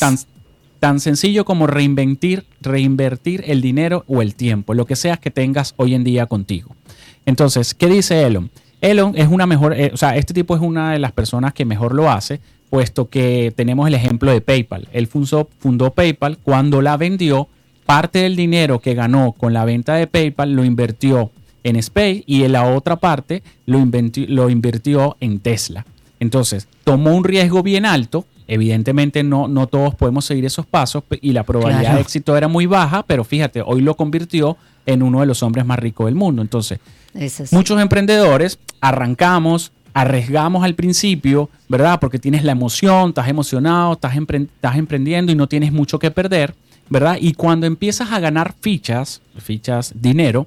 Tan, 0.79 1.01
sencillo 1.01 1.45
como 1.45 1.66
reinventir, 1.66 2.45
reinvertir 2.61 3.45
el 3.47 3.61
dinero 3.61 4.05
o 4.07 4.22
el 4.22 4.35
tiempo, 4.35 4.74
lo 4.74 4.87
que 4.87 4.97
sea 4.97 5.16
que 5.16 5.31
tengas 5.31 5.74
hoy 5.76 5.95
en 5.95 6.05
día 6.05 6.26
contigo. 6.26 6.74
Entonces, 7.26 7.74
¿qué 7.74 7.87
dice 7.87 8.22
Elon? 8.22 8.51
Elon 8.81 9.14
es 9.16 9.29
una 9.29 9.47
mejor, 9.47 9.74
eh, 9.74 9.91
o 9.93 9.97
sea, 9.97 10.16
este 10.16 10.35
tipo 10.35 10.55
es 10.55 10.62
una 10.62 10.93
de 10.93 10.99
las 10.99 11.12
personas 11.12 11.53
que 11.53 11.64
mejor 11.64 11.95
lo 11.95 12.11
hace, 12.11 12.41
puesto 12.70 13.09
que 13.09 13.53
tenemos 13.57 13.89
el 13.89 13.95
ejemplo 13.95 14.31
de 14.31 14.41
PayPal. 14.41 14.89
Él 14.93 15.07
fundó, 15.07 15.49
fundó 15.59 15.91
PayPal 15.91 16.39
cuando 16.39 16.81
la 16.83 16.97
vendió, 16.97 17.49
parte 17.87 18.20
del 18.20 18.37
dinero 18.37 18.81
que 18.81 18.95
ganó 18.95 19.33
con 19.33 19.53
la 19.53 19.64
venta 19.64 19.95
de 19.95 20.07
PayPal 20.07 20.53
lo 20.53 20.64
invirtió 20.64 21.31
en 21.64 21.76
Space 21.76 22.22
y 22.26 22.45
en 22.45 22.53
la 22.53 22.66
otra 22.74 22.97
parte 22.97 23.43
lo, 23.66 23.85
lo 24.29 24.51
invirtió 24.51 25.16
en 25.20 25.41
Tesla. 25.41 25.87
Entonces, 26.20 26.68
tomó 26.85 27.14
un 27.14 27.24
riesgo 27.24 27.62
bien 27.62 27.87
alto. 27.87 28.26
Evidentemente 28.49 29.22
no, 29.22 29.46
no 29.46 29.66
todos 29.66 29.94
podemos 29.94 30.24
seguir 30.24 30.46
esos 30.46 30.64
pasos 30.66 31.05
y 31.20 31.32
la 31.32 31.42
probabilidad 31.44 31.80
Claro. 31.82 31.96
de 31.96 32.03
éxito 32.03 32.36
era 32.36 32.49
muy 32.49 32.64
baja, 32.66 33.05
pero 33.07 33.22
fíjate, 33.22 33.62
hoy 33.64 33.82
lo 33.82 33.94
convirtió 33.94 34.57
en 34.86 35.03
uno 35.03 35.20
de 35.20 35.26
los 35.26 35.42
hombres 35.42 35.66
más 35.66 35.78
ricos 35.78 36.07
del 36.07 36.14
mundo. 36.14 36.40
Entonces, 36.40 36.78
muchos 37.53 37.78
emprendedores 37.80 38.59
arrancamos, 38.80 39.70
arriesgamos 39.92 40.64
al 40.64 40.74
principio, 40.74 41.51
¿verdad? 41.68 42.01
Porque 42.01 42.18
tienes 42.18 42.42
la 42.42 42.53
emoción, 42.53 43.11
estás 43.11 43.28
emocionado, 43.28 43.92
estás, 43.92 44.16
estás 44.16 44.76
emprendiendo 44.76 45.30
y 45.30 45.34
no 45.34 45.46
tienes 45.46 45.70
mucho 45.70 45.99
que 45.99 46.11
perder, 46.11 46.55
¿verdad? 46.88 47.18
Y 47.20 47.34
cuando 47.34 47.66
empiezas 47.66 48.12
a 48.12 48.18
ganar 48.18 48.55
fichas, 48.59 49.20
fichas, 49.36 49.92
dinero, 49.94 50.46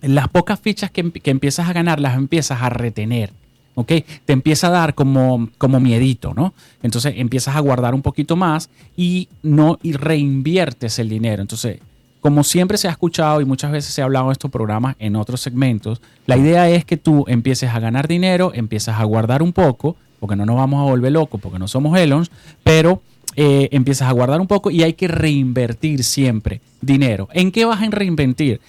las 0.00 0.28
pocas 0.28 0.60
fichas 0.60 0.92
que, 0.92 1.10
que 1.10 1.30
empiezas 1.32 1.68
a 1.68 1.72
ganar 1.72 1.98
las 1.98 2.16
empiezas 2.16 2.62
a 2.62 2.68
retener. 2.68 3.32
¿Ok? 3.74 3.92
Te 4.26 4.32
empieza 4.32 4.66
a 4.66 4.70
dar 4.70 4.94
como, 4.94 5.48
como 5.58 5.80
miedito, 5.80 6.34
¿no? 6.34 6.52
Entonces 6.82 7.14
empiezas 7.16 7.56
a 7.56 7.60
guardar 7.60 7.94
un 7.94 8.02
poquito 8.02 8.36
más 8.36 8.68
y 8.96 9.28
no 9.42 9.78
y 9.82 9.92
reinviertes 9.94 10.98
el 10.98 11.08
dinero. 11.08 11.40
Entonces, 11.42 11.78
como 12.20 12.44
siempre 12.44 12.76
se 12.78 12.86
ha 12.88 12.90
escuchado 12.90 13.40
y 13.40 13.44
muchas 13.44 13.72
veces 13.72 13.92
se 13.94 14.00
ha 14.02 14.04
hablado 14.04 14.26
en 14.26 14.32
estos 14.32 14.50
programas 14.50 14.94
en 14.98 15.16
otros 15.16 15.40
segmentos, 15.40 16.00
la 16.26 16.36
idea 16.36 16.68
es 16.68 16.84
que 16.84 16.96
tú 16.96 17.24
empieces 17.28 17.70
a 17.70 17.80
ganar 17.80 18.08
dinero, 18.08 18.52
empiezas 18.54 19.00
a 19.00 19.04
guardar 19.04 19.42
un 19.42 19.52
poco, 19.52 19.96
porque 20.20 20.36
no 20.36 20.44
nos 20.46 20.56
vamos 20.56 20.80
a 20.80 20.90
volver 20.90 21.12
locos, 21.12 21.40
porque 21.40 21.58
no 21.58 21.66
somos 21.66 21.98
Elons, 21.98 22.30
pero 22.62 23.02
eh, 23.34 23.68
empiezas 23.72 24.08
a 24.08 24.12
guardar 24.12 24.40
un 24.40 24.46
poco 24.46 24.70
y 24.70 24.82
hay 24.82 24.92
que 24.92 25.08
reinvertir 25.08 26.04
siempre 26.04 26.60
dinero. 26.82 27.28
¿En 27.32 27.50
qué 27.50 27.64
vas 27.64 27.82
a 27.82 27.88
reinvertir? 27.90 28.60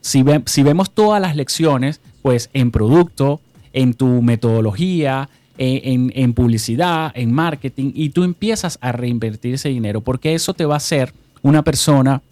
si, 0.00 0.22
ve- 0.22 0.42
si 0.46 0.62
vemos 0.62 0.92
todas 0.92 1.20
las 1.20 1.34
lecciones, 1.34 2.00
pues 2.22 2.48
en 2.54 2.70
producto, 2.70 3.40
en 3.76 3.92
tu 3.92 4.22
metodología, 4.22 5.28
en, 5.58 6.32
publicidad, 6.32 7.12
en 7.14 7.30
marketing, 7.30 7.92
y 7.94 8.08
tú 8.08 8.24
empiezas 8.24 8.78
a 8.80 8.90
reinvertir 8.92 9.54
ese 9.54 9.68
dinero, 9.68 10.00
porque 10.00 10.34
eso 10.34 10.54
te 10.54 10.64
va 10.64 10.74
a 10.74 10.78
hacer 10.78 11.12
una 11.42 11.62
persona 11.62 12.22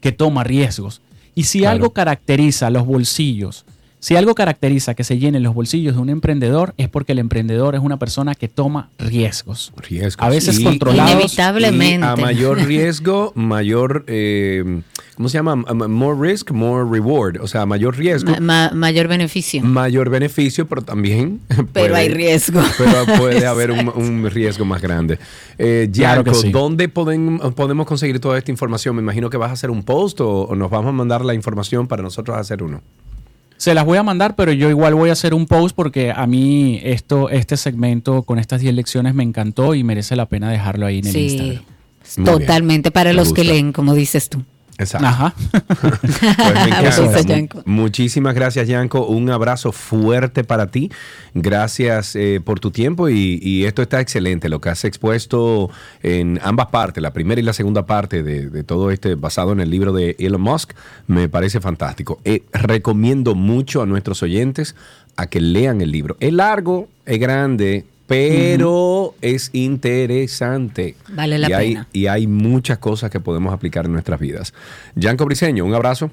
que 0.00 0.10
toma 0.10 0.42
riesgos. 0.42 1.00
Y 1.36 1.44
si 1.44 1.60
Claro. 1.60 1.76
algo 1.76 1.90
caracteriza 1.90 2.68
los 2.68 2.84
bolsillos, 2.84 3.64
si 4.04 4.16
algo 4.16 4.34
caracteriza 4.34 4.94
que 4.94 5.04
se 5.04 5.16
llenen 5.18 5.44
los 5.44 5.54
bolsillos 5.54 5.94
de 5.94 6.00
un 6.02 6.08
emprendedor, 6.08 6.74
es 6.76 6.88
porque 6.88 7.12
el 7.12 7.20
emprendedor 7.20 7.76
es 7.76 7.80
una 7.80 8.00
persona 8.00 8.34
que 8.34 8.48
toma 8.48 8.90
riesgos. 8.98 9.72
Riesgos. 9.76 10.26
A 10.26 10.28
veces 10.28 10.58
Y- 10.58 10.64
controlados. 10.64 11.12
Inevitablemente. 11.12 12.04
y 12.04 12.10
a 12.10 12.16
mayor 12.16 12.58
riesgo, 12.64 13.30
mayor, 13.36 14.04
eh, 14.08 14.82
¿cómo 15.14 15.28
se 15.28 15.38
llama? 15.38 15.54
More 15.54 16.18
risk, 16.32 16.50
more 16.50 16.84
reward. 16.90 17.40
O 17.40 17.46
sea, 17.46 17.64
mayor 17.64 17.96
riesgo, 17.96 18.32
Ma- 18.32 18.40
ma- 18.40 18.70
mayor 18.74 19.06
beneficio. 19.06 19.62
mayor 19.62 20.10
beneficio, 20.10 20.66
pero 20.66 20.82
también... 20.82 21.40
Pero 21.72 21.94
hay 21.94 22.08
riesgo. 22.08 22.60
Pero 22.78 23.06
puede 23.18 23.46
haber 23.46 23.70
un, 23.70 23.88
un 23.88 24.28
riesgo 24.28 24.64
más 24.64 24.82
grande. 24.82 25.20
Eh, 25.58 25.88
Claro 25.94 26.24
que 26.24 26.30
Gianco, 26.30 26.42
sí. 26.42 26.50
¿dónde 26.50 26.88
poden- 26.92 27.38
podemos 27.54 27.86
conseguir 27.86 28.18
toda 28.18 28.36
esta 28.36 28.50
información? 28.50 28.96
Me 28.96 29.02
imagino 29.02 29.30
que 29.30 29.36
vas 29.36 29.50
a 29.50 29.52
hacer 29.52 29.70
un 29.70 29.84
post 29.84 30.20
o, 30.20 30.28
o 30.42 30.56
nos 30.56 30.70
vamos 30.72 30.88
a 30.88 30.92
mandar 30.92 31.24
la 31.24 31.34
información 31.34 31.86
para 31.86 32.02
nosotros 32.02 32.36
hacer 32.36 32.64
uno. 32.64 32.82
Se 33.62 33.74
las 33.74 33.84
voy 33.84 33.96
a 33.96 34.02
mandar, 34.02 34.34
pero 34.34 34.50
yo 34.50 34.68
igual 34.70 34.92
voy 34.96 35.10
a 35.10 35.12
hacer 35.12 35.34
un 35.34 35.46
post 35.46 35.76
porque 35.76 36.10
a 36.10 36.26
mí 36.26 36.80
esto, 36.82 37.30
este 37.30 37.56
segmento 37.56 38.24
con 38.24 38.40
estas 38.40 38.60
10 38.60 38.74
lecciones 38.74 39.14
me 39.14 39.22
encantó 39.22 39.76
y 39.76 39.84
merece 39.84 40.16
la 40.16 40.26
pena 40.26 40.50
dejarlo 40.50 40.84
ahí 40.84 40.98
en 40.98 41.06
el 41.06 41.12
Sí, 41.12 41.18
Instagram. 41.26 41.62
Muy 42.16 42.24
bien. 42.24 42.38
totalmente 42.40 42.90
para 42.90 43.10
Me 43.10 43.14
los 43.14 43.32
que 43.32 43.44
leen, 43.44 43.72
como 43.72 43.94
dices 43.94 44.28
tú. 44.28 44.42
Exacto. 44.82 45.06
Ajá. 45.06 45.34
Pues 45.82 46.54
me 46.54 46.62
encanta. 46.64 46.88
Eso, 46.88 47.04
Mu- 47.04 47.22
Yanko. 47.24 47.62
Muchísimas 47.64 48.34
gracias, 48.34 48.68
Yanko. 48.68 49.06
Un 49.06 49.30
abrazo 49.30 49.72
fuerte 49.72 50.44
para 50.44 50.66
ti. 50.68 50.90
Gracias 51.34 52.14
eh, 52.16 52.40
por 52.44 52.60
tu 52.60 52.70
tiempo 52.70 53.08
y, 53.08 53.38
y 53.42 53.64
esto 53.64 53.82
está 53.82 54.00
excelente. 54.00 54.48
Lo 54.48 54.60
que 54.60 54.68
has 54.68 54.84
expuesto 54.84 55.70
en 56.02 56.38
ambas 56.42 56.66
partes, 56.68 57.02
la 57.02 57.12
primera 57.12 57.40
y 57.40 57.44
la 57.44 57.52
segunda 57.52 57.86
parte 57.86 58.22
de, 58.22 58.48
de 58.50 58.64
todo 58.64 58.90
este 58.90 59.14
basado 59.14 59.52
en 59.52 59.60
el 59.60 59.70
libro 59.70 59.92
de 59.92 60.16
Elon 60.18 60.40
Musk, 60.40 60.72
me 61.06 61.28
parece 61.28 61.60
fantástico. 61.60 62.20
Eh, 62.24 62.42
recomiendo 62.52 63.34
mucho 63.34 63.82
a 63.82 63.86
nuestros 63.86 64.22
oyentes 64.22 64.74
a 65.16 65.26
que 65.26 65.40
lean 65.40 65.80
el 65.80 65.90
libro. 65.90 66.16
Es 66.20 66.32
largo, 66.32 66.88
es 67.06 67.18
grande, 67.18 67.84
pero 68.12 69.14
es 69.22 69.48
interesante. 69.54 70.96
Vale 71.08 71.38
la 71.38 71.48
y 71.48 71.52
hay, 71.52 71.68
pena. 71.68 71.88
y 71.92 72.06
hay 72.08 72.26
muchas 72.26 72.76
cosas 72.76 73.10
que 73.10 73.20
podemos 73.20 73.54
aplicar 73.54 73.86
en 73.86 73.92
nuestras 73.92 74.20
vidas. 74.20 74.52
Yanko 74.94 75.24
Briseño, 75.24 75.64
un 75.64 75.74
abrazo. 75.74 76.10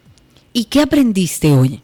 ¿Y 0.54 0.64
qué 0.64 0.80
aprendiste 0.80 1.52
hoy? 1.52 1.82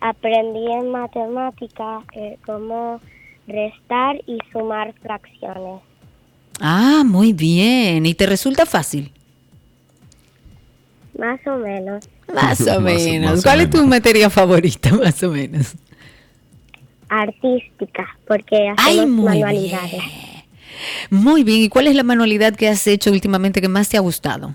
Aprendí 0.00 0.66
en 0.66 0.90
matemática 0.90 2.00
eh, 2.14 2.38
cómo 2.44 3.00
restar 3.46 4.16
y 4.26 4.38
sumar 4.50 4.94
fracciones. 5.00 5.80
Ah, 6.60 7.04
muy 7.06 7.32
bien. 7.32 8.04
¿Y 8.04 8.14
te 8.14 8.26
resulta 8.26 8.66
fácil? 8.66 9.12
Más 11.22 11.38
o 11.46 11.56
menos. 11.56 12.08
Más 12.34 12.60
o 12.62 12.64
Más 12.80 12.82
menos. 12.82 13.38
o 13.38 13.42
¿Cuál 13.44 13.60
es 13.60 13.70
tu 13.70 13.86
materia 13.86 14.28
favorita, 14.28 14.92
más 15.04 15.22
o 15.22 15.30
menos? 15.30 15.74
Artística, 17.08 18.08
porque 18.26 18.68
hacemos 18.76 19.08
muy 19.08 19.24
manualidades. 19.26 20.02
Muy 21.10 21.44
bien. 21.44 21.62
¿Y 21.62 21.68
cuál 21.68 21.86
es 21.86 21.94
la 21.94 22.02
manualidad 22.02 22.56
que 22.56 22.66
has 22.68 22.84
hecho 22.88 23.12
últimamente 23.12 23.60
que 23.60 23.68
más 23.68 23.88
te 23.88 23.96
ha 23.96 24.00
gustado? 24.00 24.52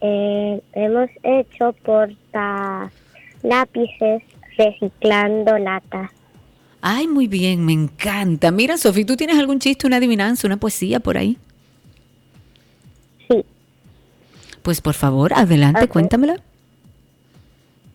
Eh, 0.00 0.60
hemos 0.74 1.10
hecho 1.24 1.72
porta 1.82 2.92
lápices 3.42 4.22
reciclando 4.56 5.58
latas. 5.58 6.10
Ay, 6.80 7.08
muy 7.08 7.26
bien, 7.26 7.64
me 7.64 7.72
encanta. 7.72 8.52
Mira, 8.52 8.76
Sofi, 8.76 9.04
¿tú 9.04 9.16
tienes 9.16 9.36
algún 9.38 9.58
chiste, 9.58 9.86
una 9.86 9.96
adivinanza, 9.96 10.46
una 10.46 10.58
poesía 10.58 11.00
por 11.00 11.16
ahí? 11.16 11.38
Pues 14.64 14.80
por 14.80 14.94
favor, 14.94 15.34
adelante, 15.34 15.84
Ok. 15.84 15.90
cuéntamela. 15.90 16.36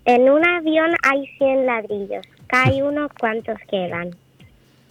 En 0.06 0.30
un 0.30 0.48
avión 0.48 0.92
hay 1.02 1.26
100 1.40 1.66
ladrillos. 1.66 2.24
Cae 2.46 2.84
uno, 2.84 3.10
¿cuántos 3.20 3.58
quedan? 3.72 4.12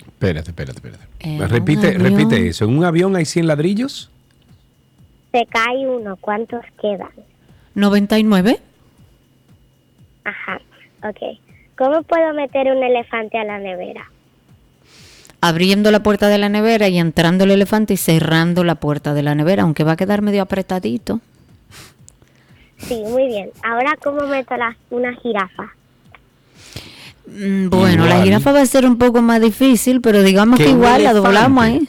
Espérate, 0.04 0.50
espérate, 0.50 0.78
espérate. 0.78 1.04
En 1.20 1.40
un 1.40 1.48
repite, 1.48 1.92
repite 1.92 2.48
eso. 2.48 2.64
¿En 2.64 2.76
un 2.76 2.84
avión 2.84 3.14
hay 3.14 3.24
100 3.24 3.46
ladrillos? 3.46 4.10
Se 5.30 5.46
cae 5.46 5.86
uno, 5.86 6.16
¿cuántos 6.16 6.62
quedan? 6.80 7.10
99. 7.76 8.58
Ajá, 10.24 10.60
ok. 11.04 11.38
¿Cómo 11.76 12.02
puedo 12.02 12.34
meter 12.34 12.72
un 12.76 12.82
elefante 12.82 13.38
a 13.38 13.44
la 13.44 13.60
nevera? 13.60 14.10
Abriendo 15.40 15.92
la 15.92 16.02
puerta 16.02 16.26
de 16.26 16.38
la 16.38 16.48
nevera 16.48 16.88
y 16.88 16.98
entrando 16.98 17.44
el 17.44 17.52
elefante 17.52 17.94
y 17.94 17.98
cerrando 17.98 18.64
la 18.64 18.74
puerta 18.74 19.14
de 19.14 19.22
la 19.22 19.36
nevera, 19.36 19.62
aunque 19.62 19.84
va 19.84 19.92
a 19.92 19.96
quedar 19.96 20.22
medio 20.22 20.42
apretadito. 20.42 21.20
Sí, 22.78 23.02
muy 23.06 23.26
bien. 23.26 23.50
Ahora, 23.62 23.96
¿cómo 24.02 24.26
meto 24.26 24.56
la, 24.56 24.76
una 24.90 25.14
jirafa? 25.16 25.72
Mm, 27.26 27.68
Bueno, 27.68 28.04
la 28.04 28.10
Igual. 28.14 28.24
jirafa 28.24 28.52
va 28.52 28.60
a 28.62 28.66
ser 28.66 28.86
un 28.86 28.98
poco 28.98 29.20
más 29.22 29.40
difícil, 29.40 30.00
pero 30.00 30.22
digamos 30.22 30.58
Que 30.58 30.64
que 30.64 30.70
un 30.70 30.76
igual 30.76 31.02
la 31.04 31.10
elefante. 31.10 31.26
doblamos 31.38 31.64
ahí. 31.64 31.88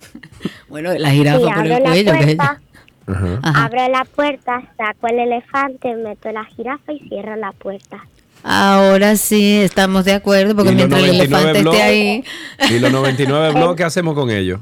bueno, 0.68 0.92
la 0.94 1.10
jirafa 1.10 1.38
Sí, 1.38 1.44
por 1.44 1.52
abro 1.52 1.76
el 1.76 1.82
la 1.82 1.90
cuello. 1.90 2.12
que 2.12 2.18
puerta, 2.18 2.32
ella- 2.32 2.60
Ajá. 3.06 3.64
abro 3.64 3.88
la 3.88 4.04
puerta, 4.06 4.62
saco 4.76 5.06
el 5.08 5.18
elefante, 5.20 5.94
meto 5.94 6.32
la 6.32 6.44
jirafa 6.46 6.92
y 6.92 7.00
cierro 7.08 7.36
la 7.36 7.52
puerta. 7.52 8.04
Ahora 8.42 9.16
sí, 9.16 9.56
estamos 9.58 10.04
de 10.04 10.12
acuerdo, 10.12 10.54
porque 10.54 10.72
¿Y 10.72 10.74
los 10.74 10.88
mientras 10.88 11.02
el 11.02 11.06
99 11.08 11.50
elefante 11.50 11.70
esté 11.70 11.82
ahí... 11.82 12.24
¿Y 12.70 12.78
los 12.78 12.92
99 12.92 13.52
blogs 13.54 13.76
qué 13.76 13.84
hacemos 13.84 14.14
con 14.14 14.30
ellos? 14.30 14.60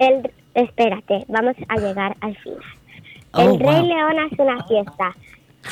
El, 0.00 0.30
espérate, 0.54 1.24
vamos 1.28 1.54
a 1.68 1.76
llegar 1.76 2.16
al 2.20 2.36
final. 2.38 2.58
Oh, 3.32 3.42
el 3.42 3.58
Rey 3.60 3.66
wow. 3.80 3.86
León 3.86 4.18
hace 4.20 4.42
una 4.42 4.64
fiesta. 4.64 5.14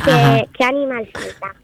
¿Qué, 0.05 0.49
qué 0.57 0.65
animal 0.65 1.09
falta? 1.13 1.55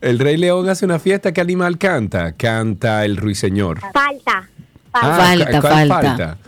El 0.00 0.18
Rey 0.18 0.36
León 0.36 0.68
hace 0.68 0.84
una 0.84 0.98
fiesta. 0.98 1.32
¿Qué 1.32 1.40
animal 1.40 1.78
canta? 1.78 2.32
Canta 2.32 3.04
el 3.04 3.16
ruiseñor. 3.16 3.80
Falta. 3.92 4.48
Ah, 4.92 5.16
Falta, 5.16 5.60
¿cuál 5.60 5.88
falta. 5.88 6.38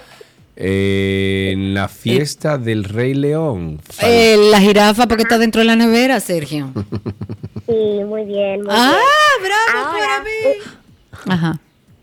Eh, 0.56 1.50
en 1.52 1.72
la 1.74 1.88
fiesta 1.88 2.58
del 2.58 2.84
Rey 2.84 3.14
León. 3.14 3.80
Eh, 4.02 4.36
la 4.50 4.60
jirafa 4.60 5.06
porque 5.06 5.22
está 5.22 5.38
dentro 5.38 5.60
de 5.60 5.64
la 5.66 5.76
nevera, 5.76 6.20
Sergio. 6.20 6.70
Sí, 7.66 8.02
muy 8.04 8.24
bien, 8.24 8.62
muy 8.64 8.68
Ah, 8.74 8.96
bien. 9.38 9.52
bravo 9.52 9.88
Ahora, 9.88 10.24
Ajá. 11.28 11.58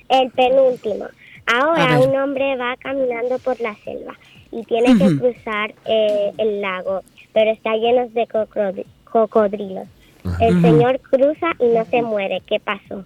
El 0.08 0.32
penúltimo. 0.32 1.08
Ahora 1.46 2.00
un 2.00 2.16
hombre 2.16 2.56
va 2.56 2.74
caminando 2.78 3.38
por 3.40 3.60
la 3.60 3.76
selva 3.84 4.14
y 4.52 4.64
tiene 4.64 4.98
que 4.98 5.18
cruzar 5.18 5.74
eh, 5.86 6.32
el 6.38 6.62
lago, 6.62 7.02
pero 7.34 7.52
está 7.52 7.76
lleno 7.76 8.08
de 8.10 8.28
cocodri- 8.28 8.86
cocodrilos. 9.06 9.88
El 10.42 10.62
señor 10.62 11.00
cruza 11.00 11.48
y 11.60 11.66
no 11.68 11.86
se 11.86 12.02
muere. 12.02 12.42
¿Qué 12.46 12.60
pasó? 12.60 13.06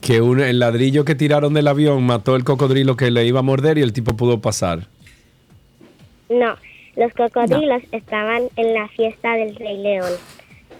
Que 0.00 0.20
un, 0.20 0.40
el 0.40 0.58
ladrillo 0.58 1.04
que 1.04 1.14
tiraron 1.14 1.54
del 1.54 1.68
avión 1.68 2.02
mató 2.02 2.34
el 2.34 2.42
cocodrilo 2.42 2.96
que 2.96 3.10
le 3.12 3.24
iba 3.24 3.38
a 3.38 3.42
morder 3.44 3.78
y 3.78 3.82
el 3.82 3.92
tipo 3.92 4.16
pudo 4.16 4.40
pasar. 4.40 4.88
No, 6.28 6.56
los 6.96 7.12
cocodrilos 7.14 7.82
estaban 7.92 8.42
en 8.56 8.74
la 8.74 8.88
fiesta 8.88 9.34
del 9.36 9.54
Rey 9.54 9.78
León. 9.78 10.10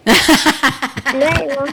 luego, 1.15 1.65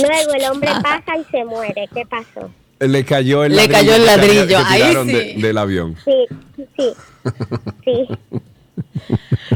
luego 0.00 0.32
el 0.34 0.44
hombre 0.50 0.70
pasa 0.82 1.16
y 1.18 1.24
se 1.30 1.44
muere. 1.44 1.88
¿Qué 1.92 2.06
pasó? 2.06 2.50
Le 2.80 3.04
cayó 3.04 3.44
el 3.44 3.52
Le 3.56 3.66
ladrillo. 3.66 3.78
cayó 3.78 3.94
el 3.94 4.00
que 4.00 4.06
ladrillo, 4.06 4.46
que 4.46 4.56
ahí 4.56 4.80
tiraron 4.82 5.06
sí. 5.08 5.12
de- 5.14 5.34
del 5.38 5.58
avión. 5.58 5.96
Sí, 6.04 6.12
sí, 6.56 6.66
sí. 7.84 8.06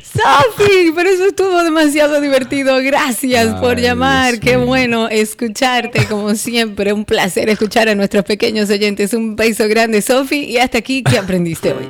Sofi, 0.03 0.93
pero 0.95 1.09
eso 1.11 1.27
estuvo 1.27 1.63
demasiado 1.63 2.21
divertido. 2.21 2.77
Gracias 2.83 3.55
por 3.61 3.79
llamar. 3.79 4.33
Dios 4.33 4.41
Qué 4.41 4.57
bueno 4.57 5.09
escucharte, 5.09 6.07
como 6.07 6.35
siempre. 6.35 6.93
Un 6.93 7.05
placer 7.05 7.49
escuchar 7.49 7.89
a 7.89 7.95
nuestros 7.95 8.25
pequeños 8.25 8.69
oyentes. 8.71 9.15
Un 9.15 9.37
beso 9.37 9.69
grande, 9.69 10.03
Sofi. 10.03 10.45
Y 10.45 10.59
hasta 10.59 10.79
aquí, 10.79 11.03
¿qué 11.03 11.19
aprendiste 11.19 11.73
hoy? 11.73 11.89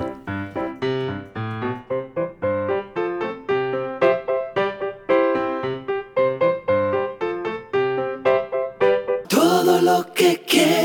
Todo 9.29 9.81
lo 9.81 10.13
que 10.15 10.43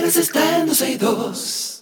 quieres 0.08 0.30
está 0.30 0.60
en 0.60 0.68
12 0.68 0.91
y 0.91 0.95
2. 0.95 1.74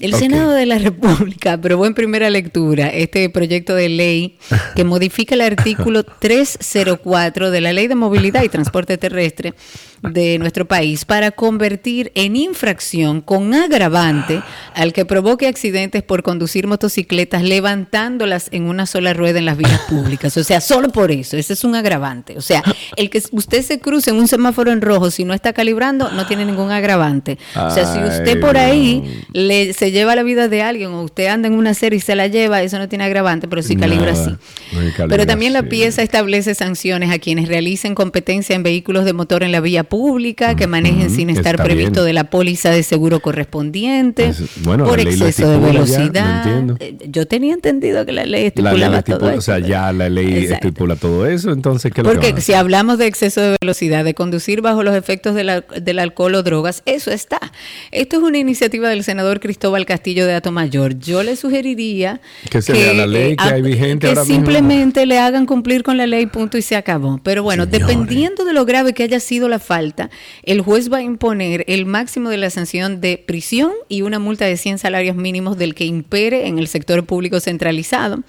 El. 0.00 0.14
Senado 0.14 0.52
de 0.52 0.64
la 0.64 0.78
República 0.78 1.54
aprobó 1.54 1.84
en 1.84 1.92
primera 1.94 2.30
lectura 2.30 2.86
este 2.88 3.28
proyecto 3.30 3.74
de 3.74 3.88
ley 3.88 4.38
que 4.76 4.84
modifica 4.84 5.34
el 5.34 5.40
artículo 5.40 6.04
304 6.04 7.50
de 7.50 7.60
la 7.60 7.72
Ley 7.72 7.88
de 7.88 7.96
Movilidad 7.96 8.44
y 8.44 8.48
Transporte 8.48 8.96
Terrestre 8.96 9.54
de 10.02 10.38
nuestro 10.38 10.66
país 10.66 11.04
para 11.04 11.30
convertir 11.30 12.12
en 12.14 12.36
infracción 12.36 13.20
con 13.20 13.54
agravante 13.54 14.42
al 14.74 14.92
que 14.92 15.04
provoque 15.04 15.46
accidentes 15.46 16.02
por 16.02 16.22
conducir 16.22 16.66
motocicletas 16.66 17.42
levantándolas 17.42 18.48
en 18.52 18.64
una 18.64 18.86
sola 18.86 19.14
rueda 19.14 19.38
en 19.38 19.44
las 19.46 19.56
vías 19.56 19.80
públicas. 19.88 20.36
O 20.36 20.44
sea, 20.44 20.60
solo 20.60 20.90
por 20.90 21.10
eso, 21.10 21.36
ese 21.36 21.52
es 21.52 21.64
un 21.64 21.74
agravante. 21.74 22.36
O 22.36 22.40
sea, 22.40 22.62
el 22.96 23.10
que 23.10 23.22
usted 23.32 23.62
se 23.62 23.80
cruce 23.80 24.10
en 24.10 24.16
un 24.16 24.28
semáforo 24.28 24.70
en 24.72 24.80
rojo 24.80 25.10
si 25.10 25.24
no 25.24 25.34
está 25.34 25.52
calibrando 25.52 26.10
no 26.10 26.26
tiene 26.26 26.44
ningún 26.44 26.70
agravante. 26.70 27.38
O 27.56 27.70
sea, 27.70 27.86
si 27.92 27.98
usted 27.98 28.40
por 28.40 28.56
ahí 28.56 29.24
le, 29.32 29.72
se 29.72 29.90
lleva 29.90 30.14
la 30.14 30.22
vida 30.22 30.48
de 30.48 30.62
alguien 30.62 30.90
o 30.90 31.02
usted 31.02 31.26
anda 31.26 31.48
en 31.48 31.54
una 31.54 31.74
serie 31.74 31.98
y 31.98 32.00
se 32.00 32.14
la 32.14 32.26
lleva, 32.26 32.62
eso 32.62 32.78
no 32.78 32.88
tiene 32.88 33.04
agravante, 33.04 33.48
pero 33.48 33.62
sí 33.62 33.76
calibra 33.76 34.12
Nada, 34.12 34.24
sí. 34.24 34.30
no 34.72 34.80
hay 34.80 34.90
calibra, 34.90 35.08
Pero 35.08 35.26
también 35.26 35.52
la 35.52 35.62
sí. 35.62 35.66
pieza 35.66 36.02
establece 36.02 36.54
sanciones 36.54 37.10
a 37.10 37.18
quienes 37.18 37.48
realicen 37.48 37.94
competencia 37.94 38.54
en 38.54 38.62
vehículos 38.62 39.04
de 39.04 39.12
motor 39.12 39.42
en 39.42 39.52
la 39.52 39.60
vía 39.60 39.84
pública, 39.88 40.54
que 40.56 40.66
manejen 40.66 41.10
sin 41.10 41.30
estar 41.30 41.56
previsto 41.62 42.00
bien. 42.02 42.06
de 42.06 42.12
la 42.12 42.24
póliza 42.30 42.70
de 42.70 42.82
seguro 42.82 43.20
correspondiente, 43.20 44.26
Es- 44.26 44.42
bueno, 44.62 44.84
por 44.84 44.98
la 44.98 45.04
lo 45.04 45.10
exceso 45.10 45.48
de 45.48 45.56
estipula 45.56 45.84
ya, 45.84 45.98
no 45.98 46.74
velocidad. 46.74 46.76
Eh, 46.80 46.96
Yo 47.08 47.26
tenía 47.26 47.54
entendido 47.54 48.04
que 48.06 48.12
la 48.12 48.24
ley 48.24 48.42
La 48.42 48.46
estipulaba 48.48 48.78
ley 48.78 48.88
todo 48.88 48.96
estipula, 49.16 49.30
eso. 49.32 49.38
o 49.38 49.42
sea, 49.42 49.58
ya 49.58 49.92
la 49.92 50.08
ley 50.08 50.34
Exacto. 50.44 50.68
estipula 50.68 50.96
todo 50.96 51.26
eso, 51.26 51.50
entonces 51.52 51.92
¿qué 51.92 52.02
lo 52.02 52.10
que 52.10 52.14
Porque 52.14 52.32
a 52.32 52.40
si 52.40 52.52
hablamos 52.52 52.98
de 52.98 53.06
exceso 53.06 53.40
de 53.40 53.56
velocidad, 53.60 54.04
de 54.04 54.14
conducir 54.14 54.60
bajo 54.60 54.82
los 54.82 54.94
efectos 54.94 55.34
del, 55.34 55.48
al- 55.50 55.64
del 55.80 55.98
alcohol 55.98 56.34
o 56.34 56.42
drogas, 56.42 56.82
eso 56.86 57.10
está. 57.10 57.38
Esto 57.90 58.16
es 58.16 58.22
una 58.22 58.38
iniciativa 58.38 58.88
del 58.88 59.04
senador 59.04 59.40
Cristóbal 59.40 59.86
Castillo 59.86 60.26
de 60.26 60.34
Atomayor. 60.34 60.98
Yo 60.98 61.22
le 61.22 61.36
sugeriría 61.36 62.20
Que 62.50 62.62
se 62.62 62.72
vea 62.72 62.92
la 62.92 63.06
ley 63.06 63.36
que 63.36 63.44
a- 63.44 63.54
hay 63.54 63.62
vigente 63.62 64.00
que 64.00 64.08
ahora 64.08 64.22
mismo. 64.24 64.36
simplemente 64.36 65.06
le 65.06 65.18
hagan 65.18 65.46
cumplir 65.46 65.82
con 65.82 65.96
la 65.96 66.06
ley, 66.06 66.26
punto 66.26 66.58
y 66.58 66.62
se 66.62 66.76
acabó. 66.76 67.20
Pero 67.22 67.42
bueno, 67.42 67.66
dependiendo 67.66 68.44
de 68.44 68.52
lo 68.52 68.64
grave 68.64 68.92
que 68.92 69.02
haya 69.02 69.20
sido 69.20 69.48
la 69.48 69.58
falta, 69.58 69.77
el 70.42 70.60
juez 70.60 70.92
va 70.92 70.98
a 70.98 71.02
imponer 71.02 71.64
el 71.68 71.86
máximo 71.86 72.30
de 72.30 72.36
la 72.36 72.50
sanción 72.50 73.00
de 73.00 73.22
prisión 73.24 73.72
y 73.88 74.02
una 74.02 74.18
multa 74.18 74.44
de 74.44 74.56
100 74.56 74.78
salarios 74.78 75.16
mínimos 75.16 75.56
del 75.58 75.74
que 75.74 75.84
impere 75.84 76.46
en 76.46 76.58
el 76.58 76.68
sector 76.68 77.04
público 77.04 77.40
centralizado. 77.40 78.22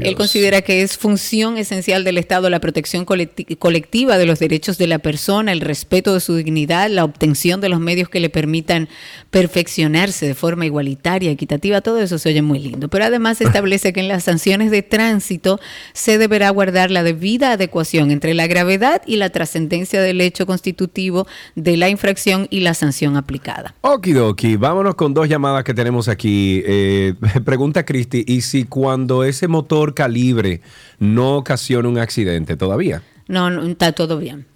Él 0.00 0.14
considera 0.14 0.62
que 0.62 0.82
es 0.82 0.96
función 0.96 1.58
esencial 1.58 2.04
del 2.04 2.18
Estado 2.18 2.48
la 2.50 2.60
protección 2.60 3.04
colecti- 3.04 3.58
colectiva 3.58 4.18
de 4.18 4.26
los 4.26 4.38
derechos 4.38 4.78
de 4.78 4.86
la 4.86 4.98
persona, 4.98 5.52
el 5.52 5.60
respeto 5.60 6.14
de 6.14 6.20
su 6.20 6.36
dignidad, 6.36 6.88
la 6.90 7.04
obtención 7.04 7.60
de 7.60 7.68
los 7.68 7.80
medios 7.80 8.08
que 8.08 8.20
le 8.20 8.30
permitan 8.30 8.88
perfeccionarse 9.30 10.26
de 10.26 10.34
forma 10.34 10.66
igualitaria, 10.66 11.30
equitativa, 11.30 11.80
todo 11.80 12.00
eso 12.00 12.18
se 12.18 12.28
oye 12.30 12.42
muy 12.42 12.58
lindo. 12.58 12.88
Pero 12.88 13.04
además 13.04 13.40
establece 13.40 13.92
que 13.92 14.00
en 14.00 14.08
las 14.08 14.24
sanciones 14.24 14.70
de 14.70 14.82
tránsito 14.82 15.60
se 15.92 16.18
deberá 16.18 16.50
guardar 16.50 16.90
la 16.90 17.02
debida 17.02 17.52
adecuación 17.52 18.10
entre 18.10 18.34
la 18.34 18.46
gravedad 18.46 19.02
y 19.06 19.16
la 19.16 19.30
trascendencia 19.30 20.00
del 20.02 20.20
hecho 20.20 20.46
constitutivo 20.78 21.26
de 21.56 21.76
la 21.76 21.88
infracción 21.88 22.46
y 22.50 22.60
la 22.60 22.74
sanción 22.74 23.16
aplicada. 23.16 23.74
Okidoki, 23.80 24.56
vámonos 24.56 24.94
con 24.94 25.12
dos 25.12 25.28
llamadas 25.28 25.64
que 25.64 25.74
tenemos 25.74 26.08
aquí. 26.08 26.62
Eh, 26.64 27.14
pregunta 27.44 27.84
Cristi, 27.84 28.24
¿y 28.26 28.42
si 28.42 28.64
cuando 28.64 29.24
ese 29.24 29.48
motor 29.48 29.94
calibre 29.94 30.60
no 30.98 31.36
ocasiona 31.36 31.88
un 31.88 31.98
accidente 31.98 32.56
todavía? 32.56 33.02
No, 33.26 33.50
no, 33.50 33.62
está 33.62 33.92
todo 33.92 34.18
bien. 34.18 34.46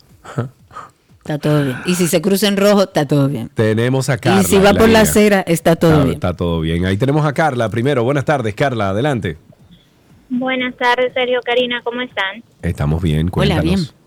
Está 1.19 1.39
todo 1.39 1.65
bien. 1.65 1.77
Y 1.87 1.95
si 1.95 2.07
se 2.09 2.21
cruza 2.21 2.49
en 2.49 2.57
rojo, 2.57 2.85
está 2.85 3.07
todo 3.07 3.29
bien. 3.29 3.51
Tenemos 3.55 4.09
a 4.09 4.19
Carla. 4.19 4.43
y 4.43 4.45
si 4.45 4.59
va 4.59 4.75
por 4.75 4.89
la 4.89 5.03
acera, 5.03 5.41
está 5.47 5.77
todo 5.77 6.05
bien. 6.05 6.15
Está 6.15 6.35
todo 6.35 6.61
bien. 6.61 6.87
Ahí 6.87 6.97
tenemos 6.97 7.27
a 7.27 7.33
Carla 7.33 7.69
primero. 7.69 8.03
Buenas 8.05 8.25
tardes, 8.25 8.55
Carla, 8.55 8.91
adelante. 8.91 9.37
Buenas 10.31 10.75
tardes, 10.77 11.13
Sergio, 11.13 11.41
Karina, 11.45 11.83
¿cómo 11.85 12.01
están? 12.01 12.43
Estamos 12.63 13.03
bien, 13.03 13.29
cuéntanos. 13.29 13.65
bien. 13.65 14.02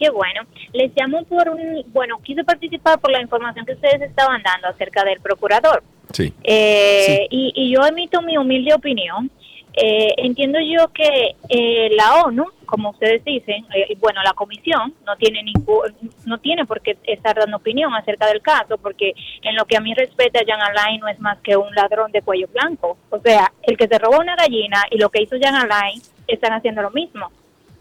Qué 0.00 0.08
bueno. 0.08 0.40
Les 0.72 0.90
llamo 0.96 1.22
por 1.24 1.50
un, 1.50 1.84
bueno, 1.88 2.18
quise 2.22 2.42
participar 2.42 2.98
por 2.98 3.10
la 3.12 3.20
información 3.20 3.66
que 3.66 3.74
ustedes 3.74 4.00
estaban 4.00 4.42
dando 4.42 4.68
acerca 4.68 5.04
del 5.04 5.20
procurador. 5.20 5.82
Sí. 6.14 6.32
Eh, 6.42 7.26
y, 7.30 7.52
y 7.54 7.70
yo 7.70 7.86
emito 7.86 8.22
mi 8.22 8.38
humilde 8.38 8.72
opinión. 8.72 9.30
Eh, 9.74 10.14
entiendo 10.16 10.58
yo 10.58 10.88
que 10.88 11.36
eh, 11.48 11.90
la 11.92 12.22
ONU, 12.24 12.44
como 12.66 12.90
ustedes 12.90 13.22
dicen, 13.24 13.64
eh, 13.74 13.94
bueno, 14.00 14.22
la 14.22 14.32
comisión 14.32 14.94
no 15.06 15.16
tiene 15.16 15.42
ningún, 15.42 15.82
no 16.24 16.38
tiene 16.38 16.64
por 16.64 16.80
qué 16.80 16.96
estar 17.04 17.36
dando 17.36 17.58
opinión 17.58 17.94
acerca 17.94 18.26
del 18.26 18.42
caso, 18.42 18.78
porque 18.78 19.12
en 19.42 19.54
lo 19.54 19.66
que 19.66 19.76
a 19.76 19.80
mí 19.80 19.94
respecta, 19.94 20.40
Jan 20.46 20.60
Alain 20.60 21.00
no 21.00 21.08
es 21.08 21.20
más 21.20 21.38
que 21.40 21.56
un 21.56 21.72
ladrón 21.74 22.10
de 22.10 22.22
cuello 22.22 22.48
blanco. 22.48 22.96
O 23.10 23.20
sea, 23.20 23.52
el 23.62 23.76
que 23.76 23.86
se 23.86 23.98
robó 23.98 24.18
una 24.18 24.34
gallina 24.34 24.82
y 24.90 24.98
lo 24.98 25.10
que 25.10 25.22
hizo 25.22 25.36
Jan 25.40 25.54
Alain 25.54 26.00
están 26.26 26.52
haciendo 26.52 26.82
lo 26.82 26.90
mismo. 26.90 27.30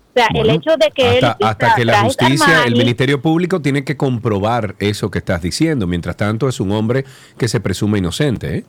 O 0.10 0.14
sea, 0.14 0.28
el 0.34 0.46
Bueno, 0.46 0.54
hecho 0.54 0.72
de 0.78 0.92
que 0.92 1.18
él 1.20 1.26
hasta, 1.26 1.48
hasta 1.48 1.66
vista 1.66 1.76
que 1.76 1.86
la 1.86 1.94
trajes 1.94 2.08
justicia, 2.08 2.48
el 2.48 2.54
Armani, 2.60 2.80
Ministerio 2.80 3.22
Público 3.22 3.62
tiene 3.62 3.84
que 3.84 3.96
comprobar 3.96 4.76
eso 4.80 5.12
que 5.12 5.20
estás 5.20 5.42
diciendo. 5.42 5.86
Mientras 5.88 6.18
tanto, 6.18 6.50
es 6.50 6.60
un 6.60 6.72
hombre 6.72 7.06
que 7.38 7.48
se 7.48 7.60
presume 7.60 8.00
inocente. 8.00 8.58
¿eh? 8.58 8.64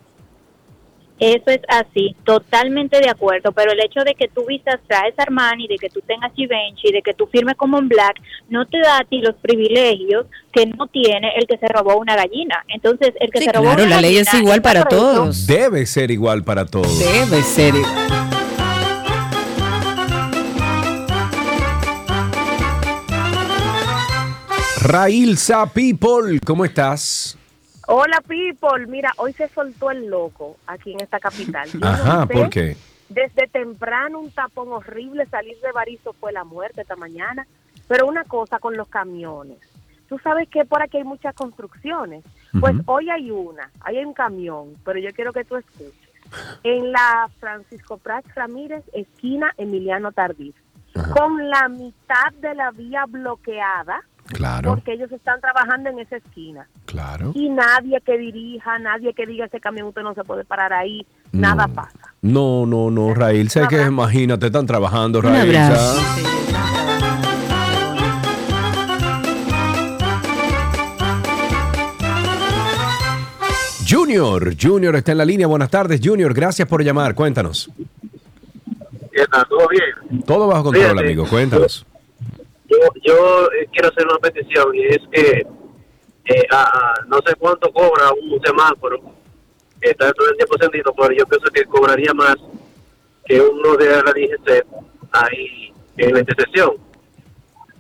Eso 1.20 1.50
es 1.50 1.60
así, 1.68 2.16
totalmente 2.24 2.98
de 2.98 3.10
acuerdo, 3.10 3.52
pero 3.52 3.72
el 3.72 3.80
hecho 3.80 4.00
de 4.04 4.14
que 4.14 4.28
tú 4.28 4.46
vistas 4.46 4.80
trajes 4.86 5.12
Armani, 5.18 5.68
de 5.68 5.76
que 5.76 5.90
tú 5.90 6.00
tengas 6.00 6.32
Givenchy, 6.34 6.92
de 6.92 7.02
que 7.02 7.12
tú 7.12 7.26
firmes 7.26 7.56
como 7.56 7.78
en 7.78 7.88
Black, 7.88 8.22
no 8.48 8.66
te 8.66 8.78
da 8.78 9.00
a 9.00 9.04
ti 9.04 9.20
los 9.20 9.34
privilegios 9.36 10.24
que 10.50 10.64
no 10.64 10.86
tiene 10.86 11.32
el 11.36 11.46
que 11.46 11.58
se 11.58 11.68
robó 11.68 11.98
una 11.98 12.16
gallina. 12.16 12.64
Entonces, 12.68 13.12
el 13.20 13.30
que 13.30 13.40
Sí, 13.40 13.44
se 13.44 13.52
robó 13.52 13.64
claro, 13.64 13.84
una 13.84 13.96
la 13.96 14.00
ley 14.00 14.16
es 14.16 14.26
gallina 14.28 14.44
igual 14.44 14.62
para 14.62 14.84
todos. 14.84 15.46
Debe 15.46 15.84
ser 15.84 16.10
igual 16.10 16.42
para 16.42 16.64
todos. 16.64 16.98
Debe 16.98 17.42
ser. 17.42 17.74
Railsa 24.82 25.66
People, 25.66 26.40
¿cómo 26.40 26.64
estás? 26.64 27.36
Hola, 27.86 28.22
people. 28.26 28.86
Mira, 28.86 29.12
hoy 29.18 29.34
se 29.34 29.46
soltó 29.48 29.90
el 29.90 30.06
loco 30.06 30.56
aquí 30.66 30.92
en 30.92 31.02
esta 31.02 31.20
capital. 31.20 31.68
Yo 31.68 31.80
no 31.80 31.86
Ajá, 31.86 32.26
sé, 32.26 32.32
¿por 32.32 32.48
qué? 32.48 32.76
Desde 33.10 33.46
temprano 33.48 34.20
un 34.20 34.30
tapón 34.30 34.72
horrible, 34.72 35.26
salir 35.26 35.58
de 35.60 35.72
Barizo 35.72 36.14
fue 36.14 36.32
la 36.32 36.44
muerte 36.44 36.80
esta 36.80 36.96
mañana. 36.96 37.46
Pero 37.88 38.06
una 38.06 38.24
cosa 38.24 38.58
con 38.58 38.74
los 38.76 38.88
camiones. 38.88 39.58
Tú 40.08 40.18
sabes 40.20 40.48
que 40.48 40.64
por 40.64 40.82
aquí 40.82 40.96
hay 40.96 41.04
muchas 41.04 41.34
construcciones. 41.34 42.24
Pues 42.58 42.74
hoy 42.86 43.10
hay 43.10 43.30
una, 43.30 43.70
hay 43.80 43.98
un 44.02 44.14
camión, 44.14 44.76
pero 44.84 44.98
yo 44.98 45.10
quiero 45.10 45.32
que 45.32 45.44
tú 45.44 45.56
escuches. 45.56 45.92
En 46.62 46.90
la 46.90 47.28
Francisco 47.38 47.98
Prats 47.98 48.34
Ramírez, 48.34 48.84
esquina 48.94 49.52
Emiliano 49.58 50.12
Tardif, 50.12 50.54
con 51.12 51.50
la 51.50 51.68
mitad 51.68 52.32
de 52.40 52.54
la 52.54 52.70
vía 52.70 53.04
bloqueada, 53.06 54.02
Claro. 54.32 54.70
Porque 54.74 54.92
ellos 54.92 55.10
están 55.12 55.40
trabajando 55.40 55.90
en 55.90 55.98
esa 55.98 56.16
esquina. 56.16 56.66
Claro. 56.86 57.32
Y 57.34 57.48
nadie 57.48 58.00
que 58.04 58.16
dirija, 58.16 58.78
nadie 58.78 59.12
que 59.12 59.26
diga 59.26 59.46
ese 59.46 59.60
camión 59.60 59.88
usted 59.88 60.02
no 60.02 60.14
se 60.14 60.24
puede 60.24 60.44
parar 60.44 60.72
ahí, 60.72 61.06
nada 61.32 61.68
pasa. 61.68 62.14
No, 62.22 62.64
no, 62.66 62.90
no, 62.90 63.12
Raíl, 63.14 63.50
sé 63.50 63.66
que 63.68 63.82
imagínate, 63.82 64.46
están 64.46 64.66
trabajando, 64.66 65.20
Raíl. 65.20 65.56
Junior, 73.88 74.54
Junior 74.60 74.94
está 74.94 75.12
en 75.12 75.18
la 75.18 75.24
línea. 75.24 75.48
Buenas 75.48 75.68
tardes, 75.68 76.00
Junior. 76.02 76.32
Gracias 76.32 76.68
por 76.68 76.84
llamar. 76.84 77.16
Cuéntanos. 77.16 77.68
¿Todo 79.48 79.68
bien? 79.68 80.22
Todo 80.24 80.46
bajo 80.46 80.64
control, 80.64 80.98
amigo. 80.98 81.26
Cuéntanos. 81.26 81.84
Yo, 82.70 82.76
yo 83.02 83.46
eh, 83.52 83.68
quiero 83.72 83.88
hacer 83.88 84.06
una 84.06 84.18
petición 84.18 84.74
y 84.74 84.86
es 84.86 84.98
que 85.10 85.46
eh, 86.26 86.46
a- 86.52 86.94
no 87.08 87.18
sé 87.26 87.34
cuánto 87.36 87.70
cobra 87.72 88.10
un 88.12 88.40
semáforo. 88.42 89.00
Está 89.80 90.12
todo 90.12 90.28
el 90.30 90.36
tiempo 90.36 90.54
encendido, 90.56 90.92
pero 90.96 91.12
yo 91.14 91.26
pienso 91.26 91.46
que 91.52 91.64
cobraría 91.64 92.12
más 92.14 92.36
que 93.26 93.40
uno 93.40 93.76
de 93.76 93.86
la 93.90 94.02
DGC 94.12 94.64
ahí 95.12 95.72
en 95.96 96.12
la 96.14 96.20
intersección. 96.20 96.72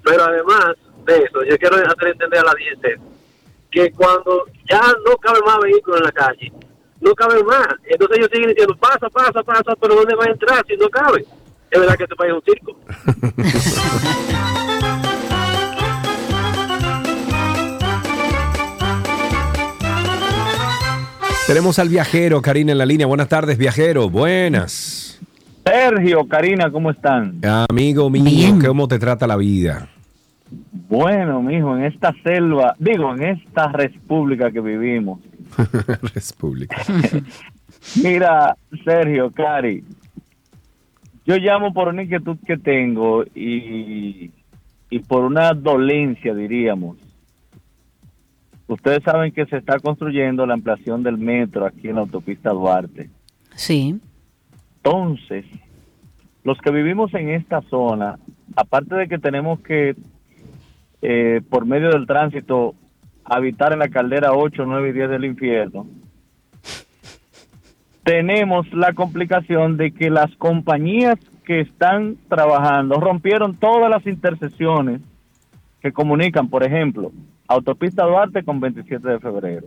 Pero 0.02 0.24
además 0.24 0.74
de 1.04 1.16
eso, 1.18 1.42
yo 1.44 1.56
quiero 1.58 1.76
hacer 1.76 2.08
entender 2.08 2.40
a 2.40 2.44
la 2.44 2.52
DGC 2.54 2.98
que 3.70 3.92
cuando 3.92 4.46
ya 4.68 4.80
no 5.06 5.16
cabe 5.18 5.38
más 5.46 5.58
vehículos 5.60 6.00
en 6.00 6.06
la 6.06 6.12
calle, 6.12 6.52
no 7.00 7.14
cabe 7.14 7.44
más. 7.44 7.68
Entonces 7.84 8.18
ellos 8.18 8.30
siguen 8.32 8.48
diciendo, 8.48 8.74
pasa, 8.80 9.08
pasa, 9.10 9.42
pasa, 9.44 9.76
pero 9.80 9.94
¿dónde 9.94 10.14
va 10.16 10.24
a 10.24 10.30
entrar 10.30 10.64
si 10.66 10.76
no 10.76 10.88
cabe? 10.88 11.24
Es 11.70 11.78
verdad 11.78 11.96
que 11.96 12.02
este 12.04 12.16
país 12.16 12.32
es 12.32 12.36
un 12.36 12.42
circo. 12.42 12.76
Tenemos 21.50 21.80
al 21.80 21.88
viajero, 21.88 22.40
Karina, 22.40 22.70
en 22.70 22.78
la 22.78 22.86
línea. 22.86 23.08
Buenas 23.08 23.28
tardes, 23.28 23.58
viajero. 23.58 24.08
Buenas. 24.08 25.20
Sergio, 25.64 26.28
Karina, 26.28 26.70
¿cómo 26.70 26.92
están? 26.92 27.40
Amigo 27.68 28.08
mío, 28.08 28.56
¿cómo 28.64 28.86
te 28.86 29.00
trata 29.00 29.26
la 29.26 29.34
vida? 29.34 29.88
Bueno, 30.88 31.42
mijo, 31.42 31.76
en 31.76 31.86
esta 31.86 32.14
selva, 32.22 32.76
digo, 32.78 33.12
en 33.16 33.24
esta 33.24 33.66
república 33.66 34.52
que 34.52 34.60
vivimos. 34.60 35.18
República. 36.14 36.76
Mira, 38.00 38.54
Sergio, 38.84 39.32
Cari, 39.32 39.82
yo 41.26 41.36
llamo 41.36 41.74
por 41.74 41.88
una 41.88 42.04
inquietud 42.04 42.36
que 42.46 42.58
tengo 42.58 43.24
y, 43.24 44.30
y 44.88 44.98
por 45.00 45.24
una 45.24 45.52
dolencia, 45.54 46.32
diríamos. 46.32 47.09
Ustedes 48.70 49.02
saben 49.02 49.32
que 49.32 49.46
se 49.46 49.56
está 49.56 49.80
construyendo 49.80 50.46
la 50.46 50.54
ampliación 50.54 51.02
del 51.02 51.18
metro 51.18 51.66
aquí 51.66 51.88
en 51.88 51.96
la 51.96 52.02
autopista 52.02 52.50
Duarte. 52.50 53.10
Sí. 53.56 53.98
Entonces, 54.76 55.44
los 56.44 56.56
que 56.58 56.70
vivimos 56.70 57.12
en 57.14 57.30
esta 57.30 57.62
zona, 57.62 58.20
aparte 58.54 58.94
de 58.94 59.08
que 59.08 59.18
tenemos 59.18 59.58
que, 59.58 59.96
eh, 61.02 61.40
por 61.50 61.66
medio 61.66 61.90
del 61.90 62.06
tránsito, 62.06 62.76
habitar 63.24 63.72
en 63.72 63.80
la 63.80 63.88
caldera 63.88 64.34
8, 64.34 64.64
9 64.64 64.90
y 64.90 64.92
10 64.92 65.10
del 65.10 65.24
infierno, 65.24 65.88
tenemos 68.04 68.72
la 68.72 68.92
complicación 68.92 69.78
de 69.78 69.90
que 69.90 70.10
las 70.10 70.32
compañías 70.36 71.18
que 71.44 71.58
están 71.58 72.18
trabajando 72.28 73.00
rompieron 73.00 73.56
todas 73.56 73.90
las 73.90 74.06
intersecciones 74.06 75.00
que 75.80 75.90
comunican, 75.90 76.48
por 76.48 76.62
ejemplo, 76.62 77.10
Autopista 77.50 78.04
Duarte 78.04 78.44
con 78.44 78.60
27 78.60 79.08
de 79.08 79.18
febrero, 79.18 79.66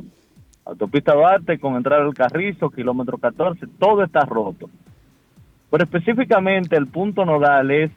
Autopista 0.63 1.13
Duarte 1.13 1.59
con 1.59 1.75
entrada 1.75 2.01
al 2.01 2.13
Carrizo, 2.13 2.69
kilómetro 2.69 3.17
14, 3.17 3.67
todo 3.77 4.05
está 4.05 4.21
roto. 4.21 4.69
Pero 5.69 5.83
específicamente 5.83 6.77
el 6.77 6.87
punto 6.87 7.25
nodal 7.25 7.71
es 7.71 7.91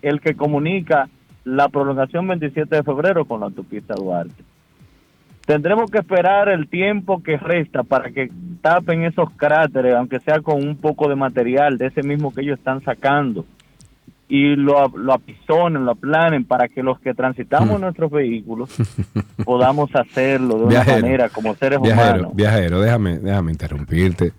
el 0.00 0.20
que 0.20 0.36
comunica 0.36 1.08
la 1.42 1.68
prolongación 1.68 2.28
27 2.28 2.76
de 2.76 2.82
febrero 2.84 3.24
con 3.24 3.40
la 3.40 3.46
autopista 3.46 3.94
Duarte. 3.94 4.44
Tendremos 5.44 5.90
que 5.90 5.98
esperar 5.98 6.48
el 6.48 6.68
tiempo 6.68 7.20
que 7.20 7.36
resta 7.36 7.82
para 7.82 8.12
que 8.12 8.30
tapen 8.60 9.02
esos 9.02 9.28
cráteres, 9.32 9.96
aunque 9.96 10.20
sea 10.20 10.38
con 10.40 10.64
un 10.64 10.76
poco 10.76 11.08
de 11.08 11.16
material 11.16 11.78
de 11.78 11.86
ese 11.86 12.04
mismo 12.04 12.32
que 12.32 12.42
ellos 12.42 12.60
están 12.60 12.80
sacando, 12.84 13.44
y 14.28 14.56
lo, 14.56 14.88
lo 14.88 15.12
apisonen, 15.12 15.84
lo 15.84 15.92
aplanen 15.92 16.44
para 16.44 16.68
que 16.68 16.82
los 16.82 16.98
que 17.00 17.14
transitamos 17.14 17.78
nuestros 17.80 18.10
vehículos 18.10 18.70
podamos 19.44 19.88
hacerlo 19.94 20.56
de 20.58 20.64
una 20.64 20.68
Viajero, 20.70 21.00
manera 21.02 21.28
como 21.28 21.54
seres 21.54 21.80
Viajero, 21.80 22.10
humanos. 22.12 22.36
viajero, 22.36 22.80
déjame, 22.80 23.18
déjame 23.18 23.52
interrumpirte. 23.52 24.32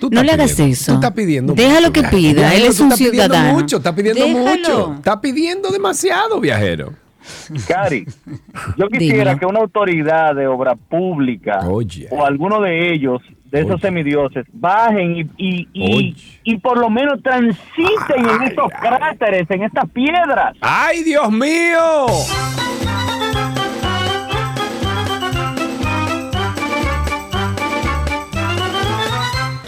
Tú 0.00 0.10
No 0.10 0.22
le 0.22 0.32
hagas 0.32 0.52
pidiendo- 0.52 0.72
eso. 0.72 0.92
Tú 0.92 0.94
estás 0.96 1.12
pidiendo 1.12 1.54
Déjalo 1.54 1.80
mucho, 1.88 1.92
que 1.92 2.00
viajero. 2.00 2.18
pida, 2.20 2.32
Viajero, 2.40 2.64
él 2.64 2.70
es 2.70 2.80
un 2.80 2.86
estás 2.86 2.98
pidiendo 2.98 3.22
ciudadano. 3.24 3.52
mucho, 3.58 3.76
está 3.78 3.94
pidiendo 3.94 4.24
Déjalo. 4.24 4.44
mucho. 4.44 4.94
Está 4.96 5.20
pidiendo 5.20 5.70
demasiado, 5.70 6.40
viajero. 6.40 6.92
Cari, 7.66 8.04
yo 8.76 8.88
quisiera 8.92 9.38
que 9.38 9.46
una 9.46 9.60
autoridad 9.60 10.34
de 10.34 10.46
obra 10.46 10.74
pública 10.74 11.60
o 12.10 12.26
alguno 12.26 12.60
de 12.60 12.92
ellos, 12.92 13.22
de 13.54 13.60
esos 13.60 13.80
semidioses, 13.80 14.44
bajen 14.52 15.16
y, 15.16 15.22
y, 15.36 15.68
y, 15.72 16.16
y 16.42 16.58
por 16.58 16.76
lo 16.76 16.90
menos 16.90 17.22
transiten 17.22 18.28
en 18.28 18.42
estos 18.42 18.68
cráteres, 18.68 19.48
en 19.48 19.62
estas 19.62 19.88
piedras. 19.90 20.56
¡Ay, 20.60 21.04
Dios 21.04 21.30
mío! 21.30 22.08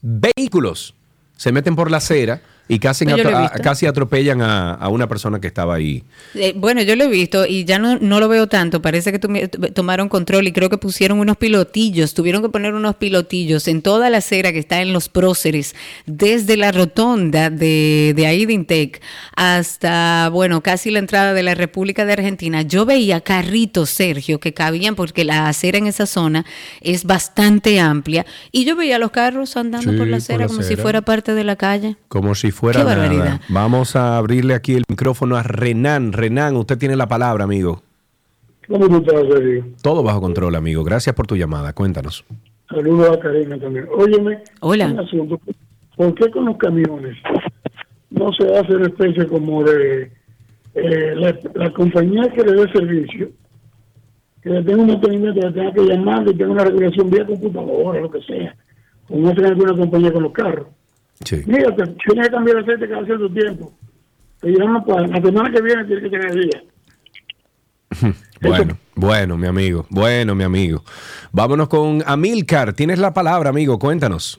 vehículos, 0.00 0.94
se 1.36 1.52
meten 1.52 1.76
por 1.76 1.90
la 1.90 1.98
acera 1.98 2.40
y 2.68 2.78
casi, 2.78 3.04
a- 3.10 3.50
casi 3.62 3.86
atropellan 3.86 4.40
a, 4.40 4.72
a 4.74 4.88
una 4.88 5.08
persona 5.08 5.40
que 5.40 5.46
estaba 5.48 5.74
ahí. 5.74 6.04
Eh, 6.34 6.54
bueno, 6.56 6.80
yo 6.82 6.96
lo 6.96 7.04
he 7.04 7.08
visto 7.08 7.44
y 7.46 7.64
ya 7.64 7.78
no, 7.78 7.98
no 7.98 8.18
lo 8.20 8.28
veo 8.28 8.46
tanto. 8.46 8.80
Parece 8.80 9.12
que 9.12 9.18
tomaron 9.18 10.08
control 10.08 10.46
y 10.46 10.52
creo 10.52 10.70
que 10.70 10.78
pusieron 10.78 11.18
unos 11.18 11.36
pilotillos. 11.36 12.14
Tuvieron 12.14 12.40
que 12.42 12.48
poner 12.48 12.72
unos 12.74 12.96
pilotillos 12.96 13.68
en 13.68 13.82
toda 13.82 14.08
la 14.10 14.18
acera 14.18 14.52
que 14.52 14.58
está 14.58 14.80
en 14.80 14.92
los 14.92 15.08
próceres, 15.08 15.74
desde 16.06 16.56
la 16.56 16.72
rotonda 16.72 17.50
de, 17.50 18.12
de 18.16 18.26
ahí 18.26 18.46
de 18.46 18.52
Intec 18.54 19.02
hasta, 19.36 20.28
bueno, 20.32 20.62
casi 20.62 20.90
la 20.90 21.00
entrada 21.00 21.34
de 21.34 21.42
la 21.42 21.54
República 21.54 22.04
de 22.06 22.12
Argentina. 22.14 22.62
Yo 22.62 22.86
veía 22.86 23.20
carritos, 23.20 23.90
Sergio, 23.90 24.38
que 24.40 24.54
cabían 24.54 24.94
porque 24.94 25.24
la 25.24 25.48
acera 25.48 25.78
en 25.78 25.88
esa 25.88 26.06
zona 26.06 26.46
es 26.80 27.04
bastante 27.04 27.80
amplia. 27.80 28.24
Y 28.52 28.64
yo 28.64 28.76
veía 28.76 28.98
los 28.98 29.10
carros 29.10 29.56
andando 29.56 29.90
Sí, 29.90 29.96
por 29.98 30.06
la 30.06 30.12
por 30.16 30.22
acera 30.22 30.38
la 30.38 30.46
como 30.46 30.62
si 30.62 30.76
fuera 30.76 31.02
parte 31.02 31.34
de 31.34 31.44
la 31.44 31.56
calle. 31.56 31.96
Como 32.08 32.34
si 32.34 32.51
fuera 32.52 32.80
Qué 32.80 32.84
nada. 32.84 32.96
barbaridad. 32.98 33.40
Vamos 33.48 33.96
a 33.96 34.16
abrirle 34.18 34.54
aquí 34.54 34.74
el 34.74 34.84
micrófono 34.88 35.36
a 35.36 35.42
Renan. 35.42 36.12
Renan, 36.12 36.56
usted 36.56 36.78
tiene 36.78 36.96
la 36.96 37.08
palabra, 37.08 37.44
amigo. 37.44 37.82
¿Cómo 38.68 38.88
tú 38.88 38.96
estás? 38.98 39.82
Todo 39.82 40.02
bajo 40.02 40.20
control, 40.20 40.54
amigo. 40.54 40.84
Gracias 40.84 41.14
por 41.16 41.26
tu 41.26 41.36
llamada. 41.36 41.72
Cuéntanos. 41.72 42.24
Saludos 42.70 43.16
a 43.16 43.20
Karina 43.20 43.58
también. 43.58 43.86
Óyeme, 43.94 44.38
Hola. 44.60 44.86
un 44.86 45.00
asunto. 45.00 45.40
¿por 45.96 46.14
qué 46.14 46.30
con 46.30 46.46
los 46.46 46.56
camiones 46.56 47.16
no 48.10 48.32
se 48.32 48.56
hace 48.56 48.74
una 48.76 48.86
especie 48.86 49.26
como 49.26 49.62
de 49.62 50.10
eh, 50.74 51.14
la, 51.16 51.36
la 51.54 51.70
compañía 51.72 52.30
que 52.30 52.42
le 52.42 52.52
dé 52.52 52.72
servicio, 52.72 53.28
que 54.42 54.48
le 54.50 54.62
tenga 54.62 54.82
un 54.82 54.88
mantenimiento, 54.88 55.38
que 55.40 55.46
le 55.48 55.52
tenga 55.52 55.72
que 55.72 55.80
llamar, 55.82 56.24
que 56.24 56.32
tenga 56.32 56.50
una 56.52 56.64
regulación 56.64 57.10
vía 57.10 57.26
computadora, 57.26 58.00
lo 58.00 58.10
que 58.10 58.22
sea, 58.22 58.56
como 59.06 59.28
hacen 59.28 59.44
alguna 59.44 59.76
compañía 59.76 60.12
con 60.12 60.22
los 60.22 60.32
carros? 60.32 60.66
Mira, 61.46 61.74
te 61.76 61.86
tienes 61.86 62.26
que 62.26 62.32
cambiar 62.32 62.56
el 62.56 62.62
aceite 62.64 62.88
cada 62.88 63.04
cierto 63.04 63.30
tiempo. 63.30 63.72
Te 64.40 64.48
llaman 64.50 64.84
para 64.84 65.06
la 65.06 65.20
semana 65.20 65.50
que 65.50 65.62
viene 65.62 65.84
tienes 65.84 66.04
que 66.04 66.10
tener 66.10 66.30
el 66.30 66.50
día. 66.50 66.62
Bueno, 68.42 68.76
bueno, 68.96 69.36
mi 69.36 69.46
amigo. 69.46 69.86
Bueno, 69.88 70.34
mi 70.34 70.42
amigo. 70.42 70.82
Vámonos 71.30 71.68
con 71.68 72.02
Amilcar. 72.04 72.72
Tienes 72.72 72.98
la 72.98 73.14
palabra, 73.14 73.50
amigo. 73.50 73.78
Cuéntanos. 73.78 74.36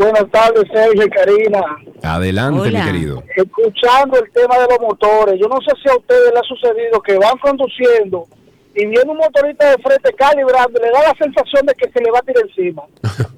Buenas 0.00 0.30
tardes, 0.30 0.64
Sergio 0.70 1.06
y 1.06 1.08
Karina. 1.08 1.60
Adelante, 2.02 2.70
mi 2.70 2.82
querido. 2.82 3.22
Escuchando 3.36 4.18
el 4.18 4.30
tema 4.32 4.58
de 4.58 4.66
los 4.68 4.80
motores, 4.80 5.40
yo 5.40 5.48
no 5.48 5.56
sé 5.60 5.72
si 5.82 5.88
a 5.90 5.96
ustedes 5.96 6.30
les 6.30 6.40
ha 6.40 6.44
sucedido 6.44 7.00
que 7.00 7.18
van 7.18 7.38
conduciendo 7.38 8.26
y 8.74 8.86
viene 8.86 9.10
un 9.10 9.16
motorista 9.18 9.70
de 9.70 9.82
frente 9.82 10.12
calibrando, 10.14 10.80
le 10.80 10.90
da 10.90 11.02
la 11.02 11.14
sensación 11.18 11.66
de 11.66 11.74
que 11.74 11.90
se 11.90 12.00
le 12.02 12.10
va 12.10 12.18
a 12.18 12.22
tirar 12.22 12.44
encima. 12.46 12.82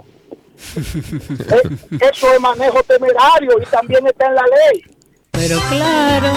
Eh, 0.76 2.08
Eso 2.12 2.32
es 2.32 2.40
manejo 2.40 2.82
temerario 2.84 3.50
y 3.60 3.66
también 3.66 4.06
está 4.06 4.26
en 4.26 4.34
la 4.34 4.42
ley. 4.42 4.84
Pero 5.32 5.58
claro. 5.68 6.32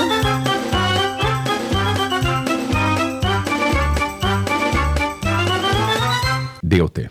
Diga 6.62 6.84
usted. 6.86 7.10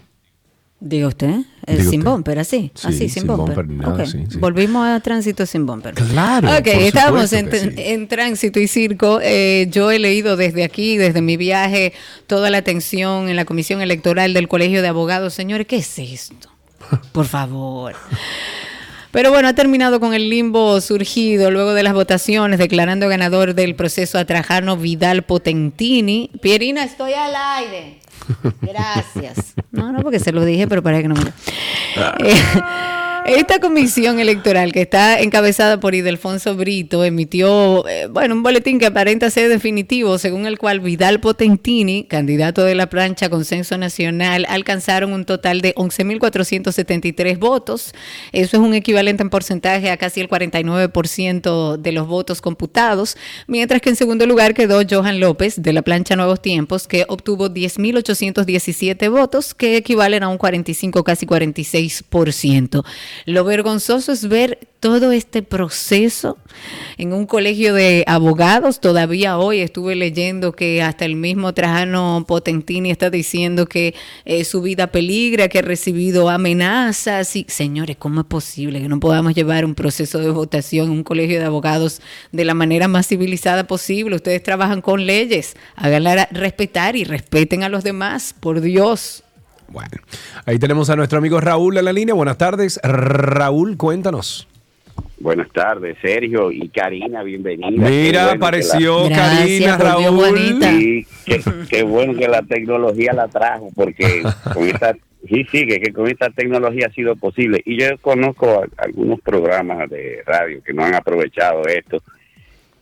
Diga 0.81 1.07
usted, 1.09 1.31
eh, 1.67 1.77
Diga 1.79 1.85
sin 1.85 2.01
usted. 2.01 2.11
bumper, 2.11 2.39
así, 2.41 2.71
Sí, 2.75 2.89
así, 2.89 2.99
sin, 2.99 3.11
sin 3.11 3.27
bumper. 3.27 3.47
bumper 3.57 3.69
ni 3.69 3.77
nada, 3.77 3.95
Ok, 3.95 4.05
sí, 4.07 4.25
sí. 4.31 4.37
Volvimos 4.39 4.87
a 4.87 5.01
tránsito 5.01 5.47
sin 5.47 5.65
bumper. 5.65 5.95
Claro. 5.95 6.47
Ok, 6.49 6.65
por 6.65 6.69
estábamos 6.83 7.33
en, 7.33 7.45
supuesto 7.47 7.69
que 7.71 7.75
sí. 7.77 7.89
en 7.91 8.09
tránsito 8.09 8.61
y 8.61 8.69
circo. 8.69 9.19
Eh, 9.23 9.69
yo 9.71 9.91
he 9.91 9.99
leído 9.99 10.37
desde 10.37 10.63
aquí, 10.63 10.99
desde 10.99 11.23
mi 11.23 11.39
viaje, 11.39 11.95
toda 12.27 12.51
la 12.51 12.59
atención 12.59 13.31
en 13.31 13.37
la 13.37 13.47
comisión 13.47 13.81
electoral 13.81 14.35
del 14.35 14.47
Colegio 14.49 14.83
de 14.83 14.89
Abogados. 14.89 15.33
Señores, 15.33 15.67
¿qué 15.67 15.77
es 15.77 15.99
esto? 15.99 16.51
Por 17.13 17.27
favor. 17.27 17.95
Pero 19.15 19.31
bueno, 19.31 19.47
ha 19.47 19.53
terminado 19.53 20.01
con 20.01 20.13
el 20.13 20.29
limbo 20.29 20.81
surgido 20.81 21.53
luego 21.53 21.73
de 21.73 21.85
las 21.85 21.95
votaciones, 21.95 22.59
declarando 22.59 23.09
ganador 23.09 23.55
del 23.55 23.77
proceso 23.77 24.19
a 24.19 24.25
Trajano 24.25 24.77
Vidal 24.77 25.23
Potentini. 25.23 26.33
Pierina, 26.43 26.83
estoy 26.83 27.13
al 27.13 27.33
aire. 27.37 28.01
Gracias. 28.61 29.55
No, 29.71 29.93
no, 29.93 30.03
porque 30.03 30.19
se 30.19 30.33
lo 30.33 30.45
dije, 30.45 30.67
pero 30.67 30.83
para 30.83 31.01
que 31.01 31.07
no 31.07 31.15
me... 31.15 31.31
Eh, 32.25 32.35
esta 33.27 33.59
comisión 33.59 34.21
electoral 34.21 34.73
que 34.73 34.83
está 34.83 35.19
encabezada 35.21 35.81
por 35.81 35.95
Idelfonso 35.95 36.57
Brito 36.57 37.05
emitió, 37.05 37.89
eh, 37.89 38.07
bueno, 38.07 38.35
un 38.35 38.43
boletín 38.43 38.79
que 38.79 38.85
aparenta 38.85 39.31
ser 39.31 39.49
definitivo, 39.49 40.19
según 40.19 40.47
el 40.47 40.59
cual 40.59 40.81
Vidal 40.81 41.21
Potentini, 41.21 42.05
candidato 42.05 42.65
de 42.65 42.75
la 42.75 42.91
plancha 42.91 43.31
Consenso 43.31 43.79
Nacional, 43.79 44.45
alcanzaron 44.49 45.15
un 45.15 45.25
total 45.25 45.63
de 45.63 45.75
11.473 45.75 47.39
votos. 47.39 47.95
Eso 48.33 48.59
es 48.59 48.63
un 48.63 48.75
equivalente 48.75 49.23
en 49.23 49.31
porcentaje 49.31 49.91
a 49.91 49.97
casi 49.97 50.21
el 50.21 50.29
49% 50.29 51.79
de 51.79 51.93
los 51.93 52.07
votos 52.07 52.43
computados, 52.43 53.17
mientras 53.47 53.81
que 53.81 53.89
en 53.89 53.97
segundo 53.97 54.27
lugar 54.27 54.53
quedó 54.53 54.83
Johan 54.89 55.19
López 55.19 55.63
de 55.63 55.73
la 55.73 55.81
plancha 55.81 56.15
Nuevos 56.15 56.43
Tiempos, 56.43 56.87
que 56.87 57.07
obtuvo 57.09 57.49
10.817 57.49 59.11
votos, 59.11 59.55
que 59.55 59.79
equivalen 59.79 60.23
a 60.25 60.29
un 60.29 60.37
45, 60.37 61.03
casi 61.05 61.27
46%. 61.27 62.85
Lo 63.27 63.45
vergonzoso 63.45 64.13
es 64.13 64.29
ver 64.29 64.59
todo 64.85 65.13
este 65.13 65.43
proceso 65.43 66.37
en 66.99 67.15
un 67.15 67.25
colegio 67.25 67.73
de 67.73 68.05
abogados. 68.07 68.81
Todavía 68.81 69.39
hoy 69.39 69.61
estuve 69.61 69.95
leyendo 69.95 70.53
que 70.53 70.83
hasta 70.83 71.07
el 71.07 71.17
mismo 71.17 71.55
Trajano 71.55 72.27
Potentini 72.29 72.91
está 72.91 73.09
diciendo 73.09 73.65
que 73.67 73.95
eh, 74.27 74.45
su 74.45 74.61
vida 74.61 74.89
peligra, 74.89 75.49
que 75.49 75.61
ha 75.61 75.63
recibido 75.63 76.29
amenazas. 76.29 77.35
Y, 77.35 77.47
señores, 77.49 77.97
¿cómo 77.99 78.21
es 78.21 78.27
posible 78.27 78.83
que 78.83 78.89
no 78.89 79.01
podamos 79.01 79.35
llevar 79.35 79.65
un 79.65 79.75
proceso 79.75 80.19
de 80.19 80.31
votación 80.31 80.89
en 80.89 80.93
un 80.93 81.03
colegio 81.03 81.39
de 81.39 81.47
abogados 81.47 82.03
de 82.33 82.45
la 82.45 82.53
manera 82.53 82.87
más 82.87 83.09
civilizada 83.09 83.67
posible? 83.67 84.17
Ustedes 84.17 84.43
trabajan 84.43 84.83
con 84.83 85.07
leyes, 85.07 85.57
háganla 85.77 86.29
respetar 86.31 86.95
y 86.95 87.05
respeten 87.05 87.63
a 87.63 87.71
los 87.71 87.85
demás, 87.85 88.35
por 88.39 88.61
Dios. 88.61 89.24
Bueno, 89.75 89.91
ahí 90.47 90.57
tenemos 90.61 90.89
a 90.89 90.95
nuestro 90.95 91.19
amigo 91.19 91.41
Raúl 91.41 91.77
en 91.77 91.85
la 91.85 91.93
línea. 91.93 92.15
Buenas 92.15 92.39
tardes. 92.39 92.79
Raúl, 92.85 93.77
cuéntanos. 93.77 94.47
Buenas 95.19 95.51
tardes, 95.51 95.97
Sergio 96.01 96.53
y 96.53 96.69
Karina, 96.69 97.25
bienvenida. 97.25 97.89
Mira, 97.89 98.23
bueno 98.27 98.37
apareció 98.37 99.09
Karina, 99.09 99.77
Raúl. 99.77 100.15
bonita. 100.15 100.71
Sí, 100.71 101.05
qué, 101.27 101.41
qué 101.69 101.83
bueno 101.83 102.15
que 102.17 102.29
la 102.29 102.43
tecnología 102.43 103.13
la 103.15 103.27
trajo, 103.27 103.71
porque 103.75 104.23
con 104.53 104.69
esta, 104.69 104.93
sí, 105.29 105.45
sí, 105.51 105.67
que, 105.67 105.81
que 105.81 105.93
con 105.93 106.07
esta 106.07 106.31
tecnología 106.31 106.87
ha 106.89 106.93
sido 106.95 107.17
posible. 107.17 107.61
Y 107.65 107.77
yo 107.81 107.99
conozco 108.01 108.63
a- 108.63 108.83
algunos 108.85 109.21
programas 109.23 109.91
de 109.91 110.23
radio 110.25 110.63
que 110.63 110.73
no 110.73 110.85
han 110.85 110.95
aprovechado 110.95 111.63
esto, 111.67 112.01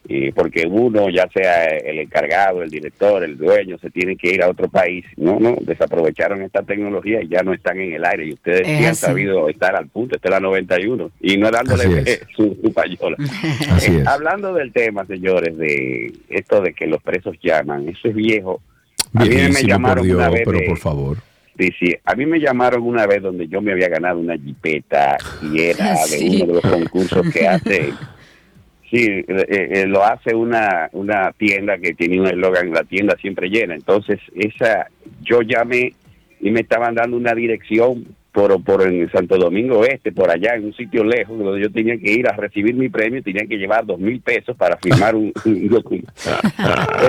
y 0.09 0.33
porque 0.33 0.67
uno, 0.67 1.09
ya 1.11 1.29
sea 1.33 1.65
el 1.67 2.01
encargado, 2.01 2.63
el 2.63 2.71
director, 2.71 3.23
el 3.23 3.39
dueño, 3.39 3.79
se 3.79 3.89
tiene 3.91 4.17
que 4.17 4.31
ir 4.35 4.43
a 4.43 4.49
otro 4.51 4.69
país. 4.69 5.05
No, 5.17 5.39
no, 5.39 5.57
desaprovecharon 5.61 6.43
esta 6.43 6.63
tecnología 6.63 7.23
y 7.23 7.29
ya 7.29 7.43
no 7.43 7.53
están 7.55 7.81
en 7.81 7.93
el 7.93 8.05
aire. 8.05 8.27
Y 8.27 8.33
ustedes 8.35 8.67
Es 8.67 8.79
sí 8.79 8.85
han 8.85 8.95
sabido 8.97 9.49
estar 9.49 9.77
al 9.77 9.89
punto. 9.89 10.17
Esta 10.17 10.29
es 10.29 10.33
la 10.33 10.41
91. 10.41 11.11
Y 11.21 11.37
no 11.37 11.51
dándole 11.51 11.85
su, 12.37 12.59
su 12.63 12.73
payola. 12.73 13.17
Así 13.71 13.93
Eh, 13.93 13.99
es. 14.01 14.07
Hablando 14.07 14.53
del 14.55 14.73
tema, 14.73 15.05
señores, 15.07 15.57
de 15.57 16.13
esto 16.29 16.61
de 16.61 16.75
que 16.75 16.87
los 16.87 17.03
presos 17.03 17.37
llaman, 17.43 17.89
eso 17.89 18.09
es 18.09 18.15
viejo. 18.15 18.61
A 19.15 19.25
mí 19.25 19.35
me 19.37 19.63
llamaron 19.63 20.05
Dios, 20.05 20.17
una 20.19 20.31
vez 20.31 20.43
pero 20.45 20.59
de- 20.59 20.67
por 20.67 20.79
favor. 20.79 21.19
Sí, 21.59 21.69
sí. 21.79 21.95
A 22.05 22.15
mí 22.15 22.25
me 22.27 22.41
llamaron 22.41 22.83
una 22.83 23.07
vez 23.07 23.21
donde 23.23 23.47
yo 23.47 23.61
me 23.61 23.73
había 23.73 23.89
ganado 23.89 24.19
una 24.19 24.37
jipeta 24.37 25.17
y 25.43 25.61
era 25.61 25.97
Sí. 26.07 26.39
de 26.39 26.43
uno 26.45 26.47
de 26.47 26.53
los 26.55 26.73
concursos 26.73 27.31
que 27.33 27.47
hace. 27.47 27.93
Sí, 28.93 29.07
eh, 29.07 29.25
eh, 29.49 29.87
lo 29.87 30.05
hace 30.05 30.35
una, 30.35 30.91
una 30.93 31.33
tienda 31.33 31.79
que 31.79 31.95
tiene 31.95 32.21
un 32.21 32.27
eslogan, 32.27 32.75
la 32.75 32.85
tienda 32.85 33.17
siempre 33.17 33.49
llena. 33.49 33.75
Entonces, 33.75 34.21
esa 34.35 34.89
yo 35.23 35.41
llamé 35.41 35.95
y 36.43 36.51
me 36.51 36.61
estaban 36.61 36.95
dando 36.95 37.17
una 37.17 37.33
dirección 37.33 38.05
por, 38.33 38.63
por 38.63 38.83
en 38.83 39.11
Santo 39.11 39.39
Domingo 39.39 39.83
Este, 39.87 40.13
por 40.13 40.31
allá, 40.31 40.57
en 40.57 40.67
un 40.67 40.75
sitio 40.75 41.05
lejos, 41.05 41.39
donde 41.39 41.63
yo 41.63 41.73
tenía 41.73 41.97
que 41.97 42.13
ir 42.13 42.29
a 42.29 42.33
recibir 42.37 42.75
mi 42.75 42.91
premio 42.91 43.23
tenía 43.23 43.47
que 43.47 43.57
llevar 43.57 43.87
dos 43.87 43.99
mil 43.99 44.21
pesos 44.21 44.55
para 44.59 44.77
firmar 44.77 45.15
un, 45.15 45.33
un 45.47 45.69
documento. 45.71 46.13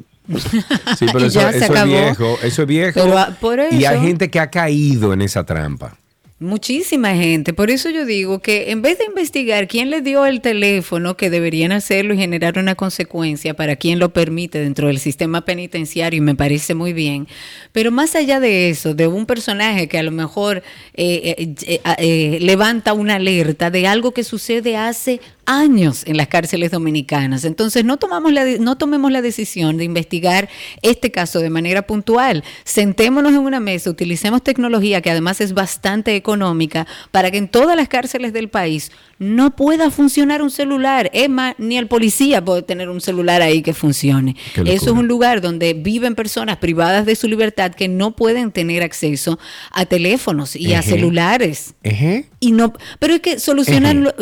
Sí, 0.99 1.07
pero 1.13 1.27
eso, 1.27 1.47
es 1.47 1.85
viejo, 1.85 2.39
eso 2.43 2.63
es 2.63 2.69
viejo. 2.69 2.95
Pero, 2.95 3.19
ah, 3.19 3.69
Y 3.71 3.85
hay 3.85 4.01
gente 4.01 4.31
que 4.31 4.41
ha 4.41 4.51
caído 4.51 5.13
en 5.13 5.21
esa 5.21 5.45
trampa. 5.45 5.99
Muchísima 6.41 7.15
gente. 7.15 7.55
Por 7.55 7.71
eso 7.71 7.91
yo 7.91 8.05
digo 8.05 8.41
que 8.41 8.73
en 8.73 8.83
vez 8.83 8.99
de 8.99 9.05
investigar 9.05 9.69
quién 9.69 9.89
le 9.89 10.03
dio 10.03 10.27
el 10.27 10.41
teléfono, 10.41 11.17
que 11.17 11.31
deberían 11.31 11.71
hacerlo 11.71 12.13
y 12.13 12.19
generar 12.19 12.59
una 12.59 12.75
consecuencia 12.75 13.55
para 13.55 13.77
quien 13.77 14.01
lo 14.01 14.13
permite 14.13 14.59
dentro 14.59 14.89
del 14.89 14.99
sistema 14.99 15.43
penitenciario, 15.45 16.19
y 16.19 16.21
me 16.21 16.35
parece 16.35 16.75
muy 16.75 16.93
bien. 16.93 17.29
Pero 17.73 17.93
más 17.93 18.17
allá 18.17 18.41
de 18.41 18.69
eso, 18.69 18.95
de 18.95 19.07
un 19.07 19.27
personaje 19.27 19.89
que 19.89 19.97
a 19.97 20.03
lo 20.03 20.11
mejor 20.11 20.59
eh, 20.95 21.35
eh, 21.39 21.55
eh, 21.67 21.81
eh, 21.99 22.39
levanta 22.41 22.95
una 22.95 23.15
alerta 23.15 23.71
de 23.71 23.87
algo 23.87 24.13
que 24.13 24.25
sucede 24.25 24.77
hace 24.77 25.21
años 25.47 26.05
en 26.07 26.17
las 26.17 26.29
cárceles 26.29 26.71
dominicanas. 26.71 27.45
Entonces, 27.45 27.85
no, 27.85 27.97
tomamos 27.97 28.33
la, 28.33 28.45
no 28.59 28.77
tomemos 28.77 29.11
la 29.11 29.23
decisión 29.23 29.77
de 29.77 29.85
investigar 29.85 30.49
este 30.83 31.11
caso 31.11 31.41
de 31.41 31.51
manera 31.51 31.83
puntual. 31.87 32.45
Sentémonos 32.65 33.33
en 33.33 33.41
una 33.41 33.61
mesa, 33.61 33.91
utilicemos 33.91 34.43
tecnología 34.43 35.01
que 35.01 35.11
además 35.11 35.41
es 35.41 35.55
bastante 35.55 36.17
económica 36.17 36.87
para 37.11 37.31
que 37.31 37.39
en 37.39 37.49
todas 37.49 37.77
las 37.77 37.89
cárceles 37.89 38.33
del 38.33 38.49
país 38.49 38.91
no 39.19 39.55
pueda 39.55 39.91
funcionar 39.91 40.43
un 40.43 40.51
celular. 40.51 41.11
Es 41.13 41.29
más, 41.29 41.55
ni 41.59 41.79
el 41.79 41.87
policía 41.87 42.45
puede 42.45 42.63
tener 42.63 42.89
un 42.89 43.01
celular 43.01 43.43
ahí 43.43 43.63
que 43.63 43.75
funcione. 43.75 44.37
Eso 44.55 44.67
es 44.67 44.97
un 44.97 45.07
lugar 45.07 45.41
donde 45.41 45.75
viven 45.75 46.15
personas 46.15 46.59
privadas 46.59 47.07
de 47.07 47.17
su 47.17 47.29
libertad 47.29 47.73
que 47.73 47.89
no 47.89 48.17
pueden 48.17 48.53
tener 48.53 48.83
acceso 48.83 49.39
a 49.71 49.87
teléfonos 49.87 50.57
y 50.57 50.75
a 50.75 50.83
celulares. 50.83 51.75
Ejé. 51.83 52.27
Y 52.41 52.53
no, 52.53 52.73
pero 52.99 53.15
es 53.15 53.21
que 53.21 53.39
solucionarlo. 53.39 54.15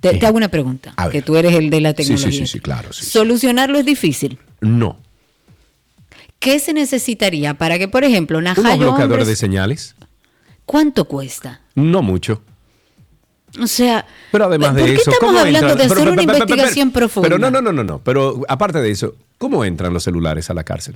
Te, 0.00 0.16
te 0.16 0.26
hago 0.26 0.36
una 0.36 0.48
pregunta, 0.48 0.94
A 0.96 1.04
ver. 1.04 1.12
que 1.12 1.22
tú 1.22 1.36
eres 1.36 1.54
el 1.54 1.68
de 1.70 1.80
la 1.80 1.90
Sí, 1.90 2.04
sí, 2.04 2.08
tecnología. 2.14 2.46
sí, 2.46 2.52
sí, 2.52 2.60
claro. 2.60 2.92
sí. 2.92 3.04
Solucionarlo 3.04 3.78
es 3.78 3.84
difícil. 3.84 4.38
No. 4.60 4.98
¿Qué 6.38 6.58
se 6.58 6.72
necesitaría 6.72 7.54
para 7.54 7.78
que, 7.78 7.86
por 7.86 8.02
ejemplo, 8.04 8.38
¿Unos 8.38 8.56
Najayo 8.56 8.78
bloqueadores 8.78 9.10
Hombres, 9.12 9.28
de 9.28 9.36
señales? 9.36 9.94
¿cuánto 10.64 11.04
cuesta? 11.04 11.60
No 11.74 12.00
mucho. 12.00 12.42
O 13.60 13.66
sea, 13.66 14.06
Pero 14.32 14.44
además 14.46 14.70
¿por 14.70 14.78
de 14.78 14.84
qué 14.86 14.92
eso, 14.94 15.10
estamos 15.10 15.18
¿cómo 15.20 15.38
hablando 15.40 15.58
entran? 15.58 15.76
de 15.78 15.84
hacer 15.84 15.96
Pero, 15.98 16.12
una 16.12 16.22
pero, 16.22 16.26
pero, 16.32 16.38
pero, 16.38 16.44
investigación 16.54 16.90
profunda? 16.92 17.28
Pero 17.28 17.38
no, 17.38 17.50
no, 17.50 17.60
no, 17.60 17.72
no, 17.72 17.82
no. 17.84 17.98
Pero 17.98 18.42
aparte 18.48 18.80
de 18.80 18.90
eso, 18.90 19.16
¿cómo 19.38 19.64
entran 19.64 19.92
los 19.92 20.04
celulares 20.04 20.48
a 20.50 20.54
la 20.54 20.62
cárcel? 20.64 20.94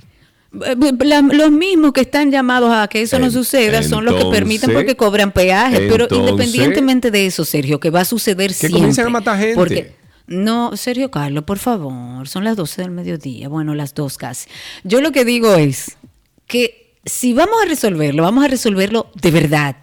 Eh, 0.53 0.75
la- 1.03 1.21
los 1.21 1.51
mismos 1.51 1.91
que 1.91 2.01
están 2.01 2.31
llamados 2.31 2.71
a 2.73 2.87
que 2.87 3.01
eso 3.01 3.19
no 3.19 3.29
suceda 3.31 3.83
son 3.83 4.05
los 4.05 4.15
que 4.15 4.29
permiten 4.31 4.71
porque 4.73 4.95
cobran 4.95 5.31
peajes. 5.31 5.81
Pero 5.91 6.07
independientemente 6.11 7.11
de 7.11 7.25
eso, 7.25 7.43
Sergio, 7.45 7.79
que 7.79 7.89
va 7.89 8.01
a 8.01 8.05
suceder 8.05 8.49
Que 8.49 8.53
siempre. 8.55 8.79
comiencen 8.79 9.05
a 9.05 9.09
matar 9.09 9.37
gente. 9.39 9.55
Porque, 9.55 9.95
no, 10.27 10.75
Sergio 10.77 11.11
Carlos, 11.11 11.43
por 11.43 11.59
favor, 11.59 12.27
son 12.27 12.43
las 12.45 12.55
12 12.55 12.81
del 12.81 12.91
mediodía. 12.91 13.49
Bueno, 13.49 13.75
las 13.75 13.93
dos 13.93 14.17
casi. 14.17 14.47
Yo 14.83 15.01
lo 15.01 15.11
que 15.11 15.25
digo 15.25 15.53
es 15.55 15.97
que 16.47 16.93
si 17.05 17.33
vamos 17.33 17.55
a 17.63 17.67
resolverlo, 17.67 18.23
vamos 18.23 18.43
a 18.45 18.47
resolverlo 18.47 19.11
de 19.21 19.31
verdad. 19.31 19.75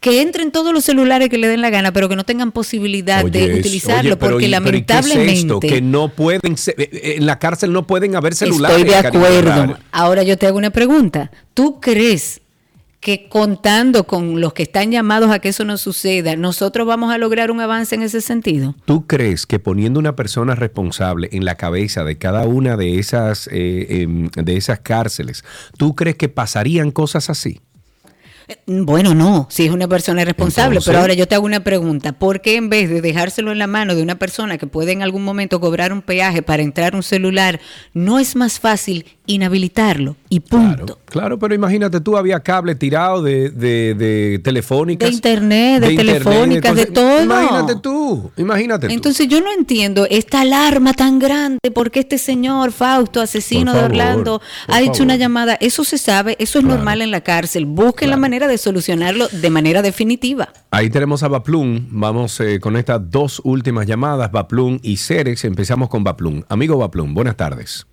Que 0.00 0.20
entren 0.20 0.52
todos 0.52 0.72
los 0.72 0.84
celulares 0.84 1.28
que 1.30 1.38
le 1.38 1.48
den 1.48 1.60
la 1.62 1.70
gana, 1.70 1.92
pero 1.92 2.08
que 2.08 2.16
no 2.16 2.24
tengan 2.24 2.52
posibilidad 2.52 3.24
Oye, 3.24 3.48
de 3.48 3.58
utilizarlo, 3.58 4.10
oye, 4.10 4.16
pero 4.16 4.32
porque 4.32 4.46
¿y- 4.46 4.50
pero 4.50 4.76
¿y 4.76 4.82
qué 4.82 4.92
es 4.98 5.06
lamentablemente. 5.06 5.32
esto? 5.32 5.60
Que 5.60 5.80
no 5.82 6.08
pueden, 6.10 6.56
ser- 6.56 6.74
eh, 6.78 6.88
eh, 6.92 7.14
en 7.16 7.26
la 7.26 7.38
cárcel 7.38 7.72
no 7.72 7.86
pueden 7.86 8.14
haber 8.14 8.34
celulares. 8.34 8.78
Estoy 8.78 8.90
de 8.90 8.96
acuerdo. 8.96 9.78
Ahora 9.92 10.22
yo 10.22 10.36
te 10.36 10.46
hago 10.46 10.58
una 10.58 10.70
pregunta. 10.70 11.30
¿Tú 11.54 11.80
crees 11.80 12.40
que 13.00 13.28
contando 13.28 14.04
con 14.04 14.40
los 14.40 14.52
que 14.52 14.64
están 14.64 14.90
llamados 14.90 15.30
a 15.30 15.38
que 15.38 15.50
eso 15.50 15.64
no 15.64 15.76
suceda, 15.76 16.34
nosotros 16.36 16.86
vamos 16.86 17.12
a 17.12 17.18
lograr 17.18 17.50
un 17.50 17.60
avance 17.60 17.94
en 17.94 18.02
ese 18.02 18.20
sentido? 18.20 18.74
¿Tú 18.84 19.06
crees 19.06 19.46
que 19.46 19.58
poniendo 19.58 19.98
una 20.00 20.16
persona 20.16 20.54
responsable 20.56 21.28
en 21.32 21.44
la 21.44 21.54
cabeza 21.56 22.04
de 22.04 22.18
cada 22.18 22.44
una 22.46 22.76
de 22.76 22.98
esas, 22.98 23.48
eh, 23.52 24.02
em, 24.02 24.28
de 24.30 24.56
esas 24.56 24.80
cárceles, 24.80 25.44
¿tú 25.78 25.94
crees 25.94 26.16
que 26.16 26.28
pasarían 26.28 26.90
cosas 26.90 27.30
así? 27.30 27.60
Bueno, 28.66 29.14
no, 29.14 29.46
si 29.50 29.64
es 29.66 29.72
una 29.72 29.88
persona 29.88 30.24
responsable, 30.24 30.76
Entonces- 30.76 30.86
pero 30.90 31.00
ahora 31.00 31.14
yo 31.14 31.26
te 31.26 31.34
hago 31.34 31.44
una 31.46 31.60
pregunta. 31.64 32.12
¿Por 32.12 32.40
qué 32.40 32.56
en 32.56 32.68
vez 32.68 32.88
de 32.88 33.00
dejárselo 33.00 33.50
en 33.52 33.58
la 33.58 33.66
mano 33.66 33.94
de 33.94 34.02
una 34.02 34.16
persona 34.16 34.56
que 34.58 34.66
puede 34.66 34.92
en 34.92 35.02
algún 35.02 35.24
momento 35.24 35.60
cobrar 35.60 35.92
un 35.92 36.02
peaje 36.02 36.42
para 36.42 36.62
entrar 36.62 36.94
un 36.94 37.02
celular, 37.02 37.60
no 37.92 38.18
es 38.18 38.36
más 38.36 38.60
fácil 38.60 39.04
inhabilitarlo 39.26 40.16
y 40.28 40.40
punto? 40.40 40.98
Claro, 41.06 41.38
pero 41.38 41.54
imagínate, 41.54 42.00
tú 42.00 42.16
había 42.16 42.38
cable 42.40 42.74
tirado 42.74 43.22
de, 43.22 43.50
de, 43.50 43.94
de 43.94 44.38
telefónicas. 44.42 45.08
De 45.08 45.14
internet, 45.14 45.80
de 45.82 45.96
telefónicas, 45.96 46.74
de 46.76 46.86
todo. 46.86 47.22
Imagínate 47.24 47.76
tú, 47.76 48.30
imagínate 48.36 48.86
tú. 48.88 48.92
Entonces 48.94 49.26
yo 49.28 49.40
no 49.40 49.52
entiendo 49.52 50.06
esta 50.08 50.42
alarma 50.42 50.92
tan 50.92 51.18
grande 51.18 51.70
porque 51.74 52.00
este 52.00 52.18
señor 52.18 52.70
Fausto, 52.72 53.20
asesino 53.20 53.72
de 53.74 53.80
Orlando, 53.84 54.40
ha 54.68 54.80
hecho 54.80 54.92
favor. 54.92 55.02
una 55.02 55.16
llamada. 55.16 55.56
Eso 55.60 55.82
se 55.84 55.98
sabe, 55.98 56.36
eso 56.38 56.58
es 56.58 56.64
normal 56.64 57.02
en 57.02 57.10
la 57.10 57.22
cárcel. 57.22 57.66
Busquen 57.66 58.10
la 58.10 58.16
manera 58.16 58.35
de 58.46 58.58
solucionarlo 58.58 59.26
de 59.28 59.48
manera 59.50 59.80
definitiva. 59.80 60.50
Ahí 60.70 60.90
tenemos 60.90 61.22
a 61.22 61.28
Baplum. 61.28 61.86
Vamos 61.90 62.38
eh, 62.40 62.60
con 62.60 62.76
estas 62.76 63.10
dos 63.10 63.40
últimas 63.42 63.86
llamadas, 63.86 64.30
Baplum 64.30 64.78
y 64.82 64.98
Cerex. 64.98 65.46
Empezamos 65.46 65.88
con 65.88 66.04
Baplum. 66.04 66.42
Amigo 66.50 66.76
Baplum, 66.76 67.14
buenas 67.14 67.36
tardes. 67.36 67.86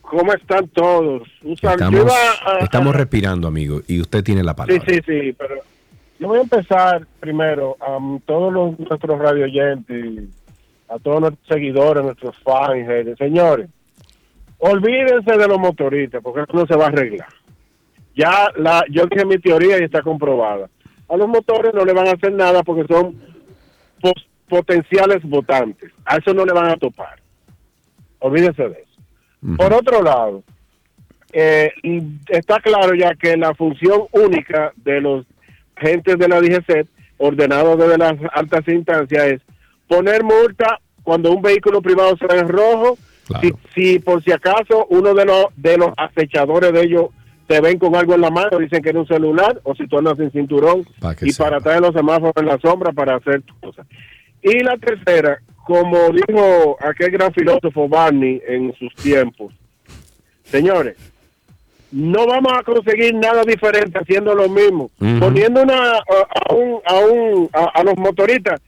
¿Cómo 0.00 0.32
están 0.32 0.66
todos? 0.68 1.22
Estamos, 1.44 2.12
a- 2.44 2.58
estamos 2.64 2.96
respirando, 2.96 3.46
amigo, 3.48 3.82
y 3.86 4.00
usted 4.00 4.24
tiene 4.24 4.42
la 4.42 4.52
Sí, 4.52 4.56
palabra. 4.56 4.84
sí, 4.86 4.94
sí, 5.06 5.32
pero 5.38 5.56
yo 6.18 6.28
voy 6.28 6.38
a 6.38 6.42
empezar 6.42 7.06
primero 7.20 7.76
a 7.80 7.98
todos 8.26 8.52
los, 8.52 8.78
nuestros 8.78 9.18
radio 9.18 9.44
oyentes, 9.44 10.24
a 10.88 10.98
todos 10.98 11.20
nuestros 11.22 11.46
seguidores, 11.48 12.02
nuestros 12.04 12.36
fans, 12.44 12.86
gente. 12.86 13.16
señores, 13.16 13.68
olvídense 14.58 15.32
de 15.36 15.48
los 15.48 15.58
motoristas, 15.58 16.20
porque 16.22 16.42
eso 16.42 16.52
no 16.52 16.66
se 16.66 16.76
va 16.76 16.84
a 16.84 16.88
arreglar. 16.88 17.28
Ya 18.14 18.48
la, 18.56 18.84
yo 18.90 19.06
dije 19.06 19.24
mi 19.24 19.38
teoría 19.38 19.78
y 19.78 19.84
está 19.84 20.02
comprobada. 20.02 20.68
A 21.08 21.16
los 21.16 21.28
motores 21.28 21.72
no 21.74 21.84
le 21.84 21.92
van 21.92 22.08
a 22.08 22.12
hacer 22.12 22.32
nada 22.32 22.62
porque 22.62 22.84
son 22.92 23.20
pos- 24.00 24.26
potenciales 24.48 25.22
votantes. 25.22 25.90
A 26.04 26.16
eso 26.16 26.34
no 26.34 26.44
le 26.44 26.52
van 26.52 26.66
a 26.70 26.76
topar. 26.76 27.20
Olvídense 28.18 28.62
de 28.68 28.72
eso. 28.82 29.56
Por 29.56 29.72
otro 29.72 30.02
lado, 30.02 30.42
eh, 31.32 31.72
está 32.28 32.60
claro 32.60 32.94
ya 32.94 33.14
que 33.14 33.36
la 33.36 33.54
función 33.54 34.02
única 34.12 34.72
de 34.76 35.00
los 35.00 35.26
agentes 35.76 36.18
de 36.18 36.28
la 36.28 36.40
DGC, 36.40 36.86
ordenados 37.18 37.78
desde 37.78 37.98
las 37.98 38.14
altas 38.32 38.66
instancias, 38.68 39.24
es 39.26 39.40
poner 39.88 40.22
multa 40.22 40.78
cuando 41.02 41.32
un 41.32 41.42
vehículo 41.42 41.82
privado 41.82 42.16
se 42.16 42.26
ve 42.26 42.38
en 42.38 42.48
rojo, 42.48 42.96
si, 43.40 43.52
si 43.74 43.98
por 43.98 44.22
si 44.22 44.30
acaso 44.32 44.86
uno 44.90 45.14
de 45.14 45.24
los, 45.24 45.46
de 45.56 45.76
los 45.78 45.90
acechadores 45.96 46.72
de 46.72 46.82
ellos 46.82 47.06
te 47.46 47.60
ven 47.60 47.78
con 47.78 47.94
algo 47.96 48.14
en 48.14 48.20
la 48.20 48.30
mano, 48.30 48.58
dicen 48.58 48.82
que 48.82 48.90
es 48.90 48.94
un 48.94 49.06
celular, 49.06 49.60
o 49.64 49.74
si 49.74 49.86
tú 49.86 49.98
andas 49.98 50.16
sin 50.16 50.30
cinturón, 50.30 50.84
Pa' 51.00 51.14
que 51.14 51.28
y 51.28 51.32
para 51.32 51.60
traer 51.60 51.80
los 51.80 51.92
semáforos 51.94 52.32
en 52.36 52.46
la 52.46 52.58
sombra 52.58 52.92
para 52.92 53.16
hacer 53.16 53.42
tus 53.42 53.56
cosas. 53.58 53.86
Y 54.42 54.60
la 54.60 54.76
tercera, 54.76 55.38
como 55.66 55.98
dijo 56.10 56.76
aquel 56.80 57.10
gran 57.10 57.32
filósofo 57.32 57.88
Barney 57.88 58.40
en 58.46 58.72
sus 58.74 58.94
tiempos, 58.94 59.52
señores, 60.44 60.96
no 61.90 62.26
vamos 62.26 62.52
a 62.58 62.62
conseguir 62.62 63.14
nada 63.14 63.42
diferente 63.44 63.98
haciendo 63.98 64.34
lo 64.34 64.48
mismo, 64.48 64.90
poniendo 65.20 65.62
una 65.62 65.92
a, 65.98 66.02
a 66.48 66.54
un, 66.54 66.80
a, 66.86 66.94
un- 67.00 67.50
a- 67.52 67.70
a 67.80 67.84
los 67.84 67.96
motoristas 67.98 68.60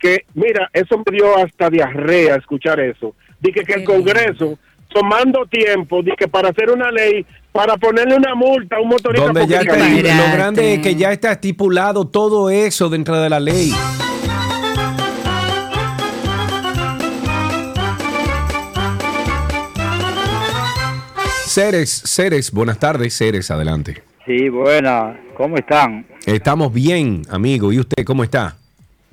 que, 0.00 0.24
mira, 0.34 0.68
eso 0.72 0.96
me 0.98 1.16
dio 1.16 1.36
hasta 1.36 1.68
diarrea 1.70 2.36
escuchar 2.36 2.80
eso. 2.80 3.14
Dije 3.40 3.62
que 3.62 3.74
el 3.74 3.84
Congreso, 3.84 4.58
tomando 4.88 5.46
tiempo, 5.46 6.02
dije 6.02 6.26
para 6.28 6.48
hacer 6.48 6.70
una 6.70 6.90
ley, 6.90 7.24
para 7.52 7.76
ponerle 7.76 8.16
una 8.16 8.34
multa 8.34 8.76
a 8.76 8.80
un 8.80 8.88
motorista. 8.88 9.26
Donde 9.26 9.46
ya 9.46 9.58
porque 9.58 9.98
está, 9.98 10.26
lo 10.26 10.32
grande 10.32 10.74
es 10.74 10.80
que 10.80 10.96
ya 10.96 11.12
está 11.12 11.32
estipulado 11.32 12.08
todo 12.08 12.50
eso 12.50 12.88
dentro 12.88 13.20
de 13.20 13.28
la 13.28 13.38
ley. 13.38 13.72
Ceres, 21.46 22.02
Ceres, 22.06 22.50
buenas 22.50 22.78
tardes, 22.78 23.14
Ceres, 23.14 23.50
adelante. 23.50 24.02
Sí, 24.24 24.48
buena. 24.48 25.20
¿Cómo 25.36 25.56
están? 25.56 26.06
Estamos 26.24 26.72
bien, 26.72 27.22
amigo. 27.28 27.70
¿Y 27.72 27.78
usted 27.78 28.04
cómo 28.04 28.24
está? 28.24 28.56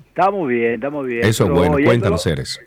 Estamos 0.08 0.48
bien, 0.48 0.76
estamos 0.76 1.06
bien. 1.06 1.26
Eso 1.26 1.46
es 1.46 1.50
bueno, 1.50 1.76
cuéntanos, 1.84 2.24
Ceres. 2.24 2.62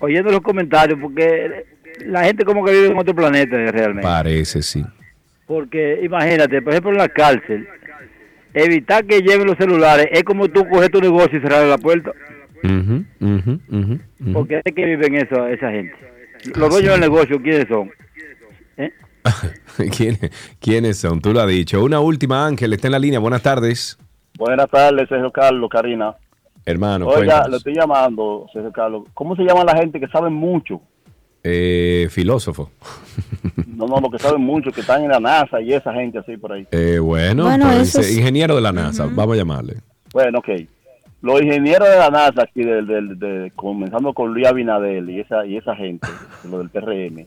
Oyendo 0.00 0.32
los 0.32 0.40
comentarios, 0.40 0.98
porque 1.00 1.64
la 2.06 2.24
gente 2.24 2.44
como 2.44 2.64
que 2.64 2.72
vive 2.72 2.86
en 2.88 2.98
otro 2.98 3.14
planeta 3.14 3.54
eh, 3.54 3.70
realmente. 3.70 4.02
Parece, 4.02 4.60
sí. 4.62 4.84
Porque 5.52 6.00
imagínate, 6.02 6.62
por 6.62 6.72
ejemplo, 6.72 6.92
en 6.92 6.96
la 6.96 7.10
cárcel, 7.10 7.68
evitar 8.54 9.04
que 9.04 9.20
lleven 9.20 9.46
los 9.46 9.58
celulares 9.58 10.08
es 10.10 10.24
como 10.24 10.48
tú 10.48 10.66
coger 10.66 10.90
tu 10.90 10.98
negocio 10.98 11.38
y 11.38 11.42
cerrar 11.42 11.66
la 11.66 11.76
puerta. 11.76 12.10
Ujú, 12.64 13.04
ujú, 13.20 13.60
ujú. 13.68 13.98
Porque 14.32 14.62
es 14.64 14.74
que 14.74 14.86
viven 14.86 15.14
eso, 15.16 15.46
esa 15.46 15.70
gente. 15.70 15.94
Los 16.56 16.70
dueños 16.70 16.92
del 16.92 17.00
negocio, 17.02 17.38
¿quiénes 17.42 17.68
son? 17.68 17.90
¿Quiénes, 19.94 20.30
¿Quiénes 20.58 20.96
son? 20.96 21.20
Tú 21.20 21.34
lo 21.34 21.40
has 21.40 21.48
dicho. 21.48 21.84
Una 21.84 22.00
última, 22.00 22.46
Ángel, 22.46 22.72
está 22.72 22.88
en 22.88 22.92
la 22.92 22.98
línea. 22.98 23.18
Buenas 23.18 23.42
tardes, 23.42 23.98
Buenas 24.38 24.70
tardes, 24.70 25.06
Sergio 25.06 25.30
Carlos, 25.30 25.68
Karina. 25.70 26.16
hermano. 26.64 27.08
Oiga, 27.08 27.16
cuéntanos. 27.18 27.50
lo 27.50 27.56
estoy 27.58 27.74
llamando, 27.74 28.46
Sergio 28.54 28.72
Carlos. 28.72 29.02
¿Cómo 29.12 29.36
se 29.36 29.42
llama 29.42 29.64
la 29.64 29.76
gente 29.76 30.00
que 30.00 30.08
sabe 30.08 30.30
mucho? 30.30 30.80
Eh, 31.44 32.06
filósofo. 32.10 32.70
No, 33.66 33.86
no, 33.86 34.00
los 34.00 34.12
que 34.12 34.18
saben 34.18 34.42
mucho, 34.42 34.70
que 34.70 34.80
están 34.82 35.02
en 35.02 35.10
la 35.10 35.18
NASA 35.20 35.60
y 35.60 35.72
esa 35.72 35.92
gente 35.92 36.18
así 36.18 36.36
por 36.36 36.52
ahí. 36.52 36.66
Eh, 36.70 36.98
bueno, 37.00 37.44
Bueno, 37.44 37.66
pues, 37.66 37.88
eso 37.88 38.00
es- 38.00 38.16
ingeniero 38.16 38.54
de 38.54 38.60
la 38.60 38.72
NASA, 38.72 39.06
vamos 39.12 39.34
a 39.34 39.38
llamarle. 39.38 39.76
Bueno, 40.12 40.38
ok. 40.38 40.48
Los 41.20 41.40
ingenieros 41.42 41.88
de 41.88 41.96
la 41.98 42.10
NASA 42.10 42.42
aquí, 42.42 42.62
del, 42.62 42.86
del- 42.86 43.18
de- 43.18 43.52
comenzando 43.56 44.12
con 44.12 44.32
Luis 44.32 44.46
Abinadel 44.46 45.08
y 45.10 45.20
esa, 45.20 45.44
y 45.46 45.56
esa 45.56 45.74
gente, 45.74 46.06
lo 46.50 46.58
del 46.58 46.68
PRM, 46.70 47.26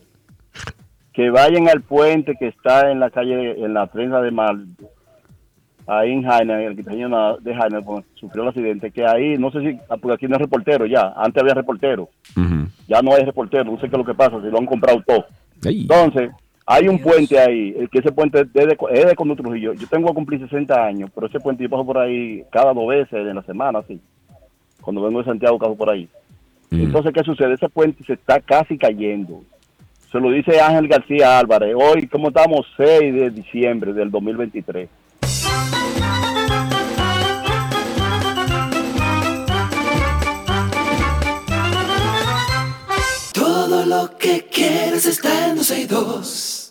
que 1.13 1.29
vayan 1.29 1.67
al 1.69 1.81
puente 1.81 2.35
que 2.39 2.47
está 2.47 2.91
en 2.91 2.99
la 2.99 3.09
calle, 3.09 3.51
en 3.63 3.73
la 3.73 3.87
prensa 3.87 4.21
de 4.21 4.31
Mal, 4.31 4.65
ahí 5.87 6.11
en 6.11 6.23
Jaina, 6.23 6.61
el 6.63 7.05
una- 7.05 7.35
de 7.37 7.53
Jaina, 7.55 7.81
cuando 7.81 8.05
sufrió 8.15 8.43
el 8.43 8.49
accidente, 8.49 8.91
que 8.91 9.05
ahí, 9.05 9.37
no 9.37 9.51
sé 9.51 9.59
si, 9.61 9.79
ah, 9.89 9.97
porque 9.97 10.13
aquí 10.15 10.27
no 10.27 10.35
hay 10.35 10.41
reportero 10.41 10.85
ya, 10.85 11.13
antes 11.15 11.41
había 11.41 11.53
reportero, 11.53 12.09
ya 12.87 13.01
no 13.01 13.13
hay 13.13 13.23
reportero, 13.23 13.63
no 13.65 13.75
sé 13.79 13.81
qué 13.89 13.95
es 13.95 13.97
lo 13.97 14.05
que 14.05 14.13
pasa, 14.13 14.41
si 14.41 14.47
lo 14.47 14.57
han 14.57 14.65
comprado 14.65 15.01
todo. 15.05 15.25
Entonces, 15.81 16.31
hay 16.65 16.87
un 16.87 16.99
puente 16.99 17.39
ahí, 17.39 17.75
eh, 17.77 17.87
que 17.91 17.99
ese 17.99 18.11
puente 18.11 18.41
es 18.41 18.51
de, 18.53 18.77
es 18.91 19.05
de 19.05 19.15
Conducto 19.15 19.43
Trujillo. 19.43 19.73
Yo 19.73 19.87
tengo 19.87 20.07
que 20.07 20.13
cumplir 20.15 20.39
60 20.39 20.83
años, 20.85 21.11
pero 21.13 21.27
ese 21.27 21.39
puente 21.39 21.63
yo 21.63 21.69
paso 21.69 21.85
por 21.85 21.97
ahí 21.99 22.43
cada 22.51 22.73
dos 22.73 22.87
veces 22.87 23.13
en 23.13 23.35
la 23.35 23.43
semana, 23.43 23.79
así. 23.79 23.99
Cuando 24.81 25.01
vengo 25.03 25.19
de 25.19 25.25
Santiago, 25.25 25.59
paso 25.59 25.75
por 25.75 25.89
ahí. 25.91 26.07
Entonces, 26.71 27.13
¿qué 27.13 27.23
sucede? 27.23 27.53
Ese 27.53 27.69
puente 27.69 28.03
se 28.03 28.13
está 28.13 28.39
casi 28.39 28.77
cayendo. 28.77 29.43
Se 30.11 30.19
lo 30.19 30.29
dice 30.31 30.59
Ángel 30.59 30.87
García 30.87 31.37
Álvarez. 31.39 31.75
Hoy, 31.75 32.07
¿cómo 32.07 32.29
estamos? 32.29 32.65
6 32.77 33.13
de 33.13 33.29
diciembre 33.29 33.93
del 33.93 34.09
2023. 34.09 34.89
Todo 43.33 43.85
lo 43.85 44.17
que 44.17 44.47
quieres 44.51 45.05
está 45.05 45.49
en 45.49 45.57
12 45.57 45.79
y 45.81 45.85
2. 45.85 46.65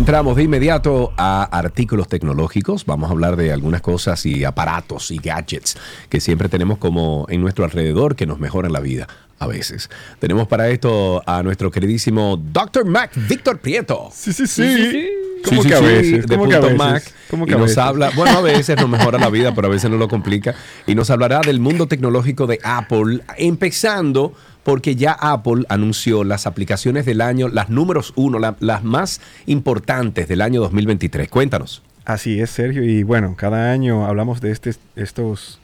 Entramos 0.00 0.34
de 0.34 0.44
inmediato 0.44 1.12
a 1.18 1.42
artículos 1.42 2.08
tecnológicos. 2.08 2.86
Vamos 2.86 3.10
a 3.10 3.12
hablar 3.12 3.36
de 3.36 3.52
algunas 3.52 3.82
cosas 3.82 4.24
y 4.24 4.44
aparatos 4.44 5.10
y 5.10 5.18
gadgets 5.18 5.76
que 6.08 6.20
siempre 6.20 6.48
tenemos 6.48 6.78
como 6.78 7.26
en 7.28 7.42
nuestro 7.42 7.66
alrededor 7.66 8.16
que 8.16 8.26
nos 8.26 8.38
mejoran 8.38 8.72
la 8.72 8.80
vida 8.80 9.08
a 9.40 9.46
veces. 9.46 9.88
Tenemos 10.18 10.46
para 10.46 10.68
esto 10.68 11.22
a 11.26 11.42
nuestro 11.42 11.70
queridísimo 11.70 12.36
Dr. 12.52 12.84
Mac, 12.84 13.10
Víctor 13.28 13.58
Prieto. 13.58 14.10
Sí, 14.14 14.32
sí, 14.34 14.46
sí. 14.46 15.08
¿Cómo 15.42 15.62
Sí, 15.62 15.68
que 15.70 15.74
a 15.74 15.80
veces? 15.80 16.26
de 16.26 16.36
¿Cómo 16.36 16.48
que 16.50 16.56
a 16.56 16.60
punto 16.60 16.76
veces? 16.76 16.78
Mac, 16.78 17.02
¿Cómo 17.30 17.46
que 17.46 17.52
y 17.52 17.54
a 17.54 17.56
nos 17.56 17.66
veces? 17.68 17.78
habla, 17.78 18.10
bueno, 18.14 18.36
a 18.38 18.42
veces 18.42 18.76
nos 18.78 18.90
mejora 18.90 19.18
la 19.18 19.30
vida, 19.30 19.54
pero 19.54 19.68
a 19.68 19.70
veces 19.70 19.88
nos 19.90 19.98
lo 19.98 20.08
complica. 20.08 20.54
Y 20.86 20.94
nos 20.94 21.08
hablará 21.08 21.40
del 21.40 21.58
mundo 21.58 21.88
tecnológico 21.88 22.46
de 22.46 22.58
Apple, 22.62 23.20
empezando 23.38 24.34
porque 24.62 24.94
ya 24.94 25.12
Apple 25.12 25.64
anunció 25.70 26.22
las 26.22 26.46
aplicaciones 26.46 27.06
del 27.06 27.22
año, 27.22 27.48
las 27.48 27.70
números 27.70 28.12
uno, 28.16 28.38
la- 28.38 28.56
las 28.60 28.84
más 28.84 29.22
importantes 29.46 30.28
del 30.28 30.42
año 30.42 30.60
2023. 30.60 31.30
Cuéntanos. 31.30 31.82
Así 32.04 32.38
es, 32.40 32.50
Sergio. 32.50 32.84
Y 32.84 33.02
bueno, 33.04 33.34
cada 33.38 33.72
año 33.72 34.04
hablamos 34.04 34.42
de 34.42 34.50
este, 34.50 34.74
estos, 34.96 35.59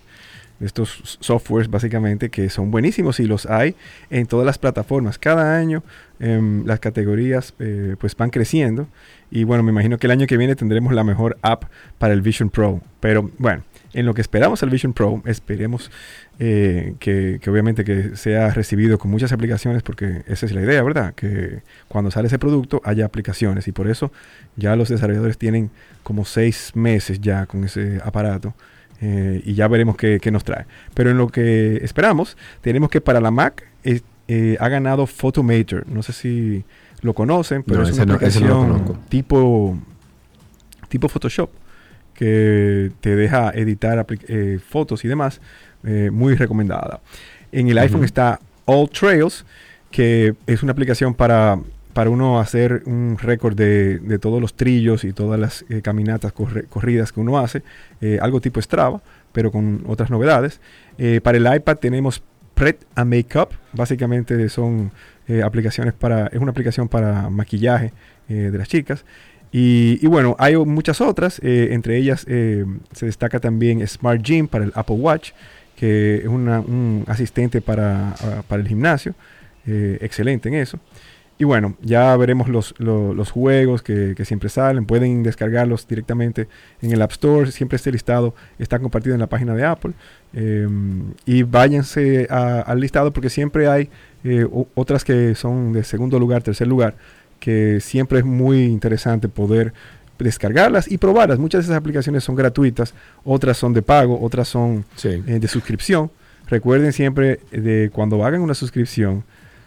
estos 0.61 1.19
softwares 1.21 1.71
básicamente 1.71 2.31
que 2.31 2.49
son 2.49 2.71
buenísimos 2.71 3.21
y 3.21 3.27
los 3.27 3.47
hay 3.47 3.75
en 4.11 4.27
todas 4.27 4.47
las 4.47 4.59
plataformas. 4.59 5.19
Cada 5.19 5.57
año 5.57 5.83
em, 6.21 6.65
las 6.67 6.81
categorías 6.81 7.55
eh, 7.59 7.97
pues 7.99 8.17
van 8.17 8.31
creciendo. 8.31 8.89
Y 9.31 9.45
bueno, 9.45 9.63
me 9.63 9.73
imagino 9.73 9.99
que 9.99 10.07
el 10.07 10.13
año 10.13 10.27
que 10.27 10.37
viene 10.37 10.55
tendremos 10.55 10.93
la 10.93 11.05
mejor 11.05 11.37
app 11.43 11.65
para 11.99 12.15
el 12.15 12.23
Vision 12.23 12.49
Pro. 12.49 12.81
Pero 13.01 13.31
bueno, 13.39 13.65
en 13.93 14.07
lo 14.07 14.15
que 14.15 14.21
esperamos 14.21 14.63
el 14.63 14.71
Vision 14.71 14.93
Pro, 14.93 15.23
esperemos 15.27 15.91
eh, 16.39 16.95
que, 17.01 17.39
que 17.41 17.51
obviamente 17.51 17.85
que 17.85 18.17
sea 18.17 18.51
recibido 18.51 18.99
con 18.99 19.11
muchas 19.11 19.33
aplicaciones, 19.33 19.83
porque 19.83 20.23
esa 20.27 20.47
es 20.47 20.53
la 20.53 20.63
idea, 20.63 20.83
¿verdad? 20.83 21.15
Que 21.15 21.63
cuando 21.89 22.11
sale 22.11 22.29
ese 22.29 22.39
producto 22.39 22.81
haya 22.85 23.05
aplicaciones 23.05 23.69
y 23.69 23.73
por 23.73 23.89
eso 23.89 24.13
ya 24.57 24.77
los 24.77 24.89
desarrolladores 24.89 25.39
tienen 25.39 25.71
como 26.03 26.25
seis 26.25 26.73
meses 26.75 27.21
ya 27.21 27.47
con 27.47 27.65
ese 27.65 28.01
aparato 28.05 28.55
eh, 29.01 29.43
y 29.45 29.55
ya 29.55 29.69
veremos 29.69 29.97
qué, 29.97 30.19
qué 30.21 30.31
nos 30.31 30.45
trae. 30.45 30.65
Pero 30.95 31.11
en 31.11 31.19
lo 31.19 31.29
que 31.29 31.77
esperamos, 31.83 32.37
tenemos 32.61 32.91
que 32.91 33.01
para 33.01 33.21
la 33.21 33.31
Mac 33.31 33.65
eh, 33.85 34.01
eh, 34.29 34.57
ha 34.61 34.69
ganado 34.69 35.07
Photomator. 35.07 35.87
No 35.89 36.03
sé 36.03 36.13
si 36.13 36.65
lo 37.03 37.13
conocen, 37.15 37.63
pero 37.63 37.83
No, 37.83 37.89
es 37.89 37.95
una 37.95 38.05
no- 38.07 38.13
no 38.13 38.15
aplicación 38.17 38.99
tipo, 39.09 39.79
tipo 40.89 41.09
Photoshop 41.09 41.51
que 42.15 42.91
te 43.01 43.15
deja 43.17 43.51
editar 43.51 44.05
fotos 44.69 45.05
y 45.05 45.09
demás. 45.09 45.41
muy 46.11 46.35
recomendada. 46.35 47.01
En 47.53 47.69
el 47.69 47.79
iPhone 47.79 48.03
está 48.05 48.41
All 48.65 48.89
Trails, 48.91 49.45
que 49.91 50.35
es 50.47 50.63
una 50.63 50.73
aplicación 50.73 51.15
para, 51.15 51.59
para 51.97 52.11
uno 52.11 52.41
hacer 52.41 52.83
un 52.85 53.17
récord 53.17 53.57
de, 53.57 53.99
de 54.01 54.19
todos 54.19 54.39
los 54.39 54.53
trillos 54.53 55.03
y 55.05 55.15
todas 55.15 55.41
las 55.41 55.65
eh, 55.71 55.81
caminatas 55.81 56.31
corridas 56.35 57.11
que 57.11 57.21
uno 57.21 57.39
hace, 57.39 57.63
eh, 58.03 58.19
algo 58.21 58.39
tipo 58.43 58.61
Strava, 58.61 59.01
pero 59.33 59.51
con 59.51 59.83
otras 59.87 60.11
novedades. 60.11 60.61
Eh, 60.99 61.23
para 61.23 61.39
el 61.39 61.57
iPad 61.57 61.79
tenemos 61.79 62.23
Pret 62.53 62.85
a 62.95 63.07
Makeup, 63.07 63.49
básicamente 63.73 64.47
son 64.51 64.93
aplicaciones 65.43 65.95
para, 65.95 66.27
es 66.27 66.39
una 66.39 66.51
aplicación 66.51 66.87
para 66.87 67.31
maquillaje 67.31 67.95
de 68.29 68.59
las 68.59 68.69
chicas. 68.69 69.07
Y, 69.51 70.07
bueno, 70.07 70.37
hay 70.39 70.55
muchas 70.55 71.01
otras, 71.01 71.41
entre 71.43 71.97
ellas 71.97 72.27
se 72.27 73.07
destaca 73.07 73.41
también 73.41 73.87
Smart 73.89 74.21
Gym 74.21 74.49
para 74.49 74.67
el 74.67 74.73
Apple 74.75 74.97
Watch, 74.97 75.33
que 75.75 76.17
es 76.17 76.27
un 76.27 77.05
asistente 77.07 77.63
para, 77.63 78.11
ah, 78.11 78.43
para 78.47 78.61
el 78.61 78.69
gimnasio, 78.69 79.15
excelente 79.67 80.51
en 80.51 80.57
eso. 80.57 80.79
Y 81.39 81.45
bueno, 81.45 81.77
ya 81.83 82.17
veremos 82.17 82.49
los, 82.49 82.75
lo- 82.79 83.13
los 83.13 83.31
juegos 83.31 83.83
que, 83.83 84.15
que 84.17 84.25
siempre 84.25 84.49
salen, 84.49 84.87
pueden 84.87 85.23
descargarlos 85.23 85.87
directamente 85.87 86.49
en 86.81 86.93
el 86.93 87.03
App 87.03 87.13
Store, 87.13 87.53
siempre 87.53 87.77
este 87.77 87.93
listado 87.93 88.35
está 88.59 88.79
compartido 88.79 89.15
en 89.15 89.21
la 89.21 89.27
página 89.27 89.55
de 89.55 89.65
Apple. 89.65 89.93
eh, 90.35 90.67
y 91.27 91.43
váyanse 91.43 92.27
a- 92.31 92.61
al 92.63 92.81
listado 92.81 93.13
porque 93.13 93.29
siempre 93.31 93.69
hay 93.69 93.89
eh, 94.25 94.47
otras 94.75 95.05
que 95.05 95.35
son 95.35 95.73
de 95.73 95.85
segundo 95.85 96.19
lugar, 96.19 96.43
tercer 96.43 96.67
lugar, 96.67 96.95
que 97.39 97.81
siempre 97.81 98.19
es 98.21 98.25
muy 98.25 98.65
interesante 98.65 99.29
poder 99.29 99.73
descargarlas 100.19 100.91
y 100.91 100.97
probarlas. 100.99 101.39
Muchas 101.39 101.61
de 101.61 101.65
esas 101.73 101.77
aplicaciones 101.77 102.25
son 102.25 102.35
gratuitas, 102.35 102.95
otras 103.25 103.57
son 103.59 103.73
de 103.75 103.83
pago, 103.83 104.19
otras 104.21 104.49
son 104.49 104.85
eh, 105.05 105.23
de 105.39 105.49
suscripción. 105.49 106.11
recuerden 106.49 106.93
siempre 106.93 107.41
de 107.51 107.91
cuando 107.93 108.25
hagan 108.25 108.41
una 108.41 108.55
suscripción, 108.55 109.25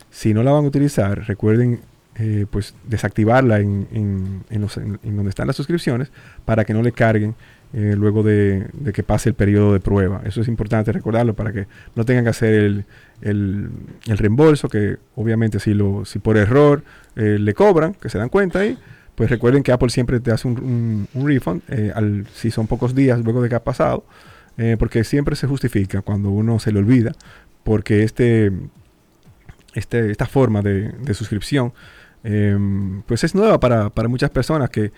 si 0.09 0.33
no 0.33 0.43
la 0.43 0.51
van 0.51 0.65
a 0.65 0.67
utilizar, 0.67 1.25
recuerden 1.27 1.79
eh, 2.15 2.45
pues 2.49 2.73
desactivarla 2.87 3.59
en, 3.59 3.87
en- 3.91 4.43
en 4.49 5.15
donde 5.15 5.29
están 5.29 5.47
las 5.47 5.55
suscripciones 5.55 6.11
para 6.45 6.65
que 6.65 6.73
no 6.73 6.81
le 6.81 6.91
carguen 6.91 7.35
eh, 7.71 7.93
luego 7.95 8.23
de, 8.23 8.65
que 8.93 9.03
pase 9.03 9.29
el 9.29 9.35
periodo 9.35 9.73
de 9.73 9.79
prueba. 9.79 10.21
Eso 10.25 10.41
es 10.41 10.47
importante 10.47 10.91
recordarlo 10.91 11.33
para 11.35 11.53
que 11.53 11.67
no 11.95 12.03
tengan 12.03 12.23
que 12.25 12.31
hacer 12.31 12.53
el, 12.55 12.85
el- 13.21 13.69
el 14.07 14.17
reembolso, 14.17 14.67
que 14.69 14.97
obviamente 15.15 15.59
si, 15.59 15.73
lo, 15.73 16.03
si 16.03 16.19
por 16.19 16.35
error 16.35 16.83
eh, 17.15 17.37
le 17.39 17.53
cobran, 17.53 17.93
que 17.93 18.09
se 18.09 18.17
dan 18.17 18.29
cuenta 18.29 18.59
ahí, 18.59 18.77
pues 19.15 19.29
recuerden 19.29 19.63
que 19.63 19.71
Apple 19.71 19.89
siempre 19.89 20.19
te 20.19 20.31
hace 20.31 20.47
un, 20.47 20.57
un- 20.59 21.07
un 21.13 21.27
refund 21.27 21.61
al- 21.93 22.25
si 22.33 22.51
son 22.51 22.67
pocos 22.67 22.95
días 22.95 23.19
luego 23.23 23.41
de 23.41 23.49
que 23.49 23.55
ha 23.55 23.63
pasado, 23.63 24.03
porque 24.77 25.05
siempre 25.05 25.37
se 25.37 25.47
justifica 25.47 26.01
cuando 26.01 26.31
uno 26.31 26.59
se 26.59 26.73
le 26.73 26.79
olvida, 26.79 27.13
porque 27.63 28.03
este, 28.03 28.51
este, 29.73 30.11
esta 30.11 30.25
forma 30.25 30.61
de, 30.61 30.89
de 30.89 31.13
suscripción 31.13 31.73
eh, 32.23 32.57
pues 33.05 33.23
es 33.23 33.33
nueva 33.35 33.59
para, 33.59 33.89
para 33.89 34.07
muchas 34.09 34.29
personas 34.29 34.69
que 34.69 34.91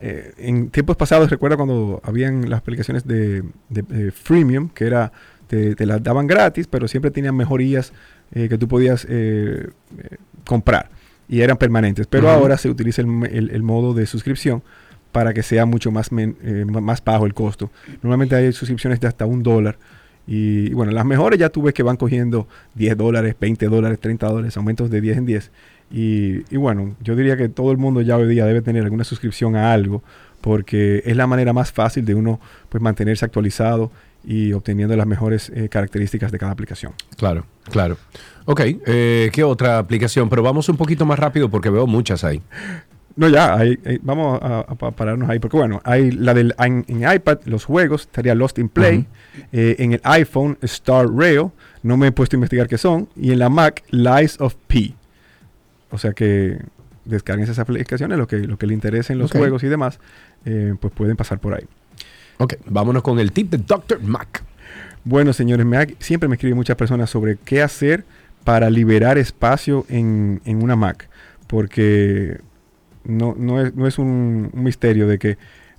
eh, 0.00 0.32
en 0.38 0.70
tiempos 0.70 0.96
pasados 0.96 1.28
recuerda 1.30 1.56
cuando 1.56 2.00
habían 2.04 2.48
las 2.48 2.60
aplicaciones 2.60 3.04
de, 3.06 3.42
de- 3.68 3.82
de 3.82 4.12
freemium 4.12 4.68
que 4.68 4.86
era 4.86 5.10
te, 5.48 5.74
te 5.74 5.86
las 5.86 6.02
daban 6.02 6.26
gratis 6.28 6.66
pero 6.68 6.86
siempre 6.86 7.10
tenían 7.10 7.36
mejorías 7.36 7.92
eh, 8.32 8.48
que 8.48 8.58
tú 8.58 8.68
podías 8.68 9.06
eh, 9.08 9.68
eh, 9.98 10.16
comprar 10.46 10.90
y 11.30 11.40
eran 11.42 11.56
permanentes. 11.58 12.06
Pero 12.06 12.30
ahora 12.30 12.56
se 12.56 12.70
utiliza 12.70 13.02
el, 13.02 13.08
el- 13.30 13.50
el 13.50 13.62
modo 13.62 13.92
de 13.92 14.06
suscripción 14.06 14.62
para 15.12 15.34
que 15.34 15.42
sea 15.42 15.66
mucho 15.66 15.90
más, 15.90 16.12
men- 16.12 16.36
eh, 16.42 16.64
más 16.66 17.02
bajo 17.04 17.26
el 17.26 17.34
costo. 17.34 17.70
Normalmente 18.02 18.36
hay 18.36 18.52
suscripciones 18.52 19.00
de 19.00 19.08
hasta 19.08 19.26
un 19.26 19.42
dólar 19.42 19.78
y, 20.30 20.74
bueno, 20.74 20.92
las 20.92 21.06
mejores 21.06 21.40
ya 21.40 21.48
tú 21.48 21.62
ves 21.62 21.72
que 21.72 21.82
van 21.82 21.96
cogiendo 21.96 22.46
10 22.74 22.98
dólares, 22.98 23.34
20 23.40 23.66
dólares, 23.66 23.98
30 23.98 24.28
dólares, 24.28 24.56
aumentos 24.58 24.90
de 24.90 25.00
10 25.00 25.16
en 25.16 25.26
10. 25.26 25.50
Y, 25.90 26.54
y 26.54 26.56
bueno, 26.58 26.94
yo 27.00 27.16
diría 27.16 27.38
que 27.38 27.48
todo 27.48 27.72
el 27.72 27.78
mundo 27.78 28.02
ya 28.02 28.18
hoy 28.18 28.28
día 28.28 28.44
debe 28.44 28.60
tener 28.60 28.84
alguna 28.84 29.04
suscripción 29.04 29.56
a 29.56 29.72
algo, 29.72 30.02
porque 30.42 31.02
es 31.06 31.16
la 31.16 31.26
manera 31.26 31.54
más 31.54 31.72
fácil 31.72 32.04
de 32.04 32.14
uno 32.14 32.40
pues 32.68 32.82
mantenerse 32.82 33.24
actualizado 33.24 33.90
y 34.22 34.52
obteniendo 34.52 34.94
las 34.96 35.06
mejores 35.06 35.50
eh, 35.54 35.70
características 35.70 36.30
de 36.30 36.38
cada 36.38 36.52
aplicación. 36.52 36.92
Claro, 37.16 37.46
claro. 37.70 37.96
Ok, 38.44 38.60
eh, 38.86 39.30
¿qué 39.32 39.44
otra 39.44 39.78
aplicación? 39.78 40.28
Pero 40.28 40.42
vamos 40.42 40.68
un 40.68 40.76
poquito 40.76 41.06
más 41.06 41.18
rápido 41.18 41.48
porque 41.48 41.70
veo 41.70 41.86
muchas 41.86 42.24
ahí. 42.24 42.42
No, 43.18 43.28
ya, 43.28 43.54
ahí- 43.54 43.78
ahí- 43.84 43.98
vamos 44.00 44.38
a, 44.40 44.64
pararnos 44.92 45.28
ahí, 45.28 45.40
porque 45.40 45.56
bueno, 45.56 45.80
hay 45.84 46.12
la 46.12 46.34
del 46.34 46.54
en, 46.58 46.84
en 46.86 46.98
iPad, 47.12 47.38
los 47.46 47.64
juegos, 47.64 48.02
estaría 48.02 48.34
Lost 48.34 48.58
in 48.60 48.68
Play, 48.68 49.06
eh, 49.52 49.74
en 49.80 49.92
el 49.94 50.00
iPhone, 50.04 50.56
Star 50.62 51.06
Rail, 51.10 51.50
no 51.82 51.96
me 51.96 52.06
he 52.06 52.12
puesto 52.12 52.36
a 52.36 52.38
investigar 52.38 52.68
qué 52.68 52.78
son, 52.78 53.08
y 53.16 53.32
en 53.32 53.40
la 53.40 53.48
Mac, 53.48 53.82
Lies 53.90 54.40
of 54.40 54.54
P. 54.68 54.94
O 55.90 55.98
sea 55.98 56.12
que 56.12 56.58
descarguen 57.04 57.42
esas 57.44 57.58
aplicaciones, 57.58 58.16
lo 58.18 58.28
que, 58.28 58.36
lo 58.38 58.56
que 58.56 58.66
le 58.68 58.74
interese 58.74 59.12
en 59.14 59.18
los 59.18 59.30
juegos 59.40 59.62
y 59.64 59.66
demás, 59.68 59.98
eh, 60.44 60.74
pues 60.78 60.92
pueden 60.94 61.16
pasar 61.16 61.40
por 61.40 61.54
ahí. 61.54 61.64
Ok, 62.38 62.54
vámonos 62.66 63.02
con 63.02 63.18
el 63.18 63.32
tip 63.32 63.50
de 63.50 63.58
Dr. 63.58 64.00
Mac. 64.00 64.44
Bueno, 65.02 65.32
señores, 65.32 65.66
me 65.66 65.76
ha- 65.76 65.86
siempre 65.98 66.28
me 66.28 66.36
escriben 66.36 66.56
muchas 66.56 66.76
personas 66.76 67.10
sobre 67.10 67.36
qué 67.36 67.62
hacer 67.62 68.04
para 68.44 68.70
liberar 68.70 69.18
espacio 69.18 69.86
en, 69.88 70.40
en 70.44 70.62
una 70.62 70.76
Mac, 70.76 71.08
porque 71.48 72.38
no, 73.08 73.34
no 73.36 73.60
es, 73.60 73.74
no 73.74 73.86
es 73.88 73.98
un, 73.98 74.50
un 74.52 74.62
misterio 74.62 75.08
de 75.08 75.18
que 75.18 75.36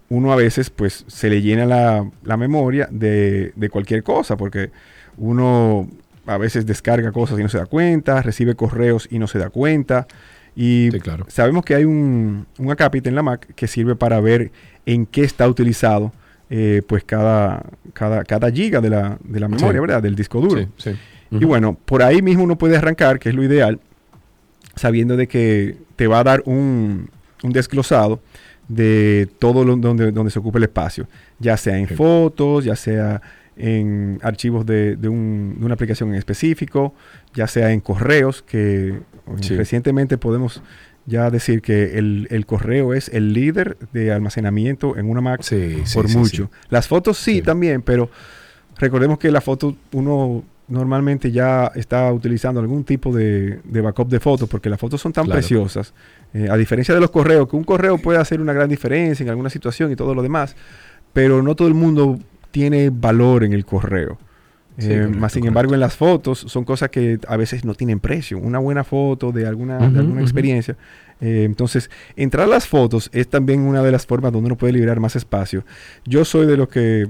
uno 0.09 0.33
a 0.33 0.35
veces 0.35 0.69
pues 0.69 1.05
se 1.07 1.29
le 1.29 1.41
llena 1.41 1.65
la, 1.65 2.09
la 2.23 2.35
memoria 2.35 2.89
de, 2.91 3.53
de 3.55 3.69
cualquier 3.69 4.03
cosa, 4.03 4.35
porque 4.35 4.71
uno 5.17 5.87
a 6.25 6.37
veces 6.37 6.65
descarga 6.65 7.11
cosas 7.11 7.39
y 7.39 7.43
no 7.43 7.49
se 7.49 7.57
da 7.59 7.65
cuenta, 7.65 8.21
recibe 8.21 8.55
correos 8.55 9.07
y 9.09 9.19
no 9.19 9.27
se 9.27 9.39
da 9.39 9.49
cuenta. 9.49 10.07
Y 10.55 10.89
sabemos 11.27 11.63
que 11.63 11.75
hay 11.75 11.85
un, 11.85 12.45
un 12.57 12.71
acápite 12.71 13.07
en 13.07 13.15
la 13.15 13.21
Mac 13.23 13.47
que 13.55 13.67
sirve 13.67 13.95
para 13.95 14.19
ver 14.19 14.51
en 14.85 15.05
qué 15.05 15.21
está 15.23 15.47
utilizado 15.47 16.11
eh, 16.49 16.81
pues 16.87 17.03
cada, 17.03 17.63
cada, 17.93 18.23
cada 18.23 18.51
giga 18.51 18.81
de 18.81 18.89
la, 18.89 19.17
de 19.23 19.39
la 19.39 19.47
memoria, 19.47 19.79
Sí. 19.79 19.79
¿verdad? 19.79 20.01
Del 20.03 20.15
disco 20.15 20.41
duro. 20.41 20.67
Sí. 20.77 20.91
Y 21.31 21.45
bueno, 21.45 21.77
por 21.85 22.01
ahí 22.01 22.23
mismo 22.23 22.43
uno 22.43 22.57
puede 22.57 22.75
arrancar, 22.75 23.19
que 23.19 23.29
es 23.29 23.35
lo 23.35 23.43
ideal, 23.43 23.79
sabiendo 24.75 25.15
de 25.15 25.27
que 25.27 25.77
te 25.95 26.07
va 26.07 26.19
a 26.19 26.23
dar 26.23 26.41
un, 26.45 27.09
un 27.43 27.51
desglosado 27.51 28.19
de 28.67 29.27
todo 29.39 29.63
lo, 29.65 29.75
donde, 29.75 30.11
donde 30.11 30.31
se 30.31 30.39
ocupa 30.39 30.57
el 30.59 30.65
espacio, 30.65 31.07
ya 31.39 31.57
sea 31.57 31.77
en 31.77 31.87
fotos, 31.87 32.65
ya 32.65 32.75
sea 32.75 33.21
en 33.57 34.19
archivos 34.21 34.65
de, 34.65 34.95
de 34.95 35.09
un- 35.09 35.55
de 35.59 35.65
una 35.65 35.73
aplicación 35.73 36.09
en 36.09 36.15
específico, 36.15 36.93
ya 37.33 37.47
sea 37.47 37.71
en 37.71 37.79
correos, 37.81 38.41
que 38.41 38.99
Sí. 39.41 39.55
recientemente 39.55 40.17
podemos 40.17 40.61
ya 41.05 41.29
decir 41.29 41.61
que 41.61 41.97
el, 41.97 42.27
el 42.31 42.45
correo 42.45 42.93
es 42.93 43.09
el 43.09 43.33
líder 43.33 43.77
de 43.93 44.11
almacenamiento 44.11 44.97
en 44.97 45.09
una 45.09 45.21
Mac 45.21 45.41
sí, 45.43 45.77
por 45.93 46.07
sí, 46.09 46.17
mucho. 46.17 46.51
Las 46.69 46.87
fotos 46.87 47.17
sí, 47.17 47.41
también, 47.41 47.81
pero 47.81 48.09
recordemos 48.77 49.17
que 49.19 49.31
la 49.31 49.41
foto 49.41 49.75
uno 49.91 50.43
normalmente 50.69 51.31
ya 51.31 51.71
está 51.75 52.11
utilizando 52.13 52.59
algún 52.61 52.83
tipo 52.83 53.13
de, 53.13 53.59
de 53.63 53.81
backup 53.81 54.07
de 54.09 54.19
fotos 54.19 54.47
porque 54.47 54.69
las 54.69 54.79
fotos 54.79 55.01
son 55.01 55.11
tan 55.13 55.25
Claro. 55.25 55.39
preciosas. 55.39 55.93
Eh, 56.33 56.47
a 56.49 56.55
diferencia 56.57 56.93
de 56.93 57.01
los 57.01 57.09
correos, 57.11 57.47
que 57.49 57.55
un 57.55 57.63
correo 57.63 57.97
puede 57.97 58.19
hacer 58.19 58.39
una 58.39 58.53
gran 58.53 58.69
diferencia 58.69 59.23
en 59.23 59.29
alguna 59.29 59.49
situación 59.49 59.91
y 59.91 59.95
todo 59.95 60.13
lo 60.15 60.21
demás, 60.21 60.55
pero 61.13 61.41
no 61.41 61.55
todo 61.55 61.67
el 61.67 61.73
mundo 61.73 62.19
tiene 62.51 62.89
valor 62.91 63.43
en 63.43 63.53
el 63.53 63.65
correo. 63.65 64.17
Sí, 64.77 64.85
Eh, 64.93 64.97
correcto, 64.99 65.19
más 65.19 65.33
sin 65.33 65.45
embargo, 65.45 65.73
en 65.73 65.81
las 65.81 65.95
fotos 65.97 66.39
son 66.39 66.63
cosas 66.63 66.89
que 66.89 67.19
a 67.27 67.35
veces 67.35 67.65
no 67.65 67.73
tienen 67.73 67.99
precio. 67.99 68.37
Una 68.37 68.59
buena 68.59 68.83
foto 68.85 69.31
de 69.33 69.45
alguna, 69.45 69.89
de 69.89 69.99
alguna 69.99 70.21
experiencia. 70.21 70.77
Eh, 71.19 71.43
entonces, 71.43 71.89
entrar 72.15 72.45
a 72.45 72.49
las 72.49 72.65
fotos 72.65 73.09
es 73.11 73.27
también 73.27 73.59
una 73.61 73.83
de 73.83 73.91
las 73.91 74.05
formas 74.05 74.31
donde 74.31 74.45
uno 74.47 74.55
puede 74.57 74.71
liberar 74.71 75.01
más 75.01 75.17
espacio. 75.17 75.65
Yo 76.05 76.23
soy 76.23 76.45
de 76.45 76.55
los 76.55 76.69
que 76.69 77.09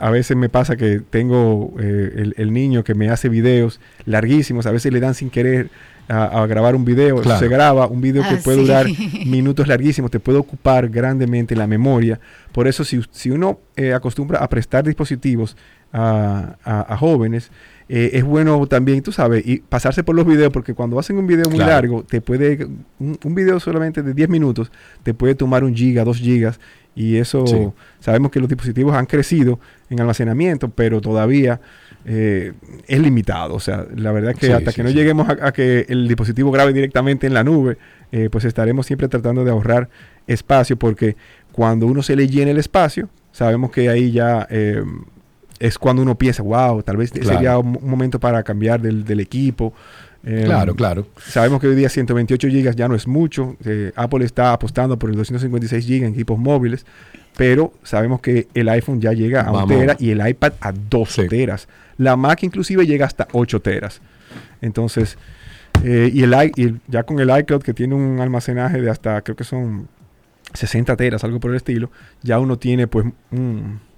a 0.00 0.10
veces 0.10 0.36
me 0.36 0.48
pasa 0.48 0.76
que 0.76 1.00
tengo 1.00 1.74
eh, 1.80 2.12
el, 2.16 2.34
el 2.36 2.52
niño 2.52 2.84
que 2.84 2.94
me 2.94 3.10
hace 3.10 3.28
videos 3.28 3.80
larguísimos, 4.04 4.66
a 4.66 4.70
veces 4.70 4.92
le 4.92 5.00
dan 5.00 5.14
sin 5.14 5.30
querer 5.30 5.70
a, 6.08 6.42
a 6.42 6.46
grabar 6.46 6.74
un 6.74 6.84
video, 6.86 7.20
Claro. 7.20 7.38
se 7.38 7.48
graba 7.48 7.86
un 7.86 8.00
video 8.00 8.22
que 8.22 8.36
Ah, 8.36 8.40
puede 8.42 8.56
sí. 8.58 8.62
durar 8.64 8.86
minutos 9.26 9.68
larguísimos, 9.68 10.10
te 10.10 10.20
puede 10.20 10.38
ocupar 10.38 10.88
grandemente 10.88 11.54
la 11.54 11.66
memoria. 11.66 12.18
Por 12.52 12.66
eso 12.66 12.82
si, 12.84 13.00
si 13.10 13.30
uno 13.30 13.60
eh, 13.76 13.92
acostumbra 13.92 14.38
a 14.38 14.48
prestar 14.48 14.84
dispositivos 14.84 15.56
a, 15.92 16.56
a- 16.64 16.92
a 16.94 16.96
jóvenes, 16.96 17.50
eh, 17.88 18.10
es 18.14 18.24
bueno 18.24 18.66
también, 18.66 19.02
tú 19.02 19.12
sabes, 19.12 19.46
y 19.46 19.58
pasarse 19.58 20.04
por 20.04 20.14
los 20.14 20.26
videos, 20.26 20.52
porque 20.52 20.74
cuando 20.74 20.98
hacen 20.98 21.16
un 21.16 21.26
video 21.26 21.48
muy 21.48 21.56
Claro. 21.56 21.70
largo, 21.72 22.02
te 22.04 22.20
puede, 22.20 22.66
un, 22.98 23.18
un 23.24 23.34
video 23.34 23.58
solamente 23.60 24.02
de 24.02 24.12
10 24.12 24.28
minutos, 24.28 24.70
te 25.02 25.14
puede 25.14 25.34
tomar 25.34 25.64
un 25.64 25.74
giga, 25.74 26.04
dos 26.04 26.18
gigas, 26.18 26.60
y 26.94 27.16
eso 27.16 27.46
Sí. 27.46 27.82
sabemos 28.00 28.30
que 28.30 28.40
los 28.40 28.48
dispositivos 28.48 28.94
han 28.94 29.06
crecido 29.06 29.58
en 29.88 30.00
almacenamiento, 30.00 30.68
pero 30.68 31.00
todavía 31.00 31.60
eh, 32.04 32.52
es 32.86 33.00
limitado. 33.00 33.54
O 33.54 33.60
sea, 33.60 33.86
la 33.94 34.12
verdad 34.12 34.34
que 34.34 34.46
Sí, 34.46 34.52
hasta 34.52 34.70
sí, 34.72 34.76
que 34.76 34.82
no 34.82 34.90
lleguemos 34.90 35.28
a, 35.28 35.48
a 35.48 35.52
que 35.52 35.84
el 35.88 36.08
dispositivo 36.08 36.50
grabe 36.50 36.72
directamente 36.72 37.26
en 37.26 37.34
la 37.34 37.44
nube, 37.44 37.76
eh, 38.12 38.28
pues 38.30 38.44
estaremos 38.44 38.86
siempre 38.86 39.08
tratando 39.08 39.44
de 39.44 39.50
ahorrar 39.50 39.88
espacio, 40.26 40.76
porque 40.78 41.16
cuando 41.52 41.86
uno 41.86 42.02
se 42.02 42.16
le 42.16 42.26
llena 42.28 42.50
el 42.50 42.58
espacio, 42.58 43.08
sabemos 43.32 43.70
que 43.70 43.88
ahí 43.90 44.10
ya 44.10 44.46
eh, 44.50 44.82
es 45.60 45.78
cuando 45.78 46.02
uno 46.02 46.16
piensa, 46.16 46.42
wow, 46.42 46.82
tal 46.82 46.96
vez 46.96 47.10
Claro. 47.12 47.28
sería 47.28 47.58
un, 47.58 47.78
un 47.82 47.90
momento 47.90 48.18
para 48.20 48.42
cambiar 48.42 48.80
del, 48.80 49.04
del 49.04 49.20
equipo. 49.20 49.72
Eh, 50.24 50.42
Claro, 50.44 50.74
claro. 50.74 51.06
Sabemos 51.24 51.60
que 51.60 51.68
hoy 51.68 51.74
día 51.76 51.88
128 51.88 52.48
gigas 52.48 52.76
ya 52.76 52.88
no 52.88 52.94
es 52.94 53.06
mucho. 53.06 53.56
eh, 53.64 53.92
Apple 53.96 54.24
está 54.24 54.52
apostando 54.52 54.98
por 54.98 55.10
el 55.10 55.16
256 55.16 55.84
gigas 55.86 56.08
en 56.08 56.14
equipos 56.14 56.38
móviles, 56.38 56.84
pero 57.36 57.72
sabemos 57.84 58.20
que 58.20 58.48
el 58.54 58.68
iPhone 58.68 59.00
ya 59.00 59.12
llega 59.12 59.42
a 59.42 59.50
un 59.52 59.58
Vamos. 59.58 59.68
tera 59.78 59.96
y 59.98 60.10
el 60.10 60.26
iPad 60.28 60.54
a 60.60 60.72
2 60.72 61.20
teras. 61.28 61.68
La 61.96 62.16
Mac 62.16 62.42
inclusive 62.42 62.84
llega 62.86 63.06
hasta 63.06 63.28
8 63.32 63.60
teras. 63.60 64.00
Entonces, 64.60 65.16
eh, 65.84 66.10
y, 66.12 66.22
el, 66.24 66.34
y 66.56 66.62
el- 66.64 66.80
ya 66.88 67.04
con 67.04 67.20
el 67.20 67.30
iCloud 67.40 67.62
que 67.62 67.74
tiene 67.74 67.94
un 67.94 68.20
almacenaje 68.20 68.80
de 68.80 68.90
hasta, 68.90 69.20
creo 69.22 69.36
que 69.36 69.44
son 69.44 69.88
60 70.54 70.96
teras, 70.96 71.24
algo 71.24 71.40
por 71.40 71.50
el 71.50 71.56
estilo, 71.58 71.90
ya 72.22 72.38
uno 72.38 72.58
tiene 72.58 72.86
pues, 72.86 73.06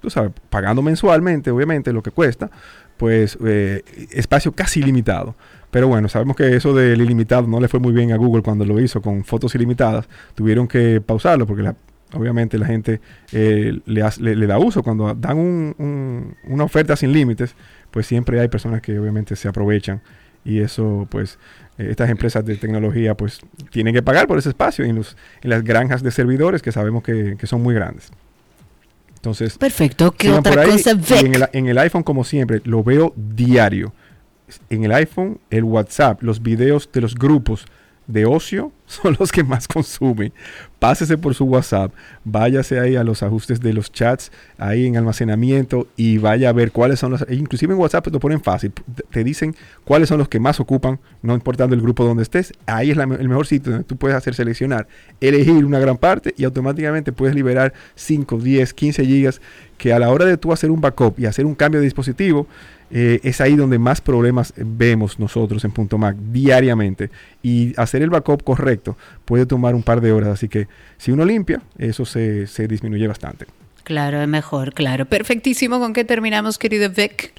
tú 0.01 0.09
sabes, 0.09 0.31
pagando 0.49 0.81
mensualmente, 0.81 1.51
obviamente, 1.51 1.93
lo 1.93 2.03
que 2.03 2.11
cuesta, 2.11 2.49
pues 2.97 3.37
eh, 3.45 3.83
espacio 4.11 4.51
casi 4.51 4.79
ilimitado. 4.81 5.35
Pero 5.71 5.87
bueno, 5.87 6.09
sabemos 6.09 6.35
que 6.35 6.55
eso 6.55 6.73
del 6.73 7.01
ilimitado 7.01 7.47
no 7.47 7.59
le 7.61 7.67
fue 7.69 7.79
muy 7.79 7.93
bien 7.93 8.11
a 8.11 8.17
Google 8.17 8.43
cuando 8.43 8.65
lo 8.65 8.79
hizo 8.79 9.01
con 9.01 9.23
fotos 9.23 9.55
ilimitadas. 9.55 10.09
Tuvieron 10.35 10.67
que 10.67 10.99
pausarlo 10.99 11.47
porque 11.47 11.71
obviamente 12.13 12.57
la 12.57 12.65
gente 12.65 12.99
eh, 13.31 13.79
le, 13.85 14.47
da 14.47 14.59
uso. 14.59 14.83
Cuando 14.83 15.13
dan 15.15 15.37
un- 15.37 15.73
un- 15.77 16.35
una 16.49 16.65
oferta 16.65 16.95
sin 16.97 17.13
límites, 17.13 17.55
pues 17.89 18.05
siempre 18.05 18.39
hay 18.41 18.49
personas 18.49 18.81
que 18.81 18.99
obviamente 18.99 19.35
se 19.37 19.47
aprovechan. 19.47 20.01
Y 20.43 20.59
eso, 20.59 21.07
pues, 21.09 21.39
eh, 21.81 21.91
estas 21.91 22.09
empresas 22.09 22.45
de 22.45 22.55
tecnología, 22.55 23.15
pues, 23.15 23.41
tienen 23.71 23.93
que 23.93 24.01
pagar 24.01 24.27
por 24.27 24.37
ese 24.37 24.49
espacio 24.49 24.85
en, 24.85 24.95
los, 24.95 25.17
en 25.41 25.49
las 25.49 25.63
granjas 25.63 26.03
de 26.03 26.11
servidores 26.11 26.61
que 26.61 26.71
sabemos 26.71 27.03
que, 27.03 27.35
que 27.37 27.47
son 27.47 27.61
muy 27.61 27.73
grandes. 27.73 28.11
Entonces, 29.15 29.57
Perfecto. 29.57 30.11
¿Qué 30.11 30.31
otra 30.31 30.65
cosa, 30.65 30.91
el, 30.91 31.47
en 31.53 31.67
el 31.67 31.77
iPhone, 31.77 32.01
como 32.01 32.23
siempre, 32.23 32.61
lo 32.63 32.83
veo 32.83 33.13
diario. 33.15 33.93
En 34.69 34.83
el 34.83 34.91
iPhone, 34.91 35.39
el 35.49 35.63
WhatsApp, 35.63 36.23
los 36.23 36.41
videos 36.41 36.89
de 36.91 37.01
los 37.01 37.15
grupos 37.15 37.65
de 38.07 38.25
ocio 38.25 38.71
son 38.85 39.15
los 39.19 39.31
que 39.31 39.43
más 39.43 39.67
consumen. 39.67 40.33
Pásese 40.79 41.17
por 41.17 41.35
su 41.35 41.45
WhatsApp, 41.45 41.93
váyase 42.25 42.79
ahí 42.79 42.95
a 42.95 43.03
los 43.03 43.21
ajustes 43.23 43.61
de 43.61 43.71
los 43.71 43.91
chats, 43.91 44.31
ahí 44.57 44.87
en 44.87 44.97
almacenamiento 44.97 45.87
y 45.95 46.17
vaya 46.17 46.49
a 46.49 46.53
ver 46.53 46.71
cuáles 46.71 46.99
son 46.99 47.11
los... 47.11 47.21
e 47.29 47.35
Inclusive 47.35 47.73
en 47.73 47.79
WhatsApp 47.79 48.05
te 48.05 48.09
lo 48.11 48.19
ponen 48.19 48.41
fácil, 48.41 48.73
te- 49.11 49.23
dicen 49.23 49.55
cuáles 49.85 50.09
son 50.09 50.17
los 50.17 50.27
que 50.27 50.39
más 50.39 50.59
ocupan, 50.59 50.99
no 51.21 51.35
importando 51.35 51.75
el 51.75 51.81
grupo 51.81 52.03
donde 52.03 52.23
estés. 52.23 52.51
Ahí 52.65 52.89
es 52.91 52.97
el 52.97 53.07
mejor 53.29 53.45
sitio 53.45 53.71
donde 53.71 53.85
tú 53.85 53.95
puedes 53.95 54.17
hacer 54.17 54.33
seleccionar, 54.33 54.87
elegir 55.21 55.63
una 55.63 55.79
gran 55.79 55.97
parte 55.97 56.33
y 56.35 56.43
automáticamente 56.43 57.11
puedes 57.11 57.35
liberar 57.35 57.73
5, 57.95 58.39
10, 58.39 58.73
15 58.73 59.05
gigas 59.05 59.41
que 59.77 59.93
a 59.93 59.99
la 59.99 60.09
hora 60.09 60.25
de 60.25 60.37
tú 60.37 60.51
hacer 60.51 60.71
un 60.71 60.81
backup 60.81 61.19
y 61.19 61.27
hacer 61.27 61.45
un 61.45 61.53
cambio 61.55 61.79
de 61.79 61.85
dispositivo, 61.85 62.47
eh, 62.91 63.19
es 63.23 63.41
ahí 63.41 63.55
donde 63.55 63.79
más 63.79 64.01
problemas 64.01 64.53
vemos 64.57 65.19
nosotros 65.19 65.63
en 65.65 65.71
Punto 65.71 65.97
Mac 65.97 66.15
diariamente. 66.31 67.09
Y 67.41 67.73
hacer 67.79 68.01
el 68.01 68.09
backup 68.09 68.43
correcto 68.43 68.97
puede 69.25 69.45
tomar 69.45 69.75
un 69.75 69.83
par 69.83 70.01
de 70.01 70.11
horas. 70.11 70.29
Así 70.29 70.47
que 70.47 70.67
si 70.97 71.11
uno 71.11 71.25
limpia, 71.25 71.61
eso 71.77 72.05
se, 72.05 72.47
se 72.47 72.67
disminuye 72.67 73.07
bastante. 73.07 73.45
Claro, 73.83 74.21
es 74.21 74.27
mejor, 74.27 74.73
claro. 74.73 75.05
Perfectísimo. 75.05 75.79
¿Con 75.79 75.93
qué 75.93 76.05
terminamos, 76.05 76.59
querido 76.59 76.89
Vic? 76.91 77.33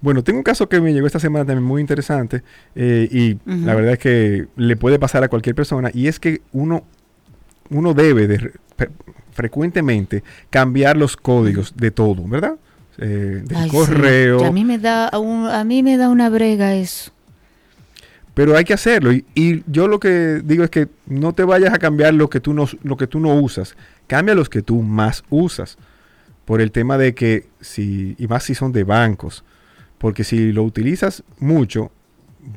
Bueno, 0.00 0.22
tengo 0.22 0.38
un 0.38 0.44
caso 0.44 0.68
que 0.68 0.80
me 0.80 0.92
llegó 0.92 1.06
esta 1.08 1.18
semana 1.18 1.44
también 1.44 1.64
muy 1.66 1.80
interesante 1.80 2.42
eh, 2.76 3.08
y 3.10 3.38
la 3.46 3.74
verdad 3.74 3.94
es 3.94 3.98
que 3.98 4.46
le 4.56 4.76
puede 4.76 4.98
pasar 5.00 5.24
a 5.24 5.28
cualquier 5.28 5.56
persona 5.56 5.90
y 5.92 6.06
es 6.06 6.20
que 6.20 6.40
uno, 6.52 6.84
uno 7.70 7.94
debe 7.94 8.28
de 8.28 8.38
re- 8.38 8.52
fre- 8.78 8.90
frecuentemente 9.32 10.22
cambiar 10.50 10.96
los 10.96 11.16
códigos 11.16 11.74
de 11.76 11.90
todo, 11.90 12.22
¿verdad? 12.28 12.54
Eh, 12.98 13.42
del 13.44 13.56
Ay, 13.56 13.70
correo. 13.70 14.44
A 14.44 14.50
mí 14.52 14.64
me 14.64 14.78
da 14.78 15.10
un- 15.18 15.46
a 15.46 15.62
mí 15.64 15.82
me 15.82 15.96
da 15.96 16.08
una 16.08 16.28
brega 16.30 16.74
eso. 16.74 17.12
Pero 18.34 18.56
hay 18.56 18.64
que 18.64 18.74
hacerlo. 18.74 19.12
Y, 19.12 19.24
y 19.34 19.62
yo 19.66 19.88
lo 19.88 19.98
que 19.98 20.40
digo 20.44 20.62
es 20.64 20.70
que 20.70 20.88
no 21.06 21.32
te 21.32 21.44
vayas 21.44 21.72
a 21.74 21.78
cambiar 21.78 22.14
lo 22.14 22.28
que 22.30 22.40
tú 22.40 22.54
no, 22.54 22.68
lo 22.82 22.96
que 22.96 23.06
tú 23.06 23.18
no 23.20 23.34
usas. 23.34 23.76
Cambia 24.06 24.34
los 24.34 24.48
que 24.48 24.62
tú 24.62 24.82
más 24.82 25.24
usas. 25.30 25.76
Por 26.44 26.60
el 26.60 26.70
tema 26.72 26.96
de 26.98 27.14
que 27.14 27.46
si, 27.60 28.14
y 28.18 28.26
más 28.26 28.44
si 28.44 28.54
son 28.54 28.72
de 28.72 28.84
bancos. 28.84 29.44
Porque 29.98 30.24
si 30.24 30.52
lo 30.52 30.62
utilizas 30.62 31.22
mucho, 31.40 31.90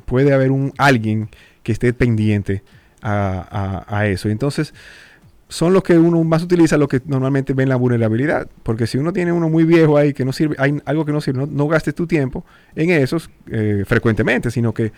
puede 0.06 0.32
haber 0.32 0.50
un 0.50 0.72
alguien 0.78 1.28
que 1.62 1.72
esté 1.72 1.92
pendiente 1.92 2.62
a, 3.02 3.84
a- 3.88 3.98
a 3.98 4.06
eso. 4.06 4.28
Y 4.28 4.32
entonces 4.32 4.72
son 5.52 5.72
los 5.72 5.82
que 5.82 5.98
uno 5.98 6.24
más 6.24 6.42
utiliza, 6.42 6.76
los 6.78 6.88
que 6.88 7.00
normalmente 7.04 7.52
ven 7.52 7.68
la 7.68 7.76
vulnerabilidad. 7.76 8.48
Porque 8.62 8.86
si 8.86 8.98
uno 8.98 9.12
tiene 9.12 9.32
uno 9.32 9.48
muy 9.48 9.64
viejo 9.64 9.96
ahí 9.96 10.12
que 10.12 10.24
no 10.24 10.32
sirve, 10.32 10.56
hay 10.58 10.80
algo 10.84 11.04
que 11.04 11.12
no 11.12 11.20
sirve, 11.20 11.46
no, 11.46 11.68
gastes 11.68 11.94
tu 11.94 12.06
tiempo 12.06 12.44
en 12.74 12.90
esos 12.90 13.30
eh, 13.50 13.84
frecuentemente, 13.86 14.50
sino 14.50 14.72
que 14.72 14.92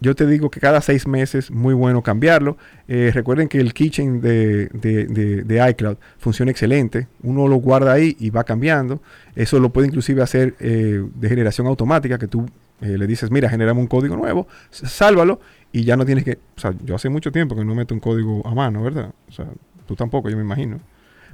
yo 0.00 0.16
te 0.16 0.26
digo 0.26 0.50
que 0.50 0.58
cada 0.58 0.80
seis 0.80 1.06
meses 1.06 1.52
muy 1.52 1.74
bueno 1.74 2.02
cambiarlo. 2.02 2.56
Eh, 2.88 3.12
recuerden 3.14 3.46
que 3.46 3.60
el 3.60 3.72
kitchen 3.72 4.20
de, 4.20 4.66
de- 4.72 5.06
de- 5.06 5.42
de 5.44 5.70
iCloud 5.70 5.96
funciona 6.18 6.50
excelente. 6.50 7.06
Uno 7.22 7.46
lo 7.46 7.56
guarda 7.56 7.92
ahí 7.92 8.16
y 8.18 8.30
va 8.30 8.42
cambiando. 8.42 9.00
Eso 9.36 9.60
lo 9.60 9.70
puede 9.72 9.86
inclusive 9.86 10.20
hacer 10.20 10.56
eh, 10.58 11.04
de 11.14 11.28
generación 11.28 11.68
automática, 11.68 12.18
que 12.18 12.26
tú 12.26 12.46
le 12.80 13.06
dices, 13.06 13.30
mira, 13.30 13.48
generamos 13.48 13.80
un 13.80 13.86
código 13.86 14.16
nuevo, 14.16 14.48
sálvalo 14.72 15.38
y 15.70 15.84
ya 15.84 15.96
no 15.96 16.04
tienes 16.04 16.24
que... 16.24 16.32
O 16.56 16.60
sea, 16.60 16.74
yo 16.84 16.96
hace 16.96 17.08
mucho 17.08 17.30
tiempo 17.30 17.54
que 17.54 17.64
no 17.64 17.76
meto 17.76 17.94
un 17.94 18.00
código 18.00 18.44
a 18.44 18.52
mano, 18.56 18.82
¿verdad? 18.82 19.12
O 19.28 19.32
sea, 19.32 19.46
tú 19.92 19.96
tampoco, 19.96 20.30
yo 20.30 20.36
me 20.36 20.42
imagino. 20.42 20.80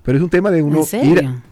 Pero 0.02 0.18
es 0.18 0.24
un 0.24 0.30
tema 0.30 0.50
de 0.50 0.62
uno 0.62 0.78
¿En 0.78 0.84
serio? 0.84 1.12
ir... 1.12 1.24
a- 1.26 1.42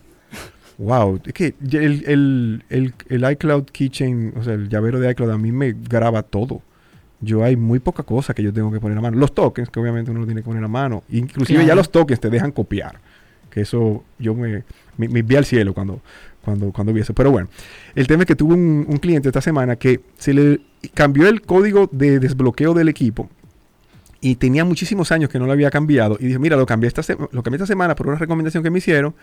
Wow, 0.79 1.21
es 1.25 1.33
que 1.33 1.55
el, 1.73 2.05
el, 2.07 2.65
el, 2.69 2.95
el 3.09 3.31
iCloud 3.33 3.65
Keychain, 3.73 4.35
o 4.37 4.43
sea, 4.45 4.53
el 4.53 4.69
llavero 4.69 5.01
de 5.01 5.11
iCloud 5.11 5.31
a 5.31 5.39
mí 5.39 5.51
me 5.51 5.73
graba 5.73 6.23
todo. 6.23 6.61
Yo 7.23 7.43
hay 7.43 7.57
muy 7.57 7.79
poca 7.79 8.03
cosa 8.03 8.35
que 8.35 8.43
yo 8.43 8.53
tengo 8.53 8.71
que 8.71 8.79
poner 8.79 8.99
a 8.99 9.01
mano. 9.01 9.17
Los 9.17 9.35
tokens, 9.35 9.71
que 9.71 9.81
obviamente 9.81 10.11
uno 10.11 10.21
lo 10.21 10.27
tiene 10.27 10.43
que 10.43 10.45
poner 10.47 10.63
a 10.63 10.69
mano. 10.69 11.03
Inclusive 11.09 11.65
ya 11.65 11.75
los 11.75 11.91
tokens 11.91 12.21
te 12.21 12.29
dejan 12.29 12.53
copiar. 12.53 13.01
Que 13.51 13.63
eso 13.63 14.05
yo 14.19 14.35
me, 14.35 14.65
me, 14.99 15.09
me 15.09 15.23
vi 15.23 15.37
al 15.37 15.47
cielo 15.47 15.73
cuando, 15.73 16.03
cuando, 16.43 16.71
cuando 16.73 16.93
vi 16.93 17.01
eso. 17.01 17.15
Pero 17.15 17.31
bueno, 17.31 17.49
el 17.95 18.07
tema 18.07 18.25
es 18.25 18.27
que 18.27 18.37
tuve 18.37 18.53
un, 18.53 18.85
un 18.87 18.99
cliente 18.99 19.31
esta 19.31 19.41
semana 19.41 19.77
que 19.77 20.03
se 20.19 20.35
le 20.35 20.61
cambió 20.93 21.27
el 21.27 21.41
código 21.41 21.89
de 21.91 22.19
desbloqueo 22.21 22.75
del 22.75 22.91
equipo 22.91 23.31
y 24.27 24.35
tenía 24.35 24.65
muchísimos 24.65 25.13
años 25.13 25.31
que 25.31 25.39
no 25.39 25.47
lo 25.47 25.53
había 25.53 25.71
cambiado. 25.71 26.17
Y 26.19 26.27
dije, 26.27 26.41
mira, 26.41 26.57
lo 26.57 26.67
cambié 26.67 26.89
esta, 26.89 27.01
lo 27.31 27.45
cambié 27.45 27.59
esta 27.59 27.67
semana 27.67 27.95
por 27.95 28.09
una 28.09 28.19
recomendación 28.19 28.61
que 28.65 28.71
me 28.71 28.79
hicieron 28.79 29.15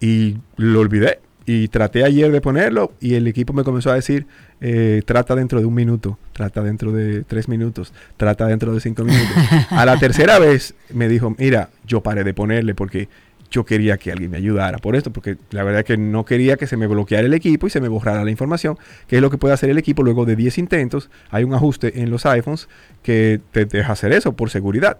y 0.00 0.36
lo 0.56 0.78
olvidé. 0.78 1.18
Y 1.44 1.66
traté 1.66 2.04
ayer 2.04 2.30
de 2.30 2.40
ponerlo 2.40 2.92
y 3.00 3.14
el 3.14 3.26
equipo 3.26 3.52
me 3.52 3.64
comenzó 3.64 3.90
a 3.90 3.96
decir, 3.96 4.28
eh, 4.60 5.02
trata 5.04 5.34
dentro 5.34 5.58
de 5.58 5.66
un 5.66 5.74
minuto, 5.74 6.20
trata 6.32 6.62
dentro 6.62 6.92
de 6.92 7.24
tres 7.24 7.48
minutos, 7.48 7.92
trata 8.16 8.46
dentro 8.46 8.72
de 8.72 8.78
cinco 8.78 9.02
minutos. 9.02 9.34
a 9.70 9.84
la 9.84 9.98
tercera 9.98 10.38
vez 10.38 10.76
me 10.94 11.08
dijo, 11.08 11.34
mira, 11.36 11.70
yo 11.84 12.00
paré 12.00 12.22
de 12.22 12.32
ponerle 12.32 12.76
porque 12.76 13.08
yo 13.52 13.64
quería 13.64 13.98
que 13.98 14.10
alguien 14.10 14.30
me 14.30 14.38
ayudara 14.38 14.78
por 14.78 14.96
esto, 14.96 15.12
porque 15.12 15.36
la 15.50 15.62
verdad 15.62 15.80
es 15.80 15.86
que 15.86 15.96
no 15.98 16.24
quería 16.24 16.56
que 16.56 16.66
se 16.66 16.76
me 16.76 16.86
bloqueara 16.86 17.26
el 17.26 17.34
equipo 17.34 17.66
y 17.66 17.70
se 17.70 17.80
me 17.80 17.88
borrara 17.88 18.24
la 18.24 18.30
información, 18.30 18.78
que 19.06 19.16
es 19.16 19.22
lo 19.22 19.30
que 19.30 19.36
puede 19.38 19.54
hacer 19.54 19.70
el 19.70 19.78
equipo 19.78 20.02
luego 20.02 20.24
de 20.24 20.34
10 20.34 20.58
intentos. 20.58 21.10
Hay 21.30 21.44
un 21.44 21.54
ajuste 21.54 22.00
en 22.00 22.10
los 22.10 22.24
iPhones 22.24 22.68
que 23.02 23.40
te 23.52 23.66
deja 23.66 23.92
hacer 23.92 24.12
eso 24.12 24.32
por 24.32 24.50
seguridad. 24.50 24.98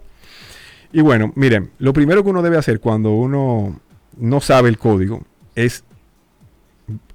Y 0.93 1.01
bueno, 1.01 1.33
miren, 1.35 1.71
lo 1.79 1.93
primero 1.93 2.23
que 2.23 2.29
uno 2.29 2.43
debe 2.43 2.57
hacer 2.57 2.79
cuando 2.79 3.11
uno 3.13 3.79
no 4.17 4.39
sabe 4.39 4.69
el 4.69 4.77
código 4.77 5.25
es, 5.55 5.83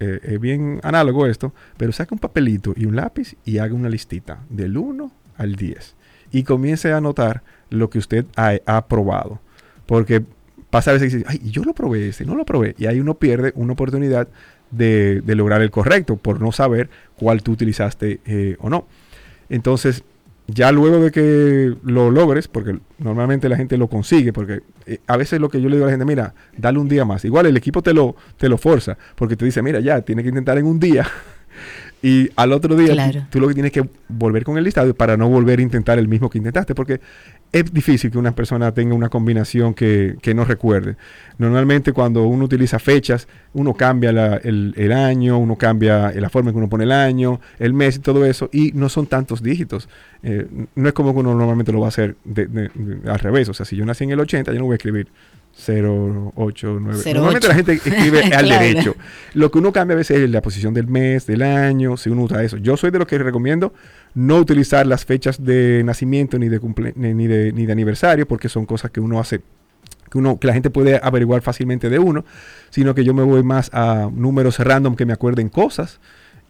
eh, 0.00 0.18
es 0.24 0.40
bien 0.40 0.80
análogo 0.82 1.26
esto, 1.26 1.54
pero 1.76 1.92
saca 1.92 2.14
un 2.14 2.18
papelito 2.18 2.74
y 2.76 2.86
un 2.86 2.96
lápiz 2.96 3.36
y 3.44 3.58
haga 3.58 3.74
una 3.74 3.88
listita 3.88 4.40
del 4.50 4.76
1 4.76 5.12
al 5.36 5.54
10 5.54 5.94
y 6.32 6.42
comience 6.42 6.92
a 6.92 6.96
anotar 6.96 7.42
lo 7.70 7.88
que 7.88 7.98
usted 7.98 8.26
ha, 8.34 8.54
ha 8.66 8.86
probado. 8.88 9.40
Porque 9.86 10.24
pasa 10.70 10.90
a 10.90 10.94
veces 10.94 11.10
que 11.10 11.16
dice, 11.18 11.28
ay, 11.30 11.40
yo 11.50 11.62
lo 11.64 11.72
probé 11.74 12.08
ese, 12.08 12.24
no 12.24 12.34
lo 12.34 12.44
probé. 12.44 12.74
Y 12.78 12.86
ahí 12.86 13.00
uno 13.00 13.14
pierde 13.14 13.52
una 13.54 13.72
oportunidad 13.72 14.28
de, 14.70 15.22
de 15.22 15.34
lograr 15.34 15.62
el 15.62 15.70
correcto 15.70 16.16
por 16.16 16.40
no 16.40 16.52
saber 16.52 16.90
cuál 17.16 17.42
tú 17.42 17.52
utilizaste 17.52 18.20
eh, 18.26 18.56
o 18.60 18.68
no. 18.68 18.86
Entonces, 19.48 20.02
ya 20.46 20.72
luego 20.72 21.00
de 21.00 21.10
que 21.10 21.74
lo 21.82 22.10
logres, 22.10 22.48
porque 22.48 22.78
normalmente 22.98 23.48
la 23.48 23.56
gente 23.56 23.76
lo 23.76 23.88
consigue, 23.88 24.32
porque 24.32 24.60
eh, 24.86 24.98
a 25.06 25.16
veces 25.16 25.40
lo 25.40 25.48
que 25.48 25.60
yo 25.60 25.68
le 25.68 25.76
digo 25.76 25.84
a 25.84 25.88
la 25.88 25.92
gente, 25.92 26.04
mira, 26.04 26.34
dale 26.56 26.78
un 26.78 26.88
día 26.88 27.04
más. 27.04 27.24
Igual 27.24 27.46
el 27.46 27.56
equipo 27.56 27.82
te 27.82 27.92
lo, 27.94 28.16
te 28.36 28.48
lo 28.48 28.58
forza, 28.58 28.96
porque 29.14 29.36
te 29.36 29.44
dice, 29.44 29.62
mira, 29.62 29.80
ya, 29.80 30.00
tiene 30.02 30.22
que 30.22 30.28
intentar 30.30 30.58
en 30.58 30.66
un 30.66 30.78
día. 30.80 31.06
y 32.02 32.30
al 32.36 32.52
otro 32.52 32.76
día 32.76 32.88
tú- 32.88 32.94
Claro. 32.94 33.26
tú, 33.30 33.40
lo 33.40 33.48
que 33.48 33.54
tienes 33.54 33.72
que 33.72 33.88
volver 34.08 34.44
con 34.44 34.56
el 34.58 34.64
listado 34.64 34.94
para 34.94 35.16
no 35.16 35.28
volver 35.28 35.58
a 35.58 35.62
intentar 35.62 35.98
el 35.98 36.08
mismo 36.08 36.30
que 36.30 36.38
intentaste, 36.38 36.74
porque 36.74 37.00
es 37.52 37.72
difícil 37.72 38.10
que 38.10 38.18
una 38.18 38.32
persona 38.34 38.72
tenga 38.72 38.94
una 38.94 39.08
combinación 39.08 39.74
que, 39.74 40.16
que 40.20 40.34
no 40.34 40.44
recuerde. 40.44 40.96
Normalmente 41.38 41.92
cuando 41.92 42.24
uno 42.24 42.44
utiliza 42.44 42.78
fechas, 42.78 43.26
uno 43.54 43.74
cambia 43.74 44.10
el, 44.10 44.74
el 44.76 44.92
año, 44.92 45.38
uno 45.38 45.56
cambia 45.56 46.12
la 46.12 46.28
forma 46.28 46.50
en 46.50 46.54
que 46.54 46.58
uno 46.58 46.68
pone 46.68 46.84
el 46.84 46.92
año, 46.92 47.40
el 47.58 47.72
mes 47.72 47.96
y 47.96 48.00
todo 48.00 48.24
eso, 48.26 48.50
y 48.52 48.72
no 48.72 48.88
son 48.88 49.06
tantos 49.06 49.42
dígitos. 49.42 49.88
Eh, 50.22 50.46
no 50.74 50.88
es 50.88 50.94
como 50.94 51.14
que 51.14 51.20
uno 51.20 51.34
normalmente 51.34 51.72
lo 51.72 51.80
va 51.80 51.86
a 51.86 51.88
hacer 51.88 52.16
al 53.06 53.18
revés. 53.18 53.48
O 53.48 53.54
sea, 53.54 53.64
si 53.64 53.76
yo 53.76 53.84
nací 53.84 54.04
en 54.04 54.10
el 54.10 54.20
80, 54.20 54.52
yo 54.52 54.58
no 54.58 54.66
voy 54.66 54.74
a 54.74 54.76
escribir 54.76 55.08
0, 55.60 56.32
8, 56.36 56.78
9. 56.80 57.00
Cero, 57.02 57.14
Normalmente 57.20 57.46
ocho. 57.46 57.48
la 57.48 57.54
gente 57.54 57.72
escribe 57.72 58.22
al 58.34 58.46
Claro. 58.46 58.64
derecho. 58.64 58.94
Lo 59.34 59.50
que 59.50 59.58
uno 59.58 59.72
cambia 59.72 59.94
a 59.94 59.96
veces 59.98 60.18
es 60.20 60.30
la 60.30 60.40
posición 60.40 60.72
del 60.72 60.86
mes, 60.86 61.26
del 61.26 61.42
año, 61.42 61.96
si 61.96 62.10
uno 62.10 62.22
usa 62.22 62.42
eso. 62.44 62.56
Yo 62.58 62.76
soy 62.76 62.90
de 62.90 62.98
los 62.98 63.08
que 63.08 63.18
recomiendo 63.18 63.72
no 64.14 64.36
utilizar 64.38 64.86
las 64.86 65.04
fechas 65.04 65.44
de 65.44 65.82
nacimiento 65.84 66.38
ni 66.38 66.48
de, 66.48 66.60
cumple- 66.60 66.92
ni, 66.96 67.12
ni 67.14 67.26
de, 67.26 67.52
ni 67.52 67.66
de 67.66 67.72
aniversario, 67.72 68.26
porque 68.26 68.48
son 68.48 68.66
cosas 68.66 68.90
que 68.90 69.00
uno 69.00 69.18
hace, 69.20 69.40
que, 70.10 70.18
uno, 70.18 70.38
que 70.38 70.46
la 70.46 70.54
gente 70.54 70.70
puede 70.70 71.00
averiguar 71.02 71.42
fácilmente 71.42 71.90
de 71.90 71.98
uno, 71.98 72.24
sino 72.70 72.94
que 72.94 73.04
yo 73.04 73.12
me 73.12 73.22
voy 73.24 73.42
más 73.42 73.68
a 73.74 74.08
números 74.12 74.58
random 74.60 74.94
que 74.96 75.06
me 75.06 75.12
acuerden 75.12 75.48
cosas. 75.48 76.00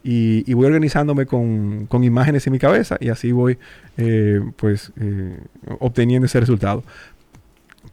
Y, 0.05 0.45
y 0.47 0.55
voy 0.55 0.67
organizándome 0.67 1.27
con, 1.27 1.87
con 1.87 2.05
imágenes 2.05 2.47
en 2.47 2.53
mi 2.53 2.59
cabeza 2.61 2.97
y 3.01 3.09
así 3.09 3.33
voy 3.33 3.59
eh, 3.97 4.41
pues 4.57 4.93
eh, 5.01 5.37
obteniendo 5.81 6.27
ese 6.27 6.39
resultado. 6.39 6.85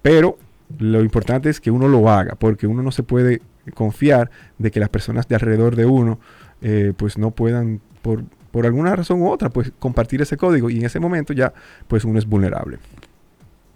Pero 0.03 0.37
lo 0.77 1.01
importante 1.01 1.49
es 1.49 1.61
que 1.61 1.71
uno 1.71 1.87
lo 1.87 2.09
haga, 2.09 2.35
porque 2.35 2.67
uno 2.67 2.81
no 2.81 2.91
se 2.91 3.03
puede 3.03 3.41
confiar 3.73 4.31
de 4.57 4.71
que 4.71 4.79
las 4.79 4.89
personas 4.89 5.27
de 5.27 5.35
alrededor 5.35 5.75
de 5.75 5.85
uno 5.85 6.19
eh, 6.61 6.93
pues 6.95 7.17
no 7.17 7.31
puedan 7.31 7.81
por, 8.01 8.23
por 8.51 8.65
alguna 8.65 8.95
razón 8.95 9.21
u 9.21 9.29
otra 9.29 9.49
pues 9.49 9.71
compartir 9.79 10.21
ese 10.21 10.37
código 10.37 10.69
y 10.69 10.77
en 10.77 10.85
ese 10.85 10.99
momento 10.99 11.33
ya 11.33 11.53
pues 11.87 12.05
uno 12.05 12.19
es 12.19 12.25
vulnerable. 12.25 12.79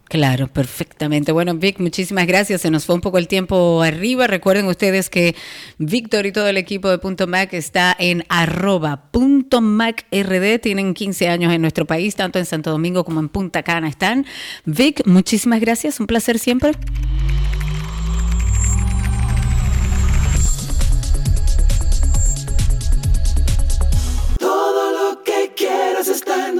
Claro, 0.09 0.47
perfectamente. 0.47 1.31
Bueno, 1.31 1.53
Vic, 1.53 1.79
muchísimas 1.79 2.25
gracias. 2.25 2.61
Se 2.61 2.71
nos 2.71 2.87
fue 2.87 2.95
un 2.95 3.01
poco 3.01 3.19
el 3.19 3.27
tiempo 3.27 3.83
arriba. 3.83 4.25
Recuerden 4.25 4.65
ustedes 4.65 5.07
que 5.07 5.35
Víctor 5.77 6.25
y 6.25 6.31
todo 6.31 6.47
el 6.47 6.57
equipo 6.57 6.89
de 6.89 6.97
Punto 6.97 7.27
Mac 7.27 7.53
está 7.53 7.95
en 7.99 8.25
arroba 8.27 9.03
punto 9.11 9.61
Mac 9.61 10.07
RD. 10.11 10.61
Tienen 10.61 10.95
15 10.95 11.29
años 11.29 11.53
en 11.53 11.61
nuestro 11.61 11.85
país, 11.85 12.15
tanto 12.15 12.39
en 12.39 12.47
Santo 12.47 12.71
Domingo 12.71 13.05
como 13.05 13.19
en 13.19 13.29
Punta 13.29 13.61
Cana 13.61 13.87
están. 13.87 14.25
Vic, 14.65 15.05
muchísimas 15.05 15.59
gracias. 15.59 15.99
Un 15.99 16.07
placer 16.07 16.39
siempre. 16.39 16.71
Todo 24.39 24.91
lo 24.91 25.23
que 25.23 25.53
quieras 25.55 26.07
está 26.07 26.49
en 26.49 26.55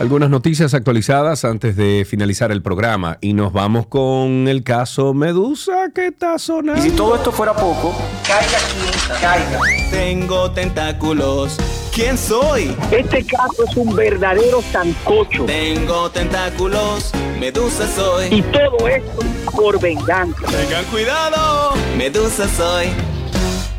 Algunas 0.00 0.30
noticias 0.30 0.74
actualizadas 0.74 1.44
antes 1.44 1.74
de 1.74 2.06
finalizar 2.08 2.52
el 2.52 2.62
programa 2.62 3.18
y 3.20 3.32
nos 3.32 3.52
vamos 3.52 3.88
con 3.88 4.46
el 4.46 4.62
caso 4.62 5.12
Medusa 5.12 5.90
que 5.92 6.06
está 6.06 6.38
sonando. 6.38 6.86
Y 6.86 6.90
si 6.90 6.96
todo 6.96 7.16
esto 7.16 7.32
fuera 7.32 7.52
poco, 7.52 7.96
caiga 8.24 8.58
quien 8.72 9.20
caiga. 9.20 9.60
Tengo 9.90 10.52
tentáculos. 10.52 11.56
¿Quién 11.92 12.16
soy? 12.16 12.76
Este 12.92 13.24
caso 13.26 13.64
es 13.68 13.76
un 13.76 13.96
verdadero 13.96 14.62
sancocho. 14.70 15.46
Tengo 15.46 16.08
tentáculos. 16.10 17.10
Medusa 17.40 17.88
soy. 17.88 18.28
Y 18.30 18.42
todo 18.42 18.86
esto 18.86 19.18
por 19.50 19.80
venganza. 19.80 20.46
Tengan 20.46 20.84
cuidado. 20.92 21.74
Medusa 21.96 22.46
soy. 22.48 22.86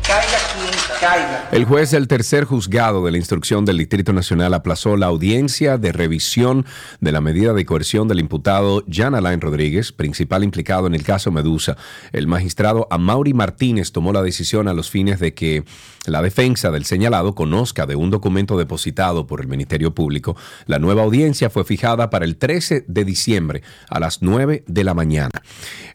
Caiga 0.06 0.38
quien. 0.52 0.69
El 1.50 1.64
juez 1.64 1.90
del 1.92 2.08
tercer 2.08 2.44
juzgado 2.44 3.04
de 3.04 3.10
la 3.10 3.16
instrucción 3.16 3.64
del 3.64 3.78
Distrito 3.78 4.12
Nacional 4.12 4.52
aplazó 4.52 4.98
la 4.98 5.06
audiencia 5.06 5.78
de 5.78 5.92
revisión 5.92 6.66
de 7.00 7.10
la 7.10 7.22
medida 7.22 7.54
de 7.54 7.64
coerción 7.64 8.06
del 8.06 8.20
imputado 8.20 8.84
Jan 8.90 9.14
Alain 9.14 9.40
Rodríguez, 9.40 9.92
principal 9.92 10.44
implicado 10.44 10.86
en 10.86 10.94
el 10.94 11.02
caso 11.02 11.30
Medusa. 11.30 11.78
El 12.12 12.26
magistrado 12.26 12.86
Amaury 12.90 13.32
Martínez 13.32 13.92
tomó 13.92 14.12
la 14.12 14.22
decisión 14.22 14.68
a 14.68 14.74
los 14.74 14.90
fines 14.90 15.20
de 15.20 15.32
que 15.32 15.64
la 16.06 16.22
defensa 16.22 16.70
del 16.70 16.84
señalado 16.84 17.34
conozca 17.34 17.86
de 17.86 17.96
un 17.96 18.10
documento 18.10 18.58
depositado 18.58 19.26
por 19.26 19.40
el 19.40 19.48
Ministerio 19.48 19.94
Público. 19.94 20.36
La 20.66 20.78
nueva 20.78 21.02
audiencia 21.02 21.50
fue 21.50 21.64
fijada 21.64 22.10
para 22.10 22.24
el 22.24 22.36
13 22.36 22.84
de 22.86 23.04
diciembre 23.04 23.62
a 23.88 24.00
las 24.00 24.22
9 24.22 24.64
de 24.66 24.84
la 24.84 24.94
mañana. 24.94 25.42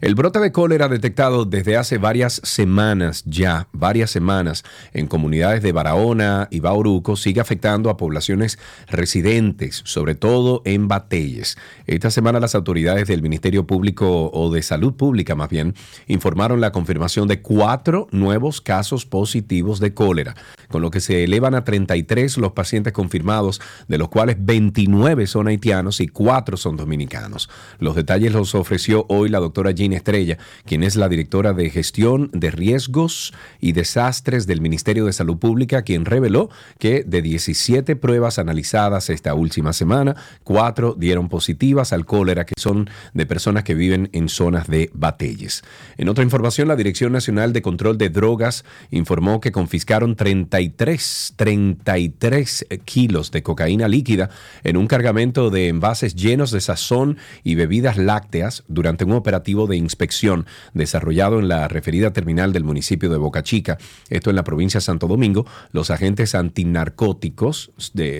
El 0.00 0.14
brote 0.14 0.38
de 0.38 0.52
cólera 0.52 0.88
detectado 0.88 1.44
desde 1.44 1.76
hace 1.76 1.98
varias 1.98 2.40
semanas 2.44 3.22
ya, 3.26 3.68
varias 3.72 4.10
semanas, 4.10 4.64
en 4.96 5.08
comunidades 5.08 5.62
de 5.62 5.72
Barahona 5.72 6.48
y 6.50 6.60
Bauruco 6.60 7.16
sigue 7.16 7.40
afectando 7.40 7.90
a 7.90 7.98
poblaciones 7.98 8.58
residentes, 8.88 9.82
sobre 9.84 10.14
todo 10.14 10.62
en 10.64 10.88
Batelles. 10.88 11.58
Esta 11.86 12.10
semana 12.10 12.40
las 12.40 12.54
autoridades 12.54 13.06
del 13.06 13.22
Ministerio 13.22 13.66
Público 13.66 14.30
o 14.32 14.50
de 14.50 14.62
Salud 14.62 14.94
Pública 14.94 15.34
más 15.34 15.50
bien 15.50 15.74
informaron 16.06 16.62
la 16.62 16.72
confirmación 16.72 17.28
de 17.28 17.42
cuatro 17.42 18.08
nuevos 18.10 18.62
casos 18.62 19.04
positivos 19.04 19.80
de 19.80 19.92
cólera, 19.92 20.34
con 20.68 20.80
lo 20.80 20.90
que 20.90 21.00
se 21.00 21.24
elevan 21.24 21.54
a 21.54 21.64
33 21.64 22.38
los 22.38 22.52
pacientes 22.52 22.94
confirmados, 22.94 23.60
de 23.88 23.98
los 23.98 24.08
cuales 24.08 24.36
29 24.40 25.26
son 25.26 25.48
haitianos 25.48 26.00
y 26.00 26.08
4 26.08 26.56
son 26.56 26.76
dominicanos. 26.76 27.50
Los 27.78 27.96
detalles 27.96 28.32
los 28.32 28.54
ofreció 28.54 29.04
hoy 29.10 29.28
la 29.28 29.40
doctora 29.40 29.72
Jean 29.72 29.92
Estrella, 29.92 30.38
quien 30.64 30.82
es 30.82 30.96
la 30.96 31.10
directora 31.10 31.52
de 31.52 31.68
gestión 31.68 32.30
de 32.32 32.50
riesgos 32.50 33.34
y 33.60 33.72
desastres 33.72 34.46
del 34.46 34.62
Ministerio 34.62 34.75
de 34.84 35.12
Salud 35.12 35.38
Pública, 35.38 35.82
quien 35.82 36.04
reveló 36.04 36.50
que 36.78 37.02
de 37.04 37.22
17 37.22 37.96
pruebas 37.96 38.38
analizadas 38.38 39.10
esta 39.10 39.34
última 39.34 39.72
semana, 39.72 40.16
4 40.44 40.94
dieron 40.98 41.28
positivas 41.28 41.92
al 41.92 42.04
cólera, 42.06 42.46
que 42.46 42.54
son 42.56 42.88
de 43.14 43.26
personas 43.26 43.64
que 43.64 43.74
viven 43.74 44.10
en 44.12 44.28
zonas 44.28 44.68
de 44.68 44.90
batelles. 44.94 45.62
En 45.96 46.08
otra 46.08 46.24
información, 46.24 46.68
la 46.68 46.76
Dirección 46.76 47.12
Nacional 47.12 47.52
de 47.52 47.62
Control 47.62 47.98
de 47.98 48.10
Drogas 48.10 48.64
informó 48.90 49.40
que 49.40 49.52
confiscaron 49.52 50.16
33, 50.16 51.34
33 51.36 52.66
kilos 52.84 53.30
de 53.30 53.42
cocaína 53.42 53.88
líquida 53.88 54.30
en 54.62 54.76
un 54.76 54.86
cargamento 54.86 55.50
de 55.50 55.68
envases 55.68 56.14
llenos 56.14 56.50
de 56.50 56.60
sazón 56.60 57.18
y 57.44 57.54
bebidas 57.54 57.96
lácteas 57.96 58.64
durante 58.68 59.04
un 59.04 59.12
operativo 59.12 59.66
de 59.66 59.76
inspección 59.76 60.46
desarrollado 60.74 61.38
en 61.38 61.48
la 61.48 61.68
referida 61.68 62.12
terminal 62.12 62.52
del 62.52 62.64
municipio 62.64 63.10
de 63.10 63.16
Boca 63.16 63.42
Chica, 63.42 63.78
esto 64.10 64.30
en 64.30 64.36
la 64.36 64.44
provincia 64.44 64.65
Santo 64.70 65.06
Domingo. 65.06 65.46
Los 65.72 65.90
agentes 65.90 66.34
antinarcóticos, 66.34 67.72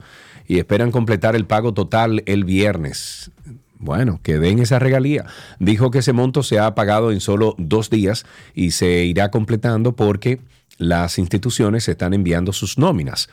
Y 0.47 0.59
esperan 0.59 0.91
completar 0.91 1.35
el 1.35 1.45
pago 1.45 1.73
total 1.73 2.21
el 2.25 2.43
viernes. 2.43 3.31
Bueno, 3.79 4.19
que 4.21 4.37
den 4.37 4.59
esa 4.59 4.77
regalía. 4.79 5.25
Dijo 5.59 5.89
que 5.91 5.99
ese 5.99 6.11
monto 6.13 6.41
se 6.43 6.59
ha 6.59 6.75
pagado 6.75 7.11
en 7.11 7.19
solo 7.19 7.55
dos 7.57 7.89
días 7.89 8.25
y 8.53 8.71
se 8.71 9.03
irá 9.05 9.31
completando 9.31 9.95
porque 9.95 10.39
las 10.77 11.19
instituciones 11.19 11.89
están 11.89 12.13
enviando 12.13 12.53
sus 12.53 12.77
nóminas. 12.77 13.29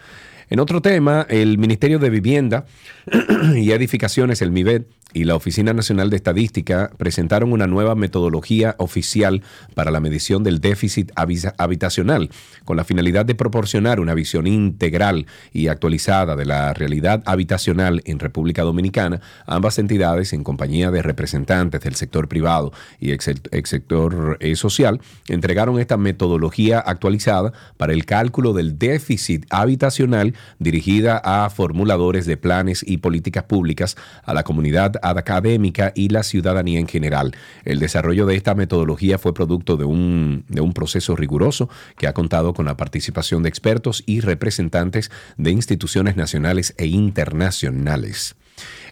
En 0.50 0.58
otro 0.58 0.82
tema, 0.82 1.26
el 1.30 1.58
Ministerio 1.58 2.00
de 2.00 2.10
Vivienda 2.10 2.66
y 3.54 3.70
Edificaciones, 3.70 4.42
el 4.42 4.50
MIBED, 4.50 4.82
y 5.12 5.24
la 5.24 5.34
Oficina 5.34 5.72
Nacional 5.72 6.10
de 6.10 6.16
Estadística 6.16 6.90
presentaron 6.96 7.52
una 7.52 7.66
nueva 7.66 7.94
metodología 7.94 8.74
oficial 8.78 9.42
para 9.74 9.90
la 9.90 10.00
medición 10.00 10.44
del 10.44 10.60
déficit 10.60 11.12
habitacional, 11.56 12.30
con 12.64 12.76
la 12.76 12.84
finalidad 12.84 13.24
de 13.24 13.34
proporcionar 13.34 14.00
una 14.00 14.14
visión 14.14 14.46
integral 14.46 15.26
y 15.52 15.68
actualizada 15.68 16.36
de 16.36 16.44
la 16.44 16.74
realidad 16.74 17.22
habitacional 17.26 18.02
en 18.04 18.18
República 18.18 18.62
Dominicana. 18.62 19.20
Ambas 19.46 19.78
entidades, 19.78 20.32
en 20.32 20.44
compañía 20.44 20.90
de 20.90 21.02
representantes 21.02 21.80
del 21.80 21.94
sector 21.94 22.28
privado 22.28 22.72
y 22.98 23.12
ex 23.12 23.30
sector 23.64 24.36
eh, 24.40 24.56
social, 24.56 25.00
entregaron 25.28 25.78
esta 25.78 25.96
metodología 25.96 26.78
actualizada 26.78 27.52
para 27.76 27.92
el 27.92 28.04
cálculo 28.04 28.52
del 28.52 28.78
déficit 28.78 29.46
habitacional 29.50 30.34
dirigida 30.58 31.20
a 31.24 31.48
formuladores 31.50 32.26
de 32.26 32.36
planes 32.36 32.84
y 32.86 32.98
políticas 32.98 33.44
públicas, 33.44 33.96
a 34.24 34.34
la 34.34 34.42
comunidad 34.44 34.94
académica 35.02 35.92
y 35.94 36.08
la 36.08 36.22
ciudadanía 36.22 36.80
en 36.80 36.88
general. 36.88 37.34
El 37.64 37.78
desarrollo 37.78 38.26
de 38.26 38.36
esta 38.36 38.54
metodología 38.54 39.18
fue 39.18 39.34
producto 39.34 39.76
de 39.76 39.84
un, 39.84 40.44
de 40.48 40.60
un 40.60 40.72
proceso 40.72 41.16
riguroso 41.16 41.68
que 41.96 42.06
ha 42.06 42.14
contado 42.14 42.54
con 42.54 42.66
la 42.66 42.76
participación 42.76 43.42
de 43.42 43.48
expertos 43.48 44.02
y 44.06 44.20
representantes 44.20 45.10
de 45.36 45.50
instituciones 45.50 46.16
nacionales 46.16 46.74
e 46.78 46.86
internacionales. 46.86 48.36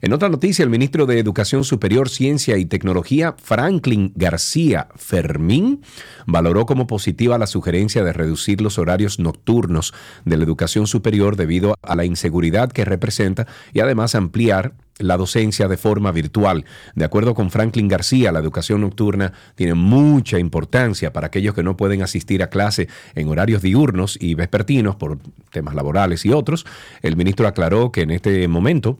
En 0.00 0.12
otra 0.12 0.28
noticia, 0.28 0.62
el 0.62 0.70
ministro 0.70 1.06
de 1.06 1.18
Educación 1.18 1.64
Superior, 1.64 2.08
Ciencia 2.08 2.56
y 2.56 2.66
Tecnología, 2.66 3.34
Franklin 3.42 4.12
García 4.14 4.88
Fermín, 4.94 5.82
valoró 6.26 6.66
como 6.66 6.86
positiva 6.86 7.36
la 7.38 7.46
sugerencia 7.46 8.04
de 8.04 8.12
reducir 8.12 8.60
los 8.60 8.78
horarios 8.78 9.18
nocturnos 9.18 9.92
de 10.24 10.36
la 10.36 10.44
educación 10.44 10.86
superior 10.86 11.36
debido 11.36 11.74
a 11.82 11.96
la 11.96 12.04
inseguridad 12.04 12.70
que 12.70 12.84
representa 12.84 13.46
y 13.72 13.80
además 13.80 14.14
ampliar 14.14 14.74
la 14.98 15.16
docencia 15.16 15.68
de 15.68 15.76
forma 15.76 16.12
virtual. 16.12 16.64
De 16.94 17.04
acuerdo 17.04 17.34
con 17.34 17.50
Franklin 17.50 17.88
García, 17.88 18.32
la 18.32 18.38
educación 18.38 18.80
nocturna 18.80 19.32
tiene 19.54 19.74
mucha 19.74 20.38
importancia 20.38 21.12
para 21.12 21.28
aquellos 21.28 21.54
que 21.54 21.62
no 21.62 21.76
pueden 21.76 22.02
asistir 22.02 22.42
a 22.42 22.50
clase 22.50 22.88
en 23.14 23.28
horarios 23.28 23.62
diurnos 23.62 24.18
y 24.20 24.34
vespertinos 24.34 24.96
por 24.96 25.18
temas 25.50 25.74
laborales 25.74 26.24
y 26.24 26.32
otros. 26.32 26.66
El 27.02 27.16
ministro 27.16 27.46
aclaró 27.46 27.92
que 27.92 28.02
en 28.02 28.10
este 28.10 28.46
momento 28.48 28.98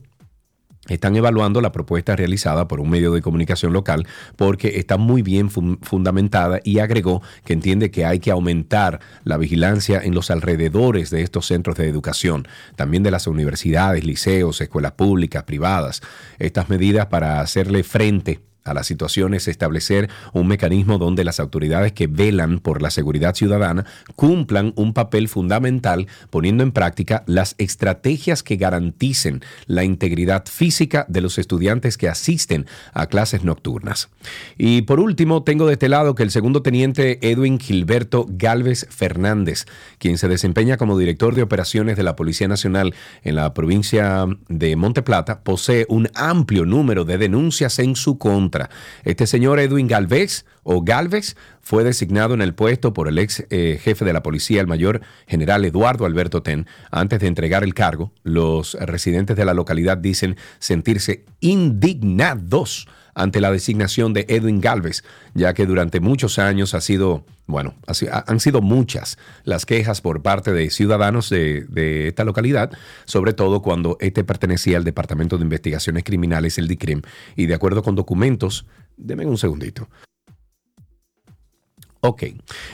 están 0.89 1.17
evaluando 1.17 1.61
la 1.61 1.73
propuesta 1.73 2.17
realizada 2.17 2.69
por 2.69 2.81
un 2.81 2.91
medio 2.91 3.13
de 3.13 3.23
comunicación 3.23 3.73
local 3.73 4.07
porque 4.37 4.79
está 4.79 4.97
muy 4.97 5.23
bien 5.23 5.51
fun- 5.51 5.79
fundamentada 5.83 6.61
y 6.65 6.79
agregó 6.79 7.23
que 7.45 7.53
entiende 7.53 7.91
que 7.91 8.05
hay 8.05 8.19
que 8.19 8.31
aumentar 8.31 9.01
la 9.25 9.37
vigilancia 9.37 10.01
en 10.03 10.15
los 10.15 10.31
alrededores 10.31 11.11
de 11.11 11.23
estos 11.23 11.47
centros 11.47 11.77
de 11.77 11.89
educación, 11.89 12.47
también 12.77 13.03
de 13.03 13.11
las 13.11 13.27
universidades, 13.27 14.05
liceos, 14.05 14.61
escuelas 14.61 14.93
públicas, 14.93 15.45
privadas. 15.45 16.01
Estas 16.39 16.69
medidas 16.69 17.07
para 17.07 17.41
hacerle 17.41 17.83
frente 17.85 18.41
a 18.69 18.75
la 18.75 18.85
situación 18.85 19.35
es 19.35 19.49
establecer 19.49 20.09
un 20.33 20.47
mecanismo 20.47 20.99
donde 20.99 21.25
las 21.25 21.41
autoridades 21.41 21.93
que 21.93 22.07
velan 22.07 22.59
por 22.59 22.83
la 22.83 22.91
seguridad 22.91 23.35
ciudadana 23.35 23.87
cumplan 24.17 24.73
un 24.77 24.93
papel 24.93 25.29
fundamental 25.29 26.07
poniendo 26.31 26.63
en 26.63 26.73
práctica 26.73 27.25
las 27.27 27.55
estrategias 27.59 28.43
que 28.43 28.57
garanticen 28.57 29.43
la 29.67 29.85
integridad 29.85 30.45
física 30.47 31.07
de 31.09 31.21
los 31.21 31.39
estudiantes 31.39 31.97
que 31.97 32.09
asisten 32.09 32.67
a 32.93 33.07
clases 33.07 33.45
nocturnas. 33.45 34.09
Y 34.57 34.83
por 34.83 35.01
último, 35.01 35.43
tengo 35.43 35.67
de 35.67 35.75
este 35.75 35.89
lado 35.89 36.15
que 36.15 36.23
el 36.23 36.31
segundo 36.31 36.63
teniente 36.63 37.19
Edwin 37.23 37.59
Gilberto 37.59 38.27
Galvez 38.29 38.87
Fernández, 38.91 39.67
quien 39.99 40.19
se 40.19 40.29
desempeña 40.29 40.77
como 40.77 40.99
director 40.99 41.35
de 41.35 41.43
operaciones 41.43 41.97
de 41.97 42.03
la 42.03 42.17
Policía 42.17 42.49
Nacional 42.49 42.95
en 43.23 43.37
la 43.37 43.55
provincia 43.55 44.27
de 44.49 44.77
Monte 44.77 45.03
Plata, 45.03 45.41
posee 45.41 45.87
un 45.89 46.09
amplio 46.15 46.65
número 46.65 47.05
de 47.05 47.19
denuncias 47.19 47.79
en 47.79 47.97
su 47.97 48.19
contra. 48.19 48.58
Este 49.05 49.27
señor 49.27 49.61
Edwin 49.61 49.87
Galvez 49.87 50.45
o 50.63 50.83
Galvez 50.83 51.37
fue 51.63 51.85
designado 51.85 52.35
en 52.35 52.43
el 52.43 52.55
puesto 52.55 52.93
por 52.93 53.09
el 53.09 53.19
ex 53.19 53.45
eh, 53.51 53.79
jefe 53.83 54.05
de 54.05 54.13
la 54.13 54.23
policía, 54.23 54.61
el 54.61 54.67
mayor 54.67 55.01
general 55.27 55.65
Eduardo 55.65 56.07
Alberto 56.07 56.43
Ten. 56.43 56.67
Antes 56.91 57.21
de 57.21 57.27
entregar 57.27 57.65
el 57.65 57.75
cargo, 57.75 58.13
los 58.23 58.75
residentes 58.75 59.37
de 59.37 59.45
la 59.45 59.55
localidad 59.55 59.99
dicen 59.99 60.37
sentirse 60.59 61.25
indignados 61.41 62.89
ante 63.19 63.41
la 63.41 63.51
designación 63.51 64.15
de 64.15 64.25
Edwin 64.29 64.61
Galvez, 64.61 65.03
ya 65.35 65.53
que 65.53 65.67
durante 65.67 66.01
muchos 66.01 66.39
años 66.39 66.73
ha 66.75 66.81
sido, 66.81 67.25
bueno, 67.47 67.75
han 68.27 68.41
sido 68.41 68.63
muchas 68.63 69.19
las 69.45 69.67
quejas 69.67 70.01
por 70.01 70.23
parte 70.23 70.53
de 70.53 70.71
ciudadanos 70.71 71.29
de, 71.29 72.09
esta 72.09 72.25
localidad, 72.25 72.71
sobre 73.05 73.33
todo 73.33 73.61
cuando 73.61 73.97
este 74.01 74.25
pertenecía 74.25 74.79
al 74.79 74.85
Departamento 74.85 75.37
de 75.37 75.43
Investigaciones 75.43 76.05
Criminales, 76.05 76.59
el 76.59 76.69
DICRIM, 76.69 77.03
y 77.37 77.47
de 77.47 77.55
acuerdo 77.55 77.83
con 77.83 77.97
documentos, 77.97 78.67
denme 78.97 79.27
un 79.27 79.37
segundito. 79.37 79.89
Ok. 82.01 82.25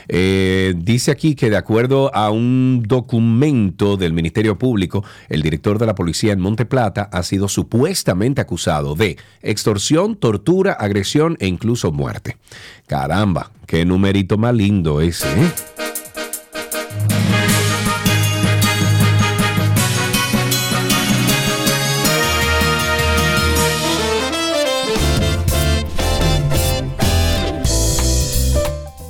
Eh, 0.07 0.75
dice 0.77 1.11
aquí 1.11 1.35
que 1.35 1.49
de 1.49 1.57
acuerdo 1.57 2.13
a 2.13 2.29
un 2.29 2.83
documento 2.85 3.97
del 3.97 4.13
Ministerio 4.13 4.57
Público, 4.57 5.03
el 5.29 5.41
director 5.41 5.79
de 5.79 5.87
la 5.87 5.95
policía 5.95 6.33
en 6.33 6.39
Monte 6.39 6.65
Plata 6.65 7.09
ha 7.11 7.23
sido 7.23 7.47
supuestamente 7.47 8.41
acusado 8.41 8.93
de 8.93 9.17
extorsión, 9.41 10.15
tortura, 10.15 10.73
agresión 10.73 11.37
e 11.39 11.47
incluso 11.47 11.91
muerte. 11.91 12.37
Caramba, 12.85 13.51
qué 13.65 13.83
numerito 13.83 14.37
más 14.37 14.53
lindo 14.53 15.01
ese, 15.01 15.27
¿eh? 15.27 15.84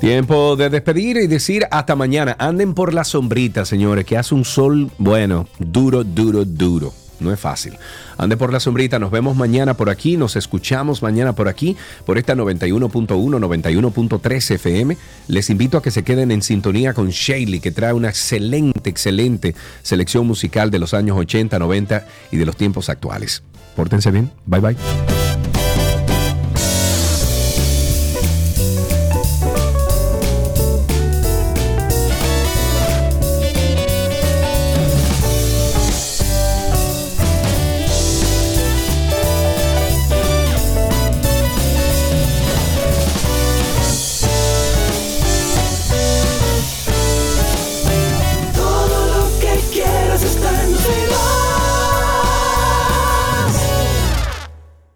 Tiempo 0.06 0.54
de 0.54 0.70
despedir 0.70 1.16
y 1.16 1.26
decir 1.26 1.66
hasta 1.68 1.96
mañana. 1.96 2.36
Anden 2.38 2.74
por 2.74 2.94
la 2.94 3.02
sombrita, 3.02 3.64
señores, 3.64 4.04
que 4.04 4.16
hace 4.16 4.36
un 4.36 4.44
sol, 4.44 4.88
bueno, 4.98 5.48
duro, 5.58 6.04
duro, 6.04 6.44
duro. 6.44 6.94
No 7.18 7.32
es 7.32 7.40
fácil. 7.40 7.76
Ande 8.16 8.36
por 8.36 8.52
la 8.52 8.60
sombrita. 8.60 9.00
Nos 9.00 9.10
vemos 9.10 9.34
mañana 9.34 9.74
por 9.74 9.90
aquí. 9.90 10.16
Nos 10.16 10.36
escuchamos 10.36 11.02
mañana 11.02 11.32
por 11.32 11.48
aquí, 11.48 11.76
por 12.04 12.18
esta 12.18 12.36
91.1, 12.36 13.08
91.3 13.08 14.50
FM. 14.52 14.96
Les 15.26 15.50
invito 15.50 15.76
a 15.76 15.82
que 15.82 15.90
se 15.90 16.04
queden 16.04 16.30
en 16.30 16.40
sintonía 16.40 16.94
con 16.94 17.08
Shaley, 17.08 17.58
que 17.58 17.72
trae 17.72 17.92
una 17.92 18.08
excelente, 18.08 18.88
excelente 18.88 19.56
selección 19.82 20.24
musical 20.24 20.70
de 20.70 20.78
los 20.78 20.94
años 20.94 21.18
80, 21.18 21.58
90 21.58 22.06
y 22.30 22.36
de 22.36 22.46
los 22.46 22.56
tiempos 22.56 22.90
actuales. 22.90 23.42
Pórtense 23.74 24.12
bien. 24.12 24.30
Bye, 24.46 24.60
bye. 24.60 24.76